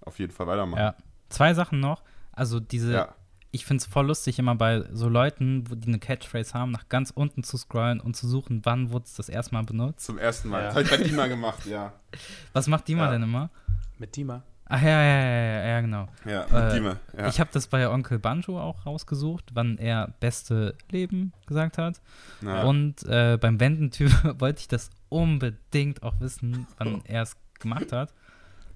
auf 0.00 0.18
jeden 0.18 0.32
Fall 0.32 0.46
weitermachen. 0.46 0.80
Ja. 0.80 0.94
Zwei 1.28 1.52
Sachen 1.52 1.80
noch. 1.80 2.02
Also 2.38 2.60
diese, 2.60 2.92
ja. 2.92 3.14
ich 3.50 3.66
finde 3.66 3.82
es 3.82 3.86
voll 3.86 4.06
lustig, 4.06 4.38
immer 4.38 4.54
bei 4.54 4.84
so 4.92 5.08
Leuten, 5.08 5.68
wo 5.68 5.74
die 5.74 5.88
eine 5.88 5.98
Catchphrase 5.98 6.54
haben, 6.54 6.70
nach 6.70 6.88
ganz 6.88 7.10
unten 7.10 7.42
zu 7.42 7.56
scrollen 7.56 7.98
und 7.98 8.14
zu 8.14 8.28
suchen, 8.28 8.60
wann 8.62 8.92
wurde 8.92 9.06
es 9.06 9.14
das 9.14 9.28
erste 9.28 9.54
Mal 9.54 9.64
benutzt. 9.64 10.06
Zum 10.06 10.18
ersten 10.18 10.48
Mal. 10.48 10.60
Ja. 10.60 10.66
Das 10.66 10.74
habe 10.76 10.84
ich 10.84 10.90
bei 10.90 10.96
Dima 10.98 11.26
gemacht, 11.26 11.66
ja. 11.66 11.92
Was 12.52 12.68
macht 12.68 12.86
Dima 12.86 13.06
ja. 13.06 13.10
denn 13.10 13.24
immer? 13.24 13.50
Mit 13.98 14.14
Dima. 14.14 14.44
Ach 14.70 14.80
ja, 14.82 15.02
ja, 15.02 15.18
ja, 15.18 15.30
ja, 15.30 15.66
ja 15.66 15.80
genau. 15.80 16.08
Ja, 16.26 16.44
äh, 16.44 16.74
Dima, 16.74 16.96
ja. 17.16 17.26
Ich 17.26 17.40
habe 17.40 17.50
das 17.52 17.66
bei 17.66 17.88
Onkel 17.88 18.20
Banjo 18.20 18.60
auch 18.60 18.86
rausgesucht, 18.86 19.50
wann 19.54 19.78
er 19.78 20.14
beste 20.20 20.76
Leben 20.90 21.32
gesagt 21.46 21.76
hat. 21.78 22.00
Ja. 22.42 22.62
Und 22.62 23.02
äh, 23.04 23.36
beim 23.40 23.58
Wendentyp 23.58 24.12
wollte 24.38 24.60
ich 24.60 24.68
das 24.68 24.90
unbedingt 25.08 26.04
auch 26.04 26.20
wissen, 26.20 26.68
wann 26.76 27.00
er 27.06 27.22
es 27.22 27.36
gemacht 27.58 27.90
hat. 27.92 28.14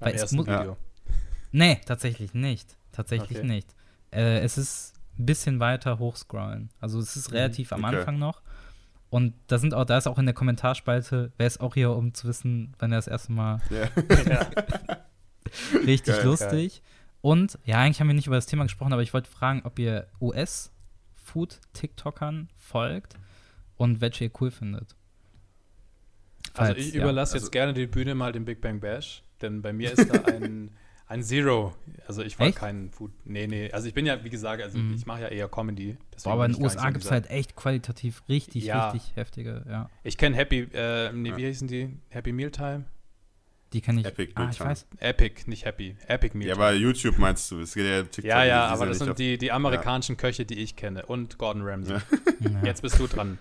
Beim 0.01 0.13
Weil 0.13 0.21
ersten 0.21 0.39
Video. 0.39 0.77
Nee, 1.53 1.79
tatsächlich 1.87 2.35
nicht. 2.35 2.77
Tatsächlich 2.93 3.38
okay. 3.38 3.47
nicht. 3.47 3.74
Äh, 4.11 4.40
es 4.40 4.59
ist 4.59 4.95
ein 5.18 5.26
bisschen 5.26 5.61
weiter 5.61 5.99
hochscrollen. 5.99 6.70
Also 6.80 6.99
es 6.99 7.14
ist 7.16 7.30
mhm. 7.30 7.36
relativ 7.36 7.70
mhm. 7.70 7.76
am 7.76 7.84
okay. 7.84 7.99
Anfang 7.99 8.18
noch. 8.18 8.40
Und 9.11 9.34
da 9.49 9.59
sind 9.59 9.74
auch, 9.74 9.84
da 9.84 9.99
ist 9.99 10.07
auch 10.07 10.16
in 10.18 10.24
der 10.24 10.34
Kommentarspalte, 10.34 11.32
wäre 11.36 11.47
es 11.47 11.61
auch 11.61 11.74
hier, 11.74 11.90
um 11.90 12.14
zu 12.14 12.26
wissen, 12.28 12.74
wenn 12.78 12.93
er 12.93 12.99
das 12.99 13.09
erste 13.09 13.32
Mal 13.32 13.61
yeah. 13.70 13.90
richtig 15.86 16.16
geil, 16.16 16.24
lustig. 16.24 16.82
Geil. 16.82 16.93
Und 17.20 17.59
ja, 17.64 17.78
eigentlich 17.78 18.01
haben 18.01 18.09
wir 18.09 18.14
nicht 18.14 18.26
über 18.26 18.36
das 18.36 18.47
Thema 18.47 18.62
gesprochen, 18.62 18.95
aber 18.95 19.03
ich 19.03 19.12
wollte 19.12 19.30
fragen, 19.30 19.61
ob 19.64 19.78
ihr 19.78 20.07
US-Food-TikTokern 20.20 22.49
folgt 22.57 23.16
und 23.76 24.01
welche 24.01 24.24
ihr 24.24 24.30
cool 24.40 24.51
findet. 24.51 24.97
Falls, 26.55 26.70
also 26.70 26.80
ich 26.80 26.95
überlasse 26.95 27.34
also, 27.34 27.45
jetzt 27.45 27.53
gerne 27.53 27.74
die 27.74 27.86
Bühne 27.86 28.14
mal 28.14 28.32
dem 28.32 28.47
Big 28.47 28.62
Bang 28.62 28.80
Bash, 28.80 29.22
denn 29.43 29.61
bei 29.62 29.74
mir 29.74 29.93
ist 29.93 30.12
da 30.12 30.24
ein 30.32 30.72
Ein 31.07 31.22
Zero. 31.22 31.74
Also 32.07 32.22
ich 32.22 32.38
war 32.38 32.46
echt? 32.46 32.59
kein 32.59 32.90
Food. 32.90 33.11
Nee, 33.24 33.46
nee. 33.46 33.70
Also 33.70 33.86
ich 33.88 33.94
bin 33.94 34.07
ja, 34.07 34.24
wie 34.24 34.30
gesagt, 34.30 34.62
also 34.62 34.78
mhm. 34.78 34.94
ich 34.94 35.07
mache 35.07 35.22
ja 35.22 35.28
eher 35.28 35.48
Comedy. 35.48 35.96
Boah, 36.24 36.32
aber 36.32 36.46
in 36.46 36.53
den 36.53 36.62
USA 36.62 36.90
gibt 36.90 37.05
es 37.05 37.11
halt 37.11 37.28
echt 37.30 37.55
qualitativ 37.55 38.22
richtig, 38.28 38.64
ja. 38.64 38.90
richtig 38.90 39.16
heftige, 39.16 39.64
ja. 39.68 39.90
Ich 40.05 40.16
kenne 40.16 40.36
Happy, 40.36 40.68
äh, 40.72 41.12
nee, 41.12 41.36
wie 41.36 41.46
hießen 41.46 41.68
die? 41.68 41.90
Happy 42.09 42.32
Mealtime? 42.32 42.84
Die 43.72 43.80
kenne 43.80 44.00
ich. 44.00 44.07
Epic 44.07 44.32
ah, 44.34 44.48
ich 44.50 44.61
weiß. 44.61 44.86
Epic, 44.98 45.44
nicht 45.46 45.64
Happy. 45.64 45.96
Epic 46.07 46.36
Mealtime. 46.36 46.48
Ja, 46.48 46.55
aber 46.55 46.74
YouTube 46.74 47.18
meinst 47.18 47.50
du. 47.50 47.61
Es 47.61 47.74
geht 47.74 47.86
ja, 47.86 48.03
TikTok, 48.03 48.24
ja, 48.24 48.44
ja 48.44 48.66
aber 48.66 48.86
das 48.86 48.98
sind 48.98 49.18
die, 49.18 49.38
die 49.38 49.50
amerikanischen 49.50 50.16
ja. 50.16 50.20
Köche, 50.20 50.44
die 50.44 50.59
ich 50.59 50.76
kenne. 50.76 51.07
Und 51.07 51.38
Gordon 51.38 51.62
Ramsay. 51.62 51.98
Ja. 52.40 52.50
Jetzt 52.64 52.82
bist 52.82 52.98
du 52.98 53.07
dran. 53.07 53.38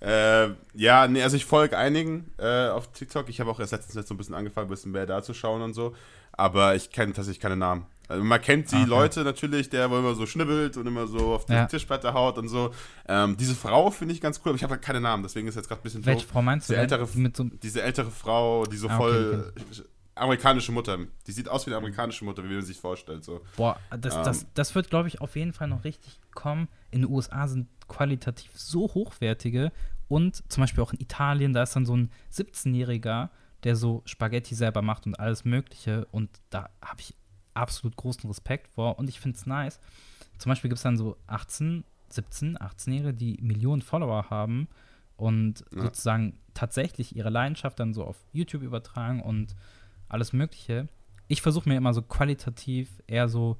Äh, 0.00 0.48
ja, 0.74 1.06
nee, 1.08 1.22
also 1.22 1.36
ich 1.36 1.44
folge 1.44 1.76
einigen 1.76 2.30
äh, 2.38 2.68
auf 2.68 2.92
TikTok. 2.92 3.28
Ich 3.28 3.40
habe 3.40 3.50
auch 3.50 3.60
erst 3.60 3.72
letztens 3.72 3.94
jetzt 3.94 4.08
so 4.08 4.14
ein 4.14 4.18
bisschen 4.18 4.34
angefangen, 4.34 4.66
ein 4.66 4.70
bisschen 4.70 4.92
mehr 4.92 5.06
da 5.06 5.22
zu 5.22 5.34
schauen 5.34 5.62
und 5.62 5.74
so. 5.74 5.94
Aber 6.32 6.74
ich 6.74 6.90
kenne 6.90 7.12
tatsächlich 7.12 7.40
keine 7.40 7.56
Namen. 7.56 7.86
Also 8.08 8.22
man 8.22 8.40
kennt 8.40 8.70
die 8.70 8.76
okay. 8.76 8.86
Leute 8.86 9.24
natürlich, 9.24 9.70
der 9.70 9.90
wo 9.90 9.98
immer 9.98 10.14
so 10.14 10.26
schnibbelt 10.26 10.76
und 10.76 10.86
immer 10.86 11.06
so 11.06 11.34
auf 11.34 11.46
die 11.46 11.54
ja. 11.54 11.66
Tischplatte 11.66 12.12
haut 12.12 12.36
und 12.36 12.48
so. 12.48 12.70
Ähm, 13.08 13.36
diese 13.36 13.54
Frau 13.54 13.90
finde 13.90 14.14
ich 14.14 14.20
ganz 14.20 14.40
cool, 14.44 14.50
aber 14.50 14.56
ich 14.56 14.62
habe 14.62 14.72
halt 14.72 14.82
keine 14.82 15.00
Namen, 15.00 15.22
deswegen 15.22 15.48
ist 15.48 15.54
jetzt 15.54 15.68
gerade 15.68 15.80
ein 15.80 15.84
bisschen 15.84 16.04
Welche 16.04 16.26
doof. 16.26 16.32
Frau 16.32 16.42
meinst 16.42 16.68
diese 16.68 16.76
du? 16.76 16.82
Ältere, 16.82 17.06
so 17.06 17.44
diese 17.62 17.82
ältere 17.82 18.10
Frau, 18.10 18.64
die 18.66 18.76
so 18.76 18.88
ah, 18.88 18.96
voll 18.96 19.52
okay, 19.54 19.64
okay. 19.70 19.88
Amerikanische 20.14 20.72
Mutter. 20.72 20.98
Die 21.26 21.32
sieht 21.32 21.48
aus 21.48 21.66
wie 21.66 21.70
eine 21.70 21.78
amerikanische 21.78 22.24
Mutter, 22.24 22.44
wie 22.44 22.54
man 22.54 22.62
sich 22.62 22.78
vorstellt. 22.78 23.24
So. 23.24 23.40
Boah, 23.56 23.78
das, 23.90 24.14
ähm, 24.14 24.22
das, 24.24 24.46
das 24.54 24.74
wird, 24.74 24.90
glaube 24.90 25.08
ich, 25.08 25.20
auf 25.20 25.36
jeden 25.36 25.52
Fall 25.52 25.68
noch 25.68 25.84
richtig 25.84 26.20
kommen. 26.34 26.68
In 26.90 27.02
den 27.02 27.10
USA 27.10 27.48
sind 27.48 27.68
qualitativ 27.88 28.52
so 28.54 28.82
hochwertige 28.94 29.72
und 30.08 30.50
zum 30.50 30.62
Beispiel 30.62 30.82
auch 30.82 30.92
in 30.92 31.00
Italien, 31.00 31.52
da 31.52 31.62
ist 31.62 31.74
dann 31.74 31.86
so 31.86 31.96
ein 31.96 32.10
17-Jähriger, 32.32 33.30
der 33.64 33.76
so 33.76 34.02
Spaghetti 34.04 34.54
selber 34.54 34.82
macht 34.82 35.06
und 35.06 35.18
alles 35.18 35.44
Mögliche. 35.44 36.06
Und 36.10 36.30
da 36.50 36.70
habe 36.82 37.00
ich 37.00 37.14
absolut 37.54 37.96
großen 37.96 38.28
Respekt 38.28 38.68
vor. 38.68 38.98
Und 38.98 39.08
ich 39.08 39.20
finde 39.20 39.38
es 39.38 39.46
nice. 39.46 39.80
Zum 40.38 40.50
Beispiel 40.50 40.68
gibt 40.68 40.78
es 40.78 40.82
dann 40.82 40.96
so 40.96 41.16
18, 41.26 41.84
17, 42.10 42.58
18-Jährige, 42.58 43.14
die 43.14 43.38
Millionen 43.40 43.82
Follower 43.82 44.28
haben 44.30 44.68
und 45.16 45.64
ja. 45.72 45.82
sozusagen 45.82 46.38
tatsächlich 46.54 47.16
ihre 47.16 47.30
Leidenschaft 47.30 47.78
dann 47.80 47.94
so 47.94 48.04
auf 48.04 48.16
YouTube 48.32 48.62
übertragen 48.62 49.22
und 49.22 49.54
alles 50.14 50.32
Mögliche. 50.32 50.88
Ich 51.28 51.42
versuche 51.42 51.68
mir 51.68 51.76
immer 51.76 51.92
so 51.92 52.02
qualitativ 52.02 53.02
eher 53.06 53.28
so 53.28 53.58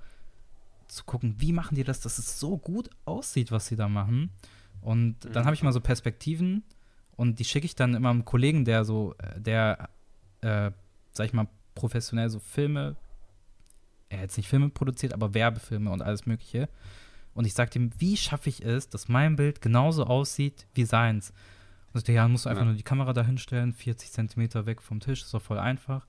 zu 0.86 1.04
gucken, 1.04 1.34
wie 1.38 1.52
machen 1.52 1.74
die 1.74 1.84
das, 1.84 2.00
dass 2.00 2.18
es 2.18 2.38
so 2.40 2.56
gut 2.56 2.88
aussieht, 3.04 3.50
was 3.52 3.66
sie 3.66 3.76
da 3.76 3.88
machen. 3.88 4.30
Und 4.80 5.16
dann 5.24 5.42
mhm. 5.42 5.46
habe 5.46 5.54
ich 5.54 5.62
mal 5.62 5.72
so 5.72 5.80
Perspektiven 5.80 6.62
und 7.16 7.38
die 7.38 7.44
schicke 7.44 7.66
ich 7.66 7.74
dann 7.74 7.94
immer 7.94 8.10
einem 8.10 8.24
Kollegen, 8.24 8.64
der 8.64 8.84
so, 8.84 9.14
äh, 9.18 9.40
der, 9.40 9.88
äh, 10.40 10.70
sag 11.12 11.26
ich 11.26 11.32
mal, 11.32 11.48
professionell 11.74 12.28
so 12.30 12.38
Filme, 12.38 12.96
er 14.08 14.18
hat 14.18 14.22
jetzt 14.24 14.36
nicht 14.36 14.48
Filme 14.48 14.68
produziert, 14.68 15.12
aber 15.12 15.34
Werbefilme 15.34 15.90
und 15.90 16.02
alles 16.02 16.26
Mögliche. 16.26 16.68
Und 17.34 17.46
ich 17.46 17.54
sage 17.54 17.78
ihm, 17.78 17.90
wie 17.98 18.16
schaffe 18.16 18.48
ich 18.48 18.64
es, 18.64 18.88
dass 18.88 19.08
mein 19.08 19.36
Bild 19.36 19.60
genauso 19.60 20.04
aussieht 20.04 20.66
wie 20.74 20.84
seins? 20.84 21.32
Und 21.92 22.00
sagt, 22.00 22.08
ja, 22.08 22.28
musst 22.28 22.44
du 22.44 22.48
einfach 22.48 22.62
ja. 22.62 22.66
nur 22.66 22.76
die 22.76 22.82
Kamera 22.82 23.12
da 23.12 23.24
hinstellen, 23.24 23.72
40 23.72 24.12
Zentimeter 24.12 24.66
weg 24.66 24.82
vom 24.82 25.00
Tisch, 25.00 25.22
ist 25.22 25.34
doch 25.34 25.42
voll 25.42 25.58
einfach. 25.58 26.06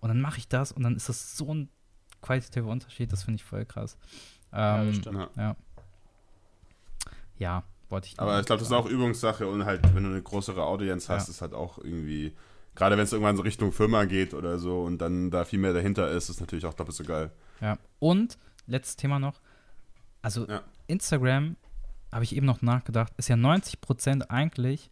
Und 0.00 0.08
dann 0.08 0.20
mache 0.20 0.38
ich 0.38 0.48
das 0.48 0.72
und 0.72 0.82
dann 0.82 0.96
ist 0.96 1.08
das 1.08 1.36
so 1.36 1.52
ein 1.54 1.68
qualitativer 2.22 2.68
Unterschied, 2.68 3.12
das 3.12 3.24
finde 3.24 3.36
ich 3.36 3.44
voll 3.44 3.64
krass. 3.64 3.96
Ähm, 4.52 4.86
ja, 4.86 4.94
stimmt. 4.94 5.28
Ja. 5.36 5.56
ja, 7.38 7.62
wollte 7.88 8.08
ich. 8.08 8.18
Aber 8.18 8.40
ich 8.40 8.46
glaube, 8.46 8.60
das 8.60 8.68
ist 8.68 8.74
auch 8.74 8.86
Übungssache 8.86 9.46
und 9.46 9.64
halt, 9.64 9.82
wenn 9.94 10.04
du 10.04 10.10
eine 10.10 10.22
größere 10.22 10.62
Audience 10.62 11.12
hast, 11.12 11.28
ja. 11.28 11.32
ist 11.32 11.40
halt 11.40 11.54
auch 11.54 11.78
irgendwie, 11.78 12.34
gerade 12.74 12.96
wenn 12.96 13.04
es 13.04 13.12
irgendwann 13.12 13.36
so 13.36 13.42
Richtung 13.42 13.72
Firma 13.72 14.04
geht 14.04 14.34
oder 14.34 14.58
so 14.58 14.82
und 14.82 14.98
dann 14.98 15.30
da 15.30 15.44
viel 15.44 15.58
mehr 15.58 15.72
dahinter 15.72 16.10
ist, 16.10 16.28
ist 16.28 16.40
natürlich 16.40 16.66
auch 16.66 16.74
doppelt 16.74 16.96
so 16.96 17.04
geil. 17.04 17.30
Ja, 17.60 17.78
und 17.98 18.38
letztes 18.66 18.96
Thema 18.96 19.18
noch. 19.18 19.40
Also, 20.22 20.46
ja. 20.48 20.62
Instagram, 20.88 21.56
habe 22.12 22.24
ich 22.24 22.34
eben 22.34 22.46
noch 22.46 22.62
nachgedacht, 22.62 23.12
ist 23.16 23.28
ja 23.28 23.36
90% 23.36 24.30
eigentlich 24.30 24.90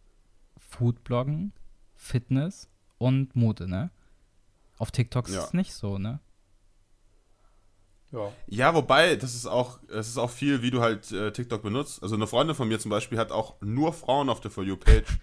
Foodbloggen, 0.57 1.53
Fitness 1.95 2.69
und 2.97 3.35
Mode, 3.35 3.67
ne? 3.67 3.89
Auf 4.77 4.91
TikTok 4.91 5.27
ist 5.29 5.35
es 5.35 5.53
nicht 5.53 5.73
so, 5.73 5.97
ne? 5.97 6.19
Ja. 8.11 8.31
ja, 8.47 8.73
wobei, 8.73 9.15
das 9.15 9.35
ist 9.35 9.45
auch, 9.45 9.79
es 9.89 10.07
ist 10.07 10.17
auch 10.17 10.29
viel, 10.29 10.61
wie 10.61 10.71
du 10.71 10.81
halt 10.81 11.11
äh, 11.11 11.33
TikTok 11.33 11.61
benutzt. 11.61 12.01
Also 12.01 12.15
eine 12.15 12.27
Freundin 12.27 12.55
von 12.55 12.67
mir 12.67 12.79
zum 12.79 12.89
Beispiel 12.89 13.17
hat 13.17 13.31
auch 13.31 13.59
nur 13.61 13.91
Frauen 13.91 14.29
auf 14.29 14.39
der 14.39 14.51
For 14.51 14.63
You-Page 14.63 15.17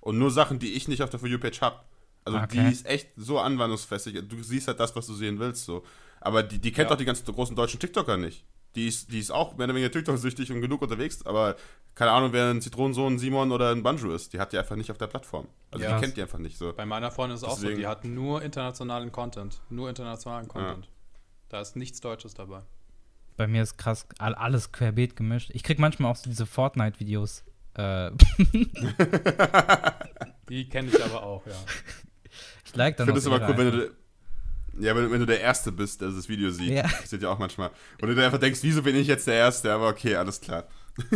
und 0.00 0.18
nur 0.18 0.30
Sachen, 0.30 0.58
die 0.58 0.74
ich 0.74 0.86
nicht 0.86 1.02
auf 1.02 1.10
der 1.10 1.18
For 1.18 1.28
You-Page 1.28 1.60
habe. 1.60 1.80
Also 2.24 2.38
okay. 2.38 2.64
die 2.64 2.72
ist 2.72 2.86
echt 2.86 3.08
so 3.16 3.38
anwendungsfestig. 3.38 4.28
Du 4.28 4.42
siehst 4.42 4.68
halt 4.68 4.78
das, 4.78 4.94
was 4.94 5.06
du 5.06 5.14
sehen 5.14 5.38
willst. 5.38 5.64
so. 5.64 5.82
Aber 6.20 6.42
die, 6.42 6.58
die 6.58 6.72
kennt 6.72 6.90
ja. 6.90 6.94
auch 6.94 6.98
die 6.98 7.04
ganzen 7.04 7.24
großen 7.24 7.56
deutschen 7.56 7.80
TikToker 7.80 8.16
nicht. 8.16 8.44
Die 8.76 8.86
ist, 8.86 9.10
die 9.10 9.18
ist 9.18 9.30
auch 9.30 9.56
mehr 9.56 9.64
oder 9.64 9.74
weniger 9.74 9.90
TikTok-süchtig 9.90 10.52
und 10.52 10.60
genug 10.60 10.82
unterwegs, 10.82 11.24
aber 11.24 11.56
keine 11.94 12.10
Ahnung, 12.10 12.32
wer 12.32 12.50
ein 12.50 12.60
Zitronensohn, 12.60 13.18
Simon 13.18 13.50
oder 13.50 13.70
ein 13.70 13.82
Banjo 13.82 14.12
ist. 14.12 14.34
Die 14.34 14.38
hat 14.38 14.52
die 14.52 14.58
einfach 14.58 14.76
nicht 14.76 14.90
auf 14.90 14.98
der 14.98 15.06
Plattform. 15.06 15.48
Also 15.70 15.84
ja. 15.84 15.94
die 15.94 16.00
kennt 16.04 16.16
die 16.18 16.22
einfach 16.22 16.38
nicht 16.38 16.58
so. 16.58 16.74
Bei 16.74 16.84
meiner 16.84 17.10
Freundin 17.10 17.36
ist 17.36 17.42
es 17.42 17.48
auch 17.48 17.56
so, 17.56 17.68
die 17.68 17.86
hat 17.86 18.04
nur 18.04 18.42
internationalen 18.42 19.10
Content. 19.10 19.62
Nur 19.70 19.88
internationalen 19.88 20.46
Content. 20.46 20.84
Ja. 20.84 20.90
Da 21.48 21.60
ist 21.62 21.74
nichts 21.74 22.00
Deutsches 22.00 22.34
dabei. 22.34 22.60
Bei 23.38 23.46
mir 23.46 23.62
ist 23.62 23.78
krass 23.78 24.06
alles 24.18 24.72
querbeet 24.72 25.16
gemischt. 25.16 25.50
Ich 25.54 25.62
krieg 25.62 25.78
manchmal 25.78 26.10
auch 26.10 26.16
so 26.16 26.28
diese 26.28 26.44
Fortnite-Videos. 26.44 27.44
Äh. 27.74 28.10
die 30.48 30.68
kenne 30.68 30.88
ich 30.88 31.02
aber 31.02 31.22
auch, 31.22 31.46
ja. 31.46 31.52
Ich 32.64 32.74
like 32.76 32.96
dann 32.96 33.08
Ich 33.08 33.14
finde 33.14 33.20
es 33.20 33.26
aber 33.26 33.48
cool, 33.48 33.58
wenn 33.58 33.70
du, 33.70 33.90
ja, 34.78 34.96
wenn, 34.96 35.10
wenn, 35.10 35.20
du 35.20 35.26
der 35.26 35.40
Erste 35.40 35.72
bist, 35.72 36.00
der 36.00 36.10
das 36.10 36.28
Video 36.28 36.50
sieht. 36.50 36.70
Ja. 36.70 36.82
Das 36.82 37.10
sieht 37.10 37.22
ja 37.22 37.30
auch 37.30 37.38
manchmal. 37.38 37.70
Und 38.00 38.08
du 38.08 38.14
dir 38.14 38.24
einfach 38.24 38.38
denkst, 38.38 38.60
wieso 38.62 38.82
bin 38.82 38.96
ich 38.96 39.06
jetzt 39.06 39.26
der 39.26 39.34
Erste? 39.34 39.72
Aber 39.72 39.88
okay, 39.88 40.16
alles 40.16 40.40
klar. 40.40 40.64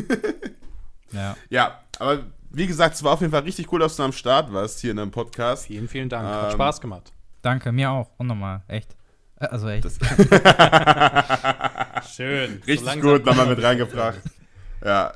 ja. 1.12 1.36
Ja, 1.48 1.80
aber 1.98 2.24
wie 2.50 2.66
gesagt, 2.66 2.96
es 2.96 3.02
war 3.02 3.12
auf 3.12 3.20
jeden 3.20 3.32
Fall 3.32 3.42
richtig 3.42 3.72
cool, 3.72 3.80
dass 3.80 3.96
du 3.96 4.02
am 4.02 4.12
Start 4.12 4.52
warst 4.52 4.80
hier 4.80 4.90
in 4.90 4.98
einem 4.98 5.10
Podcast. 5.10 5.66
Vielen, 5.66 5.88
vielen 5.88 6.08
Dank. 6.08 6.26
Ähm, 6.26 6.32
Hat 6.32 6.52
Spaß 6.52 6.80
gemacht. 6.80 7.12
Danke, 7.42 7.72
mir 7.72 7.90
auch. 7.90 8.10
Und 8.18 8.26
nochmal, 8.26 8.62
echt. 8.68 8.94
Äh, 9.36 9.46
also 9.46 9.68
echt. 9.68 9.84
Schön. 12.14 12.62
Richtig 12.66 12.92
so 12.92 13.00
gut, 13.00 13.24
nochmal 13.24 13.46
mit 13.46 13.62
reingebracht. 13.62 14.20
Ja, 14.84 15.14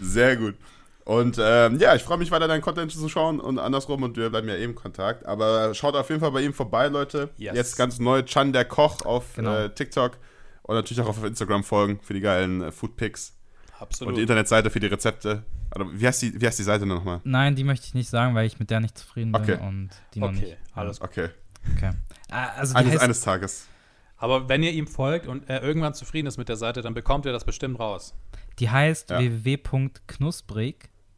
sehr 0.00 0.36
gut. 0.36 0.56
Und 1.04 1.36
ähm, 1.38 1.78
ja, 1.78 1.94
ich 1.94 2.02
freue 2.02 2.16
mich 2.16 2.30
weiter, 2.30 2.48
deinen 2.48 2.62
Content 2.62 2.90
zu 2.90 3.08
schauen 3.08 3.38
und 3.38 3.58
andersrum 3.58 4.02
und 4.02 4.16
wir 4.16 4.30
bleiben 4.30 4.48
ja 4.48 4.56
eben 4.56 4.72
in 4.72 4.74
Kontakt. 4.74 5.26
Aber 5.26 5.74
schaut 5.74 5.94
auf 5.94 6.08
jeden 6.08 6.20
Fall 6.20 6.30
bei 6.30 6.40
ihm 6.40 6.54
vorbei, 6.54 6.88
Leute. 6.88 7.28
Yes. 7.36 7.54
Jetzt 7.54 7.76
ganz 7.76 7.98
neu 7.98 8.22
Chan 8.22 8.52
der 8.54 8.64
Koch 8.64 9.02
auf 9.04 9.34
genau. 9.36 9.54
äh, 9.54 9.70
TikTok 9.70 10.18
und 10.62 10.74
natürlich 10.74 11.02
auch 11.02 11.08
auf 11.08 11.22
Instagram 11.22 11.62
folgen 11.62 12.00
für 12.02 12.14
die 12.14 12.20
geilen 12.20 12.62
äh, 12.62 12.72
Food 12.72 12.96
Pics. 12.96 13.36
Absolut. 13.78 14.12
Und 14.12 14.16
die 14.16 14.22
Internetseite 14.22 14.70
für 14.70 14.80
die 14.80 14.86
Rezepte. 14.86 15.44
Also, 15.70 15.90
wie, 15.92 16.06
heißt 16.06 16.22
die, 16.22 16.40
wie 16.40 16.46
heißt 16.46 16.58
die 16.58 16.62
Seite 16.62 16.86
nochmal? 16.86 17.20
Nein, 17.24 17.54
die 17.54 17.64
möchte 17.64 17.86
ich 17.86 17.94
nicht 17.94 18.08
sagen, 18.08 18.34
weil 18.34 18.46
ich 18.46 18.58
mit 18.58 18.70
der 18.70 18.80
nicht 18.80 18.96
zufrieden 18.96 19.32
bin 19.32 19.42
okay. 19.42 19.58
und 19.60 19.90
die 20.14 20.20
noch 20.20 20.28
okay. 20.28 20.40
nicht. 20.40 20.56
Alles 20.72 21.02
okay. 21.02 21.28
Okay. 21.76 21.90
Ah, 22.30 22.48
also 22.56 22.74
eines, 22.76 22.92
heißt, 22.92 23.02
eines 23.02 23.20
Tages. 23.20 23.68
Aber 24.16 24.48
wenn 24.48 24.62
ihr 24.62 24.72
ihm 24.72 24.86
folgt 24.86 25.26
und 25.26 25.50
er 25.50 25.62
irgendwann 25.62 25.92
zufrieden 25.92 26.28
ist 26.28 26.38
mit 26.38 26.48
der 26.48 26.56
Seite, 26.56 26.80
dann 26.80 26.94
bekommt 26.94 27.26
ihr 27.26 27.32
das 27.32 27.44
bestimmt 27.44 27.78
raus. 27.78 28.14
Die 28.58 28.70
heißt 28.70 29.10
ja. 29.10 29.18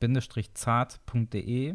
www.knusprig-zart.de. 0.00 1.74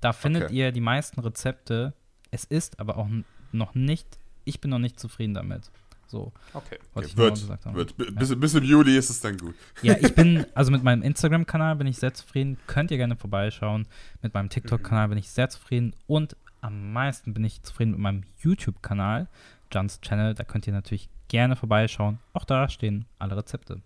Da 0.00 0.12
findet 0.12 0.44
okay. 0.44 0.54
ihr 0.54 0.72
die 0.72 0.80
meisten 0.80 1.20
Rezepte. 1.20 1.94
Es 2.30 2.44
ist 2.44 2.80
aber 2.80 2.96
auch 2.96 3.08
noch 3.52 3.74
nicht, 3.74 4.18
ich 4.44 4.60
bin 4.60 4.70
noch 4.70 4.78
nicht 4.78 4.98
zufrieden 4.98 5.34
damit. 5.34 5.70
So. 6.06 6.32
Okay. 6.52 6.78
okay. 6.94 7.16
wird, 7.16 7.48
wird. 7.74 7.96
Bis, 7.96 8.30
ja. 8.30 8.36
bis, 8.36 8.54
im 8.54 8.64
Juli 8.64 8.98
ist 8.98 9.08
es 9.08 9.20
dann 9.20 9.38
gut. 9.38 9.54
Ja, 9.80 9.96
ich 9.98 10.14
bin, 10.16 10.44
also 10.54 10.70
mit 10.70 10.82
meinem 10.82 11.02
Instagram-Kanal 11.02 11.76
bin 11.76 11.86
ich 11.86 11.98
sehr 11.98 12.12
zufrieden. 12.12 12.58
Könnt 12.66 12.90
ihr 12.90 12.98
gerne 12.98 13.16
vorbeischauen. 13.16 13.86
Mit 14.20 14.34
meinem 14.34 14.50
TikTok-Kanal 14.50 15.08
bin 15.08 15.18
ich 15.18 15.30
sehr 15.30 15.48
zufrieden. 15.48 15.94
Und 16.06 16.36
am 16.60 16.92
meisten 16.92 17.32
bin 17.32 17.44
ich 17.44 17.62
zufrieden 17.62 17.92
mit 17.92 18.00
meinem 18.00 18.24
YouTube-Kanal, 18.40 19.28
Johns 19.72 20.00
Channel. 20.00 20.34
Da 20.34 20.44
könnt 20.44 20.66
ihr 20.66 20.72
natürlich 20.72 21.08
gerne 21.28 21.56
vorbeischauen. 21.56 22.18
Auch 22.34 22.44
da 22.44 22.68
stehen 22.68 23.06
alle 23.18 23.36
Rezepte. 23.36 23.80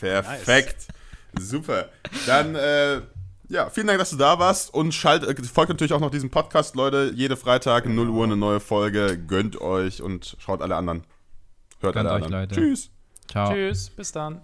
Perfekt. 0.00 0.88
Super. 1.38 1.88
Dann, 2.26 2.54
äh, 2.54 3.00
ja, 3.48 3.68
vielen 3.68 3.86
Dank, 3.86 3.98
dass 3.98 4.10
du 4.10 4.16
da 4.16 4.38
warst 4.38 4.72
und 4.72 4.92
schalt, 4.92 5.24
äh, 5.24 5.42
folgt 5.42 5.70
natürlich 5.70 5.92
auch 5.92 6.00
noch 6.00 6.10
diesem 6.10 6.30
Podcast, 6.30 6.76
Leute. 6.76 7.12
Jede 7.14 7.36
Freitag, 7.36 7.86
0 7.86 8.08
Uhr, 8.08 8.24
eine 8.24 8.36
neue 8.36 8.60
Folge. 8.60 9.18
Gönnt 9.18 9.60
euch 9.60 10.02
und 10.02 10.36
schaut 10.38 10.62
alle 10.62 10.76
anderen. 10.76 11.04
Hört 11.80 11.94
Gönnt 11.94 12.06
alle 12.08 12.18
euch, 12.18 12.24
anderen. 12.24 12.42
Leute. 12.42 12.54
Tschüss. 12.54 12.90
Ciao. 13.28 13.52
Tschüss. 13.52 13.90
Bis 13.90 14.12
dann. 14.12 14.40